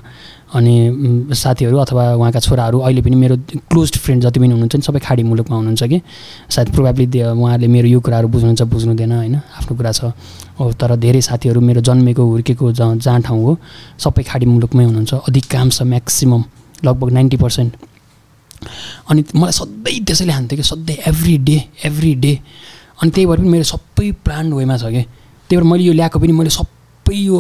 [0.54, 3.36] अनि साथीहरू अथवा उहाँका छोराहरू अहिले पनि मेरो
[3.70, 6.02] क्लोज फ्रेन्ड जति पनि हुनुहुन्छ नि सबै खाडी मुलुकमा हुनुहुन्छ कि
[6.46, 9.36] सायद प्रोभाब्ली उहाँहरूले मेरो यो कुराहरू बुझ्नुहुन्छ बुझ्नुहुँदैन होइन?
[9.36, 10.14] आफ्नो कुरा छ।
[10.60, 13.58] हो तर धेरै साथीहरू मेरो जन्मेको हुर्केको जहाँ जहाँ ठाउँ हो
[13.98, 16.44] सबै खाडी मुलुकमै हुनुहुन्छ। अधिकांश म्याक्सिमम्
[16.86, 17.74] लगभग नाइन्टी पर्सेन्ट।
[19.10, 22.40] अनि मलाई सधैँ त्यसैले हान्थ्यो कि सधैँ एभ्री डे एभ्री डे
[23.02, 25.02] अनि त्यही भएर पनि मेरो सबै प्लान वेमा छ कि।
[25.50, 26.72] त्यही भएर मैले यो ल्याएको पनि मैले सबै
[27.14, 27.40] यो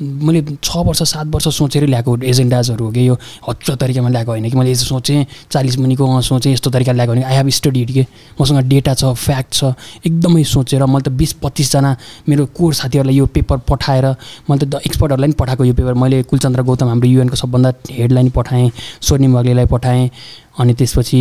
[0.00, 3.14] मैले छ वर्ष सात वर्ष सोचेर ल्याएको एजेन्डाजहरू हो कि यो
[3.48, 7.22] हच्च तरिकामा ल्याएको होइन कि। मैले यसो सोचेँ चालिस मुनिको सोचेँ यस्तो तरिकाले ल्याएको भने
[7.22, 8.06] आई हेभ स्टडिड के।
[8.40, 9.64] मसँग डेटा छ फ्याक्ट छ
[10.06, 11.96] एकदमै सोचेर मैले त बिस पच्चिसजना
[12.28, 14.06] मेरो कोर साथीहरूलाई यो पेपर पठाएर
[14.50, 18.30] मैले त एक्सपर्टहरूलाई पनि पठाएको यो पेपर मैले कुलचन्द्र गौतम हाम्रो युएनको सबभन्दा हेडलाई पनि
[18.32, 18.70] पठाएँ
[19.02, 20.10] स्वर्णिम वाग्लेलाई पठाएँ।
[20.60, 21.18] अनि त्यसपछि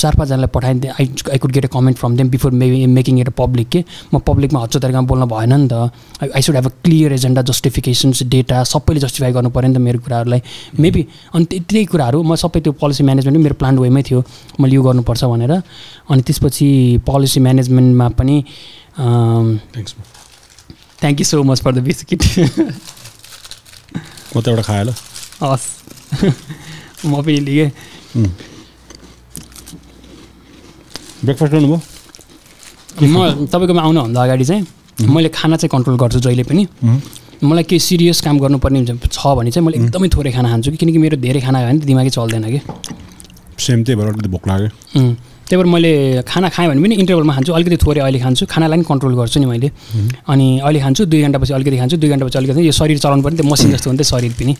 [0.00, 3.28] चार पाँचजनालाई पठाइदिएँ I I could get a comment from them before may making it
[3.28, 3.84] a public के?
[4.14, 5.72] म पब्लिकमा हच्चो तरिकामा बोल्न भएन नि त।
[6.36, 9.98] I should have a clear agenda justifications data सबैले जस्टिफाई गर्नु पऱ्यो नि त मेरो
[10.04, 10.42] कुराहरूलाई।
[10.80, 14.20] मेबी अनि त्य- त्यही कुराहरू म सबै त्यो पोलिसी म्यानेजमेन्ट मेरो प्लान वेमै थियो
[14.60, 15.52] मैले यो गर्नुपर्छ भनेर।
[16.12, 16.68] अनि त्यसपछि
[17.08, 18.36] पोलिसी म्यानेजमेन्टमा पनि
[21.00, 22.20] thank you so much for the biscuit
[24.36, 24.90] म त एउटा खाएँ ल
[25.40, 25.66] हस्।
[27.08, 27.70] म पनि लिएँ।
[31.24, 31.78] ब्रेकफास्ट गर्नुभयो
[32.94, 34.62] म तपाईँकोमा आउनुभन्दा अगाडि चाहिँ।
[35.10, 36.62] मैले खाना चाहिँ कन्ट्रोल गर्छु जहिले पनि।
[37.42, 40.76] मलाई केही सिरियस काम गर्नुपर्ने हुन्छ। छ भने चाहिँ मैले एकदमै थोरै खाना खान्छु कि
[40.78, 42.60] किनकि मेरो धेरै खाना खायो भने दिमागै चल्दैन कि।
[43.58, 44.68] सेम त्यही भएर अलिकति भोक लाग्यो।
[45.44, 45.90] त्यही भएर मैले
[46.30, 49.46] खाना खाएँ भने पनि इन्टरभलमा खान्छु। अलिकति थोरै अहिले खान्छु। खानालाई पनि कन्ट्रोल गर्छु नि
[49.46, 49.68] मैले।
[50.30, 53.46] अनि अहिले खान्छु दुई घन्टापछि अलिकति खान्छु दुई घन्टापछि अलिकति यो शरीर चलाउनु पर्ने त्यो
[53.50, 54.54] मसिन जस्तो हो। नि त शरीर पनि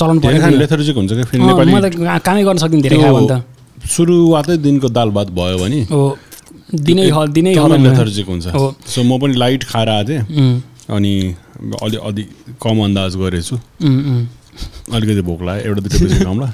[0.00, 1.86] चलाउनु नेपाली। म त
[2.26, 3.55] कामै गर्न सक्दिनँ धेरै खायो भने त।
[3.86, 5.80] सुरुवातै दिनको दाल भात भयो भने
[6.86, 8.46] दिनै दिनै। लेथर्जिक हुन्छ।
[8.86, 10.22] सो म पनि लाइट खाएर आएको थिएँ
[10.90, 11.12] अनि
[11.82, 12.22] अलि अलि
[12.62, 13.56] कम अन्दाज गरेछु।
[14.94, 16.48] अलिकति भोक लाग्यो। एउटा दुइटा बेसी खाउँला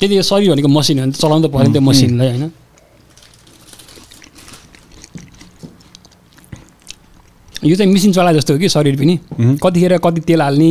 [0.00, 2.44] त्यति यो शरीर भनेको मसिन हो नि त, चलाउनु त पऱ्यो नि त्यो मसिनलाई होइन?
[7.64, 9.14] यो चाहिँ मिसिन चला जस्तो हो कि शरीर पनि।
[9.60, 10.70] कतिखेर कति तेल हाल्ने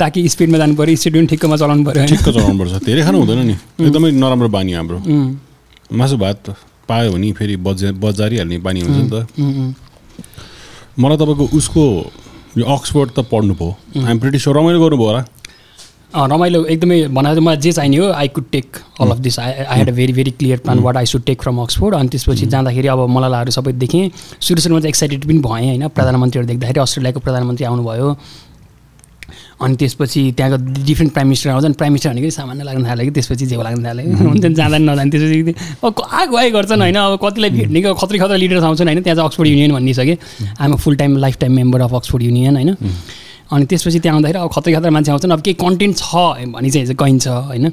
[0.00, 3.56] ताकि स्पिडमा जानु पऱ्यो स्पिड पनि ठिक्कमा चलाउनु पऱ्यो ठिक्क चलाउनुपर्छ। धेरै खानु हुँदैन नि।
[3.80, 4.98] एकदमै नराम्रो बानी हाम्रो।
[5.92, 6.42] मासु भात
[6.88, 9.14] पायो भने फेरि बजा बजारिहाल्ने बानी हुन्छ नि त।
[10.98, 11.84] मलाई तपाईँको उसको
[12.58, 15.22] यो अक्सफोर्ड त पढ्नु भयो आइम प्रिटी स्योर रमाइलो गर्नुभयो होला।
[16.14, 19.78] रमाइलो एकदमै भन्दा मलाई जे चाहिने हो I could take all of this I I
[19.78, 22.88] had a very very clear plan what I should take from Oxford अनि त्यसपछि जाँदाखेरि
[22.88, 27.64] अब मलालाहरू सबै देखेँ। सुरु सुरुमा चाहिँ एक्साइटेड पनि भएँ होइन। प्रधानमन्त्रीहरू देख्दाखेरि अस्ट्रेलियाको प्रधानमन्त्री
[27.66, 28.08] आउनुभयो।
[29.60, 33.10] अनि त्यसपछि त्यहाँको डिफ्रेन्ट प्राइम मिनिस्टर आउँछ अनि प्राइम मिनिस्टर भनेको सामान्य लाग्न थाल्यो कि
[33.10, 36.96] त्यसपछि झेउ लाग्न थाल्यो हुन्छ नि जाँदा नि नजाने त्यसपछि अब आएको आइ गर्छन् होइन।
[36.96, 40.00] अब कतिलाई भेट्ने कि खत्री खतरा लिडर्स आउँछन् होइन। त्यहाँ चाहिँ अक्सफोर्ड युनियन भन्ने छ
[40.08, 40.16] कि
[40.60, 42.76] I'm a full time lifetime member of Oxford Union होइन
[43.52, 46.14] अनि त्यसपछि त्यहाँ आउँदाखेरि अब खतरा खतरा मान्छे आउँछन्। अब केही कन्टेन्ट छ
[46.54, 47.72] भने चाहिँ गइन्छ होइन।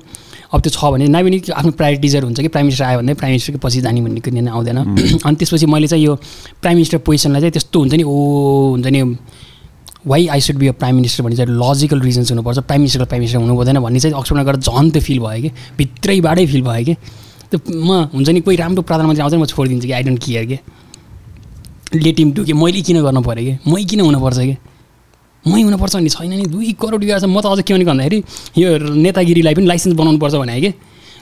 [0.52, 3.32] अब त्यो छ भने नभए पनि आफ्नो प्रायोरिटिजहरू हुन्छ कि प्राइम मिनिस्टर आयो भने प्राइम
[3.32, 4.78] मिनिस्टरको पछि जाने भन्ने कुरो नै आउँदैन।
[5.26, 6.15] अनि त्यसपछि मैले चाहिँ यो
[6.61, 8.15] प्राइम मिनिस्टर पोजिसनलाई चाहिँ त्यस्तो हुन्छ नि ओ
[8.76, 9.02] हुन्छ नि।
[10.07, 13.22] Why I should be a prime minister भन्ने चाहिँ लजिकल रिजन्स हुनुपर्छ। प्राइम मिनिस्टर प्राइम
[13.22, 16.86] मिनिस्टर हुनु हुँदैन भन्ने चाहिँ अक्सफोर्डमा गएर झन् त्यो फिल भयो कि। भित्रैबाटै फिल भयो
[16.86, 16.94] कि।
[17.52, 20.45] त्यो म हुन्छ नि कोही राम्रो प्रधानमन्त्री आउँछ नि म छोडिदिन्छु कि। आई डोन्ट केयर
[20.45, 20.60] के।
[22.02, 23.53] ले टिम टु कि। मैले किन गर्नु पऱ्यो कि?
[23.69, 24.57] मै किन हुनुपर्छ कि?
[25.45, 28.23] मै हुनुपर्छ भन्ने छैन नि। दुई करोड छ म त अझ के भनेको भन्दाखेरि
[28.57, 30.73] यो नेतागिरीलाई पनि लाइसेन्स बनाउनुपर्छ भने कि।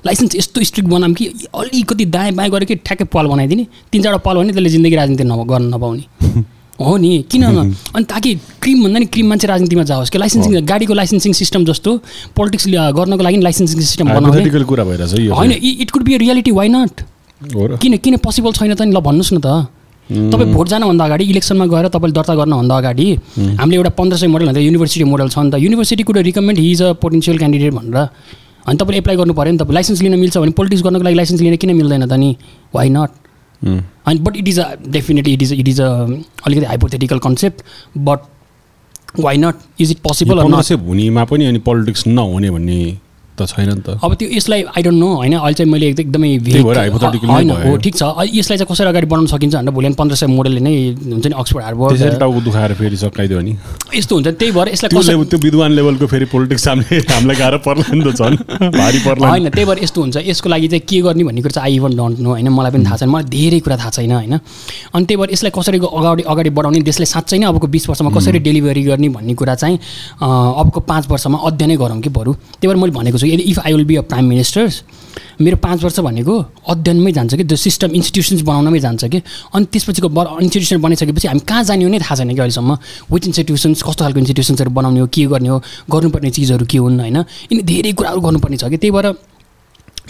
[0.08, 4.24] लाइसेन्स यस्तो स्ट्रिक्ट बनाऊँ कि अलिकति दायाँ बायाँ गरेर कि ठ्याक्कै पाल बनाइदिने। तिन चारवटा
[4.24, 6.48] पाल भने त्यसले जिन्दगी राजनीति नभ गर्न नपाउने।
[6.80, 10.94] हो नि किन अनि ताकि क्रिम भन्दा नि क्रिम मान्छे राजनीतिमा जाओस्। कि लाइसेन्सिङ गाडीको
[10.94, 11.92] लाइसेन्सिङ सिस्टम जस्तो
[12.36, 15.52] पोलिटिक्स गर्नको लागि लाइसेन्सिङ सिस्टम बनाउने। कुरा भइरहेछ है होइन
[15.82, 17.02] it could be a reality why not
[17.42, 18.92] हो किन किन पोसिबल छैन त नि?
[18.92, 19.68] ल भन्नुहोस् न त।
[20.10, 23.08] तपाईँ भोट जानुभन्दा अगाडि इलेक्सनमा गएर तपाईँले दर्ता गर्नुभन्दा अगाडि
[23.60, 26.82] हामीले एउटा पन्ध्र सय मोडल भन्दा युनिभर्सिटी मोडल छ नि त। University could recommend his
[26.82, 27.98] a potential candidate भनेर।
[28.66, 31.42] अनि तपाईँले एप्लाई गर्नु पऱ्यो नि त। लाइसेन्स लिन मिल्छ भने पोलिटिक्स गर्नको लागि लाइसेन्स
[31.42, 32.30] लिन किन मिल्दैन त नि?
[32.74, 33.12] Why not.
[33.64, 35.90] अनि but it is a definitely it is it is a
[36.48, 37.62] अलिकति hypothetical concept
[37.98, 38.20] but
[39.20, 40.44] why not is it possible
[40.76, 42.98] भुनीमा पनि अनि पोलिटिक्स नहुने भन्ने
[43.40, 47.30] त छैन नि त। अब त्यो यसलाई आई डोन्ट नो होइन अहिले चाहिँ मैले एकदम-
[47.30, 48.04] होइन। हो ठिक छ।
[48.34, 50.74] यसलाई चाहिँ कसरी अगाडि बढाउन सकिन्छ भनेर भोलि पन्ध्र सय मोडलले नै
[51.14, 53.54] हुन्छ नि अक्सफोर्ड हार्वर्ड टाउको दुखाएर फेरि सकाइदियो नि।
[53.96, 58.04] यस्तो हुन्छ। त्यही भएर यसलाई त्यो विद्वान लेभलको फेरि पोलिटिक्स हामीले हामीलाई गाह्रो पर्ला नि
[58.04, 58.36] त झन्।
[58.78, 61.66] भारी पर्ला। होइन त्यही भएर यस्तो हुन्छ। यसको लागि चाहिँ के गर्ने भन्ने कुरा चाहिँ
[61.70, 64.34] आई इभन डोन्ट नो होइन मलाई पनि थाहा छैन। मलाई धेरै कुरा थाहा छैन होइन।
[64.94, 68.40] अनि त्यही भएर यसलाई कसरी अगाडि अगाडि बढाउने देशले साँच्चै नै अबको बिस वर्षमा कसरी
[68.40, 69.78] डेलिभरी गर्ने भन्ने कुरा चाहिँ
[70.22, 73.74] अबको पाँच वर्षमा अध्ययनै गरौँ कि बरु। त्यही भएर मैले भनेको छु यदि if I
[73.74, 74.84] will be a prime ministers
[75.42, 76.36] मेरो पाँच वर्ष भनेको
[76.68, 79.22] अध्ययनमै जान्छ कि त्यो सिस्टम इन्स्टिट्युसन्स बनाउनमै जान्छ कि।
[79.56, 82.78] अनि त्यसपछिको ब इन्स्टिट्युसन बनिसकेपछि हामी कहाँ जाने हो नै थाहा छैन कि अहिलेसम्म।
[83.12, 85.58] विच इन्स्टिट्युसन्स कस्तो खालको इन्स्टिट्युसन्सहरू बनाउने हो के गर्ने हो
[85.92, 87.18] गर्नुपर्ने चिजहरू के हुन् होइन।
[87.52, 89.08] यिनी धेरै कुराहरू गर्नुपर्ने छ कि। त्यही भएर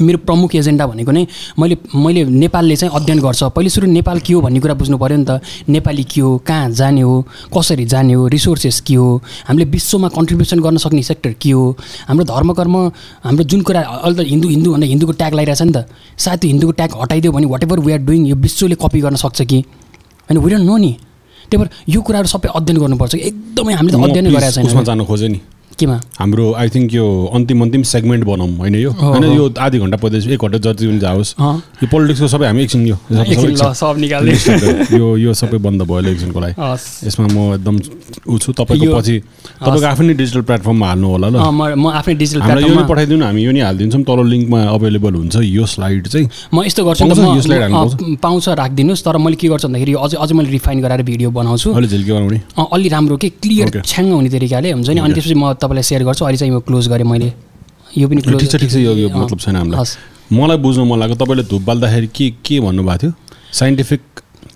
[0.01, 1.25] मेरो प्रमुख एजेन्डा भनेको नै
[1.59, 5.17] मैले मैले नेपालले चाहिँ अध्ययन गर्छ। पहिले सुरु नेपाल के हो भन्ने कुरा बुझ्नु पऱ्यो
[5.17, 9.65] नि त। नेपाली के हो कहाँ जाने हो कसरी जाने हो रिसोर्सेस के हो हामीले
[9.69, 11.75] विश्वमा कन्ट्रिब्युसन गर्न सक्ने सेक्टर के हो
[12.07, 12.75] हाम्रो धर्म कर्म
[13.23, 15.85] हाम्रो जुन कुरा अहिले त हिन्दू हिन्दू भन्दा हिन्दूको ट्याग लगाइरहेछ नि त।
[16.17, 19.41] सायद हिन्दूको ट्याग हटाइदियो भने whatever we are doing यो विश्वले कपी गर्न सक्छ
[19.41, 19.59] कि?
[20.29, 20.91] होइन वी डोन्ट नो नि।
[21.51, 25.39] त्यही भएर यो कुराहरू सबै अध्ययन गर्नुपर्छ। एकदमै हामीले अध्ययन उसमा छैन। जानु खोजेँ नि।
[25.79, 28.91] केमा हाम्रो आई थिङ्क यो अन्तिम अन्तिम सेगमेन्ट बनाऊँ होइन यो?
[28.91, 32.81] होइन। यो आधी घन्टा पछि एक घन्टा जति पनि जाओस्। यो पोलिटिक्सको सबै हामी एकछिन
[32.87, 32.97] यो
[34.97, 36.55] यो यो सबै बन्द भयो इलेक्सनको लागि।
[37.07, 37.75] यसमा म एकदम
[38.27, 39.15] ऊ छु तपाईँको पछि।
[39.63, 43.51] तपाईँको आफ्नै डिजिटल प्लेटफर्ममा हाल्नु होला ल। म आफ्नै डिजिटल यो नि पठाइदिनु हामी यो
[43.51, 48.15] नि हालिदिन्छौँ तल लिङ्कमा अभाइलेबल हुन्छ यो स्लाइड चाहिँ। म यस्तो गर्छु यो हाल्नु अँ,
[48.19, 51.87] पाउँछ राखिदिनुहोस् तर मैले के गर्छु भन्दाखेरि अझै अझै मैले रिफाइन गराएर भिडियो बनाउँछु। अहिले
[51.87, 53.81] झिल्के बनाउने। अलि राम्रो के क्लियर.
[53.85, 54.99] छ्याङ्ग हुने तरिकाले हुन्छ नि?
[54.99, 55.13] अनि.
[55.13, 57.29] त्यसपछि म तपाईँलाई सेयर गर्छु। अहिले चाहिँ म क्लोज गरेँ मैले।
[57.97, 59.85] यो पनि क्लोज ठिक छ ठिक छ यो यो मतलब छैन हामीलाई।
[60.33, 63.11] मलाई बुझ्नु मन लाग्यो तपाईँले धुप बाल्दाखेरि के के भन्नुभएको थियो?
[63.53, 64.01] साइन्टिफिक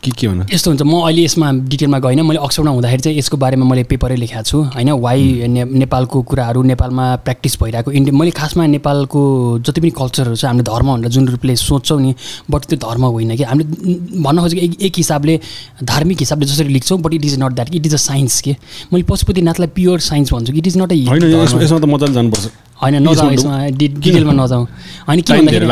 [0.03, 0.43] के के भन्नु?
[0.51, 4.15] यस्तो हुन्छ म अहिले यसमा डिटेलमा गइनँ। मैले अक्सफोर्डमा हुँदाखेरि चाहिँ यसको बारेमा मैले पेपरै
[4.15, 9.21] लेखाएको छु। होइन वाइ ने नेपालको कुराहरू नेपालमा प्र्याक्टिस भइरहेको। इन्डिया मैले खासमा नेपालको
[9.63, 12.15] जति पनि कल्चरहरू छ हामीले धर्म भनेर जुन रूपले सोच्छौँ नि
[12.51, 15.39] बट त्यो धर्म होइन कि। हामीले भन्न खोजेको एक एक हिसाबले
[15.83, 18.55] धार्मिक हिसाबले जसरी लेख्छौँ but it is not that it is a science के।
[18.93, 22.51] मैले पशुपतिनाथलाई प्योर साइन्स भन्छु इट इज नट यसमा यसमा त मजाले जानुपर्छ।
[22.81, 24.67] होइन नजाउँ यसमा डिटेलमा नजाउँ
[25.09, 25.65] अनि के भन्दाखेरि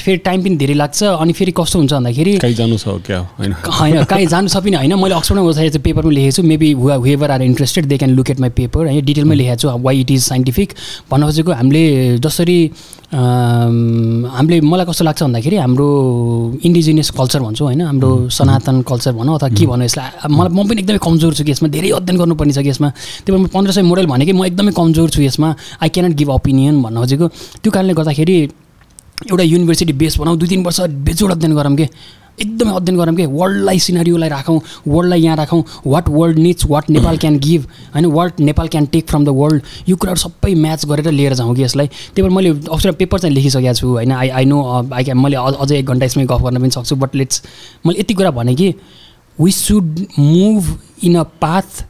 [0.00, 3.52] फेरि टाइम पनि धेरै लाग्छ अनि फेरि कस्तो हुन्छ भन्दाखेरि कहीँ जानु छ क्या होइन?
[3.70, 7.42] होइन कहीँ जानु सकिने होइन। मैले अक्सफोर्डमा बस्दाखेरि चाहिँ पेपरमा लेखेको छु। Maybe whoever are
[7.42, 10.68] interested they can look at my paper होइन। डिटेलमै लेखेको छु वाइ इट इज साइन्टिफिक
[11.10, 12.58] भन्न खोजेको हामीले जसरी
[13.10, 15.86] हामीले मलाई कस्तो लाग्छ भन्दाखेरि हाम्रो
[16.64, 20.80] इन्डिजिनियस कल्चर भन्छौँ होइन। हाम्रो सनातन कल्चर भनौँ अथवा के भनौँ यसलाई। मलाई म पनि
[20.82, 22.88] एकदमै कमजोर छु कि यसमा। धेरै अध्ययन गर्नुपर्ने छ कि यसमा।
[23.26, 25.48] त्यही भएर म पन्ध्र सय मोडल भने कि म एकदमै कमजोर छु यसमा।
[25.82, 27.28] आई क्यानट गिभ ओपिनियन भन्न खोजेको।
[27.62, 28.38] त्यो कारणले गर्दाखेरि
[29.30, 31.88] एउटा युनिभर्सिटी बेस बनाऊ दुई तिन वर्ष बेजोड अध्ययन गरौँ के?
[32.40, 33.26] एकदमै अध्ययन गरौँ कि?
[33.26, 38.06] वर्ल्डलाई सिनारीलाई राखौँ वर्ल्डलाई यहाँ राखौँ। What world needs what Nepal can give होइन?
[38.06, 41.62] What Nepal can take from the world यो कुराहरू सबै म्याच गरेर लिएर जाउँ कि
[41.62, 44.12] यसलाई। त्यही भएर मैले अक्सर पेपर चाहिँ लेखिसकेको छु होइन?
[44.12, 44.62] I I know
[44.92, 47.42] I can मैले अझै एक घन्टा यसमै गफ गर्न पनि सक्छु बट लेट्स
[47.86, 48.74] मैले यति कुरा भने कि
[49.38, 50.64] we should move
[51.04, 51.84] in a path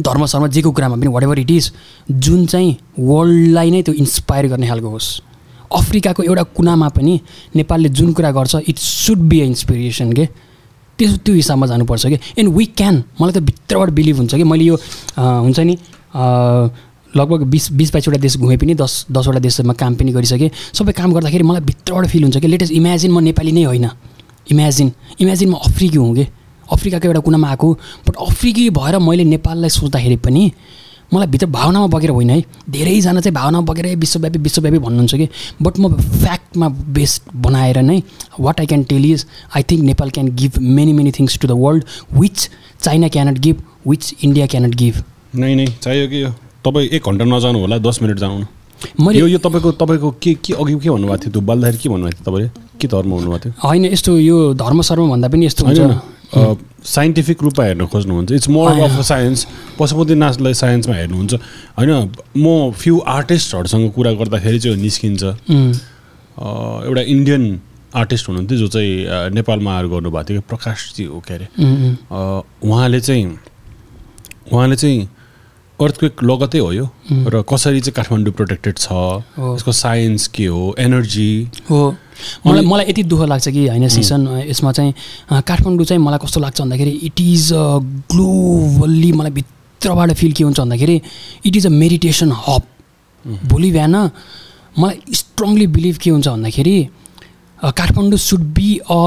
[0.00, 1.72] धर्म सर्म जेको कुरामा पनि वाट एभर इट इज
[2.10, 5.20] जुन चाहिँ वर्ल्डलाई नै त्यो इन्सपायर गर्ने खालको होस्।
[5.72, 7.20] अफ्रिकाको एउटा कुनामा पनि
[7.56, 10.26] नेपालले जुन कुरा गर्छ it should be a inspiration के?
[10.98, 12.18] त्यो त्यो हिसाबमा जानुपर्छ कि?
[12.38, 14.44] एन्ड वी क्यान मलाई त भित्रबाट बिलिभ हुन्छ कि?
[14.44, 14.76] मैले यो
[15.16, 15.76] हुन्छ नि
[17.14, 21.12] लगभग बिस बिस बाइसवटा देश घुमेँ पनि दस दसवटा देशमा काम पनि गरिसकेँ। सबै काम
[21.14, 22.46] गर्दाखेरि मलाई भित्रबाट फिल हुन्छ कि?
[22.46, 23.88] लेटेस्ट इमेजिन म नेपाली नै होइन।
[24.50, 26.24] इमेजिन इमेजिन म अफ्रिकी हुँ कि?
[26.72, 27.72] अफ्रिकाको एउटा कुनामा आएको
[28.08, 30.52] बट अफ्रिकी भएर मैले नेपाललाई सोच्दाखेरि पनि
[31.14, 35.28] मलाई भित्र भावनामा बगेर होइन है। धेरैजना चाहिँ भावनामा बगेर "ए, विश्वव्यापी विश्वव्यापी भन्नुहुन्छ कि।
[35.62, 38.02] बट म फ्याक्टमा बेस्ड बनाएर नै
[38.40, 39.26] what I can tell is
[39.56, 41.84] I think Nepal can give many many things to the world
[42.18, 42.48] which
[42.82, 45.02] China cannot give which India cannot give
[45.34, 46.30] नै नै चाहियो कि यो?
[46.64, 48.44] तपाईँ एक घन्टा नजानु होला दस मिनट जानु
[49.00, 51.32] मैले यो तपाईँको तपाईँको के के अघि के भन्नुभएको थियो?
[51.32, 52.48] त्यो बाल्दाखेरि के भन्नुभएको थियो तपाईँले?
[52.80, 53.68] के धर्म भन्नुभएको थियो?
[53.68, 55.80] होइन यस्तो यो धर्म सर्म भन्दा पनि यस्तो हुन्छ।
[56.34, 59.46] साइन्टिफिक रूपमा हेर्न खोज्नुहुन्छ। इट्स मोर अफ साइन्स
[59.78, 61.34] पशुपतिनाथलाई साइन्समा हेर्नुहुन्छ।
[61.78, 61.90] होइन
[62.36, 67.60] म फ्यु आर्टिस्टहरूसँग कुरा गर्दाखेरि चाहिँ निस्किन्छ। एउटा इन्डियन
[67.94, 71.46] आर्टिस्ट हुनुहुन्थ्यो जो चाहिँ नेपालमा आएर गर्नुभएको थियो कि प्रकाशजी हो के अरे।
[72.68, 73.38] उहाँले चाहिँ
[74.52, 75.08] उहाँले चाहिँ
[75.80, 78.88] अर्थक्वेक लगतै हो यो। र कसरी चाहिँ काठमाडौँ प्रोटेक्टेड छ?
[79.38, 80.74] हो। यसको साइन्स के हो?
[80.78, 81.80] एनर्जी हो।
[82.46, 84.92] मलाई मलाई यति दुःख लाग्छ कि होइन सिसन यसमा चाहिँ
[85.42, 87.64] काठमाडौँ चाहिँ मलाई कस्तो लाग्छ भन्दाखेरि इट इज अ
[88.12, 91.00] ग्लोबल्ली मलाई भित्रबाट फिल के हुन्छ भन्दाखेरि
[91.46, 92.62] it is a meditation hub
[93.50, 93.96] भोलि बिहान
[94.78, 96.76] मलाई स्ट्रङली बिलिभ के हुन्छ भन्दाखेरि
[97.64, 99.00] Kathmandu should be a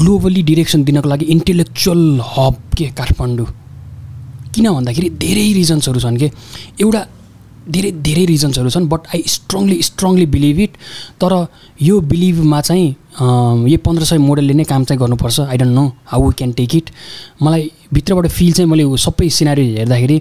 [0.00, 3.46] globally direction दिनको लागि इन्टेलेक्चुअल हब के काठमाडौँ।
[4.54, 6.30] किन भन्दाखेरि धेरै रिजन्सहरू छन् कि?
[6.80, 7.06] एउटा
[7.68, 10.72] धेरै धेरै रिजन्सहरू छन् but I strongly strongly believe it
[11.20, 11.32] तर
[11.82, 16.22] यो बिलिभमा चाहिँ यो पन्ध्र सय मोडलले नै काम चाहिँ गर्नुपर्छ। I don't know how
[16.26, 16.90] we can take it
[17.42, 20.18] मलाई भित्रबाट फिल चाहिँ मैले सबै सिनारी हेर्दाखेरि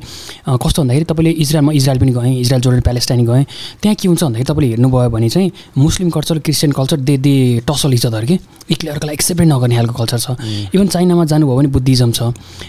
[0.62, 3.46] कस्तो भन्दाखेरि तपाईँले इजरायलमा इजरायल पनि गएँ इजरायल जोर्डन प्यालेस्टाइन गएँ।
[3.82, 7.94] त्यहाँ के हुन्छ भन्दाखेरि तपाईँले हेर्नुभयो भने चाहिँ Muslim culture Christian culture they they tussle
[7.94, 8.38] each other कि
[8.72, 10.38] एकले अर्कालाई एक्सेप्टै नगर्ने खालको कल्चर छ।
[10.76, 12.22] इभन चाइनामा जानुभयो भने बुद्धिज्म छ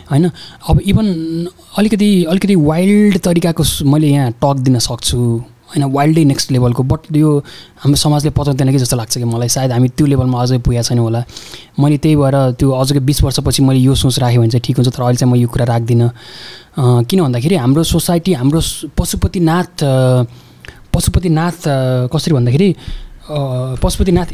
[0.09, 0.30] होइन?
[0.68, 1.06] अब इभन
[1.78, 5.20] अलिकति अलिकति वाइल्ड तरिकाको मैले यहाँ टक दिन सक्छु।
[5.74, 7.38] होइन वाइल्डै नेक्स्ट लेभलको बट यो
[7.82, 10.98] हाम्रो समाजले पचाउँदैन कि जस्तो लाग्छ कि मलाई। सायद हामी त्यो लेभलमा अझै पुगेको छैन
[10.98, 11.24] होला।
[11.80, 14.88] मैले त्यही भएर त्यो अझै बिस वर्षपछि मैले यो सोच राखेँ भने चाहिँ ठिक हुन्छ
[14.94, 16.10] तर अहिले चाहिँ म यो कुरा राख्दिनँ।
[16.78, 18.60] किन भन्दाखेरि हाम्रो सोसाइटी हाम्रो
[18.98, 19.82] पशुपतिनाथ
[20.94, 21.59] पशुपतिनाथ
[22.12, 22.68] कसरी भन्दाखेरि
[23.82, 24.28] पशुपतिनाथ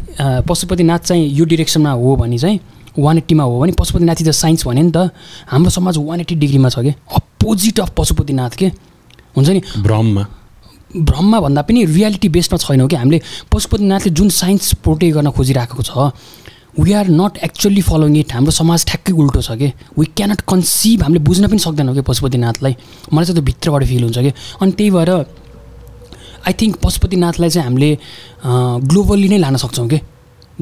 [0.48, 2.60] पशुपतिनाथ चाहिँ यो डिरेक्सनमा हो भने चाहिँ
[2.98, 5.10] वान एट्टीमा हो भने पशुपतिनाथ इज साइन्स भन्यो नि त
[5.48, 8.66] हाम्रो समाज वान एट्टी डिग्रीमा छ कि। अपोजिट अफ पशुपतिनाथ के?
[9.36, 9.60] हुन्छ नि?
[9.78, 10.26] भ्रममा
[10.96, 12.96] भ्रममा भन्दा पनि रियालिटी बेसमा छैनौँ कि?
[12.96, 13.20] हामीले
[13.52, 16.12] पशुपतिनाथले जुन साइन्स प्रोटेक्ट गर्न खोजिरहेको छ
[16.78, 19.72] we are not actually following it हाम्रो समाज ठ्याक्कै उल्टो छ कि?
[19.98, 22.74] वी क्यानट कन्सिभ हामीले बुझ्न पनि सक्दैनौँ कि पशुपतिनाथलाई।
[23.12, 24.32] मलाई चाहिँ त्यो भित्रबाट फिल हुन्छ कि?
[24.62, 25.10] अनि त्यही भएर
[26.46, 27.90] आई थिङ्क पशुपतिनाथलाई चाहिँ हामीले
[28.86, 29.98] ग्लोबल्ली नै लान सक्छौँ कि?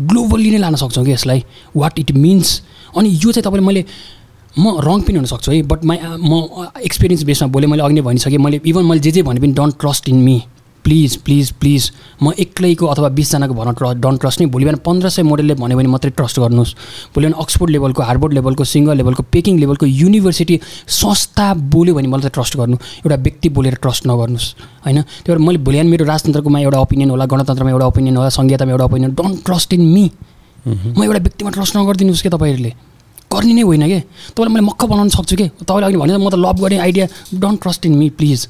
[0.00, 1.44] ग्लोबल्ली नै लान सक्छौँ कि यसलाई?
[1.76, 2.60] वाट इट मिन्स
[2.96, 3.84] अनि यो चाहिँ तपाईँले मैले
[4.59, 8.39] म रङ पनि हुनसक्छु है बट माई म एक्सपिरियन्स बेसमा बोलेँ मैले अघि नै भनिसकेँ
[8.39, 10.43] मैले इभन मैले जे जे भने पनि don't trust in me
[10.85, 11.90] please please please
[12.22, 15.76] म एक्लैको अथवा बिसजनाको भन ट्र डोन्ट ट्रस्ट नै भोलि बिहान पन्ध्र सय मोडलले भन्यो
[15.78, 16.72] भने मात्रै ट्रस्ट गर्नुहोस्।
[17.14, 22.20] भोलि बिहान अक्सफोर्ड लेभलको हार्वर्ड लेभलको सिङ्गल लेभलको पेकिङ लेभलको युनिभर्सिटी संस्था बोल्यो भने मलाई
[22.22, 24.48] चाहिँ ट्रस्ट गर्नु एउटा व्यक्ति बोलेर ट्रस्ट नगर्नुहोस्
[24.86, 25.02] होइन?
[25.02, 28.72] त्यो भएर मैले भोलि बिहान मेरो राजतन्त्रकोमा एउटा ओपिनियन होला गणतन्त्रमा एउटा ओपिनियन होला सङ्घीयतामा
[28.72, 30.10] एउटा opinion don't trust in me
[30.68, 32.72] म एउटा व्यक्तिमा ट्रस्ट नगरिदिनुहोस् कि तपाईँहरूले?
[33.32, 34.00] गर्ने नै होइन कि?
[34.34, 35.46] तपाईँलाई मैले मक्क बनाउन सक्छु कि?
[35.64, 38.48] तपाईँले अघि भने म त लभ गर्ने idea don't trust in me please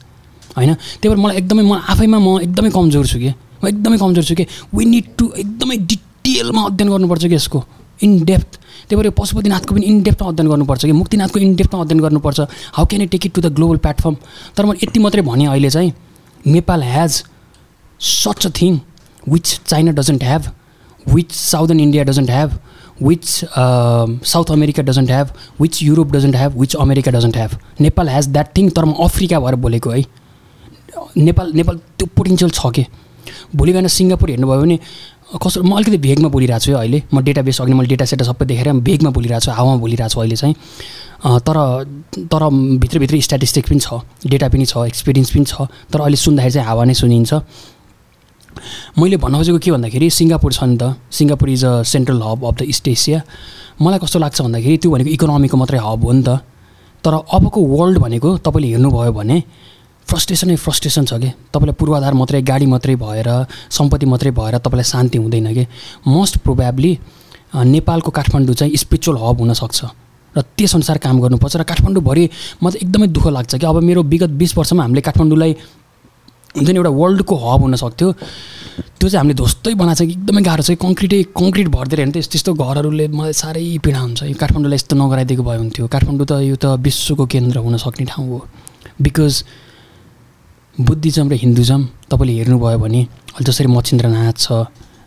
[0.56, 0.74] होइन?
[0.74, 3.30] त्यही भएर मलाई एकदमै म आफैमा म एकदमै कमजोर छु कि?
[3.62, 4.46] म एकदमै कमजोर छु कि?
[4.74, 7.64] वी निड टु एकदमै डिटेलमा अध्ययन गर्नुपर्छ कि यसको?
[8.02, 8.52] इन डेप्थ
[8.88, 10.92] त्यही भएर पशुपतिनाथको पनि इन डेप्थमा अध्ययन गर्नुपर्छ कि?
[10.92, 12.40] मुक्तिनाथको इन डेप्थमा अध्ययन गर्नुपर्छ।
[12.76, 14.16] How can you take it to the global platform
[14.56, 15.92] तर म यति मात्रै भने अहिले चाहिँ
[16.46, 17.22] Nepal has
[18.00, 18.78] such a thing
[19.28, 20.42] which China doesn't have
[21.06, 22.50] which southern India doesn't have
[23.02, 23.24] which
[24.28, 25.28] South America doesn't have
[25.60, 29.40] which Europe doesn't have which America doesn't have Nepal has that thing तर म Africa
[29.40, 30.04] भएर बोलेको है।
[31.16, 32.84] नेपाल नेपाल त्यो potential छ कि?
[33.56, 34.78] भोलि बिहान सिङ्गापुर हेर्नुभयो भने
[35.42, 38.46] कसो म अलिकति भेगमा बोलिरहेको छु अहिले। म डेटा बेस अघि मैले डेटा सेटा सबै
[38.46, 40.54] देखेर भेगमा बोलिरहेको छु हावामा बोलिरहेको छु अहिले चाहिँ।
[41.46, 41.56] तर
[42.32, 42.42] तर
[42.82, 46.84] भित्रभित्र स्ट्याटिस्टिक पनि छ डेटा पनि छ एक्सपिरियन्स पनि छ। तर अहिले सुन्दाखेरि चाहिँ हावा
[46.84, 47.32] नै सुनिन्छ।
[48.98, 52.54] मैले भन्न खोजेको के भन्दाखेरि सिङ्गापुर छ नि त। Singapore is a central hub of
[52.58, 53.18] the East Asia
[53.82, 56.42] मलाई कस्तो लाग्छ भन्दाखेरि त्यो भनेको इकोनोमीको मात्रै हब हो नि त।
[57.04, 59.36] तर अबको वर्ल्ड भनेको तपाईँले हेर्नुभयो भने
[60.08, 61.30] फ्रस्ट्रेसनै फ्रस्ट्रेसन छ कि?
[61.52, 63.28] तपाईँलाई पूर्वाधार मात्रै गाडी मात्रै भएर
[63.70, 65.64] सम्पत्ति मात्रै भएर तपाईँलाई शान्ति हुँदैन कि?
[66.08, 66.92] मोस्ट प्रोभाब्ली
[67.54, 69.80] नेपालको काठमाडौँ चाहिँ स्पिरिचुअल हब हुनसक्छ
[70.36, 72.24] र त्यसअनुसार काम गर्नुपर्छ। र काठमाडौँभरि
[72.62, 73.66] म चाहिँ एकदमै दुःख लाग्छ कि?
[73.66, 75.52] अब मेरो विगत बिस वर्षमा हामीले काठमाडौँलाई
[76.56, 78.08] हुन्छ नि एउटा वर्ल्डको हब हुनसक्थ्यो।
[78.98, 83.06] त्यो चाहिँ हामीले ध्वस्तै बनाएको छ एकदमै गाह्रो छ। कङ्क्रिटै कङ्क्रिट भरिदिएर हेर्नु त्यस्तो घरहरूले
[83.18, 87.24] मलाई साह्रै पीडा हुन्छ। यो काठमाडौँलाई यस्तो नगराइदिएको भए हुन्थ्यो। काठमाडौँ त यो त विश्वको
[87.32, 88.38] केन्द्र हुनसक्ने ठाउँ हो।
[89.02, 89.34] बिकज
[90.78, 91.80] बुद्धिज्म र हिन्दुज्म
[92.10, 93.00] तपाईँले हेर्नुभयो भने
[93.34, 94.46] अहिले जसरी मच्छिन्द्रनाथ छ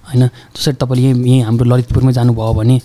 [0.08, 0.24] होइन
[0.56, 2.76] जसरी तपाईँले यहीँ यहीँ हाम्रो ललितपुरमै जानुभयो भने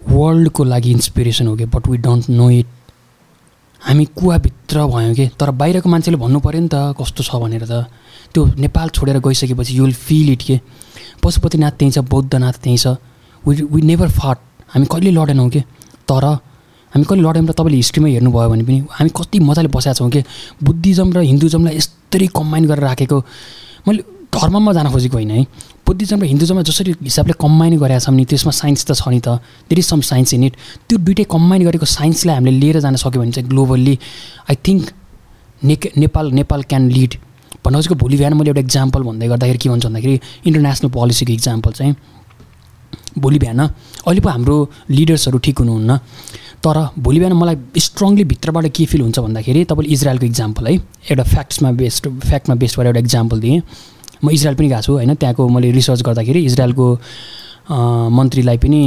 [0.00, 2.66] वर्ल्डको लागि इन्सपिरेसन हो कि but we don't know it
[3.82, 5.26] हामी कुवाभित्र भयौँ कि?
[5.38, 7.90] तर बाहिरको मान्छेले भन्नु पऱ्यो नि त कस्तो छ भनेर त।
[8.30, 10.60] त्यो नेपाल छोडेर गइसकेपछि यु विल फिल इट के?
[11.22, 12.86] पशुपतिनाथ त्यहीँ छ बौद्धनाथ त्यहीँ छ।
[13.42, 14.38] वी वी नेभर फाट
[14.74, 15.60] हामी कहिले लडेनौँ कि?
[16.06, 16.24] तर
[16.94, 20.22] हामी कहिले लड्यौँ र तपाईँले हिस्ट्रीमा हेर्नुभयो भने पनि हामी कति मजाले बसेका छौँ कि?
[20.62, 23.18] बुद्धिज्म र हिन्दुज्मलाई यस्तरी कम्बाइन गरेर राखेको।
[23.88, 24.02] मैले
[24.32, 25.46] धर्ममा जान खोजेको होइन है।
[25.86, 29.28] बुद्धिज्म र हिन्दुज्ममा जसरी हिसाबले कम्बाइन गरेका छौँ नि त्यसमा साइन्स त छ नि त।
[29.68, 30.54] There is some science in it
[30.88, 33.98] त्यो दुइटै कम्बाइन गरेको साइन्सलाई हामीले लिएर जान सक्यो भने चाहिँ ग्लोबल्ली
[34.50, 34.84] आई थिङ्क
[35.62, 37.12] ने नेपाल नेपाल क्यान लिड
[37.64, 41.72] भन्नु खोजेको भोलि बिहान मैले एउटा इक्जाम्पल भन्दै गर्दाखेरि के भन्छ भन्दाखेरि इन्टरनेसनल पोलिसीको इक्जाम्पल
[41.72, 41.94] चाहिँ
[43.18, 44.56] भोलि बिहान अहिले पो हाम्रो
[44.90, 45.98] लिडर्सहरू ठिक हुनुहुन्न।
[46.64, 50.74] तर भोलि बिहान मलाई स्ट्रङली भित्रबाट के फिल हुन्छ भन्दाखेरि तपाईँले इजरायलको इक्जाम्पल है
[51.10, 53.60] एउटा फ्याक्ट्समा बेस्ड फ्याक्टमा बेस्ड गरेर एउटा इक्जाम्पल दिएँ।
[54.24, 55.14] म इजरायल पनि गएको छु होइन?
[55.14, 56.86] त्यहाँको मैले रिसर्च गर्दाखेरि इजरायलको
[58.18, 58.82] मन्त्रीलाई पनि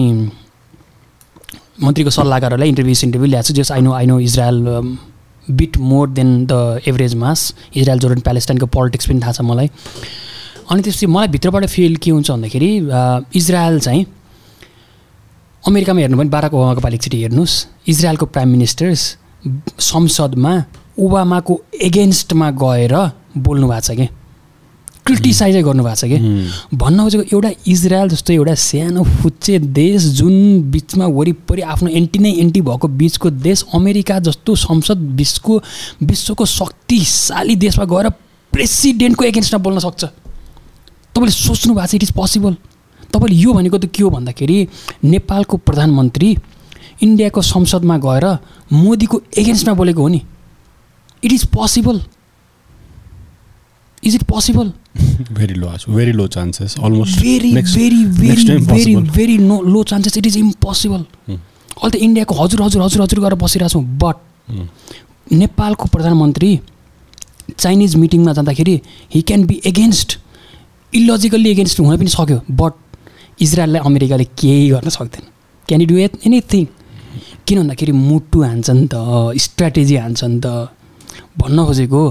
[1.83, 4.57] मन्त्रीको सल्लाहकारहरूलाई इन्टरभ्यू इन्टरभ्यू ल्याएको छु just I know I know Israel
[5.47, 9.69] bit more than the average mass Israel Jordan प्यालेस्टाइनको politics पनि थाहा छ मलाई।
[10.71, 12.69] अनि त्यसपछि मलाई भित्रबाट फिल के हुन्छ भन्दाखेरि
[13.37, 14.05] इजरायल चाहिँ
[15.63, 17.53] अमेरिकामा हेर्नु भने बाराक ओबामाको पालिकचोटि हेर्नुहोस्।
[17.87, 19.01] इजरायलको प्राइम मिनिस्टर्स
[19.91, 20.53] संसदमा
[20.99, 22.93] ओबामाको एगेन्स्टमा गएर
[23.37, 24.07] बोल्नु भएको छ कि?
[25.06, 26.18] क्रिटिसाइजै गर्नुभएको छ कि?
[26.73, 30.36] भन्न खोजेको एउटा इजरायल जस्तो एउटा सानो फुच्चे देश जुन
[30.72, 35.61] बिचमा वरिपरि आफ्नो एन्टी नै एन्टी भएको बिचको देश अमेरिका जस्तो संसद विश्वको
[36.03, 38.10] विश्वको शक्तिशाली देशमा गएर
[38.53, 40.03] प्रेसिडेन्टको एगेन्स्टमा बोल्न सक्छ।
[41.14, 42.53] तपाईँले सोच्नु भएको छ इट इज पोसिबल
[43.14, 44.57] तपाईँले यो भनेको त के हो भन्दाखेरि
[45.06, 46.30] नेपालको प्रधानमन्त्री
[47.06, 48.26] इन्डियाको संसदमा गएर
[48.73, 50.22] मोदीको एगेन्स्टमा बोलेको हो नि।
[51.23, 52.02] It is possible
[54.06, 54.72] is it possible
[55.32, 60.26] very low very low chances almost very very very very very no low chances it
[60.27, 63.84] is impossible अहिले त इन्डियाको हजुर हजुर हजुर हजुर गरेर बसिरहेको छौँ.
[64.02, 64.15] But
[64.52, 64.68] hmm.
[65.34, 66.49] नेपालको प्रधानमन्त्री
[67.57, 68.76] चाइनिज मिटिङमा जाँदाखेरि
[69.14, 70.18] he can be against
[70.94, 72.40] illogically against हुन पनि सक्यो.
[72.52, 72.73] बट
[73.41, 75.26] इजरायललाई अमेरिकाले केही गर्न सक्दैन.
[75.69, 76.65] Can you do at anything
[77.48, 78.95] किन भन्दाखेरि मुटु हान्छ नि त
[79.45, 80.69] स्ट्राटेजी हान्छ नि त।
[81.38, 82.02] भन्न खोजेको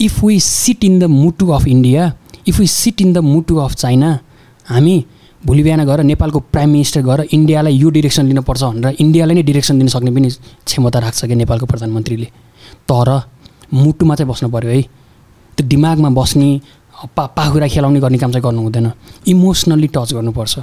[0.00, 2.12] if we sit in the मुटु of India
[2.48, 4.18] if we sit in the मुटु अफ चाइना
[4.66, 5.04] हामी
[5.46, 9.78] भोलि बिहान गएर नेपालको प्राइम मिनिस्टर गएर इन्डियालाई यो डिरेक्सन लिनुपर्छ भनेर इन्डियालाई नै डिरेक्सन
[9.78, 10.30] दिन सक्ने पनि
[10.66, 12.28] क्षमता राख्छ क्या नेपालको प्रधानमन्त्रीले।
[12.88, 13.22] तर
[13.74, 14.82] मुटुमा चाहिँ बस्नु पऱ्यो है।
[15.56, 16.60] त्यो दिमागमा बस्ने
[17.16, 18.92] पा पाखुरा खेलाउने गर्ने काम चाहिँ गर्नु हुँदैन।
[19.26, 20.58] इमोसनल्ली टच गर्नुपर्छ।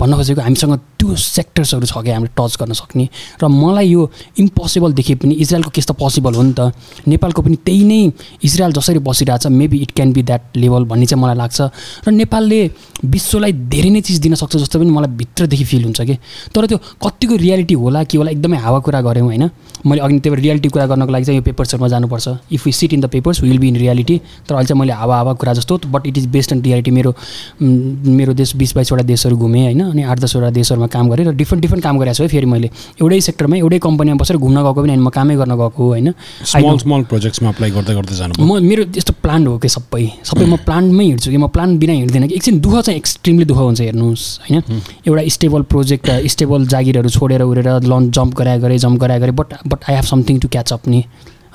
[0.00, 3.04] भन्न खोजेको हामीसँग त्यो सेक्टर्सहरू छ क्या हामीले टच गर्न सक्ने।
[3.42, 4.10] र मलाई यो
[4.40, 6.72] इम्पोसिबल देखे पनि इजरायलको केस त पोसिबल हो नि त।
[7.04, 8.00] नेपालको पनि त्यही नै
[8.40, 11.60] इजरायल जसरी बसिरहेछ maybe it can be that level भन्ने चाहिँ मलाई लाग्छ।
[12.06, 12.60] र नेपालले
[13.04, 16.16] विश्वलाई धेरै नै चिज दिन सक्छ जस्तो पनि मलाई भित्रदेखि फिल हुन्छ कि।
[16.54, 19.44] तर त्यो कतिको रियालिटी होला कि होला एकदमै हावा कुरा गऱ्यौँ होइन।
[19.86, 22.92] मैले अघि त्यही भएर रियालिटी कुरा गर्नको लागि चाहिँ यो पेपर्सहरूमा जानुपर्छ। If you sit
[22.92, 24.16] in the papers will be in reality
[24.48, 27.14] तर अहिले चाहिँ मैले हावा हावा कुरा जस्तो but it is based on reality मेरो
[27.60, 31.62] मेरो देश बिस बाइसवटा देशहरू घुमेँ होइन। अनि आठ दसवटा देशहरूमा काम गरेँ र डिफ्रेन्ट
[31.62, 34.90] डिफ्रेन्ट काम गरेको छु है फेरि मैले। एउटै सेक्टरमा एउटै कम्पनीमा बसेर घुम्न गएको पनि
[34.90, 36.08] होइन म कामै गर्न गएको होइन।
[36.44, 40.44] स्मल स्मल प्रोजेक्ट्समा अप्लाई गर्दै गर्दै जानु म मेरो यस्तो प्लान हो कि सबै। सबै
[40.46, 43.80] म प्लानमै हिँड्छु कि म प्लान बिना हिँड्दिनँ कि एकछिन दुःख चाहिँ एक्सट्रिमली दुःख हुन्छ
[43.80, 44.62] हेर्नुहोस् होइन।
[45.08, 49.54] एउटा स्टेबल प्रोजेक्ट स्टेबल जागिरहरू छोडेर उडेर लन्च जम्प गराए गरेँ जम्प गराए गरेँ but
[49.66, 51.04] but I have something to catch up नि।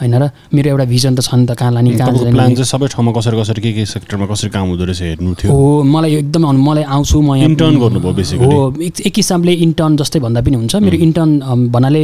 [0.02, 2.88] होइन र मेरो एउटा भिजन त छ नि त कहाँ लाने कहाँ प्लान चाहिँ सबै
[2.92, 5.52] ठाउँमा कसरी कसरी के के सेक्टरमा कसरी काम हुँदो रहेछ हेर्नु थियो?
[5.52, 9.96] हो मलाई यो एकदमै मलाई आउँछु म यहाँ। इन्टर्न गर्नुभयो बेसिकली हो एक हिसाबले इन्टर्न
[9.98, 11.32] जस्तै भन्दा पनि हुन्छ। मेरो इन्टर्न
[11.72, 12.04] भन्नाले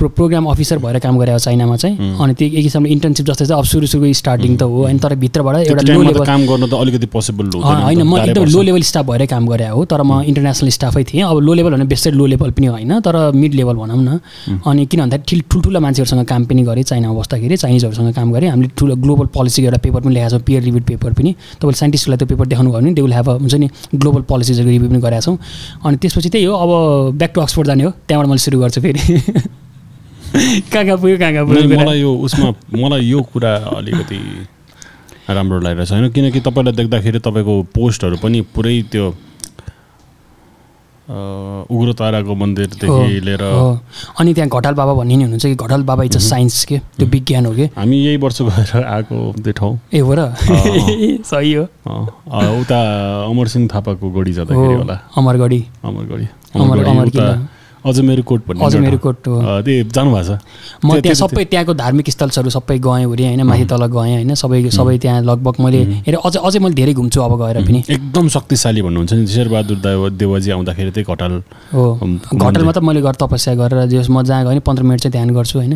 [0.00, 3.60] प्रो प्रोग्राम अफिसर भएर काम गरेको चाइनामा चाहिँ। अनि त्यो एक हिसाबले इन्टर्नसिप जस्तै चाहिँ
[3.60, 6.74] अब सुरु सुरु स्टार्टिङ त हो। अनि तर भित्रबाट एउटा लो लेभल काम गर्नु त
[6.80, 10.70] अलिकति पोसिबल होइन म एकदम लो लेभल स्टाफ भएरै काम गरे हो। तर म इन्टरनेसनल
[10.70, 14.00] स्टाफै थिएँ। अब लो लेभल भने बेस्ट लो लेभल पनि होइन तर मिड लेभल भनौँ
[14.00, 14.20] न।
[14.64, 18.70] अनि किन भन्दाखेरि ठुल्ठुलो मान्छेहरूसँग काम पनि गरेँ चाइनामा बस्दाखेरि चाइनिज साइन्टिस्टहरूसँग काम गरेँ। हामीले
[18.78, 22.26] ठुलो ग्लोबल पोलिसीको एउटा पेपर पनि ल्याएको छौँ पियर रिभ्यू पेपर पनि। तपाईँले साइन्टिस्टलाई त्यो
[22.26, 25.36] पेपर देखाउनु भयो भने दे विल हेभ हुन्छ नि ग्लोबल पोलिसिजहरूको रिभ्यू पनि गरेका छौँ।
[25.84, 26.70] अनि त्यसपछि त्यही हो अब
[27.18, 29.00] ब्याक टु अक्सफोर्ड जाने हो त्यहाँबाट मैले सुरु गर्छु फेरि।
[30.70, 34.18] कहाँ कहाँ पुग्यो कहाँ कहाँ पुग्यो मलाई यो उसमा मलाई यो कुरा अलिकति
[35.34, 39.10] राम्रो लागिरहेछ होइन किनकि तपाईँलाई देख्दाखेरि तपाईँको पोस्टहरू पनि पुरै त्यो
[41.10, 45.54] उग्रताराको मन्दिरदेखि लिएर अनि त्यहाँ घटाल बाबा भन्ने नि हुनुहुन्छ कि?
[45.54, 46.78] घटाल बाबा इज अ साइन्स के?
[46.96, 47.66] त्यो विज्ञान हो कि?
[47.76, 50.30] हामी यही वर्ष गएर आएको त्यो ठाउँ। ए हो र?
[51.30, 51.64] सही हो।
[52.60, 52.78] उता
[53.30, 56.28] अमरसिंह थापाको गढी जाँदाखेरि होला। अमरगढी। अमरगढी।
[56.60, 56.78] अमर
[57.80, 60.38] अमर अजमेरकोट भन्ने अजमेरकोट हो। त्यो जानुभएको छ।
[60.84, 63.42] म त्यहाँ सबै त्यहाँको धार्मिक स्थलहरू सबै गएँ उरी होइन?
[63.42, 64.34] माथि तल गएँ होइन?
[64.34, 68.28] सबै सबै त्यहाँ लगभग मैले हेरेँ अझ अझै मैले धेरै घुम्छु अब गएर पनि। एकदम
[68.28, 71.32] शक्तिशाली भन्नुहुन्छ नि। शेरबहादुर देव देवजी आउँदाखेरि त्यही घटाल
[71.72, 71.84] हो।
[72.36, 75.58] घटालमा त मैले घर तपस्या गरेर जस म जहाँ गएँ पन्ध्र मिनट चाहिँ ध्यान गर्छु
[75.58, 75.74] होइन?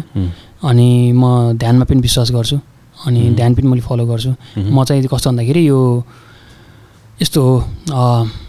[0.62, 2.58] अनि म ध्यानमा पनि विश्वास गर्छु।
[3.06, 5.80] अनि ध्यान पनि मैले फलो गर्छु। म चाहिँ कस्तो भन्दाखेरि यो
[7.22, 8.43] यस्तो हो।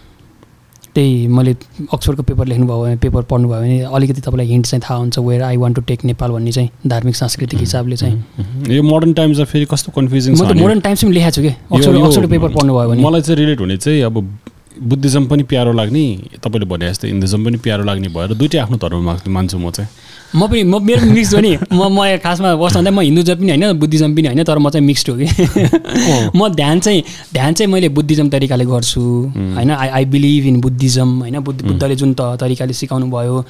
[0.96, 1.52] त्यही मैले
[1.92, 5.56] अक्सफोर्डको पेपर लेख्नुभयो भने पेपर पढ्नुभयो भने अलिकति तपाईँलाई हिन्ट चाहिँ थाहा हुन्छ where I
[5.62, 9.92] want to take Nepal भन्ने चाहिँ धार्मिक सांस्कृतिक हिसाबले चाहिँ। यो मोडर्न टाइम्स फेरि कस्तो
[9.92, 11.52] कन्फ्युजिङ म त मोडर्न टाइम्स पनि लेखाएको छु कि?
[11.72, 14.24] अक्सफोर्ड अक्सफोर्ड पेपर पढ्नुभयो भने। मलाई चाहिँ रिलेट हुने चाहिँ अब
[14.76, 16.04] बुद्धिज्म पनि प्यारो लाग्ने
[16.44, 19.88] तपाईँले भने जस्तै हिन्दुज्म पनि प्यारो लाग्ने भएर दुइटै आफ्नो धर्म मान्छु म चाहिँ।
[20.36, 23.78] म पनि म मेरो मिक्स हो नि। म म खासमा बस्दा म हिन्दुज्म पनि होइन
[23.80, 25.26] बुद्धिज्म पनि होइन तर म चाहिँ मिक्स्ड हो कि।
[26.36, 27.02] म ध्यान चाहिँ
[27.32, 29.00] ध्यान चाहिँ मैले बुद्धिज्म तरिकाले गर्छु।
[29.56, 33.44] होइन I I believe in Buddhism होइन बुद्ध बुद्धले जुन त तरिकाले सिकाउनु भयो।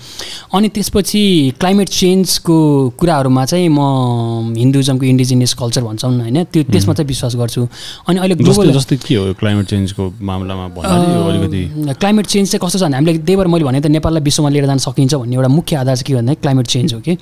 [0.55, 1.23] अनि त्यसपछि
[1.61, 2.57] क्लाइमेट चेन्जको
[2.99, 7.67] कुराहरूमा चाहिँ म हिन्दुज्मको इन्डिजिनियस कल्चर भन्छौँ होइन त्यो त्यसमा चाहिँ विश्वास गर्छु।
[8.09, 11.63] अनि अहिले ग्लोबल जस्तै के हो क्लाइमेट चेन्जको मामलामा अलिकति?
[11.99, 14.67] क्लाइमेट चेन्ज चाहिँ कस्तो छ भने हामीले त्यही भएर मैले भने त नेपाललाई विश्वमा लिएर
[14.67, 17.15] जान सकिन्छ भन्ने एउटा मुख्य आधार चाहिँ के भन्दा क्लाइमेट चेन्ज हो कि?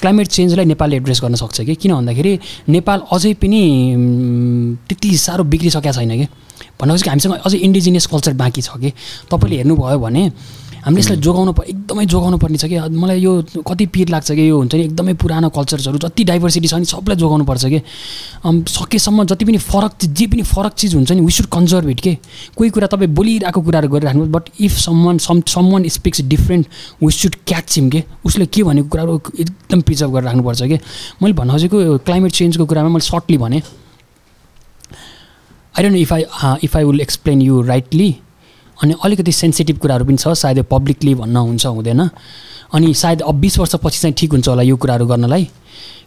[0.00, 1.74] क्लाइमेट चेन्जलाई नेपालले एड्रेस गर्न सक्छ कि?
[1.74, 2.38] किन भन्दाखेरि
[2.68, 3.62] नेपाल अझै पनि
[4.88, 6.26] त्यति साह्रो बिग्रिसकेको छैन कि?
[6.80, 8.92] भनेपछि हामीसँग अझै इन्डिजिनियस कल्चर बाँकी छ कि?
[9.30, 10.22] तपाईँले हेर्नुभयो भने
[10.80, 13.32] हामीले यसलाई जोगाउनु एकदमै जोगाउनु पर्ने छ कि मलाई यो
[13.68, 17.16] कति पिर लाग्छ कि यो हुन्छ नि एकदमै पुरानो कल्चर्सहरू जति डाइभर्सिटी छ नि सबलाई
[17.16, 17.80] जोगाउनु पर्छ कि
[18.72, 22.16] सकेसम्म जति पनि फरक जे पनि फरक चिज हुन्छ नि वी सुड कन्जर्भ इट के?
[22.56, 26.66] कोही कुरा तपाईँ बोलिरहेको कुराहरू गरिराख्नु but if someone some some one speaks different
[27.02, 28.02] we should catch him के?
[28.24, 30.78] उसले के भनेको कुराहरू एकदम प्रिजर्भ गरेर राख्नुपर्छ कि?
[31.22, 33.62] मैले भन्न खोजेको क्लाइमेट चेन्जको कुरामा मैले सर्टली भने
[35.78, 36.24] I don't if I
[36.64, 38.10] if I will explain you rightly
[38.82, 42.00] अनि अलिकति सेन्सिटिभ कुराहरू पनि छ सायद पब्लिकली भन्न हुन्छ हुँदैन।
[42.74, 45.48] अनि सायद अब बिस वर्षपछि चाहिँ ठिक हुन्छ होला यो कुराहरू गर्नलाई।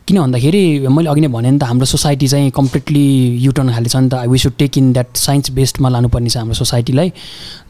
[0.07, 3.05] किन भन्दाखेरि मैले अघि नै भने नि त हाम्रो सोसाइटी चाहिँ कम्प्लिटली
[3.39, 6.55] युटर्न खाले छ नि त। We should take in that science बेस्डमा लानुपर्ने छ हाम्रो
[6.59, 7.09] सोसाइटीलाई।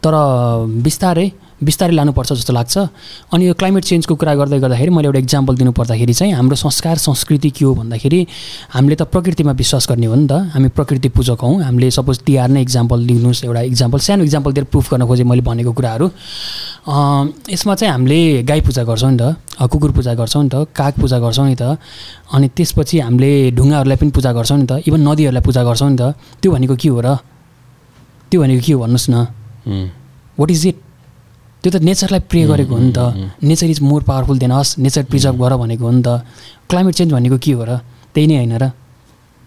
[0.01, 0.13] तर
[0.81, 1.27] बिस्तारै
[1.63, 2.77] बिस्तारै लानुपर्छ जस्तो लाग्छ।
[3.33, 6.97] अनि यो क्लाइमेट चेन्जको कुरा गर्दै गर्दाखेरि मैले एउटा इक्जाम्पल दिनु पर्दाखेरि चाहिँ हाम्रो संस्कार
[6.97, 8.19] संस्कृति के हो भन्दाखेरि
[8.73, 12.49] हामीले त प्रकृतिमा विश्वास गर्ने हो नि त। हामी प्रकृति पूजक हौँ। हामीले सपोज तिहार
[12.49, 16.05] नै इक्जाम्पल दिनुहोस् एउटा इक्जाम्पल सानो इक्जाम्पल दिएर प्रुफ गर्न खोजेँ मैले भनेको कुराहरू।
[17.49, 19.35] यसमा चाहिँ हामीले गाई पूजा गर्छौँ नि त
[19.71, 21.79] कुकुर पूजा गर्छौँ नि त काग पूजा गर्छौँ नि त
[22.33, 26.13] अनि त्यसपछि हामीले ढुङ्गाहरूलाई पनि पूजा गर्छौँ नि त इभन नदीहरूलाई पूजा गर्छौँ नि त।
[26.41, 27.07] त्यो भनेको के हो र?
[28.31, 29.15] त्यो भनेको के हो भन्नुहोस् न।
[30.37, 30.77] वाट इज इट
[31.63, 32.99] त्यो त नेचरलाई प्रे गरेको हो नि त।
[33.39, 36.27] Nature is more powerful than us nature preserve गर भनेको हो नि त।
[36.67, 37.79] क्लाइमेट चेन्ज भनेको के हो र?
[38.11, 38.75] त्यही नै होइन र।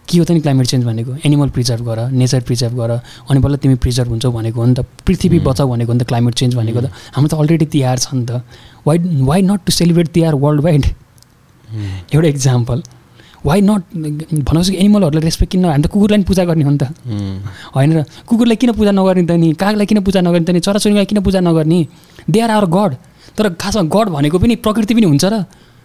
[0.08, 1.12] के हो त नि क्लाइमेट चेन्ज भनेको?
[1.26, 2.90] एनिमल प्रिजर्भ गर नेचर प्रिजर्भ गर।
[3.28, 6.06] अनि बल्ल तिमी प्रिजर्भ हुन्छौ भनेको हो नि त। पृथ्वी बचाउ भनेको हो नि त
[6.08, 8.40] क्लाइमेट चेन्ज भनेको त। हाम्रो त अलरेडी तिहार छ नि त।
[8.86, 10.34] Why why not to celebrate Tihar
[10.64, 10.84] worldwide
[12.16, 12.78] एउटा इक्जाम्पल
[13.46, 13.82] वाइ नट
[14.42, 16.84] भनौँ एनिमलहरूलाई रेस्पेक्ट किन हामी त कुकुरलाई पनि पूजा गर्ने हो नि त।
[17.74, 19.48] होइन र कुकुरलाई किन पूजा नगर्ने त नि?
[19.54, 20.60] कागलाई किन पूजा नगर्ने त नि?
[20.66, 21.80] चराचुरुङ्गीलाई किन पूजा नगर्ने?
[22.26, 22.92] दे आर आवर गड
[23.38, 25.44] तर खासमा गड भनेको पनि प्रकृति पनि हुन्छ र।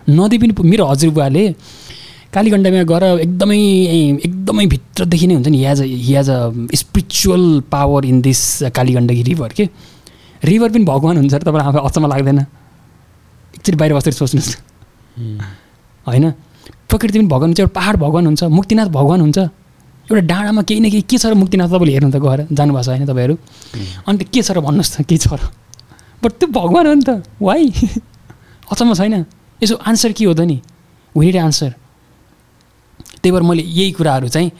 [0.09, 1.43] नदी पनि मेरो हजुरबुवाले
[2.33, 3.59] कालीगण्डमा गएर एकदमै
[4.25, 6.39] एकदमै भित्रदेखि नै हुन्छ नि his his a
[6.73, 9.65] spiritual power in this Kaligandaki river के?
[10.41, 14.49] रिभर पनि भगवान् हुन्छ र तपाईँलाई आफै अचम्म लाग्दैन। एकचोटि बाहिर बसेर सोच्नुहोस्।
[16.07, 16.25] होइन?
[16.91, 19.39] प्रकृति पनि भगवान् हुन्छ एउटा पाहाड भगवान् हुन्छ मुक्तिनाथ भगवान् हुन्छ।
[20.11, 22.89] एउटा डाँडामा केही न केही के छ र मुक्तिनाथ तपाईँले हेर्नु त गएर जानुभएको छ
[22.91, 23.35] होइन तपाईँहरू?
[24.07, 25.47] अन्त के छ र भन्नुहोस् त के छ र?
[26.19, 27.63] बट त्यो भगवान् हो नि त वाइ?
[28.71, 29.25] अचम्म छैन।
[29.63, 30.59] यसो आन्सर के हो त नि?
[31.15, 31.71] विनिड आन्सर
[33.21, 34.51] त्यही भएर मैले यही कुराहरू चाहिँ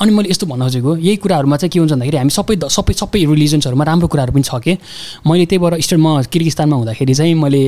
[0.00, 3.20] अनि मैले यस्तो भन्न खोजेको यही कुराहरूमा चाहिँ के हुन्छ भन्दाखेरि हामी सबै सबै सबै
[3.20, 4.72] रिलिजन्सहरूमा राम्रो कुराहरू पनि छ कि?
[5.28, 7.62] मैले त्यही भएर स्टेट म किर्गिस्तानमा हुँदाखेरि चाहिँ मैले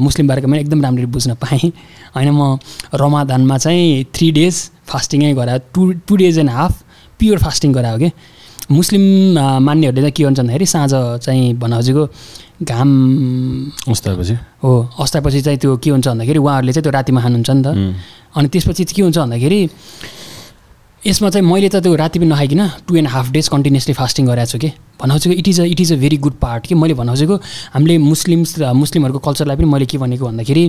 [0.00, 1.72] मुस्लिम बारेमा एकदम राम्ररी बुझ्न पाएँ।
[2.16, 2.56] होइन म
[2.96, 4.56] रमादानमा चाहिँ थ्री डेज
[4.88, 6.72] फास्टिङै गरायो two two days and half
[7.20, 8.10] pure fasting गरायो कि?
[8.72, 9.04] मुस्लिम
[9.62, 12.04] मान्नेहरूले चाहिँ के भन्छ भन्दाखेरि साँझ चाहिँ भन्न खोजेको
[12.64, 12.90] घाम
[13.92, 14.34] अस्ताएपछि?
[14.64, 17.68] हो अस्ताएपछि चाहिँ त्यो के हुन्छ भन्दाखेरि उहाँहरूले चाहिँ त्यो रातिमा खानुहुन्छ नि त।
[18.36, 19.60] अनि त्यसपछि के हुन्छ भन्दाखेरि
[21.06, 24.50] यसमा चाहिँ मैले त त्यो राति पनि नखाइकन two and half days continuously fasting गराएको
[24.50, 27.12] छु कि। भन्नु it is a it is a very good part कि। मैले भन्नु
[27.12, 27.34] खोजेको
[27.74, 30.64] हामीले मुस्लिम्स मुस्लिमहरूको कल्चरलाई पनि मैले के भनेको भन्दाखेरि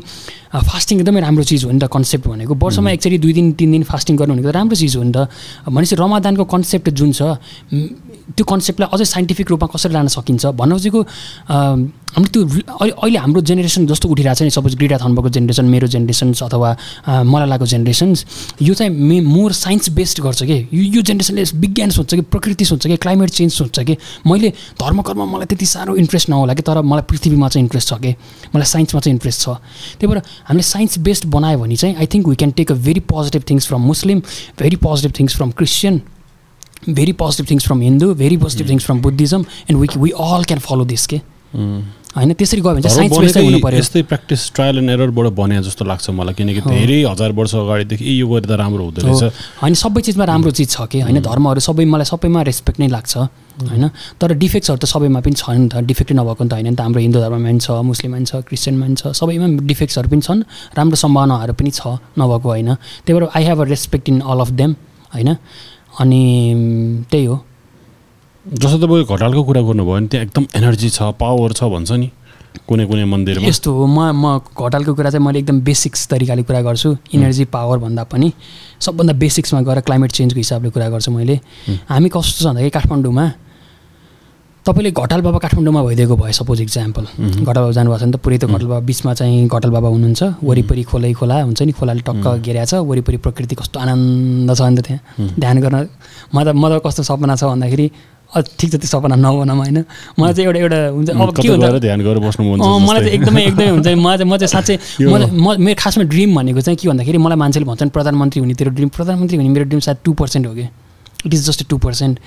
[0.54, 3.84] फास्टिङ एकदमै राम्रो चिज हो नि त कन्सेप्ट भनेको। वर्षमा एकचोटि दुई दिन तिन दिन
[3.90, 5.26] फास्टिङ गर्नु भनेको राम्रो चिज हो नि त।
[5.66, 7.22] भनेपछि रमादानको कन्सेप्ट जुन छ
[8.36, 11.02] त्यो कन्सेप्टलाई अझै साइन्टिफिक रूपमा कसरी लान सकिन्छ भन्नु खोजेको
[11.48, 12.42] हामीले त्यो
[12.82, 16.70] अहिले हाम्रो जेनेरेसन जस्तो उठिरहेको छ नि सपोज ग्रिडा थन्बको जेनेरेसन मेरो जेनेरेसन्स अथवा
[17.24, 18.26] मलालाको जेनेरेसन्स
[18.62, 20.58] यो चाहिँ मे मोर साइन्स बेस्ड गर्छ कि?
[20.74, 22.22] यो जेनेरेसनले विज्ञान सोध्छ कि?
[22.34, 22.98] प्रकृति सोध्छ कि?
[22.98, 23.98] क्लाइमेट चेन्ज सोध्छ कि?
[24.28, 24.50] मैले
[24.82, 26.62] धर्मकर्म मलाई त्यति साह्रो इन्ट्रेस्ट नहोला कि?
[26.62, 28.16] तर मलाई पृथ्वीमा चाहिँ इन्ट्रेस्ट छ कि?
[28.56, 29.48] मलाई साइन्समा चाहिँ इन्ट्रेस्ट छ।
[30.00, 33.00] त्यही भएर हामीले साइन्स बेस्ड बनायो भने चाहिँ I think we can take a very
[33.14, 34.20] positive things from Muslim
[34.60, 36.02] very positive things from Christian
[36.90, 40.60] very positive things from Hindu very positive things from Buddhism and we we all can
[40.60, 41.22] follow this के
[42.18, 45.86] होइन त्यसरी गयो भने चाहिँ science हुनु पऱ्यो यस्तै practice trial and एररबाट बने जस्तो
[45.86, 49.24] लाग्छ मलाई किनकि धेरै हजार वर्ष अगाडिदेखि यो गरेर राम्रो हुँदो रहेछ।
[49.62, 53.18] होइन सबै चिजमा राम्रो चिज छ कि होइन धर्महरू सबै मलाई सबैमा रेस्पेक्ट नै लाग्छ
[53.18, 53.86] होइन?
[54.18, 56.82] तर डिफेक्ट्सहरू त सबैमा पनि छ नि त डिफेक्टै नभएको नि त होइन नि त
[56.82, 60.42] हाम्रो हिन्दू धर्ममा पनि छ मुस्लिममा पनि छ क्रिस्चियनमा पनि छ सबैमा डिफेक्ट्सहरू पनि छन्
[60.74, 62.70] राम्रो सम्भावनाहरू पनि छ नभएको होइन।
[63.06, 64.72] त्यही भएर I have a respect in all of them
[65.14, 65.30] होइन?
[66.00, 66.22] अनि
[67.12, 67.38] त्यही हो।
[68.46, 72.10] जस्तो तपाईँ घटालको कुरा गर्नुभयो भने त्यहाँ एकदम एनर्जी छ पावर छ भन्छ नि
[72.68, 76.62] कुनै कुनै मन्दिरमा। यस्तो हो म म घटालको कुरा चाहिँ मैले एकदम बेसिक्स तरिकाले कुरा
[76.62, 78.32] गर्छु। इनर्जी पावर भन्दा पनि
[78.82, 81.36] सबभन्दा बेसिक्समा गएर क्लाइमेट चेन्जको हिसाबले कुरा गर्छु मैले।
[81.90, 83.26] हामी कस्तो छ भन्दाखेरि काठमाडौँमा?
[84.68, 87.04] तपाईँले घटाल बाबा काठमाडौँमा भइदिएको भयो सपोज इक्जाम्पल
[87.48, 90.22] घटाल बाबा जानुभएको छ नि त पुरै त घटाल बाबा बिचमा चाहिँ घटाल बाबा हुनुहुन्छ।
[90.44, 94.76] वरिपरि खोलै खोला हुन्छ नि खोलाले टक्क घेरा छ वरिपरि प्रकृति कस्तो आनन्द छ नि
[94.76, 95.00] त त्यहाँ।
[95.40, 95.78] ध्यान गर्न
[96.36, 97.88] म त म त कस्तो सपना छ भन्दाखेरि
[98.28, 99.80] ठिक छ त्यो सपना नबनाऊँ होइन।
[100.20, 101.80] मलाई चाहिँ एउटा एउटा हुन्छ। अब के हुन्छ?
[101.88, 104.76] ध्यान गरेर बस्नु मलाई चाहिँ एकदमै एकदमै हुन्छ। म चाहिँ म चाहिँ साँच्चै
[105.08, 108.90] म मेरो खासमा ड्रिम भनेको चाहिँ के भन्दाखेरि मलाई मान्छेले भन्छन् प्रधानमन्त्री हुने तेरो ड्रिम
[108.92, 110.68] प्रधानमन्त्री हुने मेरो ड्रिम सायद टू पर्सेन्ट हो कि।
[111.26, 112.20] It is just two percent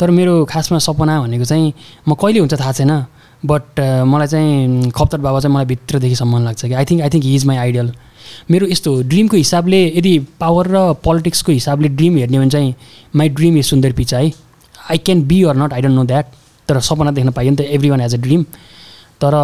[0.00, 1.72] तर मेरो खासमा सपना भनेको चाहिँ
[2.08, 2.92] म कहिले हुन्छ थाहा छैन
[3.44, 7.24] बट मलाई चाहिँ खप्तर बाबा चाहिँ मलाई भित्रदेखि सम्मान लाग्छ कि I think I think
[7.24, 7.92] he is my idol
[8.50, 12.74] मेरो यस्तो ड्रिमको हिसाबले यदि पावर र पोलिटिक्सको हिसाबले ड्रिम हेर्ने भने चाहिँ
[13.16, 14.32] my dream is Sundar Pichai है।
[14.90, 16.26] I can be or not I don't know that
[16.68, 18.42] तर सपना देख्न पाइयो नि त every one as a dream
[19.22, 19.34] तर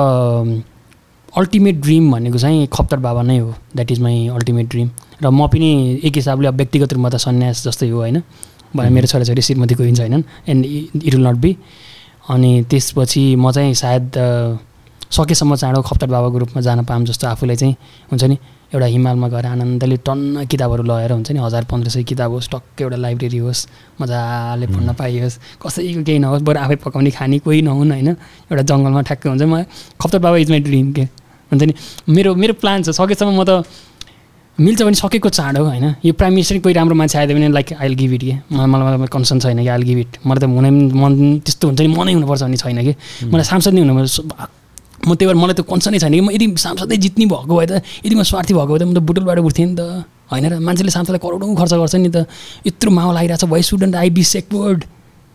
[1.38, 4.90] अल्टिमेट ड्रिम भनेको चाहिँ खप्तर बाबा नै हो। That is my ultimate dream
[5.22, 8.22] र म पनि एक हिसाबले अब व्यक्तिगत रूपमा त सन्यास जस्तै हो होइन?
[8.74, 11.56] भने मेरो छोराछोरी श्रीमती गइन्छ होइनन् and it will not be
[12.30, 14.10] अनि त्यसपछि म चाहिँ सायद
[15.12, 17.74] सकेसम्म चाँडो खप्तर बाबाको रूपमा जान पाऊँ जस्तो आफूलाई चाहिँ
[18.10, 18.36] हुन्छ नि
[18.72, 22.80] एउटा हिमालमा गएर आनन्दले टन्न किताबहरू लगाएर हुन्छ नि हजार पन्ध्र सय किताब होस् टक्क
[22.80, 23.66] एउटा लाइब्रेरी होस्
[24.00, 29.02] मजाले पढ्न पाइयोस् कसैको केही नहोस् बरु आफै पकाउने खाने कोही नहुन् होइन एउटा जङ्गलमा
[29.02, 29.64] ठ्याक्कै हुन्छ। म
[30.00, 31.04] खप्तर बाबा इज माई ड्रिम के?
[31.52, 31.74] हुन्छ नि?
[32.08, 33.68] मेरो मेरो प्लान छ सकेसम्म म त
[34.58, 35.94] मिल्छ भने सकेको चाँडो होइन?
[36.04, 39.06] यो प्राइम मिनिस्टर कोही राम्रो मान्छे आयो भने लाइक आइल गिभ इट कि मलाई मलाई
[39.08, 42.42] कन्सर्न छैन कि आइल गिभ इट मलाई त हुनै मन त्यस्तो हुन्छ नि मनै हुनुपर्छ
[42.42, 42.94] भन्ने छैन कि।
[43.32, 43.94] मलाई सांसद नै हुनु
[45.02, 47.82] म त्यही भएर मलाई त कन्सर्नै छैन कि म यदि सांसदै जित्ने भएको भए त
[48.04, 50.92] यदि म स्वार्थी भएको भए त म त बुटलबाट उठ्थेँ नि त। होइन र मान्छेले
[50.92, 52.28] सांसदलाई करोडौँ खर्च गर्छ नि त।
[52.68, 54.84] यत्रो माहौल आइरहेको छ भाइ स्टुडेन्ट आई बी सेक्वर्ड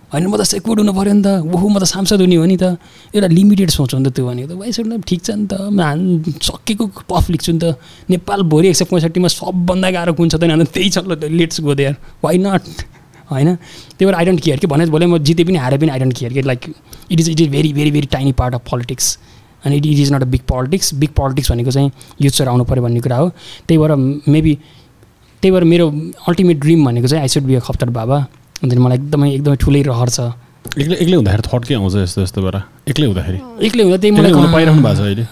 [0.08, 2.58] होइन म त सेक्युर्ड हुनु पऱ्यो नि त। ओहो म त सांसद हुने हो नि
[2.58, 2.80] त।
[3.11, 5.80] एउटा लिमिटेड सोच हो नि त त्यो भनेको त सोध्नु ठिक छ नि त। म
[5.84, 6.00] हान
[6.40, 7.76] सकेको टफ लेख्छु नि त।
[8.08, 11.95] नेपालभरि एक सय पैँसठीमा सबभन्दा गाह्रो कुन छ त अन्त त्यही छ let's go there
[12.24, 12.64] why not
[13.32, 13.56] होइन?
[14.00, 16.16] त्यही भएर आई डोन्ट केयर कि भने भोलि म जिते पनि हारे पनि आई डोन्ट
[16.16, 16.61] केयर कि। Like
[17.11, 19.18] it is it is very very very tiny part of politics
[19.66, 22.84] अनि it it is not a big politics big politics भनेको चाहिँ युथ आउनु पऱ्यो
[22.84, 23.30] भन्ने कुरा हो।
[23.68, 23.95] त्यही भएर
[24.32, 24.53] मेबी
[25.44, 25.88] त्यही भएर मेरो
[26.27, 28.26] अल्टिमेट ड्रिम भनेको चाहिँ I should be a Khaptar Baba
[28.64, 30.19] अन्त मलाई एकदमै एकदमै ठुलै रहर छ।
[30.77, 32.60] एक्लै एक्लै हुँदाखेरि थट के आउँछ यस्तो यस्तो बेला
[32.92, 33.40] एक्लै हुँदाखेरि?
[33.66, 35.24] एक्लै हुँदा त्यही मलाई हुन पाइरहनु भएको छ अहिले?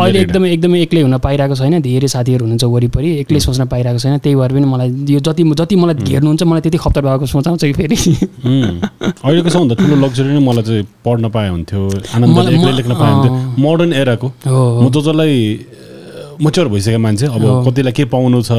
[0.00, 4.16] अहिले एकदमै एकदमै एक्लै हुन पाइरहेको छैन धेरै साथीहरू हुनुहुन्छ वरिपरि एक्लै सोच्न पाइरहेको छैन
[4.24, 7.62] त्यही भएर पनि मलाई यो जति जति मलाई घेर्नुहुन्छ मलाई त्यति खप्तर भएको सोच आउँछ
[7.68, 7.96] कि फेरि।
[9.22, 11.80] अहिलेको सबभन्दा ठुलो लग्जरी नै मलाई चाहिँ पढ्न पाए हुन्थ्यो
[12.16, 15.36] आनन्द एक्लै लेख्न पाए हुन्थ्यो। मोडर्न एराको म जो जसलाई
[16.42, 18.50] मच्योर भइसकेको मान्छे। अब कतिलाई के पाउनु छ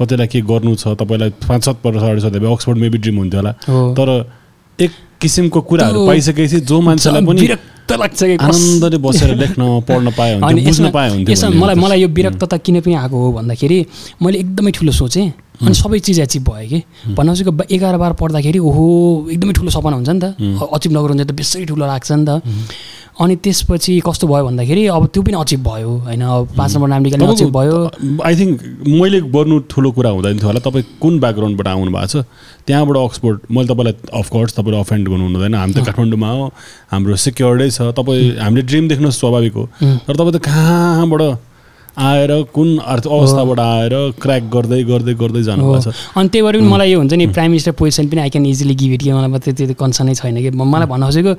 [0.00, 3.52] कतिलाई के गर्नु छ तपाईँलाई पाँच सात वर्ष अगाडि छ अक्सफोर्ड मेबी ड्रिम हुन्थ्यो होला।
[3.98, 4.08] तर
[4.78, 7.48] एक किसिमको कुराहरू पाइसकेपछि जो मान्छेलाई पनि
[7.92, 12.56] लाग्छ कि आनन्दले बसेर लेख्न पढ्न पायो अनि बुझ्न पायो हुन्थ्यो मलाई मलाई यो विरक्तता
[12.56, 13.78] किन पनि आएको हो भन्दाखेरि
[14.22, 15.26] मैले एकदमै ठुलो सोचेँ।
[15.62, 16.80] अनि सबै चिज एचिभ भयो कि?
[17.14, 18.84] भन्नुहोस् एघार बार पढ्दाखेरि ओहो
[19.30, 20.26] एकदमै ठुलो सपना हुन्छ नि त।
[20.60, 22.42] अचिभ नगरौँ त बेसरी ठुलो लाग्छ नि त।
[23.12, 26.22] अनि त्यसपछि कस्तो भयो भन्दाखेरि अब त्यो पनि अचिभ भयो होइन?
[26.22, 27.76] अब पाँच नम्बर नाम निकाल्ने अचिभ भयो।
[28.24, 28.56] आई थिङ्क
[28.88, 32.24] मैले गर्नु ठुलो कुरा हुँदैन थियो होला। तपाईँ कुन ब्याकग्राउन्डबाट आउनु भएको छ?
[32.66, 36.44] त्यहाँबाट अक्सफोर्ड मैले तपाईँलाई अफकोर्स तपाईँले अफेन्ड गर्नु हुँदैन। हामी त काठमाडौँमा हो
[36.88, 39.64] हाम्रो सिक्योर्डै छ। तपाईँ हामीले ड्रिम देख्नु स्वाभाविक हो।
[40.08, 41.22] तर तपाईँ त कहाँबाट
[41.98, 46.68] आएर कुन अर्थ अवस्थाबाट आएर क्र्याक गर्दै गर्दै गर्दै जानुभएको छ। अनि त्यही भएर पनि
[46.68, 49.38] मलाई यो हुन्छ नि प्राइम मिनिस्टर पोजिसन पनि I can easily give it कि मलाई
[49.38, 51.32] त्यति त्यो कन्सर्नै छैन कि। मलाई भन्न खोजेको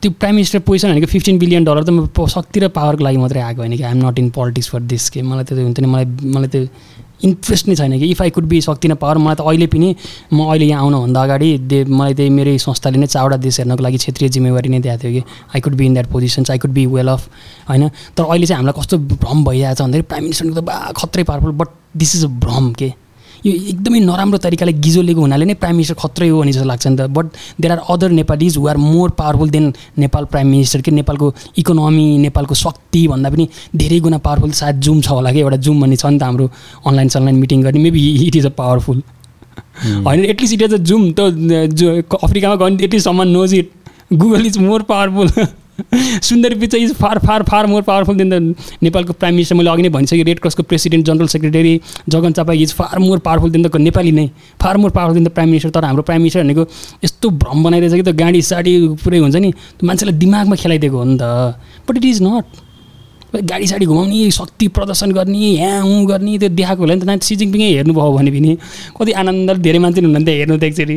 [0.00, 3.40] त्यो प्राइम मिनिस्टर पोजिसन भनेको फिफ्टिन बिलियन डलर त म शक्ति र पावरको लागि मात्रै
[3.40, 6.06] आएको होइन कि। I'm not in politics for this के। मलाई त्यो हुन्छ नि मलाई
[6.24, 6.62] मलाई त्यो
[7.24, 8.06] इन्ट्रेस्ट नै छैन कि.
[8.10, 9.94] इफ आई कुड बी शक्ति न पावर मलाई त अहिले पनि
[10.32, 13.98] म अहिले यहाँ आउनुभन्दा अगाडि दे मलाई त्यही मेरै संस्थाले नै चारवटा देश हेर्नको लागि
[14.04, 15.22] क्षेत्रीय जिम्मेवारी नै दिएको थियो कि.
[15.54, 17.28] I could be in that positions I could be well off
[17.68, 17.88] होइन.
[18.16, 21.52] तर अहिले चाहिँ हामीलाई कस्तो भ्रम भइरहेको छ भन्दाखेरि प्राइम मिनिस्टरको त बा खत्रै powerful
[21.62, 22.92] but this is a भ्रम के?
[23.46, 26.96] यो एकदमै नराम्रो तरिकाले गिजो हुनाले नै प्राइम मिनिस्टर खत्रै हो भने जस्तो लाग्छ नि
[26.96, 27.26] त। But
[27.60, 32.06] there are other Nepalis who are more powerful than Nepal prime minister कि नेपालको इकोनोमी
[32.18, 35.96] नेपालको शक्ति भन्दा पनि धेरै गुणा पावरफुल सायद जुम छ होला कि एउटा जुम भन्ने
[35.96, 36.50] छ नि त हाम्रो
[36.86, 39.02] अनलाइन सनलाइन मिटिङ गर्ने। Maybe it is a powerful
[40.06, 41.20] होइन at least it is a Zoom त
[42.22, 43.70] अफ्रिकामा गयो भने at least someone knows it
[44.12, 45.28] Google is more powerful
[46.22, 49.82] Sundar Pichai is far far far more powerful than the नेपालको prime minister मैले अघि
[49.82, 53.76] नै भनिसकेँ red क्रसको president general secretary Jagan Chapa is far more powerful than the
[53.76, 54.26] Nepali नै।
[54.62, 56.66] Far more powerful than the prime minister तर हाम्रो prime minister भनेको
[57.04, 59.52] यस्तो भ्रम बनाइरहेछ कि त गाडी साडी पुरै हुन्छ नि
[59.84, 61.24] मान्छेलाई दिमागमा खेलाइदिएको हो नि त।
[61.88, 62.62] बट इट इज नट
[63.34, 67.26] गाडी साडी घुमाउने शक्ति प्रदर्शन गर्ने यहाँ उ गर्ने त्यो देखाएको होला नि त। नाति
[67.26, 68.56] सिजिङपिङै हेर्नुभयो भने पनि।
[68.94, 70.96] कति आनन्द धेरै मान्छे त हेर्नु त एकचोटि।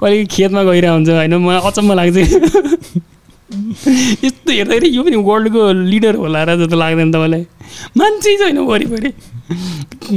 [0.00, 1.34] कहिले खेतमा गइरहेको हुन्छ होइन?
[1.44, 3.04] मलाई अचम्म लाग्छ।
[4.24, 5.60] यस्तो हेर्दाखेरि यो पनि वर्ल्डको
[5.90, 7.42] लिडर होला र जस्तो लाग्दैन तपाईँलाई।
[7.96, 9.10] मान्छे छैन वरिपरि।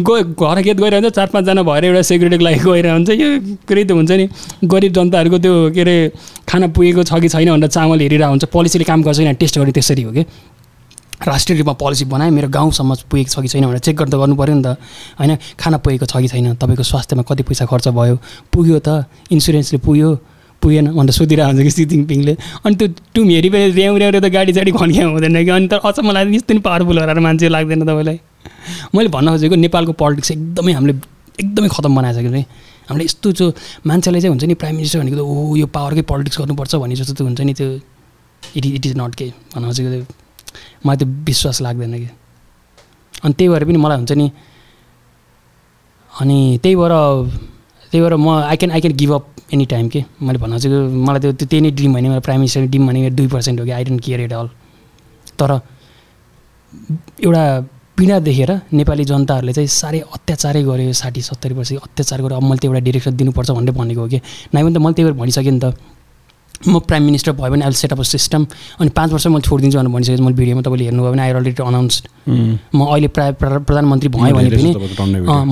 [0.07, 3.29] गयो घर खेत गइरहन्छ चार पाँचजना भएर एउटा सेक्युरिटीको लागि गइरहेको हुन्छ यो
[3.67, 4.25] के त हुन्छ नि।
[4.65, 5.95] गरिब जनताहरूको त्यो के अरे
[6.49, 9.73] खाना पुगेको छ कि छैन भनेर चामल हेरिरहेको हुन्छ। पोलिसीले काम गर्छ किन टेस्ट गर्ने
[9.77, 10.23] त्यसरी हो कि।
[11.17, 14.55] राष्ट्रिय रूपमा पोलिसी बनाएँ मेरो गाउँसम्म पुगेको छ कि छैन भनेर चेक गर्दा गर्नु पऱ्यो
[14.55, 14.77] नि त।
[15.19, 18.15] होइन खाना पुगेको छ कि छैन तपाईँको स्वास्थ्यमा कति पैसा खर्च भयो?
[18.53, 20.09] पुग्यो त इन्सुरेन्सले पुग्यो।
[20.61, 22.33] पुगेन। भनेर सोधिरहेको हुन्छ कि सिजिङ पिङले
[22.65, 25.51] अनि त्यो टुम हेरि पनि ऱ्याउ ऱ्याउ त गाडी साडी खन्क्या हुँदैन कि?
[25.51, 28.17] अनि त अचम्म लाग्दैन यस्तो नि पावरफुल गरेर मान्छे लाग्दैन तपाईँलाई।
[28.95, 30.93] मैले भन्न खोजेको नेपालको पोलिटिक्स एकदमै हामीले
[31.41, 32.43] एकदमै खतम बनाएको छ कि
[32.89, 33.45] हामीले यस्तो जो
[33.87, 37.13] मान्छेलाई चाहिँ हुन्छ नि प्राइम मिनिस्टर भनेको त ओ यो पावरकै पोलिटिक्स गर्नुपर्छ भने जस्तो
[37.13, 37.67] त्यो हुन्छ नि त्यो।
[38.57, 40.05] इट इट इज नट के भन्न खोजेको त्यो।
[40.85, 42.09] मलाई त्यो विश्वास लाग्दैन कि।
[43.23, 44.27] अनि त्यही भएर पनि मलाई हुन्छ नि
[46.11, 46.93] अनि त्यही भएर
[47.91, 50.77] त्यही भएर म I can I can give up any time के मैले भन्न खोजेको
[51.07, 53.71] मलाई त्यो त्यही नै ड्रिम भने मलाई प्राइम मिनिस्टर ड्रिम भने दुई पर्सेन्ट हो कि
[53.71, 54.47] I don't care at all
[55.39, 55.51] तर
[57.25, 57.43] एउटा
[57.97, 62.59] पीडा देखेर नेपाली जनताहरूले चाहिँ साह्रै अत्याचारै गर्यो साठी सत्तरी वर्ष अत्याचार गरेर अब मैले
[62.61, 64.19] त्यो एउटा डिरेक्सन दिनुपर्छ भनेर भनेको हो कि?
[64.53, 65.73] नै भने त मैले त्यही भएर भनिसकेँ नि त।
[66.67, 68.45] म प्राइम मिनिस्टर भयो भने अहिले सेटअप अ सिस्टम
[68.79, 72.07] अनि पाँच वर्ष मैले छोडिदिन्छु भनेर भनिसकेको मैले भिडियोमा तपाईँले हेर्नुभयो भने आई अलरेडी अनाउन्स्ड
[72.75, 74.73] म अहिले प्राय प्रधानमन्त्री भएँ भने पनि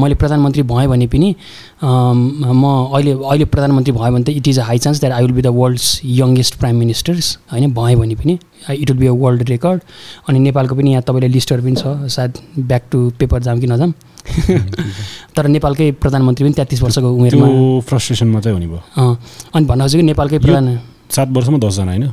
[0.02, 1.36] मैले प्रधानमन्त्री भएँ भने पनि
[1.84, 2.64] म
[2.96, 5.42] अहिले अहिले प्रधानमन्त्री भयो भने त it is a high chance that I will be
[5.42, 8.38] the world's youngest prime ministers होइन भएँ भने पनि।
[8.72, 9.82] It will be a world record
[10.30, 13.94] अनि नेपालको पनि यहाँ तपाईँले लिस्टहरू पनि छ सायद ब्याक टु पेपर जाम कि नजाम
[15.36, 17.48] तर नेपालकै प्रधानमन्त्री पनि तेत्तिस वर्षको उमेरमा
[17.88, 19.16] फ्रस्ट्रेसनमा चाहिँ हुने भयो।
[19.56, 20.66] अनि भन्न खोजेको नेपालकै प्रधान
[21.10, 22.08] सात वर्षमा दसजना होइन?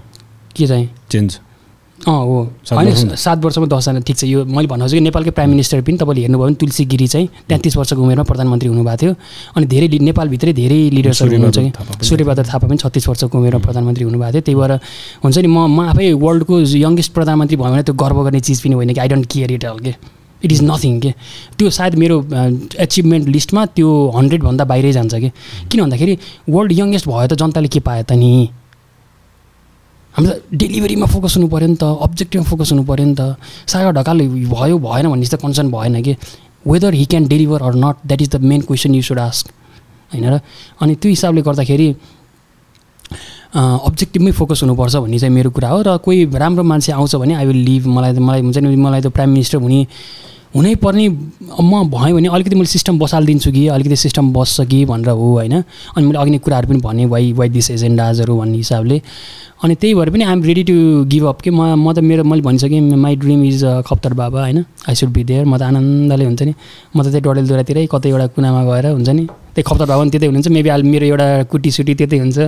[0.57, 0.89] के चाहिँ?
[1.11, 1.39] चेन्ज
[2.03, 2.39] अँ हो।
[2.73, 3.15] होइन वर्षमा?
[3.15, 6.47] सात वर्षमा दसजना ठिक छ। यो मैले भन्नु खोजेको नेपालकै प्राइम मिनिस्टर पनि तपाईँले हेर्नुभयो
[6.47, 9.13] भने तुलसी गिरी चाहिँ तेत्तिस वर्षको उमेरमा प्रधानमन्त्री हुनुभएको थियो।
[9.57, 14.33] अनि धेरै नेपालभित्रै धेरै लिडर्सहरू हुनुहुन्छ कि। सूर्यबहादुर थापा पनि छत्तिस वर्षको उमेरमा प्रधानमन्त्री हुनुभएको
[14.35, 14.73] थियो। त्यही भएर
[15.23, 18.75] हुन्छ नि म म आफै वर्ल्डको यङ्गेस्ट प्रधानमन्त्री भयो भने त्यो गर्व गर्ने चिज पनि
[18.75, 19.01] होइन कि?
[19.01, 19.95] I don't care it all के?
[20.43, 21.11] इट इज नथिङ के?
[21.55, 22.17] त्यो सायद मेरो
[22.83, 25.31] एचिभमेन्ट लिस्टमा त्यो हन्ड्रेडभन्दा बाहिरै जान्छ कि?
[25.71, 26.19] किन भन्दाखेरि
[26.51, 28.51] वर्ल्ड यङ्गेस्ट भयो त जनताले के पायो त नि?
[30.15, 33.93] हाम्रो त डेलिभरीमा फोकस हुनु पऱ्यो नि त अब्जेक्टिभमा फोकस हुनु पऱ्यो नि त। सागर
[33.97, 34.19] ढकाल
[34.53, 36.17] भयो भएन भन्ने चाहिँ कन्सर्न भएन कि।
[36.69, 39.47] Whether he can deliver or not that is the main question you should ask
[40.13, 40.41] होइन र?
[40.83, 41.89] अनि त्यो हिसाबले गर्दाखेरि
[43.53, 47.47] अब्जेक्टिभमै फोकस हुनुपर्छ भन्ने चाहिँ मेरो कुरा हो र कोही राम्रो मान्छे आउँछ भने आई
[47.47, 49.81] विल लिभ मलाई मलाई हुन्छ नि मलाई त प्राइम मिनिस्टर हुने
[50.55, 55.09] हुनै पर्ने म भएँ भने अलिकति मैले सिस्टम बसालिदिन्छु कि अलिकति सिस्टम बस्छ कि भनेर
[55.09, 55.53] हो होइन।
[55.97, 59.01] अनि मैले अघि नै कुराहरू पनि भने वाइ वाइ दिस एजेन्डाजहरू भन्ने हिसाबले।
[59.65, 60.75] अनि त्यही भएर पनि I'm ready to
[61.09, 64.65] give up कि म म त मेरो मैले भनिसकेँ माई ड्रिम इज खप्तर बाबा होइन।
[64.89, 66.55] आई सुड बी देयर म त आनन्दले हुन्छ नि।
[66.97, 69.25] म त त्यही डडेलधुरातिरै कतै एउटा कुनामा गएर हुन्छ नि
[69.57, 72.39] त्यही खप्तर बाबा पनि त्यतै हुनुहुन्छ। मेबी अहिले मेरो एउटा कुटी सुटी त्यतै हुन्छ।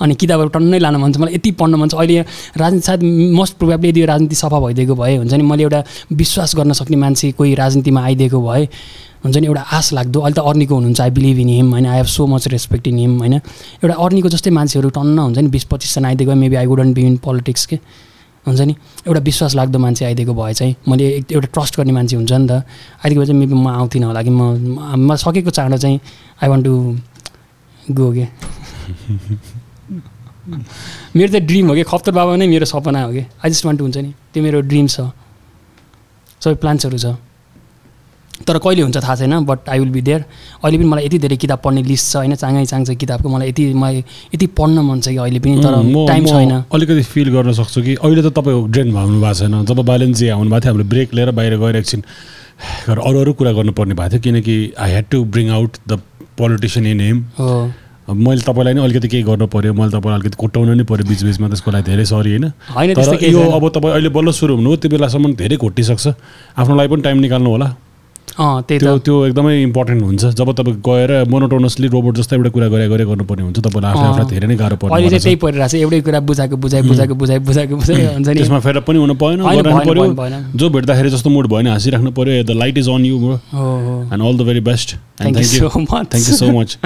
[0.00, 2.24] अनि किताबहरू टन्नै लान मन छ। मलाई यति पढ्न मन छ। अहिले
[2.56, 3.02] राजनीति सायद
[3.36, 7.32] मोस्ट प्रोभाब्ली यदि राजनीति सफा भइदिएको भए हुन्छ नि मैले एउटा विश्वास गर्न सक्ने मान्छे
[7.32, 8.64] कोही राजनीतिमा आइदिएको भए
[9.24, 11.96] हुन्छ नि एउटा आश लाग्दो। अहिले त अर्नीको हुनुहुन्छ आई बिलिभ इन हिम होइन I
[11.96, 15.64] have so much respect in him होइन। एउटा अर्नीको जस्तै मान्छेहरू टन्न हुन्छ नि बिस
[15.68, 17.76] पच्चिसजना आइदिएको maybe I wouldn't be in politics के
[18.46, 18.74] हुन्छ नि।
[19.06, 22.64] एउटा विश्वास लाग्दो मान्छे आइदिएको भए चाहिँ मैले एउटा ट्रस्ट गर्ने मान्छे हुन्छ नि त।
[23.04, 26.00] आइदिएको भए चाहिँ मेबी म आउँथिनँ होला कि म सकेको चाँडो चाहिँ
[26.40, 26.74] आई वान्ट टु
[27.92, 28.26] गो के।
[31.16, 33.78] मेरो त ड्रिम हो कि खप्तर बाबा नै मेरो सपना हो कि। आई जस्ट वान्ट
[33.78, 35.00] टु हुन्छ नि। त्यो मेरो ड्रिम छ।
[36.40, 37.16] सबै प्लान्सहरू छ।
[38.40, 40.20] तर कहिले हुन्छ थाहा छैन but I will be there
[40.64, 42.34] अहिले पनि मलाई यति धेरै किताब पढ्ने लिस्ट छ होइन?
[42.40, 44.04] चाँगै चाङ छ किताबको। मलाई यति मलाई
[44.34, 45.74] यति पढ्न मन छ कि अहिले पनि तर
[46.08, 49.80] टाइम छैन। अलिकति फिल गर्न सक्छु कि अहिले त तपाईँको ड्रेन भाग्नु भएको छैन। जब
[49.92, 52.02] बालेन्जी आउनुभएको थियो हामीले ब्रेक लिएर बाहिर गएर एकछिन
[52.88, 56.00] अरू अरू कुरा गर्नुपर्ने भएको थियो किनकि I had to bring out the
[56.40, 57.18] politician in him
[58.10, 61.46] मैले तपाईँलाई नै अलिकति केही गर्नु पऱ्यो मैले तपाईँलाई अलिकति कोटाउनु नै पऱ्यो बिच बिचमा
[61.48, 62.46] त्यसको लागि धेरै सरी होइन?
[62.96, 66.06] तर यो। अब तपाईँ अहिले बल्ल सुरु हुनु त्यो बेलासम्म धेरै घोटिसक्छ।
[66.58, 67.68] आफ्नो लागि पनि टाइम निकाल्नु होला।
[68.40, 73.04] त्यो त्यो एकदमै इम्पोर्टेन्ट हुन्छ। जब तपाईँ गएर मोनोटोनसली रोबोट जस्तै एउटा कुरा गरे गरे
[73.04, 76.00] गर्नुपर्ने हुन्छ। तपाईँलाई आफूलाई आफूलाई धेरै नै गाह्रो पर्ने अहिले चाहिँ। त्यही परिरहेको छ। एउटै
[76.08, 80.56] कुरा बुझाएको बुझाइ बुझाएको बुझाइ बुझाएको बुझाइ हुन्छ नि। त्यसमा फेर पनि हुनु भएन भएन।
[80.56, 83.36] जो भेट्दाखेरि जस्तो मुड भएन हाँसिराख्नु पर्यो। The light is on you bro
[84.08, 84.88] and all the very best
[85.20, 85.68] and thank you.
[85.68, 86.78] Thank you so much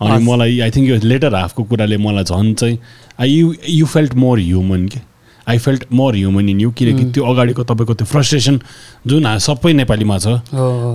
[0.00, 2.78] अनि। मलाई आई थिङ्क यो लेटर हाफको कुराले मलाई झन् चाहिँ
[3.20, 5.11] I you you felt more human के?
[5.48, 8.60] I felt more human in you किनकि त्यो अगाडिको तपाईँको त्यो फ्रस्ट्रेसन
[9.06, 10.26] जुन सबै नेपालीमा छ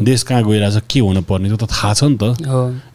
[0.08, 2.24] देश कहाँ गइरहेछ के हुनुपर्ने त्यो त थाहा छ नि त।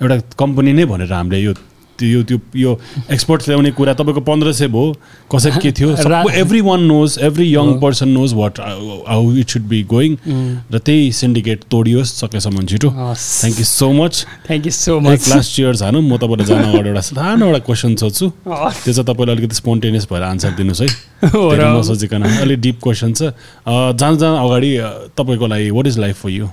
[0.00, 1.52] एउटा कम्पनी नै भनेर हामीले यो
[2.00, 2.78] यो त्यो यो
[3.12, 4.94] एक्सपर्ट्स ल्याउने कुरा तपाईँको पन्ध्र सय भयो
[5.34, 5.90] कसै के थियो?
[6.42, 10.16] Every one knows every young person knows what how it should be going
[10.72, 15.54] र त्यही सिन्डिकेट तोडियोस् सकेसम्म छिटो। Thank you so much thank you so much last
[15.56, 19.56] cheers हानु म तपाईँलाई जान अगाडि एउटा सानो एउटा क्वेसन सोध्छु। त्यो चाहिँ तपाईँले अलिकति
[19.56, 20.88] स्पोन्टेनियस भएर आन्सर दिनुहोस् है।
[21.22, 23.32] नसोचिकन अलिक डिप क्वेसन छ।
[23.68, 24.70] जान जान अगाडि
[25.18, 26.48] तपाईँको लागि what is life for you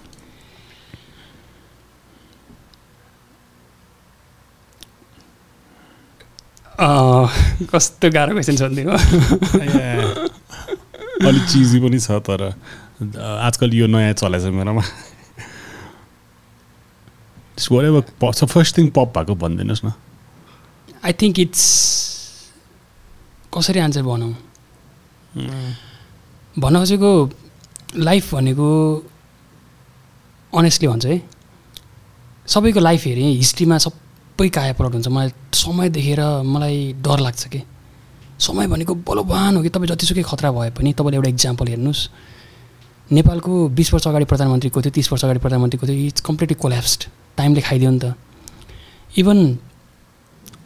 [6.80, 8.92] कस्तो गाह्रो क्वेसन सोधिदिनु
[11.28, 12.56] अलिक चिजी पनि छ तर
[13.20, 14.84] आजकल यो नयाँ चलेछ मेरोमा।
[17.60, 19.92] फर्स्ट थिङ पप भएको भनिदिनुहोस् न।
[21.04, 21.64] आई थिङ्क इट्स
[23.54, 24.34] कसरी आन्सर भनौँ?
[26.60, 27.12] भन्न खोजेको
[28.00, 28.70] लाइफ भनेको
[30.54, 31.22] अनेस्टली भन्छ है।
[32.48, 34.09] सबैको लाइफ हेरेँ हिस्ट्रीमा सबै
[34.48, 37.62] कायापलट हुन्छ। मलाई समय देखेर मलाई डर लाग्छ कि।
[38.40, 42.08] समय भनेको बलवान हो कि तपाईँ जतिसुकै खतरा भए पनि तपाईँले एउटा इक्जाम्पल हेर्नुहोस्।
[43.12, 47.02] नेपालको बिस वर्ष अगाडि प्रधानमन्त्रीको थियो तिस वर्ष अगाडि प्रधानमन्त्रीको थियो इट्स कम्प्लिटली कोल्याप्स्ड
[47.36, 48.16] टाइमले खाइदियो नि त।
[49.20, 49.38] इभन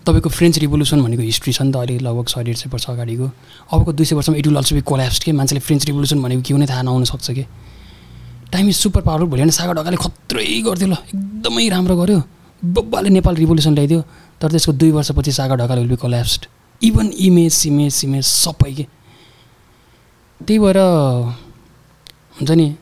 [0.06, 3.26] तपाईँको फ्रेन्च रिभोल्युसन भनेको हिस्ट्री छ नि त अहिले लगभग सय डेढ सय वर्ष अगाडिको।
[3.72, 5.32] अबको दुई सय वर्षमा it will also be collapse के?
[5.32, 7.46] मान्छेले फ्रेन्च रिभोल्युसन भनेको के हुने थाहा नहुन सक्छ कि?
[8.52, 12.22] टाइम इज सुपर पावरफुल भोलि होइन सागर ढकाले खत्रै गर्थ्यो ल। एकदमै राम्रो गर्यो।
[12.66, 14.02] बब्बाले नेपाल रिभोल्युसन ल्याइदियो
[14.42, 16.46] तर त्यसको दुई वर्षपछि Sagar Dhakal will be collapsed
[16.82, 18.84] even image सिमेज सिमेज सबै के।
[20.42, 20.78] त्यही भएर
[22.40, 22.76] हुन्छ नि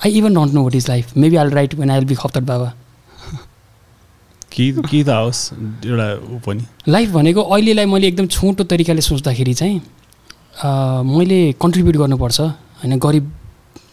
[0.00, 2.40] I even don't know what is life maybe all right when I will be Khaptar
[2.44, 2.72] Baba
[4.52, 9.80] कि कि त एउटा पनि। लाइफ भनेको अहिलेलाई मैले एकदम छोटो तरिकाले सोच्दाखेरि चाहिँ
[11.16, 13.32] मैले कन्ट्रिब्युट गर्नुपर्छ होइन गरिब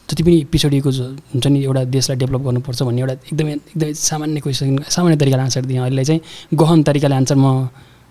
[0.09, 0.89] जति पनि पिछडिएको
[1.33, 5.65] हुन्छ नि एउटा देशलाई डेभलप गर्नुपर्छ भन्ने एउटा एकदमै एकदमै सामान्य क्वेसन सामान्य तरिकाले आन्सर
[5.65, 6.21] दिएँ। अहिले चाहिँ
[6.53, 7.69] गहन तरिकाले आन्सर म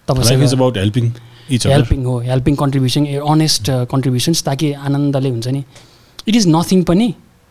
[0.09, 5.63] तपाईँसँग अबाउट हेल्पिङ हो हेल्पिङ कन्ट्रिब्युसन अनेस्ट कन्ट्रिब्युसन्स ताकि आनन्दले हुन्छ नि
[6.29, 7.09] इट इज नथिङ पनि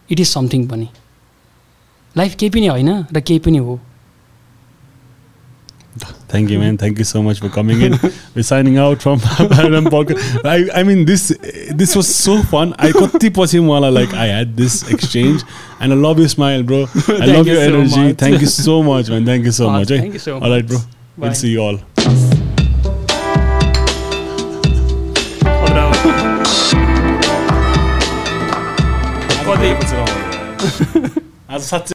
[0.09, 0.87] इट इज समथिङ पनि।
[2.15, 3.79] लाइफ केही पनि होइन र केही पनि हो।
[6.28, 6.76] Thank you, man.
[6.78, 7.94] Thank you so much for coming in.
[8.34, 10.44] We're signing out from Paradigm Podcast.
[10.44, 11.28] I, I mean, this
[11.82, 12.74] this was so fun.
[12.78, 15.42] I kati पछि मलाई like I had this exchange,
[15.80, 16.82] and I love your smile, bro.
[16.84, 18.04] I Thank love you your so energy.
[18.08, 18.16] much.
[18.26, 19.26] Thank you so much, man.
[19.32, 19.90] Thank you so Ah, much.
[19.90, 19.98] eh?
[20.04, 20.78] thank you so All right, bro.
[20.78, 21.26] Bye.
[21.26, 21.78] We'll see you all.
[31.50, 31.88] आज साँच्चै